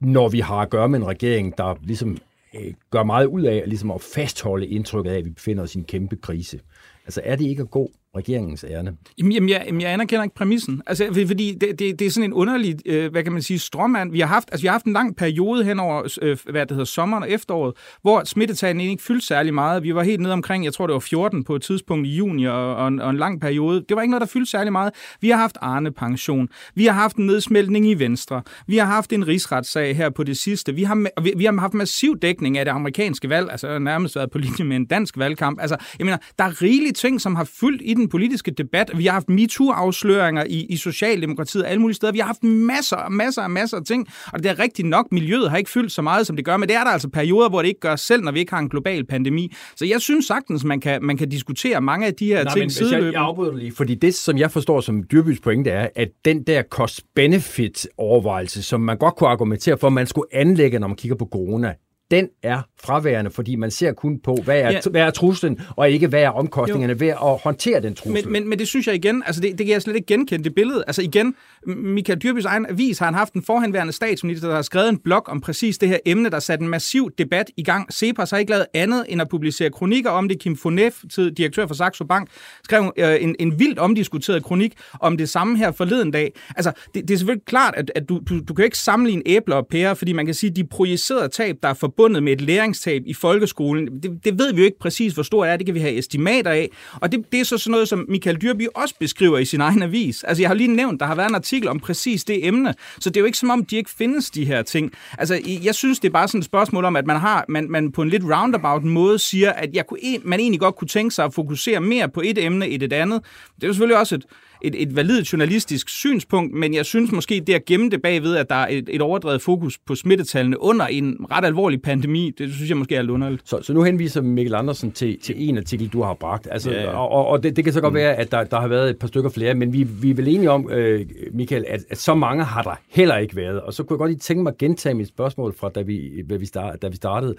når 0.00 0.28
vi 0.28 0.40
har 0.40 0.56
at 0.56 0.70
gøre 0.70 0.88
med 0.88 0.98
en 0.98 1.06
regering, 1.06 1.58
der 1.58 1.74
ligesom 1.82 2.18
øh, 2.54 2.74
gør 2.90 3.02
meget 3.02 3.26
ud 3.26 3.42
af 3.42 3.62
ligesom 3.66 3.90
at 3.90 4.00
fastholde 4.00 4.66
indtrykket 4.66 5.10
af, 5.10 5.18
at 5.18 5.24
vi 5.24 5.30
befinder 5.30 5.62
os 5.62 5.74
i 5.74 5.78
en 5.78 5.84
kæmpe 5.84 6.16
krise. 6.16 6.60
Altså 7.04 7.20
er 7.24 7.36
det 7.36 7.44
ikke 7.44 7.62
at 7.62 7.70
gå 7.70 7.90
regeringens 8.16 8.64
ærne? 8.68 8.96
Jamen, 9.18 9.48
jeg, 9.48 9.62
jamen, 9.66 9.80
jeg 9.80 9.92
anerkender 9.92 10.22
ikke 10.22 10.34
præmissen. 10.34 10.82
Altså, 10.86 11.24
fordi 11.26 11.54
det, 11.60 11.78
det, 11.78 11.98
det 11.98 12.06
er 12.06 12.10
sådan 12.10 12.30
en 12.30 12.32
underlig, 12.32 12.76
øh, 12.86 13.10
hvad 13.10 13.22
kan 13.22 13.32
man 13.32 13.42
sige, 13.42 13.58
strømmand. 13.58 14.12
Vi 14.12 14.20
har 14.20 14.26
haft, 14.26 14.48
altså, 14.52 14.62
vi 14.62 14.66
har 14.66 14.72
haft 14.72 14.84
en 14.84 14.92
lang 14.92 15.16
periode 15.16 15.64
hen 15.64 15.80
over, 15.80 16.18
øh, 16.22 16.38
hvad 16.50 16.60
det 16.60 16.70
hedder, 16.70 16.84
sommeren 16.84 17.22
og 17.22 17.30
efteråret, 17.30 17.74
hvor 18.02 18.24
smittetallene 18.24 18.84
ikke 18.84 19.02
fyldte 19.02 19.26
særlig 19.26 19.54
meget. 19.54 19.82
Vi 19.82 19.94
var 19.94 20.02
helt 20.02 20.20
nede 20.20 20.32
omkring, 20.32 20.64
jeg 20.64 20.72
tror 20.72 20.86
det 20.86 20.94
var 20.94 21.00
14 21.00 21.44
på 21.44 21.56
et 21.56 21.62
tidspunkt 21.62 22.06
i 22.06 22.10
juni 22.10 22.44
og, 22.44 22.76
og, 22.76 22.88
en, 22.88 23.00
og 23.00 23.10
en 23.10 23.16
lang 23.16 23.40
periode. 23.40 23.84
Det 23.88 23.96
var 23.96 24.02
ikke 24.02 24.10
noget, 24.10 24.20
der 24.20 24.26
fyldte 24.26 24.50
særlig 24.50 24.72
meget. 24.72 24.92
Vi 25.20 25.30
har 25.30 25.36
haft 25.36 25.58
Arne-pension. 25.60 26.48
Vi 26.74 26.84
har 26.84 26.92
haft 26.92 27.16
en 27.16 27.26
nedsmeltning 27.26 27.86
i 27.86 27.94
Venstre. 27.94 28.42
Vi 28.66 28.76
har 28.76 28.86
haft 28.86 29.12
en 29.12 29.28
rigsretssag 29.28 29.96
her 29.96 30.10
på 30.10 30.24
det 30.24 30.36
sidste. 30.36 30.74
Vi 30.74 30.82
har, 30.82 31.22
vi, 31.22 31.32
vi 31.36 31.44
har 31.44 31.60
haft 31.60 31.74
massiv 31.74 32.18
dækning 32.18 32.58
af 32.58 32.64
det 32.64 32.72
amerikanske 32.72 33.28
valg, 33.28 33.48
altså 33.50 33.78
nærmest 33.78 34.16
været 34.16 34.30
på 34.30 34.38
linje 34.38 34.64
med 34.64 34.76
en 34.76 34.86
dansk 34.86 35.18
valgkamp. 35.18 35.60
Altså, 35.60 35.76
jeg 35.98 36.04
mener, 36.04 36.18
der 36.38 36.44
er 36.44 36.62
rigelige 36.62 36.92
ting, 36.92 37.20
som 37.20 37.34
har 37.36 37.44
fyldt 37.44 37.82
i 37.84 37.94
den 37.94 38.01
den 38.02 38.08
politiske 38.08 38.50
debat. 38.50 38.90
Vi 38.96 39.04
har 39.04 39.12
haft 39.12 39.28
MeToo-afsløringer 39.28 40.44
i, 40.44 40.66
i 40.68 40.76
Socialdemokratiet 40.76 41.64
og 41.64 41.70
alle 41.70 41.80
mulige 41.80 41.96
steder. 41.96 42.12
Vi 42.12 42.18
har 42.18 42.26
haft 42.26 42.44
masser 42.44 42.96
og 42.96 43.12
masser 43.12 43.42
og 43.42 43.50
masser 43.50 43.76
af 43.76 43.84
ting, 43.84 44.08
og 44.32 44.42
det 44.42 44.50
er 44.50 44.58
rigtigt 44.58 44.88
nok, 44.88 45.12
miljøet 45.12 45.50
har 45.50 45.56
ikke 45.56 45.70
fyldt 45.70 45.92
så 45.92 46.02
meget, 46.02 46.26
som 46.26 46.36
det 46.36 46.44
gør, 46.44 46.56
men 46.56 46.68
det 46.68 46.76
er 46.76 46.84
der 46.84 46.90
altså 46.90 47.08
perioder, 47.08 47.48
hvor 47.48 47.62
det 47.62 47.68
ikke 47.68 47.80
gør 47.80 47.96
selv, 47.96 48.22
når 48.22 48.32
vi 48.32 48.38
ikke 48.38 48.52
har 48.52 48.58
en 48.58 48.68
global 48.68 49.06
pandemi. 49.06 49.52
Så 49.76 49.86
jeg 49.86 50.00
synes 50.00 50.26
sagtens, 50.26 50.64
man 50.64 50.80
kan, 50.80 51.04
man 51.04 51.16
kan 51.16 51.28
diskutere 51.28 51.80
mange 51.80 52.06
af 52.06 52.14
de 52.14 52.26
her 52.26 52.44
Nej, 52.44 52.54
ting 52.54 52.72
sideløbende. 52.72 53.06
Jeg, 53.06 53.12
jeg 53.12 53.22
afbryder 53.22 53.56
lige, 53.56 53.72
fordi 53.72 53.94
det, 53.94 54.14
som 54.14 54.38
jeg 54.38 54.50
forstår 54.50 54.80
som 54.80 55.02
Dyrbys 55.02 55.40
pointe, 55.40 55.70
er, 55.70 55.88
at 55.96 56.08
den 56.24 56.42
der 56.42 56.62
cost-benefit-overvejelse, 56.62 58.62
som 58.62 58.80
man 58.80 58.98
godt 58.98 59.16
kunne 59.16 59.30
argumentere 59.30 59.78
for, 59.78 59.86
at 59.86 59.92
man 59.92 60.06
skulle 60.06 60.26
anlægge, 60.32 60.78
når 60.78 60.88
man 60.88 60.96
kigger 60.96 61.16
på 61.16 61.28
corona, 61.32 61.74
den 62.12 62.28
er 62.42 62.62
fraværende, 62.84 63.30
fordi 63.30 63.56
man 63.56 63.70
ser 63.70 63.92
kun 63.92 64.20
på, 64.24 64.38
hvad 64.44 64.60
er, 64.60 64.70
ja. 64.70 64.80
hvad 64.90 65.02
er 65.02 65.10
truslen, 65.10 65.60
og 65.76 65.90
ikke 65.90 66.06
hvad 66.06 66.22
er 66.22 66.28
omkostningerne 66.28 66.92
jo. 66.92 66.96
ved 66.98 67.08
at 67.08 67.16
håndtere 67.18 67.80
den 67.80 67.94
trussel. 67.94 68.24
Men, 68.24 68.32
men, 68.32 68.48
men 68.48 68.58
det 68.58 68.68
synes 68.68 68.86
jeg 68.86 68.94
igen, 68.94 69.22
altså 69.26 69.40
det, 69.40 69.58
det 69.58 69.66
kan 69.66 69.72
jeg 69.72 69.82
slet 69.82 69.96
ikke 69.96 70.06
genkende, 70.06 70.44
det 70.44 70.54
billede. 70.54 70.84
Altså 70.86 71.02
igen, 71.02 71.34
Michael 71.66 72.18
Dyrbys 72.18 72.44
egen 72.44 72.66
avis 72.68 72.98
har 72.98 73.06
han 73.06 73.14
haft 73.14 73.32
en 73.32 73.42
forhenværende 73.42 73.92
statsminister, 73.92 74.48
der 74.48 74.54
har 74.54 74.62
skrevet 74.62 74.88
en 74.88 74.98
blog 74.98 75.28
om 75.28 75.40
præcis 75.40 75.78
det 75.78 75.88
her 75.88 75.98
emne, 76.06 76.30
der 76.30 76.38
sat 76.38 76.60
en 76.60 76.68
massiv 76.68 77.10
debat 77.18 77.50
i 77.56 77.62
gang. 77.62 77.92
Cepos 77.92 78.30
har 78.30 78.38
ikke 78.38 78.50
lavet 78.50 78.66
andet 78.74 79.04
end 79.08 79.20
at 79.20 79.28
publicere 79.28 79.70
kronikker 79.70 80.10
om 80.10 80.28
det. 80.28 80.38
Kim 80.38 80.56
Fonef, 80.56 81.02
direktør 81.16 81.66
for 81.66 81.74
Saxo 81.74 82.04
Bank, 82.04 82.28
skrev 82.64 82.92
øh, 82.96 83.16
en, 83.20 83.36
en 83.38 83.58
vildt 83.58 83.78
omdiskuteret 83.78 84.44
kronik 84.44 84.72
om 85.00 85.16
det 85.16 85.28
samme 85.28 85.58
her 85.58 85.72
forleden 85.72 86.10
dag. 86.10 86.32
Altså, 86.56 86.72
det, 86.94 87.08
det 87.08 87.14
er 87.14 87.18
selvfølgelig 87.18 87.46
klart, 87.46 87.74
at, 87.76 87.92
at 87.94 88.08
du, 88.08 88.20
du, 88.28 88.40
du 88.48 88.54
kan 88.54 88.64
ikke 88.64 88.78
sammenligne 88.78 89.22
æbler 89.26 89.56
og 89.56 89.66
pærer, 89.66 89.94
fordi 89.94 90.12
man 90.12 90.26
kan 90.26 90.34
sige, 90.34 90.50
at 90.50 90.56
de 90.56 90.64
projicerede 90.64 91.28
tab, 91.28 91.56
der 91.62 91.68
er 91.68 91.74
forbundet 91.74 92.01
med 92.08 92.32
et 92.32 92.40
læringstab 92.40 93.02
i 93.06 93.14
folkeskolen, 93.14 94.02
det, 94.02 94.20
det 94.24 94.38
ved 94.38 94.52
vi 94.54 94.60
jo 94.60 94.64
ikke 94.64 94.78
præcis, 94.78 95.12
hvor 95.12 95.22
stort 95.22 95.48
er. 95.48 95.56
Det 95.56 95.66
kan 95.66 95.74
vi 95.74 95.80
have 95.80 95.98
estimater 95.98 96.50
af. 96.50 96.70
Og 96.94 97.12
det, 97.12 97.24
det 97.32 97.40
er 97.40 97.44
så 97.44 97.58
sådan 97.58 97.70
noget, 97.70 97.88
som 97.88 98.06
Michael 98.08 98.42
Dyrby 98.42 98.66
også 98.74 98.94
beskriver 99.00 99.38
i 99.38 99.44
sin 99.44 99.60
egen 99.60 99.82
avis. 99.82 100.24
Altså, 100.24 100.42
jeg 100.42 100.50
har 100.50 100.54
lige 100.54 100.74
nævnt, 100.74 101.00
der 101.00 101.06
har 101.06 101.14
været 101.14 101.28
en 101.28 101.34
artikel 101.34 101.68
om 101.68 101.80
præcis 101.80 102.24
det 102.24 102.46
emne. 102.46 102.74
Så 103.00 103.10
det 103.10 103.16
er 103.16 103.20
jo 103.20 103.26
ikke 103.26 103.38
som 103.38 103.50
om, 103.50 103.64
de 103.64 103.76
ikke 103.76 103.90
findes, 103.90 104.30
de 104.30 104.44
her 104.44 104.62
ting. 104.62 104.92
Altså, 105.18 105.40
jeg 105.64 105.74
synes, 105.74 105.98
det 105.98 106.08
er 106.08 106.12
bare 106.12 106.28
sådan 106.28 106.38
et 106.38 106.44
spørgsmål 106.44 106.84
om, 106.84 106.96
at 106.96 107.06
man 107.06 107.16
har, 107.16 107.44
man, 107.48 107.70
man 107.70 107.92
på 107.92 108.02
en 108.02 108.08
lidt 108.08 108.24
roundabout 108.24 108.84
måde 108.84 109.18
siger, 109.18 109.52
at 109.52 109.74
jeg 109.74 109.86
kunne, 109.86 110.00
e, 110.02 110.18
man 110.24 110.40
egentlig 110.40 110.60
godt 110.60 110.76
kunne 110.76 110.88
tænke 110.88 111.14
sig 111.14 111.24
at 111.24 111.34
fokusere 111.34 111.80
mere 111.80 112.08
på 112.08 112.20
et 112.24 112.38
emne 112.38 112.68
end 112.68 112.82
et 112.82 112.92
andet. 112.92 113.22
Det 113.54 113.62
er 113.62 113.66
jo 113.66 113.72
selvfølgelig 113.72 113.98
også 113.98 114.14
et, 114.14 114.24
et, 114.64 114.82
et 114.82 114.96
validt 114.96 115.32
journalistisk 115.32 115.88
synspunkt, 115.88 116.54
men 116.54 116.74
jeg 116.74 116.86
synes 116.86 117.12
måske, 117.12 117.42
det 117.46 117.54
at 117.54 117.64
gemme 117.64 117.90
det 117.90 118.02
bagved, 118.02 118.36
at 118.36 118.50
der 118.50 118.54
er 118.54 118.68
et, 118.70 118.88
et 118.88 119.00
overdrevet 119.00 119.42
fokus 119.42 119.78
på 119.86 119.94
smittetallene 119.94 120.62
under 120.62 120.86
en 120.86 121.16
ret 121.30 121.44
alvorlig 121.44 121.82
pandemi, 121.82 122.32
det 122.38 122.52
synes 122.54 122.68
jeg 122.68 122.76
måske 122.76 122.96
er 122.96 123.02
lidt 123.02 123.10
underligt. 123.10 123.48
Så, 123.48 123.62
så 123.62 123.72
nu 123.72 123.82
henviser 123.82 124.20
Mikkel 124.20 124.54
Andersen 124.54 124.92
til, 124.92 125.18
til 125.20 125.34
en 125.48 125.58
artikel, 125.58 125.88
du 125.88 126.02
har 126.02 126.14
bragt. 126.14 126.48
Altså, 126.50 126.70
ja, 126.70 126.82
ja. 126.82 126.96
Og, 126.96 127.26
og 127.26 127.42
det, 127.42 127.56
det 127.56 127.64
kan 127.64 127.72
så 127.72 127.80
godt 127.80 127.92
mm. 127.92 127.96
være, 127.96 128.14
at 128.14 128.32
der, 128.32 128.44
der 128.44 128.60
har 128.60 128.68
været 128.68 128.90
et 128.90 128.98
par 128.98 129.06
stykker 129.06 129.30
flere, 129.30 129.54
men 129.54 129.72
vi, 129.72 129.82
vi 129.82 130.10
er 130.10 130.14
vel 130.14 130.28
enige 130.28 130.50
om, 130.50 130.70
øh, 130.70 131.06
Michael, 131.32 131.64
at, 131.68 131.84
at 131.90 131.98
så 131.98 132.14
mange 132.14 132.44
har 132.44 132.62
der 132.62 132.74
heller 132.90 133.16
ikke 133.16 133.36
været. 133.36 133.60
Og 133.60 133.74
så 133.74 133.82
kunne 133.82 133.94
jeg 133.94 133.98
godt 133.98 134.10
lige 134.10 134.18
tænke 134.18 134.42
mig 134.42 134.50
at 134.50 134.58
gentage 134.58 134.94
mit 134.94 135.08
spørgsmål 135.08 135.54
fra, 135.54 135.68
da 135.68 135.82
vi, 135.82 136.22
da 136.30 136.36
vi, 136.36 136.46
start, 136.46 136.82
da 136.82 136.88
vi 136.88 136.96
startede. 136.96 137.34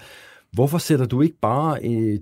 Hvorfor 0.52 0.78
sætter 0.78 1.06
du 1.06 1.22
ikke 1.22 1.36
bare 1.42 1.78
øh, 1.84 2.18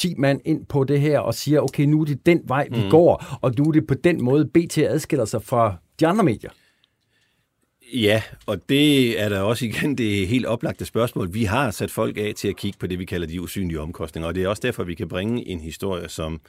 10 0.00 0.14
mand 0.18 0.40
ind 0.44 0.66
på 0.66 0.84
det 0.84 1.00
her 1.00 1.18
og 1.18 1.34
siger, 1.34 1.60
okay, 1.60 1.84
nu 1.84 2.00
er 2.00 2.04
det 2.04 2.26
den 2.26 2.40
vej, 2.44 2.68
vi 2.70 2.82
mm. 2.82 2.90
går, 2.90 3.38
og 3.40 3.54
nu 3.58 3.64
er 3.64 3.72
det 3.72 3.86
på 3.86 3.94
den 3.94 4.24
måde, 4.24 4.44
BT 4.44 4.78
adskiller 4.78 5.24
sig 5.24 5.42
fra 5.42 5.76
de 6.00 6.06
andre 6.06 6.24
medier. 6.24 6.50
Ja, 7.94 8.22
og 8.46 8.68
det 8.68 9.20
er 9.20 9.28
der 9.28 9.40
også 9.40 9.66
igen 9.66 9.98
det 9.98 10.28
helt 10.28 10.46
oplagte 10.46 10.84
spørgsmål. 10.84 11.34
Vi 11.34 11.44
har 11.44 11.70
sat 11.70 11.90
folk 11.90 12.16
af 12.16 12.32
til 12.36 12.48
at 12.48 12.56
kigge 12.56 12.78
på 12.78 12.86
det, 12.86 12.98
vi 12.98 13.04
kalder 13.04 13.26
de 13.26 13.40
usynlige 13.40 13.80
omkostninger, 13.80 14.28
og 14.28 14.34
det 14.34 14.42
er 14.42 14.48
også 14.48 14.62
derfor, 14.62 14.84
vi 14.84 14.94
kan 14.94 15.08
bringe 15.08 15.48
en 15.48 15.60
historie 15.60 16.08
som 16.08 16.40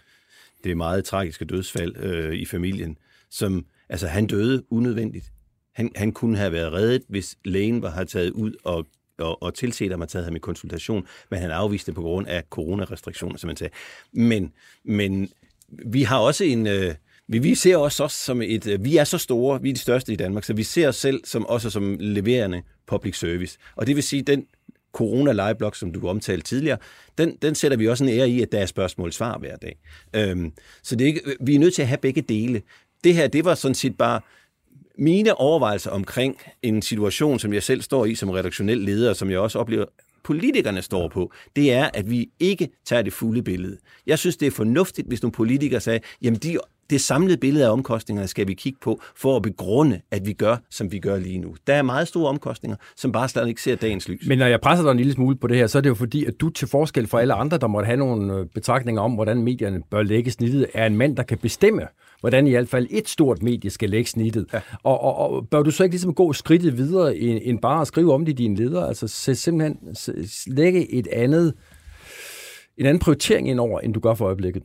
det 0.63 0.77
meget 0.77 1.05
tragiske 1.05 1.45
dødsfald 1.45 1.97
øh, 1.97 2.33
i 2.33 2.45
familien, 2.45 2.97
som, 3.29 3.65
altså 3.89 4.07
han 4.07 4.27
døde 4.27 4.63
unødvendigt. 4.69 5.25
Han, 5.73 5.91
han 5.95 6.11
kunne 6.11 6.37
have 6.37 6.51
været 6.51 6.73
reddet, 6.73 7.03
hvis 7.09 7.37
lægen 7.45 7.81
var 7.81 7.89
har 7.89 8.03
taget 8.03 8.31
ud 8.31 8.53
og 8.63 8.85
og, 9.17 9.43
og 9.43 9.53
tilset 9.53 9.91
at 9.91 9.99
man 9.99 10.07
taget 10.07 10.25
ham 10.25 10.35
i 10.35 10.39
konsultation, 10.39 11.07
men 11.29 11.39
han 11.39 11.51
afviste 11.51 11.85
det 11.85 11.95
på 11.95 12.01
grund 12.01 12.27
af 12.27 12.43
coronarestriktioner, 12.49 13.37
som 13.37 13.47
man 13.47 13.57
sagde. 13.57 13.73
Men, 14.11 14.53
men 14.83 15.29
vi 15.85 16.03
har 16.03 16.19
også 16.19 16.43
en... 16.43 16.67
Øh, 16.67 16.95
vi, 17.27 17.39
vi 17.39 17.55
ser 17.55 17.77
os 17.77 17.99
også 17.99 18.17
som 18.17 18.41
et... 18.41 18.67
Øh, 18.67 18.83
vi 18.83 18.97
er 18.97 19.03
så 19.03 19.17
store, 19.17 19.61
vi 19.61 19.69
er 19.69 19.73
de 19.73 19.79
største 19.79 20.13
i 20.13 20.15
Danmark, 20.15 20.43
så 20.43 20.53
vi 20.53 20.63
ser 20.63 20.87
os 20.87 20.95
selv 20.95 21.21
som, 21.25 21.45
også 21.45 21.69
som 21.69 21.97
leverende 21.99 22.61
public 22.87 23.19
service. 23.19 23.57
Og 23.75 23.87
det 23.87 23.95
vil 23.95 24.03
sige, 24.03 24.21
den 24.21 24.45
corona 24.93 25.31
liveblog, 25.31 25.75
som 25.75 25.93
du 25.93 26.07
omtalte 26.07 26.43
tidligere, 26.43 26.77
den, 27.17 27.37
den 27.41 27.55
sætter 27.55 27.77
vi 27.77 27.87
også 27.87 28.03
en 28.03 28.09
ære 28.09 28.29
i, 28.29 28.41
at 28.41 28.51
der 28.51 28.59
er 28.59 28.65
spørgsmål 28.65 29.11
svar 29.11 29.37
hver 29.37 29.55
dag. 29.55 29.79
Øhm, 30.15 30.53
så 30.83 30.95
det 30.95 31.05
er 31.05 31.07
ikke, 31.07 31.21
vi 31.39 31.55
er 31.55 31.59
nødt 31.59 31.73
til 31.73 31.81
at 31.81 31.87
have 31.87 31.97
begge 31.97 32.21
dele. 32.21 32.61
Det 33.03 33.15
her, 33.15 33.27
det 33.27 33.45
var 33.45 33.55
sådan 33.55 33.75
set 33.75 33.97
bare 33.97 34.21
mine 34.97 35.35
overvejelser 35.35 35.91
omkring 35.91 36.37
en 36.61 36.81
situation, 36.81 37.39
som 37.39 37.53
jeg 37.53 37.63
selv 37.63 37.81
står 37.81 38.05
i 38.05 38.15
som 38.15 38.29
redaktionel 38.29 38.77
leder, 38.77 39.13
som 39.13 39.29
jeg 39.29 39.39
også 39.39 39.59
oplever, 39.59 39.85
politikerne 40.23 40.81
står 40.81 41.07
på, 41.07 41.31
det 41.55 41.73
er, 41.73 41.89
at 41.93 42.09
vi 42.09 42.29
ikke 42.39 42.69
tager 42.85 43.01
det 43.01 43.13
fulde 43.13 43.43
billede. 43.43 43.77
Jeg 44.07 44.19
synes, 44.19 44.37
det 44.37 44.47
er 44.47 44.51
fornuftigt, 44.51 45.07
hvis 45.07 45.21
nogle 45.21 45.31
politikere 45.31 45.79
sagde, 45.79 45.99
jamen 46.21 46.39
de, 46.39 46.57
det 46.89 47.01
samlede 47.01 47.37
billede 47.37 47.65
af 47.65 47.69
omkostningerne 47.69 48.27
skal 48.27 48.47
vi 48.47 48.53
kigge 48.53 48.79
på, 48.81 49.01
for 49.15 49.35
at 49.35 49.41
begrunde, 49.41 50.01
at 50.11 50.25
vi 50.25 50.33
gør, 50.33 50.57
som 50.69 50.91
vi 50.91 50.99
gør 50.99 51.17
lige 51.17 51.37
nu. 51.37 51.55
Der 51.67 51.73
er 51.73 51.81
meget 51.81 52.07
store 52.07 52.29
omkostninger, 52.29 52.77
som 52.95 53.11
bare 53.11 53.29
slet 53.29 53.47
ikke 53.47 53.61
ser 53.61 53.75
dagens 53.75 54.09
lys. 54.09 54.27
Men 54.27 54.37
når 54.37 54.45
jeg 54.45 54.61
presser 54.61 54.83
dig 54.83 54.91
en 54.91 54.97
lille 54.97 55.13
smule 55.13 55.35
på 55.35 55.47
det 55.47 55.57
her, 55.57 55.67
så 55.67 55.77
er 55.77 55.81
det 55.81 55.89
jo 55.89 55.95
fordi, 55.95 56.25
at 56.25 56.33
du 56.41 56.49
til 56.49 56.67
forskel 56.67 57.07
fra 57.07 57.21
alle 57.21 57.33
andre, 57.33 57.57
der 57.57 57.67
måtte 57.67 57.85
have 57.85 57.97
nogle 57.97 58.33
øh, 58.33 58.45
betragtninger 58.45 59.01
om, 59.01 59.13
hvordan 59.13 59.43
medierne 59.43 59.81
bør 59.91 60.03
lægge 60.03 60.31
snittet, 60.31 60.67
er 60.73 60.85
en 60.85 60.97
mand, 60.97 61.17
der 61.17 61.23
kan 61.23 61.37
bestemme, 61.37 61.87
hvordan 62.21 62.47
i 62.47 62.49
hvert 62.49 62.69
fald 62.69 62.87
et 62.89 63.09
stort 63.09 63.43
medie 63.43 63.69
skal 63.69 63.89
lægge 63.89 64.09
snittet. 64.09 64.45
Ja. 64.53 64.59
Og, 64.83 65.01
og, 65.01 65.17
og 65.17 65.49
bør 65.49 65.63
du 65.63 65.71
så 65.71 65.83
ikke 65.83 65.93
ligesom 65.93 66.13
gå 66.13 66.33
skridtet 66.33 66.77
videre, 66.77 67.17
end, 67.17 67.39
end 67.43 67.59
bare 67.59 67.81
at 67.81 67.87
skrive 67.87 68.13
om 68.13 68.25
det 68.25 68.31
i 68.31 68.35
dine 68.35 68.55
ledere? 68.55 68.87
Altså 68.87 69.07
simpelthen 69.35 69.77
lægge 70.47 70.91
et 70.93 71.07
andet, 71.07 71.53
en 72.77 72.85
anden 72.85 72.99
prioritering 72.99 73.49
ind 73.49 73.59
over, 73.59 73.79
end 73.79 73.93
du 73.93 73.99
gør 73.99 74.13
for 74.13 74.25
øjeblikket? 74.25 74.63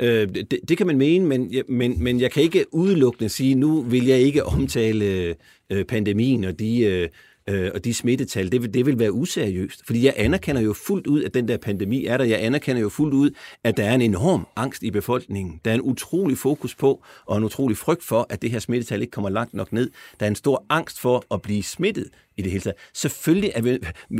Øh, 0.00 0.28
det, 0.28 0.58
det 0.68 0.78
kan 0.78 0.86
man 0.86 0.98
mene, 0.98 1.26
men, 1.26 1.52
men, 1.68 2.02
men 2.04 2.20
jeg 2.20 2.30
kan 2.30 2.42
ikke 2.42 2.64
udelukkende 2.72 3.28
sige, 3.28 3.54
nu 3.54 3.82
vil 3.82 4.06
jeg 4.06 4.18
ikke 4.18 4.44
omtale 4.44 5.34
øh, 5.70 5.84
pandemien 5.84 6.44
og 6.44 6.58
de 6.58 6.80
øh, 6.80 7.08
øh, 7.48 7.70
og 7.74 7.84
de 7.84 7.94
smittetal, 7.94 8.52
det 8.52 8.62
vil, 8.62 8.74
det 8.74 8.86
vil 8.86 8.98
være 8.98 9.12
useriøst. 9.12 9.86
Fordi 9.86 10.04
jeg 10.04 10.14
anerkender 10.16 10.62
jo 10.62 10.72
fuldt 10.72 11.06
ud, 11.06 11.24
at 11.24 11.34
den 11.34 11.48
der 11.48 11.56
pandemi 11.56 12.06
er 12.06 12.16
der. 12.16 12.24
Jeg 12.24 12.44
anerkender 12.44 12.82
jo 12.82 12.88
fuldt 12.88 13.14
ud, 13.14 13.30
at 13.64 13.76
der 13.76 13.84
er 13.84 13.94
en 13.94 14.00
enorm 14.00 14.46
angst 14.56 14.82
i 14.82 14.90
befolkningen. 14.90 15.60
Der 15.64 15.70
er 15.70 15.74
en 15.74 15.80
utrolig 15.80 16.38
fokus 16.38 16.74
på, 16.74 17.02
og 17.26 17.36
en 17.36 17.44
utrolig 17.44 17.76
frygt 17.76 18.04
for, 18.04 18.26
at 18.30 18.42
det 18.42 18.50
her 18.50 18.58
smittetal 18.58 19.00
ikke 19.02 19.10
kommer 19.10 19.30
langt 19.30 19.54
nok 19.54 19.72
ned. 19.72 19.90
Der 20.20 20.26
er 20.26 20.30
en 20.30 20.36
stor 20.36 20.64
angst 20.68 21.00
for 21.00 21.24
at 21.34 21.42
blive 21.42 21.62
smittet 21.62 22.08
i 22.36 22.42
det 22.42 22.50
hele 22.50 22.62
taget. 22.62 22.76
Selvfølgelig 22.94 23.52
er 23.54 23.62
vi, 23.62 23.78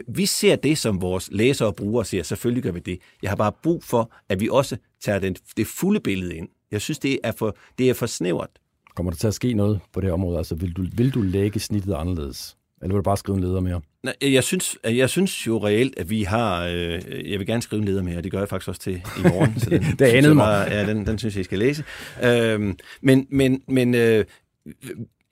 vi 0.09 0.27
ser 0.27 0.57
det, 0.57 0.79
som 0.79 1.01
vores 1.01 1.29
læsere 1.33 1.68
og 1.68 1.77
brugere 1.77 2.05
ser. 2.05 2.23
Selvfølgelig 2.23 2.62
gør 2.62 2.73
vi 2.73 2.81
det. 2.81 2.99
Jeg 3.23 3.31
har 3.31 3.37
bare 3.37 3.53
brug 3.62 3.85
for, 3.85 4.12
at 4.29 4.41
vi 4.41 4.49
også 4.49 4.77
tager 5.01 5.18
den, 5.18 5.37
det 5.57 5.66
fulde 5.66 6.01
billede 6.01 6.37
ind. 6.37 6.49
Jeg 6.71 6.81
synes, 6.81 6.99
det 6.99 7.18
er 7.25 7.33
for, 7.33 7.57
det 7.79 7.91
er 7.91 7.95
for 7.95 8.07
snævert. 8.07 8.51
Kommer 8.95 9.12
der 9.12 9.16
til 9.16 9.27
at 9.27 9.35
ske 9.35 9.55
noget 9.55 9.81
på 9.93 10.01
det 10.01 10.12
område? 10.12 10.39
Altså, 10.39 10.55
vil 10.55 10.73
du, 10.73 10.87
vil 10.93 11.14
du 11.14 11.23
lægge 11.23 11.61
snittet 11.61 11.95
anderledes? 11.95 12.57
Eller 12.83 12.95
vil 12.95 12.99
du 12.99 13.03
bare 13.03 13.16
skrive 13.16 13.37
en 13.37 13.45
leder 13.45 13.61
mere? 13.61 13.81
Nej, 14.03 14.14
jeg 14.22 14.45
synes, 14.45 14.78
jeg 14.85 15.11
synes 15.11 15.47
jo 15.47 15.66
reelt, 15.66 15.99
at 15.99 16.11
vi 16.11 16.22
har... 16.22 16.66
Øh, 16.66 17.31
jeg 17.31 17.39
vil 17.39 17.47
gerne 17.47 17.62
skrive 17.62 17.81
en 17.81 17.85
leder 17.85 18.03
mere, 18.03 18.16
og 18.16 18.24
det 18.24 18.33
gør 18.33 18.39
jeg 18.39 18.49
faktisk 18.49 18.68
også 18.68 18.81
til 18.81 18.95
i 18.95 19.22
morgen. 19.22 19.61
Så 19.61 19.70
den, 19.70 19.83
det 19.99 20.03
anede 20.05 20.35
mig. 20.35 20.68
Ja, 20.70 20.87
den, 20.87 21.07
den 21.07 21.18
synes 21.18 21.35
jeg, 21.35 21.41
I 21.41 21.45
skal 21.45 21.59
læse. 21.59 21.85
Øh, 22.24 22.74
men 23.03 23.26
men, 23.31 23.62
men 23.68 23.95
øh, 23.95 24.24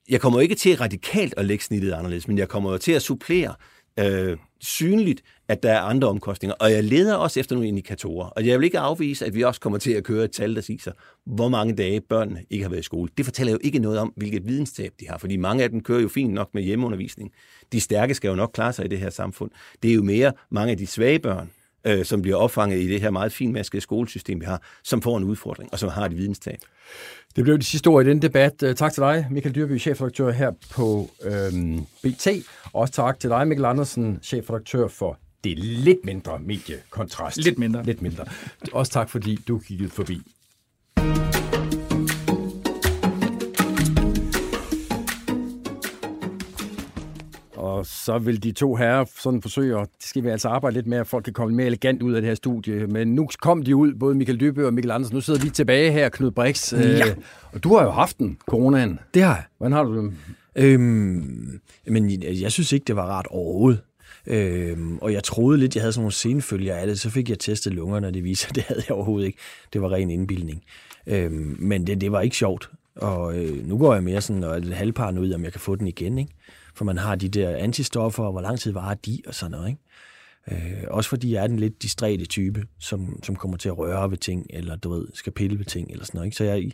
jeg 0.09 0.21
kommer 0.21 0.41
ikke 0.41 0.55
til 0.55 0.77
radikalt 0.77 1.35
at 1.37 1.45
lægge 1.45 1.65
snittet 1.65 1.93
anderledes, 1.93 2.29
men 2.29 2.39
jeg 2.39 2.49
kommer 2.49 2.77
til 2.77 2.93
at 2.93 3.03
supplere 3.03 3.55
øh, 3.99 4.37
synligt, 4.61 5.23
at 5.49 5.63
der 5.63 5.73
er 5.73 5.81
andre 5.81 6.09
omkostninger. 6.09 6.55
Og 6.55 6.73
jeg 6.73 6.85
leder 6.85 7.15
også 7.15 7.41
efter 7.41 7.55
nogle 7.55 7.69
indikatorer. 7.69 8.29
Og 8.29 8.47
jeg 8.47 8.59
vil 8.59 8.65
ikke 8.65 8.79
afvise, 8.79 9.27
at 9.27 9.35
vi 9.35 9.43
også 9.45 9.61
kommer 9.61 9.79
til 9.79 9.93
at 9.93 10.05
køre 10.05 10.25
et 10.25 10.33
tal, 10.33 10.55
der 10.55 10.61
siger, 10.61 10.93
hvor 11.27 11.49
mange 11.49 11.75
dage 11.75 12.01
børnene 12.01 12.45
ikke 12.51 12.65
har 12.65 12.71
været 12.71 12.81
i 12.81 12.85
skole. 12.85 13.11
Det 13.17 13.25
fortæller 13.25 13.53
jo 13.53 13.59
ikke 13.63 13.79
noget 13.79 13.99
om, 13.99 14.13
hvilket 14.17 14.47
videnstab 14.47 14.93
de 15.01 15.09
har, 15.09 15.19
fordi 15.19 15.37
mange 15.37 15.65
af 15.65 15.71
dem 15.71 15.81
kører 15.81 16.01
jo 16.01 16.09
fint 16.09 16.35
nok 16.35 16.55
med 16.55 16.63
hjemmeundervisning. 16.63 17.33
De 17.73 17.81
stærke 17.81 18.15
skal 18.15 18.29
jo 18.29 18.35
nok 18.35 18.51
klare 18.55 18.73
sig 18.73 18.85
i 18.85 18.89
det 18.89 18.99
her 18.99 19.11
samfund. 19.11 19.51
Det 19.83 19.91
er 19.91 19.95
jo 19.95 20.03
mere 20.03 20.33
mange 20.51 20.71
af 20.71 20.77
de 20.77 20.87
svage 20.87 21.19
børn, 21.19 21.51
øh, 21.85 22.05
som 22.05 22.23
bliver 22.23 22.37
opfanget 22.37 22.81
i 22.81 22.89
det 22.89 23.01
her 23.01 23.11
meget 23.11 23.33
finmaskede 23.33 23.81
skolesystem, 23.81 24.41
vi 24.41 24.45
har, 24.45 24.63
som 24.85 25.03
får 25.03 25.19
en 25.19 25.25
udfordring, 25.25 25.73
og 25.73 25.79
som 25.79 25.89
har 25.89 26.05
et 26.05 26.17
videnstab. 26.17 26.59
Det 27.37 27.45
blev 27.45 27.59
de 27.59 27.65
sidste 27.65 27.89
ord 27.89 28.07
i 28.07 28.09
den 28.09 28.23
debat. 28.23 28.63
Øh, 28.63 28.75
tak 28.75 28.93
til 28.93 29.01
dig, 29.01 29.27
Michael 29.31 29.55
Dyrby, 29.55 29.81
chefredaktør 29.81 30.31
her 30.31 30.51
på 30.71 31.11
øhm, 31.23 31.87
BT. 32.03 32.29
Også 32.73 32.95
tak 32.95 33.21
til 33.21 33.31
dig, 33.31 33.49
Michael 33.49 33.65
Andersen, 33.65 34.19
chefredaktør 34.23 34.89
for 34.89 35.19
det 35.45 35.59
lidt 35.59 35.99
mindre 36.05 36.39
mediekontrast. 36.39 37.45
Lidt 37.45 37.59
mindre. 37.59 37.83
Lidt 37.83 38.03
mindre. 38.03 38.25
Også 38.73 38.93
tak, 38.93 39.11
fordi 39.11 39.39
du 39.49 39.59
kiggede 39.59 39.91
forbi. 39.91 40.23
Og 47.57 47.87
så 47.87 48.19
vil 48.19 48.43
de 48.43 48.53
to 48.53 48.75
herrer 48.75 49.05
sådan 49.19 49.43
forsøge, 49.43 49.77
og 49.77 49.87
det 49.99 50.07
skal 50.07 50.25
vi 50.25 50.29
altså 50.29 50.49
arbejde 50.49 50.75
lidt 50.75 50.87
med, 50.87 50.99
at 50.99 51.07
folk 51.07 51.25
kan 51.25 51.33
komme 51.33 51.57
mere 51.57 51.67
elegant 51.67 52.03
ud 52.03 52.13
af 52.15 52.21
det 52.21 52.29
her 52.29 52.35
studie. 52.35 52.87
Men 52.87 53.15
nu 53.15 53.29
kom 53.43 53.63
de 53.63 53.77
ud, 53.77 53.95
både 53.95 54.15
Michael 54.15 54.41
Dybø 54.41 54.67
og 54.67 54.75
Michael 54.75 54.91
Andersen. 54.91 55.15
Nu 55.15 55.21
sidder 55.21 55.41
vi 55.41 55.51
tilbage 55.51 55.93
her, 55.93 56.09
Knud 56.09 56.31
Brix. 56.31 56.73
Ja. 56.73 57.09
Øh, 57.09 57.17
og 57.53 57.65
du 57.65 57.77
har 57.77 57.85
jo 57.85 57.91
haft 57.91 58.19
den, 58.19 58.39
coronaen. 58.47 58.99
Det 59.15 59.23
har 59.23 59.35
jeg. 59.35 59.45
Hvordan 59.59 59.73
har 59.73 59.83
du 59.83 59.97
det? 59.97 60.13
Øhm, 60.57 61.61
men 61.87 62.11
jeg, 62.11 62.41
jeg 62.41 62.53
synes 62.53 62.73
ikke, 62.73 62.85
det 62.85 62.97
var 62.97 63.07
rart 63.07 63.27
overhovedet. 63.31 63.81
Øhm, 64.27 64.99
og 64.99 65.13
jeg 65.13 65.25
troede 65.25 65.59
lidt, 65.59 65.75
jeg 65.75 65.83
havde 65.83 65.93
sådan 65.93 66.03
nogle 66.03 66.13
senfølger 66.13 66.75
af 66.75 66.87
det. 66.87 67.01
Så 67.01 67.11
fik 67.11 67.31
jeg 67.31 67.39
testet 67.39 67.75
lungerne, 67.75 68.07
og 68.07 68.15
det 68.15 68.25
viser, 68.25 68.53
det 68.53 68.63
havde 68.63 68.83
jeg 68.89 68.95
overhovedet 68.97 69.27
ikke. 69.27 69.39
Det 69.73 69.83
var 69.83 69.93
ren 69.93 70.11
indbildning. 70.11 70.63
Øhm, 71.07 71.57
men 71.59 71.87
det, 71.87 72.01
det 72.01 72.13
var 72.13 72.21
ikke 72.21 72.37
sjovt. 72.37 72.71
Og 72.97 73.39
øh, 73.39 73.67
nu 73.67 73.79
går 73.79 73.95
jeg 73.95 74.03
mere 74.03 74.21
sådan 74.21 74.45
og 74.45 74.55
er 74.55 74.59
lidt 74.59 74.75
halvparen 74.75 75.19
ud, 75.19 75.33
om 75.33 75.45
jeg 75.45 75.53
kan 75.53 75.61
få 75.61 75.77
den 75.77 75.87
igen. 75.87 76.19
Ikke? 76.19 76.33
For 76.75 76.85
man 76.85 76.99
har 76.99 77.17
de 77.17 77.29
der 77.29 77.57
antistoffer, 77.57 78.25
og 78.25 78.33
hvor 78.33 78.41
lang 78.41 78.59
tid 78.59 78.73
varer 78.73 78.95
de, 78.95 79.23
og 79.27 79.35
sådan 79.35 79.51
noget. 79.51 79.69
Ikke? 79.69 79.81
Øh, 80.51 80.85
også 80.89 81.11
fordi 81.11 81.33
jeg 81.33 81.43
er 81.43 81.47
den 81.47 81.59
lidt 81.59 81.83
distræte 81.83 82.25
type, 82.25 82.67
som, 82.81 83.23
som 83.23 83.37
kommer 83.37 83.57
til 83.57 83.69
at 83.69 83.79
røre 83.79 84.11
ved 84.11 84.19
ting, 84.19 84.47
eller 84.51 84.77
du 84.77 84.91
ved, 84.91 85.07
skal 85.15 85.33
pille 85.33 85.59
ved 85.59 85.65
ting, 85.65 85.91
eller 85.91 86.05
sådan 86.05 86.19
noget. 86.19 86.27
Ikke? 86.27 86.37
Så 86.37 86.45
jeg, 86.45 86.73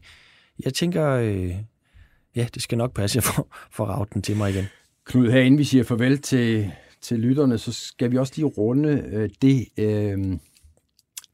jeg 0.64 0.74
tænker, 0.74 1.08
øh, 1.10 1.54
ja, 2.36 2.46
det 2.54 2.62
skal 2.62 2.78
nok 2.78 2.94
passe, 2.94 3.18
at 3.18 3.24
jeg 3.24 3.34
får, 3.34 3.56
får 3.70 4.04
den 4.04 4.22
til 4.22 4.36
mig 4.36 4.50
igen. 4.50 4.64
Knud, 5.04 5.30
herinde 5.30 5.58
vi 5.58 5.64
siger 5.64 5.84
farvel 5.84 6.18
til, 6.18 6.72
til 7.04 7.20
lytterne, 7.20 7.58
så 7.58 7.72
skal 7.72 8.10
vi 8.10 8.18
også 8.18 8.32
lige 8.36 8.46
runde 8.46 9.04
øh, 9.12 9.30
det, 9.42 9.66
øh, 9.78 10.38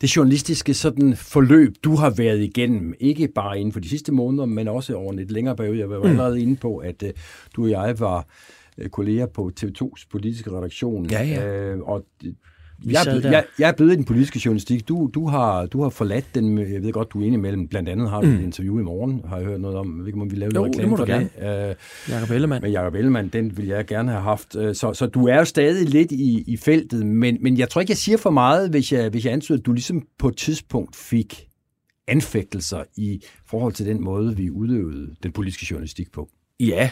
det 0.01 0.17
journalistiske 0.17 0.75
sådan 0.75 1.17
forløb, 1.17 1.75
du 1.85 1.95
har 1.95 2.11
været 2.11 2.41
igennem. 2.41 2.95
Ikke 3.01 3.29
bare 3.29 3.59
inden 3.59 3.73
for 3.73 3.81
de 3.81 3.89
sidste 3.89 4.13
måneder, 4.13 4.45
men 4.45 4.69
også 4.69 4.95
over 4.95 5.13
en 5.13 5.19
lidt 5.19 5.31
længere 5.31 5.57
periode. 5.57 5.79
Jeg 5.79 5.91
var 5.91 5.99
mm. 5.99 6.07
allerede 6.07 6.43
inde 6.43 6.57
på, 6.57 6.77
at 6.77 7.03
øh, 7.03 7.11
du 7.57 7.65
og 7.65 7.71
jeg 7.71 8.01
var 8.01 8.27
øh, 8.79 8.89
kolleger 8.89 9.27
på 9.27 9.51
TV2's 9.61 10.07
politiske 10.11 10.53
redaktion. 10.53 11.07
Ja, 11.11 11.23
ja. 11.25 11.47
Øh, 11.47 11.81
og 11.81 12.07
Vi 12.85 12.93
jeg, 12.93 12.99
er 13.01 13.05
sad 13.05 13.13
blevet, 13.13 13.23
der. 13.25 13.31
jeg, 13.31 13.45
jeg 13.59 13.69
er 13.69 13.73
blevet 13.73 13.93
i 13.93 13.97
den 13.97 14.05
politiske 14.05 14.41
journalistik. 14.45 14.89
Du, 14.89 15.11
du, 15.15 15.27
har, 15.29 15.67
du 15.67 15.83
har 15.83 15.89
forladt 15.89 16.35
den. 16.35 16.49
med- 16.49 16.69
Jeg 16.73 16.83
ved 16.83 16.93
godt, 16.93 17.13
du 17.13 17.21
er 17.21 17.27
indimellem. 17.27 17.69
Blandt 17.69 17.89
andet 17.89 18.11
har 18.11 18.21
du 18.21 18.27
Mm. 18.27 18.35
et 18.35 18.41
interview 18.43 18.79
i 18.79 18.83
morgen, 18.83 19.23
har 19.29 19.37
jeg 19.37 19.47
hørt 19.47 19.61
noget 19.61 19.77
om. 19.77 19.91
Jeg 19.97 19.99
ved 19.99 20.07
ikke, 20.07 20.21
om 20.21 20.31
vi 20.31 20.37
laver 20.37 20.51
Jo, 20.55 20.61
noget 20.61 20.73
det 20.73 20.79
reklame 20.79 20.91
må 20.91 20.97
for 20.97 21.05
du 21.05 21.13
det. 21.13 21.69
Øh, 21.71 21.75
Jakob 22.15 22.31
Ellemann. 22.31 22.63
med 22.63 22.71
Jacob 22.71 22.95
Ellemann, 22.95 23.29
den 23.29 23.57
vil 23.57 23.67
jeg 23.67 23.87
gerne 23.87 24.11
have 24.11 24.23
haft. 24.23 24.57
Øh, 24.57 24.75
Så, 24.75 24.95
så 24.95 25.07
du 25.07 25.27
er 25.27 25.37
jo 25.37 25.45
stadig 25.45 25.89
lidt 25.89 26.13
i, 26.13 26.45
i 26.47 26.57
feltet, 26.57 27.07
men, 27.07 27.39
men 27.41 27.59
jeg 27.59 27.69
tror 27.69 27.81
ikke, 27.81 27.91
jeg 27.91 27.97
siger 27.99 28.17
for 28.19 28.31
meget, 28.31 28.71
hvis 28.71 28.93
jeg, 28.93 29.09
hvis 29.11 29.25
jeg 29.25 29.33
antyder, 29.33 29.59
at 29.59 29.67
du 29.67 29.73
ligesom 29.73 30.07
på 30.19 30.29
et 30.29 30.37
tidspunkt 30.37 30.97
fik 30.97 31.47
anfægtelser 32.09 32.83
i 32.97 33.23
forhold 33.47 33.73
til 33.73 33.87
den 33.87 34.05
måde, 34.05 34.37
vi 34.37 34.51
udøvede 34.51 35.15
den 35.23 35.33
politiske 35.33 35.67
journalistik 35.71 36.13
på. 36.13 36.29
Ja, 36.61 36.91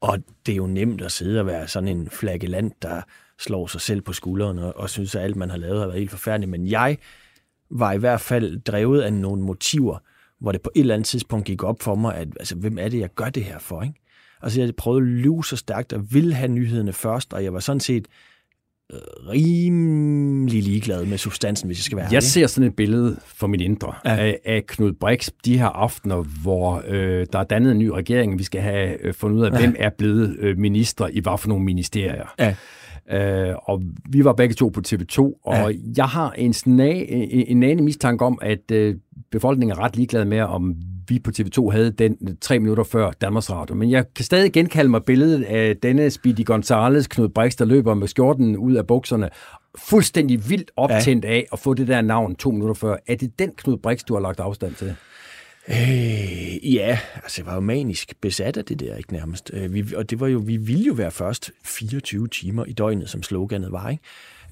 og 0.00 0.18
det 0.46 0.52
er 0.52 0.56
jo 0.56 0.66
nemt 0.66 1.02
at 1.02 1.12
sidde 1.12 1.40
og 1.40 1.46
være 1.46 1.68
sådan 1.68 1.88
en 1.88 2.08
flagellant, 2.10 2.82
der 2.82 3.00
slår 3.40 3.66
sig 3.66 3.80
selv 3.80 4.00
på 4.00 4.12
skulderen 4.12 4.58
og, 4.58 4.76
og 4.76 4.90
synes, 4.90 5.14
at 5.14 5.22
alt, 5.22 5.36
man 5.36 5.50
har 5.50 5.56
lavet, 5.56 5.78
har 5.78 5.86
været 5.86 5.98
helt 5.98 6.10
forfærdeligt. 6.10 6.50
Men 6.50 6.66
jeg 6.66 6.96
var 7.70 7.92
i 7.92 7.98
hvert 7.98 8.20
fald 8.20 8.60
drevet 8.60 9.00
af 9.00 9.12
nogle 9.12 9.42
motiver, 9.42 9.98
hvor 10.40 10.52
det 10.52 10.60
på 10.60 10.70
et 10.74 10.80
eller 10.80 10.94
andet 10.94 11.06
tidspunkt 11.06 11.46
gik 11.46 11.62
op 11.64 11.82
for 11.82 11.94
mig, 11.94 12.14
at 12.14 12.28
altså, 12.40 12.54
hvem 12.56 12.78
er 12.78 12.88
det, 12.88 12.98
jeg 13.00 13.08
gør 13.14 13.28
det 13.30 13.44
her 13.44 13.58
for? 13.58 13.82
Ikke? 13.82 13.94
Altså, 14.42 14.60
jeg 14.60 14.76
prøvede 14.76 15.02
at 15.02 15.08
lyve 15.08 15.44
så 15.44 15.56
stærkt 15.56 15.92
og 15.92 16.12
ville 16.12 16.34
have 16.34 16.48
nyhederne 16.48 16.92
først, 16.92 17.32
og 17.32 17.44
jeg 17.44 17.52
var 17.54 17.60
sådan 17.60 17.80
set 17.80 18.06
øh, 18.92 18.98
rimelig 19.28 20.62
ligeglad 20.62 21.04
med 21.06 21.18
substansen, 21.18 21.66
hvis 21.66 21.78
jeg 21.78 21.84
skal 21.84 21.96
være 21.96 22.06
Jeg 22.06 22.12
ærlig. 22.14 22.22
ser 22.28 22.46
sådan 22.46 22.68
et 22.68 22.76
billede 22.76 23.16
for 23.24 23.46
mit 23.46 23.60
indre 23.60 23.94
Ja. 24.04 24.16
af, 24.16 24.38
af 24.44 24.66
Knud 24.66 24.92
Brix 24.92 25.28
de 25.44 25.58
her 25.58 25.66
aftener, 25.66 26.16
hvor 26.42 26.82
øh, 26.86 27.26
der 27.32 27.38
er 27.38 27.44
dannet 27.44 27.72
en 27.72 27.78
ny 27.78 27.86
regering. 27.88 28.38
Vi 28.38 28.42
skal 28.44 28.60
have 28.60 29.06
øh, 29.06 29.14
fundet 29.14 29.38
ud 29.38 29.44
af, 29.44 29.50
Ja. 29.50 29.58
hvem 29.58 29.74
er 29.78 29.90
blevet 29.90 30.36
øh, 30.38 30.58
minister 30.58 31.06
i 31.06 31.20
hvad 31.20 31.38
for 31.38 31.48
nogle 31.48 31.64
ministerier. 31.64 32.34
Ja. 32.38 32.54
Øh, 33.12 33.54
og 33.62 33.82
vi 34.08 34.24
var 34.24 34.32
begge 34.32 34.54
to 34.54 34.68
på 34.68 34.80
TV2, 34.88 35.18
og 35.44 35.72
ja. 35.72 35.78
jeg 35.96 36.04
har 36.04 36.30
en, 36.30 36.52
sna, 36.52 37.04
en, 37.08 37.60
nane 37.60 37.82
mistanke 37.82 38.24
om, 38.24 38.38
at 38.42 38.70
øh, 38.72 38.94
befolkningen 39.30 39.78
er 39.78 39.82
ret 39.82 39.96
ligeglad 39.96 40.24
med, 40.24 40.40
om 40.40 40.74
vi 41.08 41.18
på 41.18 41.30
TV2 41.38 41.70
havde 41.70 41.90
den 41.90 42.36
tre 42.40 42.58
minutter 42.58 42.84
før 42.84 43.10
Danmarks 43.10 43.50
Radio. 43.50 43.74
Men 43.74 43.90
jeg 43.90 44.04
kan 44.16 44.24
stadig 44.24 44.52
genkalde 44.52 44.90
mig 44.90 45.04
billedet 45.04 45.42
af 45.42 45.76
denne 45.76 46.10
Speedy 46.10 46.44
Gonzales, 46.44 47.06
Knud 47.06 47.28
Brix, 47.28 47.56
der 47.56 47.64
løber 47.64 47.94
med 47.94 48.08
skjorten 48.08 48.56
ud 48.56 48.74
af 48.74 48.86
bukserne, 48.86 49.28
fuldstændig 49.78 50.50
vildt 50.50 50.70
optændt 50.76 51.24
ja. 51.24 51.30
af 51.30 51.46
at 51.52 51.58
få 51.58 51.74
det 51.74 51.88
der 51.88 52.00
navn 52.00 52.34
to 52.36 52.50
minutter 52.50 52.74
før. 52.74 52.96
Er 53.06 53.16
det 53.16 53.38
den 53.38 53.50
Knud 53.56 53.76
Brix, 53.76 54.00
du 54.08 54.14
har 54.14 54.20
lagt 54.20 54.40
afstand 54.40 54.74
til? 54.74 54.94
Øh, 55.68 56.74
ja, 56.74 56.98
altså 57.14 57.42
jeg 57.42 57.46
var 57.46 57.54
jo 57.54 57.60
manisk 57.60 58.14
besat 58.20 58.56
af 58.56 58.64
det 58.64 58.80
der, 58.80 58.96
ikke 58.96 59.12
nærmest. 59.12 59.50
Øh, 59.54 59.74
vi, 59.74 59.94
og 59.94 60.10
det 60.10 60.20
var 60.20 60.26
jo, 60.26 60.38
vi 60.38 60.56
ville 60.56 60.84
jo 60.84 60.92
være 60.92 61.10
først 61.10 61.50
24 61.64 62.28
timer 62.28 62.64
i 62.64 62.72
døgnet, 62.72 63.10
som 63.10 63.22
sloganet 63.22 63.72
var, 63.72 63.88
ikke? 63.88 64.02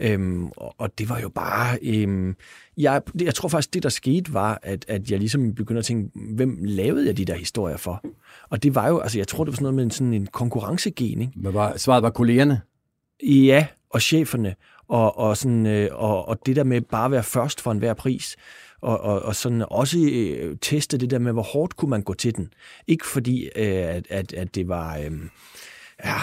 Øhm, 0.00 0.46
og, 0.46 0.74
og 0.78 0.98
det 0.98 1.09
var 1.09 1.20
jo 1.20 1.28
bare... 1.28 1.78
Øhm, 1.82 2.36
jeg, 2.76 3.02
jeg 3.20 3.34
tror 3.34 3.48
faktisk, 3.48 3.74
det 3.74 3.82
der 3.82 3.88
skete 3.88 4.32
var, 4.32 4.59
at, 4.62 4.84
at 4.88 5.11
jeg 5.11 5.18
ligesom 5.18 5.54
begyndte 5.54 5.78
at 5.78 5.84
tænke, 5.84 6.11
hvem 6.14 6.59
lavede 6.61 7.06
jeg 7.06 7.16
de 7.16 7.24
der 7.24 7.34
historier 7.34 7.76
for? 7.76 8.04
Og 8.50 8.62
det 8.62 8.74
var 8.74 8.88
jo, 8.88 8.98
altså 8.98 9.18
jeg 9.18 9.28
tror, 9.28 9.44
det 9.44 9.52
var 9.52 9.56
sådan 9.56 9.62
noget 9.62 9.74
med 9.74 9.84
en, 9.84 9.90
sådan 9.90 10.14
en 10.14 10.26
konkurrencegen, 10.26 11.20
ikke? 11.20 11.32
Hvad 11.36 11.52
var, 11.52 11.76
svaret 11.76 12.02
var 12.02 12.11
kollegerne? 12.11 12.61
Ja, 13.22 13.66
og 13.90 14.02
cheferne, 14.02 14.54
og, 14.88 15.18
og, 15.18 15.36
sådan, 15.36 15.66
øh, 15.66 15.88
og, 15.92 16.28
og 16.28 16.46
det 16.46 16.56
der 16.56 16.64
med 16.64 16.80
bare 16.80 17.04
at 17.04 17.11
være 17.11 17.22
først 17.22 17.61
for 17.61 17.72
enhver 17.72 17.94
pris, 17.94 18.36
og, 18.80 19.00
og, 19.00 19.22
og 19.22 19.36
sådan 19.36 19.64
også 19.70 19.98
øh, 20.12 20.56
teste 20.60 20.98
det 20.98 21.10
der 21.10 21.18
med, 21.18 21.32
hvor 21.32 21.42
hårdt 21.42 21.76
kunne 21.76 21.90
man 21.90 22.02
gå 22.02 22.14
til 22.14 22.36
den. 22.36 22.52
Ikke 22.86 23.06
fordi, 23.06 23.44
øh, 23.44 23.50
at, 23.66 24.06
at, 24.10 24.32
at 24.32 24.54
det 24.54 24.68
var 24.68 24.96
øh, 24.96 25.12
ja, 26.04 26.16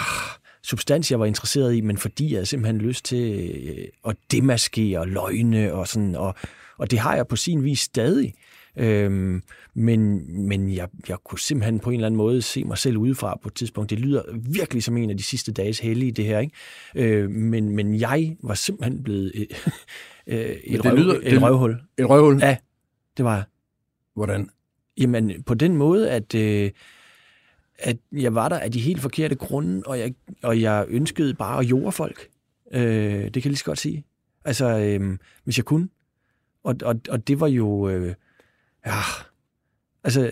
substans, 0.62 1.10
jeg 1.10 1.20
var 1.20 1.26
interesseret 1.26 1.74
i, 1.74 1.80
men 1.80 1.98
fordi 1.98 2.34
jeg 2.34 2.46
simpelthen 2.46 2.80
lyst 2.80 3.04
til 3.04 3.50
øh, 3.78 3.88
at 4.06 4.16
demaskere 4.32 5.06
løgne, 5.06 5.72
og, 5.72 5.88
sådan, 5.88 6.14
og, 6.14 6.34
og 6.78 6.90
det 6.90 6.98
har 6.98 7.16
jeg 7.16 7.26
på 7.26 7.36
sin 7.36 7.64
vis 7.64 7.80
stadig. 7.80 8.34
Øhm, 8.78 9.42
men 9.74 10.24
men 10.48 10.74
jeg, 10.74 10.88
jeg 11.08 11.16
kunne 11.24 11.38
simpelthen 11.38 11.80
på 11.80 11.90
en 11.90 11.94
eller 11.94 12.06
anden 12.06 12.16
måde 12.16 12.42
se 12.42 12.64
mig 12.64 12.78
selv 12.78 12.96
udefra 12.96 13.38
på 13.42 13.48
et 13.48 13.54
tidspunkt. 13.54 13.90
Det 13.90 14.00
lyder 14.00 14.22
virkelig 14.34 14.82
som 14.82 14.96
en 14.96 15.10
af 15.10 15.16
de 15.16 15.22
sidste 15.22 15.52
dages 15.52 15.78
hellige, 15.78 16.12
det 16.12 16.24
her. 16.24 16.38
Ikke? 16.38 16.54
Øh, 16.94 17.30
men, 17.30 17.68
men 17.68 18.00
jeg 18.00 18.36
var 18.42 18.54
simpelthen 18.54 19.02
blevet 19.02 19.32
øh, 19.34 19.46
øh, 20.26 20.38
et, 20.38 20.72
det 20.72 20.84
røv, 20.84 20.96
lyder- 20.96 21.14
et 21.14 21.22
det- 21.24 21.42
røvhul. 21.42 21.76
Et 21.98 22.08
røvhul? 22.10 22.38
Ja, 22.42 22.56
det 23.16 23.24
var 23.24 23.34
jeg. 23.34 23.44
Hvordan? 24.14 24.50
Jamen, 24.98 25.42
på 25.42 25.54
den 25.54 25.76
måde, 25.76 26.10
at, 26.10 26.34
øh, 26.34 26.70
at 27.78 27.96
jeg 28.12 28.34
var 28.34 28.48
der 28.48 28.58
af 28.58 28.72
de 28.72 28.80
helt 28.80 29.00
forkerte 29.00 29.34
grunde, 29.34 29.82
og 29.86 29.98
jeg, 29.98 30.14
og 30.42 30.60
jeg 30.60 30.86
ønskede 30.88 31.34
bare 31.34 31.58
at 31.60 31.64
jorde 31.66 31.92
folk. 31.92 32.28
Øh, 32.72 32.80
det 33.24 33.32
kan 33.32 33.42
jeg 33.44 33.44
lige 33.46 33.56
så 33.56 33.64
godt 33.64 33.78
sige. 33.78 34.04
Altså, 34.44 34.78
øh, 34.78 35.18
hvis 35.44 35.56
jeg 35.58 35.64
kunne. 35.64 35.88
Og, 36.64 36.74
og, 36.82 37.00
og 37.08 37.28
det 37.28 37.40
var 37.40 37.46
jo... 37.46 37.88
Øh, 37.88 38.14
ja, 38.86 38.92
altså, 40.04 40.30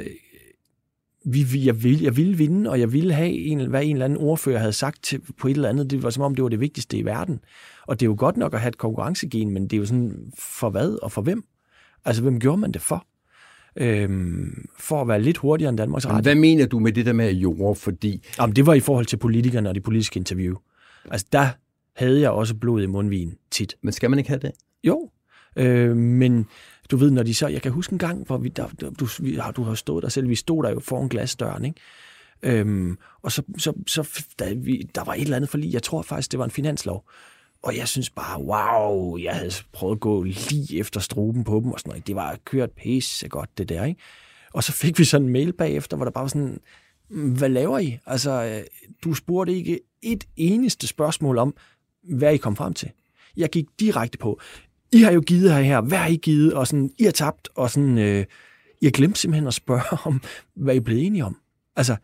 vi, 1.25 1.43
vi, 1.43 1.67
jeg, 1.67 1.83
ville, 1.83 2.05
jeg 2.05 2.17
ville 2.17 2.37
vinde, 2.37 2.71
og 2.71 2.81
jeg 2.81 2.93
ville 2.93 3.13
have, 3.15 3.31
en, 3.33 3.67
hvad 3.71 3.85
en 3.85 3.93
eller 3.93 4.05
anden 4.05 4.19
ordfører 4.19 4.59
havde 4.59 4.73
sagt 4.73 5.03
til, 5.03 5.21
på 5.39 5.49
et 5.49 5.55
eller 5.57 5.69
andet. 5.69 5.91
Det 5.91 6.03
var 6.03 6.11
som 6.11 6.23
om, 6.23 6.35
det 6.35 6.43
var 6.43 6.49
det 6.49 6.61
vigtigste 6.61 6.97
i 6.97 7.05
verden. 7.05 7.41
Og 7.87 8.01
det 8.01 8.07
er 8.07 8.11
jo 8.11 8.17
godt 8.19 8.37
nok 8.37 8.55
at 8.55 8.61
have 8.61 8.69
et 8.69 8.79
konkurrencegen, 8.79 9.51
men 9.51 9.63
det 9.63 9.73
er 9.73 9.79
jo 9.79 9.87
sådan, 9.87 10.33
for 10.39 10.71
hvad 10.71 10.99
og 11.03 11.13
for 11.13 11.23
hvem? 11.23 11.45
Altså, 12.05 12.23
hvem 12.23 12.41
gjorde 12.41 12.59
man 12.61 12.73
det 12.73 12.83
for? 12.83 13.07
Øhm, 13.77 14.67
for 14.79 15.01
at 15.03 15.09
være 15.09 15.21
lidt 15.23 15.37
hurtigere 15.37 15.69
end 15.69 15.79
Danmarks 15.79 16.07
Radio. 16.07 16.23
hvad 16.23 16.35
mener 16.35 16.67
du 16.67 16.79
med 16.79 16.93
det 16.93 17.07
der 17.07 17.13
med 17.13 17.33
jord? 17.33 17.77
Fordi 17.77 18.27
Jamen, 18.39 18.57
det 18.57 18.67
var 18.67 18.75
i 18.75 18.81
forhold 18.81 19.07
til 19.07 19.17
politikerne 19.17 19.69
og 19.69 19.75
de 19.75 19.81
politiske 19.81 20.17
interview. 20.19 20.57
Altså, 21.11 21.27
der 21.33 21.49
havde 21.97 22.21
jeg 22.21 22.31
også 22.31 22.55
blod 22.55 22.83
i 22.83 22.87
mundvin 22.87 23.35
tit. 23.51 23.77
Men 23.83 23.93
skal 23.93 24.11
man 24.11 24.19
ikke 24.19 24.29
have 24.31 24.41
det? 24.41 24.51
Jo, 24.85 25.11
øh, 25.57 25.97
men 25.97 26.47
du 26.91 26.97
ved, 26.97 27.11
når 27.11 27.23
de 27.23 27.35
så... 27.35 27.49
Jeg 27.49 27.63
kan 27.63 27.73
huske 27.73 27.93
en 27.93 27.99
gang, 27.99 28.27
hvor 28.27 28.39
vi, 28.39 28.49
der, 28.49 28.69
der, 28.81 28.91
du, 28.91 29.07
vi, 29.21 29.35
har- 29.35 29.53
du 29.53 29.63
har 29.63 29.75
stået 29.75 30.03
der 30.03 30.09
selv. 30.09 30.29
Vi 30.29 30.35
stod 30.35 30.63
der 30.63 30.71
jo 30.71 30.81
foran 30.81 31.09
glasdøren, 31.09 31.65
ikke? 31.65 31.81
Øhm, 32.43 32.99
og 33.23 33.33
så, 33.33 33.43
så, 33.59 33.73
så 33.87 34.25
der, 34.39 34.55
vi, 34.55 34.91
der 34.95 35.05
var 35.05 35.15
et 35.15 35.21
eller 35.21 35.37
andet 35.37 35.51
forlig. 35.51 35.73
Jeg 35.73 35.83
tror 35.83 36.03
faktisk, 36.03 36.31
det 36.33 36.39
var 36.39 36.45
en 36.45 36.51
finanslov. 36.51 37.09
Og 37.65 37.77
jeg 37.77 37.89
synes 37.89 38.11
bare, 38.11 38.43
wow, 38.43 39.17
jeg 39.17 39.35
havde 39.35 39.53
prøvet 39.73 39.97
at 39.97 40.01
gå 40.01 40.23
lige 40.23 40.79
efter 40.79 41.01
struben 41.01 41.45
på 41.45 41.61
dem 41.65 41.73
og 41.73 41.81
sådan 41.81 41.91
noget. 41.91 42.07
Det 42.07 42.17
var 42.17 42.39
kørt 42.45 42.71
pisse 42.71 43.29
godt, 43.29 43.59
det 43.59 43.69
der, 43.69 43.85
ikke? 43.85 44.01
Og 44.53 44.65
så 44.65 44.73
fik 44.73 44.99
vi 44.99 45.05
sådan 45.05 45.27
en 45.27 45.33
mail 45.33 45.53
bagefter, 45.53 45.97
hvor 45.97 46.05
der 46.05 46.13
bare 46.13 46.23
var 46.23 46.29
sådan, 46.29 46.61
mm, 47.11 47.33
hvad 47.33 47.49
laver 47.49 47.79
I? 47.79 47.99
Altså, 48.07 48.31
øh, 48.31 48.65
du 49.05 49.15
spurgte 49.15 49.55
ikke 49.55 49.81
et 50.03 50.25
eneste 50.37 50.87
spørgsmål 50.87 51.39
om, 51.39 51.55
hvad 52.03 52.35
I 52.35 52.37
kom 52.37 52.57
frem 52.57 52.75
til. 52.75 52.91
Jeg 53.37 53.51
gik 53.51 53.67
direkte 53.81 54.19
på, 54.19 54.41
I 54.93 55.03
har 55.03 55.13
jo 55.13 55.21
givet 55.21 55.53
her 55.53 55.61
her, 55.61 55.81
hvad 55.81 55.99
har 55.99 56.09
I 56.09 56.17
givet? 56.17 56.55
Og 56.55 56.67
sådan, 56.67 56.91
I 56.99 57.05
har 57.05 57.13
tabt, 57.13 57.49
og 57.55 57.71
sådan, 57.71 57.99
øh, 57.99 58.25
I 58.81 58.85
har 58.87 58.91
glemt 58.91 59.19
simpelthen 59.19 59.47
at 59.47 59.55
spørge 59.55 59.99
om, 60.07 60.23
hvad 60.55 60.75
I 60.75 60.81
blev 60.81 60.99
enige 60.99 61.25
om. 61.25 61.37
Altså, 61.77 61.97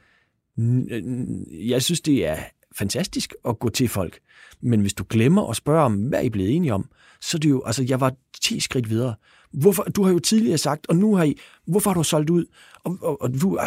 jeg 1.50 1.82
synes, 1.82 2.00
det 2.00 2.26
er 2.26 2.38
fantastisk 2.78 3.34
at 3.48 3.58
gå 3.58 3.68
til 3.68 3.88
folk, 3.88 4.18
men 4.62 4.80
hvis 4.80 4.94
du 4.94 5.04
glemmer 5.08 5.50
at 5.50 5.56
spørge 5.56 5.82
om, 5.82 5.94
hvad 5.94 6.22
I 6.22 6.26
er 6.26 6.30
blevet 6.30 6.56
enige 6.56 6.74
om, 6.74 6.88
så 7.20 7.36
er 7.36 7.38
det 7.38 7.50
jo, 7.50 7.62
altså, 7.66 7.84
jeg 7.88 8.00
var 8.00 8.12
10 8.40 8.60
skridt 8.60 8.90
videre. 8.90 9.14
Hvorfor, 9.52 9.82
du 9.82 10.02
har 10.02 10.12
jo 10.12 10.18
tidligere 10.18 10.58
sagt, 10.58 10.86
og 10.88 10.96
nu 10.96 11.16
har 11.16 11.24
I, 11.24 11.38
hvorfor 11.66 11.90
har 11.90 11.94
du 11.94 12.02
solgt 12.02 12.30
ud? 12.30 12.44
Og, 12.84 12.98
og, 13.02 13.22
og 13.22 13.40
du, 13.40 13.58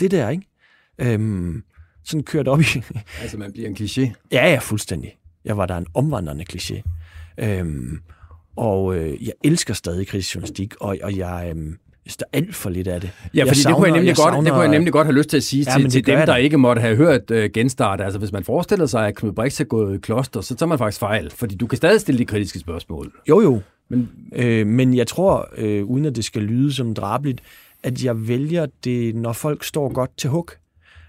det 0.00 0.10
der, 0.10 0.28
ikke? 0.28 0.46
Øhm, 0.98 1.64
Sådan 2.04 2.22
kørt 2.22 2.48
op 2.48 2.60
i... 2.60 2.64
altså, 3.22 3.38
man 3.38 3.52
bliver 3.52 3.68
en 3.68 3.76
kliché? 3.76 4.12
Ja, 4.32 4.50
ja, 4.50 4.58
fuldstændig. 4.58 5.16
Jeg 5.44 5.56
var 5.56 5.66
der 5.66 5.76
en 5.76 5.86
omvandrende 5.94 6.44
kliché. 6.52 6.82
Øhm, 7.38 8.00
og 8.56 8.96
øh, 8.96 9.26
jeg 9.26 9.32
elsker 9.44 9.74
stadig 9.74 10.06
kritisk 10.06 10.34
journalistik, 10.34 10.74
og, 10.80 10.98
og 11.02 11.16
jeg... 11.16 11.52
Øh, 11.56 11.72
hvis 12.10 12.16
der 12.16 12.24
er 12.32 12.38
alt 12.38 12.54
for 12.54 12.70
lidt 12.70 12.88
af 12.88 13.00
det. 13.00 13.10
Ja, 13.34 13.44
fordi 13.44 13.60
savner, 13.60 13.74
det, 13.74 13.76
kunne 13.76 13.86
jeg 13.86 13.92
nemlig 13.92 14.08
jeg 14.08 14.16
godt, 14.16 14.24
savner, 14.24 14.40
det 14.40 14.52
kunne 14.52 14.62
jeg 14.62 14.70
nemlig 14.70 14.92
godt 14.92 15.06
have 15.06 15.16
lyst 15.16 15.28
til 15.28 15.36
at 15.36 15.42
sige 15.42 15.66
ja, 15.68 15.78
til, 15.78 15.90
til 15.90 16.06
dem, 16.06 16.18
der 16.26 16.36
ikke 16.36 16.58
måtte 16.58 16.82
have 16.82 16.96
hørt 16.96 17.30
uh, 17.30 17.44
genstart. 17.54 18.00
Altså, 18.00 18.18
hvis 18.18 18.32
man 18.32 18.44
forestiller 18.44 18.86
sig, 18.86 19.06
at 19.06 19.14
Knud 19.14 19.32
Brix 19.32 19.60
er 19.60 19.64
gået 19.64 19.96
i 19.96 19.98
kloster, 19.98 20.40
så 20.40 20.54
tager 20.54 20.68
man 20.68 20.78
faktisk 20.78 21.00
fejl, 21.00 21.30
fordi 21.30 21.54
du 21.54 21.66
kan 21.66 21.76
stadig 21.76 22.00
stille 22.00 22.18
de 22.18 22.24
kritiske 22.24 22.58
spørgsmål. 22.58 23.12
Jo, 23.28 23.40
jo. 23.40 23.60
Men, 23.88 24.08
øh, 24.32 24.66
men 24.66 24.94
jeg 24.94 25.06
tror, 25.06 25.48
øh, 25.56 25.84
uden 25.84 26.04
at 26.04 26.16
det 26.16 26.24
skal 26.24 26.42
lyde 26.42 26.72
som 26.72 26.94
drabligt, 26.94 27.40
at 27.82 28.04
jeg 28.04 28.28
vælger 28.28 28.66
det, 28.84 29.14
når 29.14 29.32
folk 29.32 29.64
står 29.64 29.92
godt 29.92 30.10
til 30.16 30.30
hug. 30.30 30.50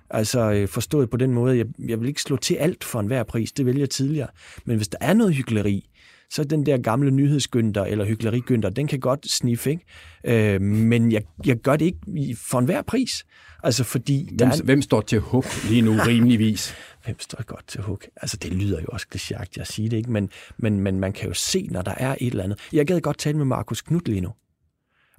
Altså 0.09 0.51
øh, 0.51 0.67
forstået 0.67 1.09
på 1.09 1.17
den 1.17 1.33
måde, 1.33 1.57
jeg, 1.57 1.65
jeg 1.87 1.99
vil 1.99 2.07
ikke 2.07 2.21
slå 2.21 2.35
til 2.35 2.55
alt 2.55 2.83
for 2.83 2.99
enhver 2.99 3.23
pris, 3.23 3.51
det 3.51 3.65
vælger 3.65 3.81
jeg 3.81 3.89
tidligere. 3.89 4.27
Men 4.65 4.77
hvis 4.77 4.87
der 4.87 4.97
er 5.01 5.13
noget 5.13 5.33
hyggeleri, 5.33 5.89
så 6.31 6.43
den 6.43 6.65
der 6.65 6.77
gamle 6.77 7.11
nyhedsgynter 7.11 7.83
eller 7.83 8.05
hyggelerigynter, 8.05 8.69
den 8.69 8.87
kan 8.87 8.99
godt 8.99 9.31
sniffe, 9.31 9.71
ikke? 9.71 10.55
Øh, 10.55 10.61
men 10.61 11.11
jeg, 11.11 11.23
jeg 11.45 11.57
gør 11.57 11.75
det 11.75 11.85
ikke 11.85 12.37
for 12.49 12.59
enhver 12.59 12.81
pris. 12.81 13.25
Altså 13.63 13.83
fordi... 13.83 14.25
Hvem, 14.25 14.37
der 14.37 14.45
er... 14.45 14.63
hvem 14.63 14.81
står 14.81 15.01
til 15.01 15.19
hug 15.19 15.45
lige 15.69 15.81
nu 15.81 15.91
rimeligvis? 16.07 16.75
hvem 17.05 17.19
står 17.19 17.43
godt 17.43 17.67
til 17.67 17.81
hug? 17.81 18.01
Altså 18.15 18.37
det 18.37 18.53
lyder 18.53 18.81
jo 18.81 18.87
også 18.87 19.07
klichéagtigt 19.15 19.61
at 19.61 19.67
sige 19.67 19.89
det, 19.89 19.97
ikke? 19.97 20.11
Men, 20.11 20.29
men, 20.57 20.79
men 20.79 20.99
man 20.99 21.13
kan 21.13 21.27
jo 21.27 21.33
se, 21.33 21.67
når 21.71 21.81
der 21.81 21.93
er 21.97 22.15
et 22.21 22.31
eller 22.31 22.43
andet. 22.43 22.59
Jeg 22.73 22.87
gad 22.87 23.01
godt 23.01 23.17
tale 23.17 23.37
med 23.37 23.45
Markus 23.45 23.81
Knudt 23.81 24.07
lige 24.07 24.21
nu. 24.21 24.33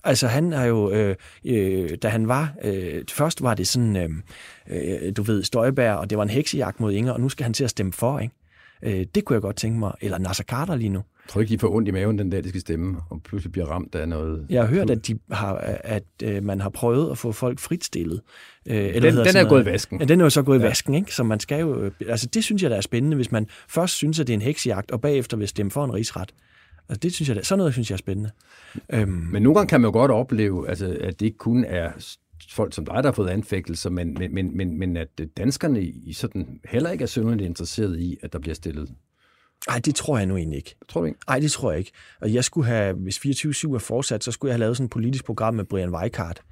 Altså 0.04 0.28
han 0.28 0.52
har 0.52 0.64
jo, 0.64 0.90
øh, 0.90 1.16
øh, 1.44 1.90
da 2.02 2.08
han 2.08 2.28
var, 2.28 2.54
øh, 2.64 3.04
først 3.10 3.42
var 3.42 3.54
det 3.54 3.68
sådan, 3.68 3.96
øh, 3.96 4.10
øh, 5.06 5.12
du 5.16 5.22
ved, 5.22 5.42
Støjbær, 5.42 5.92
og 5.92 6.10
det 6.10 6.18
var 6.18 6.24
en 6.24 6.30
heksejagt 6.30 6.80
mod 6.80 6.92
Inger, 6.92 7.12
og 7.12 7.20
nu 7.20 7.28
skal 7.28 7.44
han 7.44 7.52
til 7.52 7.64
at 7.64 7.70
stemme 7.70 7.92
for, 7.92 8.18
ikke? 8.18 8.34
Øh, 8.82 9.06
det 9.14 9.24
kunne 9.24 9.34
jeg 9.34 9.42
godt 9.42 9.56
tænke 9.56 9.78
mig. 9.78 9.92
Eller 10.00 10.18
Nasser 10.18 10.44
Carter 10.44 10.74
lige 10.74 10.88
nu. 10.88 10.98
Jeg 10.98 11.28
tror 11.28 11.40
ikke, 11.40 11.50
de 11.50 11.58
får 11.58 11.74
ondt 11.74 11.88
i 11.88 11.90
maven 11.90 12.18
den 12.18 12.30
dag, 12.30 12.44
de 12.44 12.48
skal 12.48 12.60
stemme, 12.60 12.96
og 13.10 13.22
pludselig 13.22 13.52
bliver 13.52 13.66
ramt 13.66 13.94
af 13.94 14.08
noget... 14.08 14.46
Jeg 14.50 14.62
har 14.62 14.68
hørt, 14.68 14.90
at, 14.90 15.06
de 15.06 15.18
har, 15.30 15.54
at 15.84 16.04
øh, 16.22 16.44
man 16.44 16.60
har 16.60 16.70
prøvet 16.70 17.10
at 17.10 17.18
få 17.18 17.32
folk 17.32 17.58
fritstillet. 17.58 18.20
Øh, 18.66 18.76
eller 18.76 19.00
den, 19.00 19.26
den 19.26 19.36
er 19.36 19.48
gået 19.48 19.62
i 19.62 19.66
vasken. 19.66 20.00
Ja, 20.00 20.04
den 20.04 20.20
er 20.20 20.24
jo 20.24 20.30
så 20.30 20.42
gået 20.42 20.58
ja. 20.58 20.64
i 20.64 20.68
vasken, 20.68 20.94
ikke? 20.94 21.14
Så 21.14 21.22
man 21.22 21.40
skal 21.40 21.60
jo... 21.60 21.82
Øh, 21.82 21.92
altså, 22.08 22.26
det 22.26 22.44
synes 22.44 22.62
jeg, 22.62 22.70
der 22.70 22.76
er 22.76 22.80
spændende, 22.80 23.14
hvis 23.14 23.32
man 23.32 23.46
først 23.68 23.94
synes, 23.94 24.20
at 24.20 24.26
det 24.26 24.32
er 24.32 24.36
en 24.36 24.42
heksjagt, 24.42 24.90
og 24.90 25.00
bagefter 25.00 25.36
vil 25.36 25.48
stemme 25.48 25.70
for 25.70 25.84
en 25.84 25.94
rigsret. 25.94 26.34
Altså, 26.88 26.98
det 26.98 27.12
synes 27.12 27.28
jeg, 27.28 27.38
sådan 27.42 27.58
noget 27.58 27.72
synes 27.72 27.90
jeg 27.90 27.94
er 27.94 27.98
spændende. 27.98 28.30
Øhm. 28.92 29.10
Men 29.10 29.42
nogle 29.42 29.54
gange 29.54 29.68
kan 29.68 29.80
man 29.80 29.88
jo 29.88 29.92
godt 29.92 30.10
opleve, 30.10 30.68
altså, 30.68 30.96
at 31.00 31.20
det 31.20 31.26
ikke 31.26 31.38
kun 31.38 31.64
er 31.64 31.90
folk 32.50 32.74
som 32.74 32.84
dig, 32.84 32.94
der 32.94 33.02
har 33.02 33.12
fået 33.12 33.28
anfægtelser, 33.28 33.90
men, 33.90 34.16
men, 34.18 34.34
men, 34.34 34.56
men, 34.56 34.78
men 34.78 34.96
at 34.96 35.08
danskerne 35.36 35.82
i 35.82 36.12
sådan 36.12 36.60
heller 36.64 36.90
ikke 36.90 37.02
er 37.02 37.06
synderligt 37.06 37.46
interesseret 37.46 37.98
i, 37.98 38.16
at 38.22 38.32
der 38.32 38.38
bliver 38.38 38.54
stillet 38.54 38.94
Nej, 39.68 39.78
det 39.78 39.94
tror 39.94 40.18
jeg 40.18 40.26
nu 40.26 40.36
egentlig 40.36 40.56
ikke. 40.56 40.76
Tror 40.88 41.00
du 41.00 41.06
ikke? 41.06 41.18
Nej, 41.28 41.38
det 41.38 41.52
tror 41.52 41.70
jeg 41.70 41.78
ikke. 41.78 41.92
Og 42.20 42.34
jeg 42.34 42.44
skulle 42.44 42.66
have, 42.66 42.94
hvis 42.94 43.18
24-7 43.18 43.74
er 43.74 43.78
fortsat, 43.78 44.24
så 44.24 44.32
skulle 44.32 44.50
jeg 44.50 44.54
have 44.54 44.60
lavet 44.60 44.76
sådan 44.76 44.84
et 44.84 44.90
politisk 44.90 45.24
program 45.24 45.54
med 45.54 45.64
Brian 45.64 45.90
Weikart, 45.90 46.42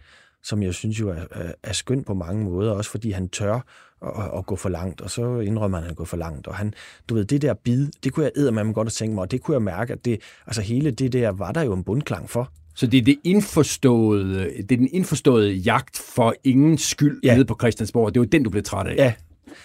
som 0.42 0.62
jeg 0.62 0.74
synes 0.74 1.00
jo 1.00 1.08
er, 1.08 1.24
er, 1.30 1.52
er 1.62 1.72
skønt 1.72 2.06
på 2.06 2.14
mange 2.14 2.44
måder, 2.44 2.72
også 2.72 2.90
fordi 2.90 3.10
han 3.10 3.28
tør 3.28 3.54
at, 4.02 4.38
at 4.38 4.46
gå 4.46 4.56
for 4.56 4.68
langt, 4.68 5.00
og 5.00 5.10
så 5.10 5.38
indrømmer 5.38 5.78
han, 5.78 5.84
at 5.84 5.88
han 5.88 5.94
går 5.94 6.04
for 6.04 6.16
langt. 6.16 6.46
Og 6.46 6.54
han, 6.54 6.74
du 7.08 7.14
ved, 7.14 7.24
det 7.24 7.42
der 7.42 7.54
bid, 7.54 7.88
det 8.04 8.12
kunne 8.12 8.30
jeg 8.36 8.54
med 8.54 8.74
godt 8.74 8.86
at 8.86 8.92
tænke 8.92 9.14
mig, 9.14 9.22
og 9.22 9.30
det 9.30 9.42
kunne 9.42 9.54
jeg 9.54 9.62
mærke, 9.62 9.92
at 9.92 10.04
det, 10.04 10.20
altså 10.46 10.62
hele 10.62 10.90
det 10.90 11.12
der 11.12 11.30
var 11.30 11.52
der 11.52 11.62
jo 11.62 11.72
en 11.72 11.84
bundklang 11.84 12.30
for. 12.30 12.52
Så 12.74 12.86
det 12.86 12.98
er, 12.98 13.02
det 13.02 13.18
indforståede, 13.24 14.44
det 14.44 14.72
er 14.72 14.76
den 14.76 14.88
indforståede 14.92 15.52
jagt 15.52 15.98
for 16.14 16.34
ingen 16.44 16.78
skyld 16.78 17.20
ja. 17.22 17.34
nede 17.34 17.44
på 17.44 17.56
Christiansborg. 17.60 18.14
Det 18.14 18.20
er 18.20 18.24
jo 18.24 18.28
den, 18.32 18.42
du 18.42 18.50
blev 18.50 18.62
træt 18.62 18.86
af. 18.86 18.96
Ja, 18.96 19.12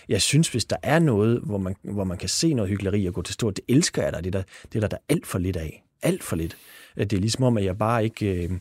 jeg 0.09 0.21
synes, 0.21 0.47
hvis 0.47 0.65
der 0.65 0.75
er 0.83 0.99
noget, 0.99 1.39
hvor 1.43 1.57
man, 1.57 1.75
hvor 1.83 2.03
man 2.03 2.17
kan 2.17 2.29
se 2.29 2.53
noget 2.53 2.69
hyggeleri 2.69 3.05
og 3.05 3.13
gå 3.13 3.21
til 3.21 3.33
stort, 3.33 3.55
det 3.55 3.65
elsker 3.67 4.03
jeg 4.03 4.13
da. 4.13 4.17
Det 4.17 4.27
er 4.27 4.31
der, 4.31 4.43
det 4.63 4.75
er 4.75 4.79
der, 4.79 4.87
der 4.87 4.97
alt 5.09 5.27
for 5.27 5.39
lidt 5.39 5.55
af. 5.55 5.83
Alt 6.01 6.23
for 6.23 6.35
lidt. 6.35 6.57
Det 6.97 7.13
er 7.13 7.17
ligesom 7.17 7.43
om, 7.43 7.57
at 7.57 7.65
jeg 7.65 7.77
bare 7.77 8.03
ikke... 8.03 8.43
Øh, 8.43 8.51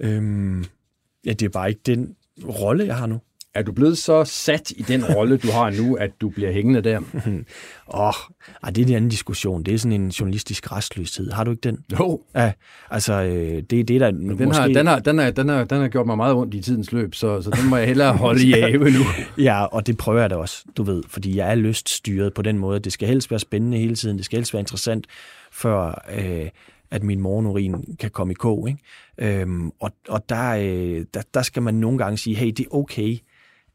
øh, 0.00 0.64
ja, 1.26 1.32
det 1.32 1.42
er 1.42 1.48
bare 1.48 1.68
ikke 1.68 1.80
den 1.86 2.16
rolle, 2.44 2.86
jeg 2.86 2.96
har 2.96 3.06
nu. 3.06 3.20
Er 3.54 3.62
du 3.62 3.72
blevet 3.72 3.98
så 3.98 4.24
sat 4.24 4.70
i 4.70 4.82
den 4.82 5.04
rolle, 5.04 5.36
du 5.36 5.50
har 5.50 5.70
nu, 5.70 5.94
at 5.94 6.10
du 6.20 6.28
bliver 6.28 6.52
hængende 6.52 6.80
der? 6.80 6.98
Åh, 7.94 8.06
oh, 8.62 8.72
det 8.74 8.78
er 8.78 8.86
en 8.86 8.94
anden 8.94 9.10
diskussion. 9.10 9.62
Det 9.62 9.74
er 9.74 9.78
sådan 9.78 10.00
en 10.00 10.08
journalistisk 10.08 10.72
restløshed. 10.72 11.30
Har 11.30 11.44
du 11.44 11.50
ikke 11.50 11.60
den? 11.60 11.78
Jo. 11.98 12.20
Ja, 12.34 12.52
altså, 12.90 13.12
øh, 13.12 13.62
det 13.70 13.80
er 13.80 13.84
det, 13.84 14.00
der 14.00 14.10
den 14.10 14.26
måske... 14.26 14.60
Har, 14.60 14.66
den, 14.68 14.86
har, 14.86 14.98
den, 14.98 15.18
har, 15.18 15.30
den, 15.30 15.48
har, 15.48 15.64
den 15.64 15.80
har 15.80 15.88
gjort 15.88 16.06
mig 16.06 16.16
meget 16.16 16.34
ondt 16.34 16.54
i 16.54 16.60
tidens 16.60 16.92
løb, 16.92 17.14
så, 17.14 17.42
så 17.42 17.50
den 17.50 17.70
må 17.70 17.76
jeg 17.76 17.86
hellere 17.86 18.12
holde 18.12 18.46
i 18.46 18.52
ave 18.62 18.90
nu. 18.90 19.00
ja, 19.44 19.64
og 19.64 19.86
det 19.86 19.96
prøver 19.96 20.20
jeg 20.20 20.30
da 20.30 20.36
også, 20.36 20.64
du 20.76 20.82
ved, 20.82 21.02
fordi 21.08 21.36
jeg 21.36 21.50
er 21.50 21.54
lyststyret 21.54 22.34
på 22.34 22.42
den 22.42 22.58
måde. 22.58 22.80
Det 22.80 22.92
skal 22.92 23.08
helst 23.08 23.30
være 23.30 23.40
spændende 23.40 23.78
hele 23.78 23.96
tiden. 23.96 24.16
Det 24.16 24.24
skal 24.24 24.36
helst 24.36 24.52
være 24.52 24.60
interessant, 24.60 25.06
før... 25.52 26.04
Øh, 26.18 26.48
at 26.90 27.02
min 27.02 27.20
morgenurin 27.20 27.96
kan 28.00 28.10
komme 28.10 28.32
i 28.32 28.34
kog. 28.34 28.68
Ikke? 28.68 29.40
Øhm, 29.40 29.70
og 29.80 29.90
og 30.08 30.28
der, 30.28 30.50
øh, 30.50 31.04
der, 31.14 31.22
der 31.34 31.42
skal 31.42 31.62
man 31.62 31.74
nogle 31.74 31.98
gange 31.98 32.18
sige, 32.18 32.36
hey, 32.36 32.46
det 32.46 32.60
er 32.60 32.74
okay, 32.74 33.18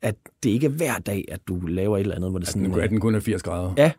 at 0.01 0.15
det 0.43 0.49
ikke 0.49 0.65
er 0.65 0.71
hver 0.71 0.97
dag, 0.99 1.25
at 1.31 1.39
du 1.47 1.59
laver 1.59 1.97
et 1.97 2.01
eller 2.01 2.15
andet, 2.15 2.29
hvor 2.29 2.39
det 2.39 2.47
sådan... 2.47 2.79
At 2.79 2.89
den 2.89 2.99
kun 2.99 3.15
er 3.15 3.19
80 3.19 3.43
grader. 3.43 3.73
Ja. 3.77 3.91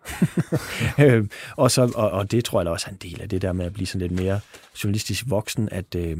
Øhm, 1.04 1.30
og, 1.56 1.70
så, 1.70 1.92
og, 1.94 2.10
og 2.10 2.30
det 2.30 2.44
tror 2.44 2.60
jeg 2.60 2.66
da 2.66 2.70
også 2.70 2.86
er 2.88 2.92
en 2.92 2.98
del 3.02 3.20
af 3.22 3.28
det 3.28 3.42
der 3.42 3.52
med 3.52 3.66
at 3.66 3.72
blive 3.72 3.86
sådan 3.86 4.08
lidt 4.08 4.20
mere 4.20 4.40
journalistisk 4.84 5.24
voksen, 5.28 5.68
at, 5.72 5.94
øh, 5.94 6.18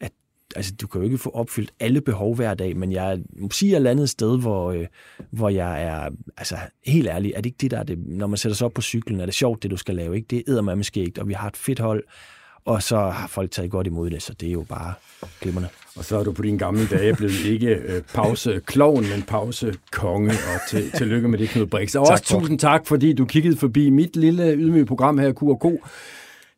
at 0.00 0.12
altså, 0.56 0.74
du 0.74 0.86
kan 0.86 1.00
jo 1.00 1.04
ikke 1.04 1.18
få 1.18 1.30
opfyldt 1.30 1.70
alle 1.80 2.00
behov 2.00 2.34
hver 2.34 2.54
dag, 2.54 2.76
men 2.76 2.92
jeg 2.92 3.20
må 3.36 3.50
sige 3.50 3.76
et 3.76 3.86
andet 3.86 4.10
sted, 4.10 4.38
hvor, 4.40 4.72
øh, 4.72 4.86
hvor 5.30 5.48
jeg 5.48 5.82
er, 5.82 6.10
altså 6.36 6.56
helt 6.86 7.08
ærlig, 7.08 7.32
er 7.36 7.40
det 7.40 7.46
ikke 7.46 7.58
det, 7.60 7.70
der 7.70 7.78
er 7.78 7.82
det, 7.82 7.98
når 8.06 8.26
man 8.26 8.36
sætter 8.36 8.56
sig 8.56 8.64
op 8.64 8.72
på 8.72 8.82
cyklen, 8.82 9.20
er 9.20 9.26
det 9.26 9.34
sjovt, 9.34 9.62
det 9.62 9.70
du 9.70 9.76
skal 9.76 9.94
lave, 9.94 10.16
ikke? 10.16 10.26
Det 10.30 10.38
er 10.38 10.42
eddermammeskægt, 10.52 11.18
og 11.18 11.28
vi 11.28 11.32
har 11.32 11.48
et 11.48 11.56
fedt 11.56 11.78
hold, 11.78 12.04
og 12.64 12.82
så 12.82 12.96
har 12.96 13.26
folk 13.26 13.50
taget 13.50 13.70
godt 13.70 13.86
imod 13.86 14.10
det, 14.10 14.22
så 14.22 14.34
det 14.40 14.48
er 14.48 14.52
jo 14.52 14.64
bare 14.68 14.94
glimrende. 15.40 15.68
Og 15.96 16.04
så 16.04 16.18
er 16.18 16.24
du 16.24 16.32
på 16.32 16.42
dine 16.42 16.58
gamle 16.58 16.86
dage 16.86 17.14
blevet 17.14 17.44
ikke 17.44 17.68
øh, 17.68 18.02
pause 18.14 18.60
klovn, 18.66 19.08
men 19.08 19.22
pause 19.22 19.74
konge, 19.92 20.30
og 20.30 20.70
til, 20.70 20.90
tillykke 20.90 21.28
med 21.28 21.38
det, 21.38 21.48
Knud 21.48 21.66
Brix. 21.66 21.94
Og 21.94 22.06
tak 22.06 22.12
også 22.12 22.24
tusind 22.24 22.58
tak, 22.58 22.86
fordi 22.86 23.12
du 23.12 23.24
kiggede 23.24 23.56
forbi 23.56 23.90
mit 23.90 24.16
lille 24.16 24.54
ydmyge 24.54 24.86
program 24.86 25.18
her, 25.18 25.32
Q&K. 25.32 25.64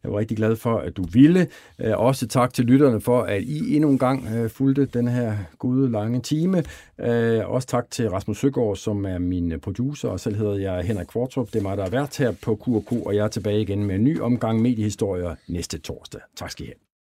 Jeg 0.06 0.12
var 0.12 0.18
rigtig 0.18 0.36
glad 0.36 0.56
for, 0.56 0.78
at 0.78 0.96
du 0.96 1.04
ville. 1.12 1.46
Øh, 1.78 1.98
også 1.98 2.26
tak 2.26 2.52
til 2.52 2.64
lytterne 2.64 3.00
for, 3.00 3.22
at 3.22 3.42
I 3.42 3.74
endnu 3.76 3.90
en 3.90 3.98
gang 3.98 4.28
øh, 4.36 4.50
fulgte 4.50 4.84
den 4.84 5.08
her 5.08 5.36
gode 5.58 5.90
lange 5.90 6.20
time. 6.20 6.62
Øh, 7.00 7.50
også 7.50 7.68
tak 7.68 7.90
til 7.90 8.10
Rasmus 8.10 8.38
Søgaard, 8.38 8.76
som 8.76 9.04
er 9.04 9.18
min 9.18 9.60
producer, 9.62 10.08
og 10.08 10.20
selv 10.20 10.36
hedder 10.36 10.54
jeg 10.54 10.84
Henrik 10.84 11.06
Kvartrup. 11.06 11.46
Det 11.52 11.58
er 11.58 11.62
mig, 11.62 11.76
der 11.76 11.84
er 11.84 11.90
vært 11.90 12.16
her 12.16 12.32
på 12.42 12.56
Q&K, 12.64 12.92
og 12.92 13.16
jeg 13.16 13.24
er 13.24 13.28
tilbage 13.28 13.60
igen 13.60 13.84
med 13.84 13.94
en 13.94 14.04
ny 14.04 14.20
omgang 14.20 14.62
mediehistorier 14.62 15.34
næste 15.48 15.78
torsdag. 15.78 16.20
Tak 16.36 16.50
skal 16.50 16.64
I 16.64 16.66
have. 16.66 16.85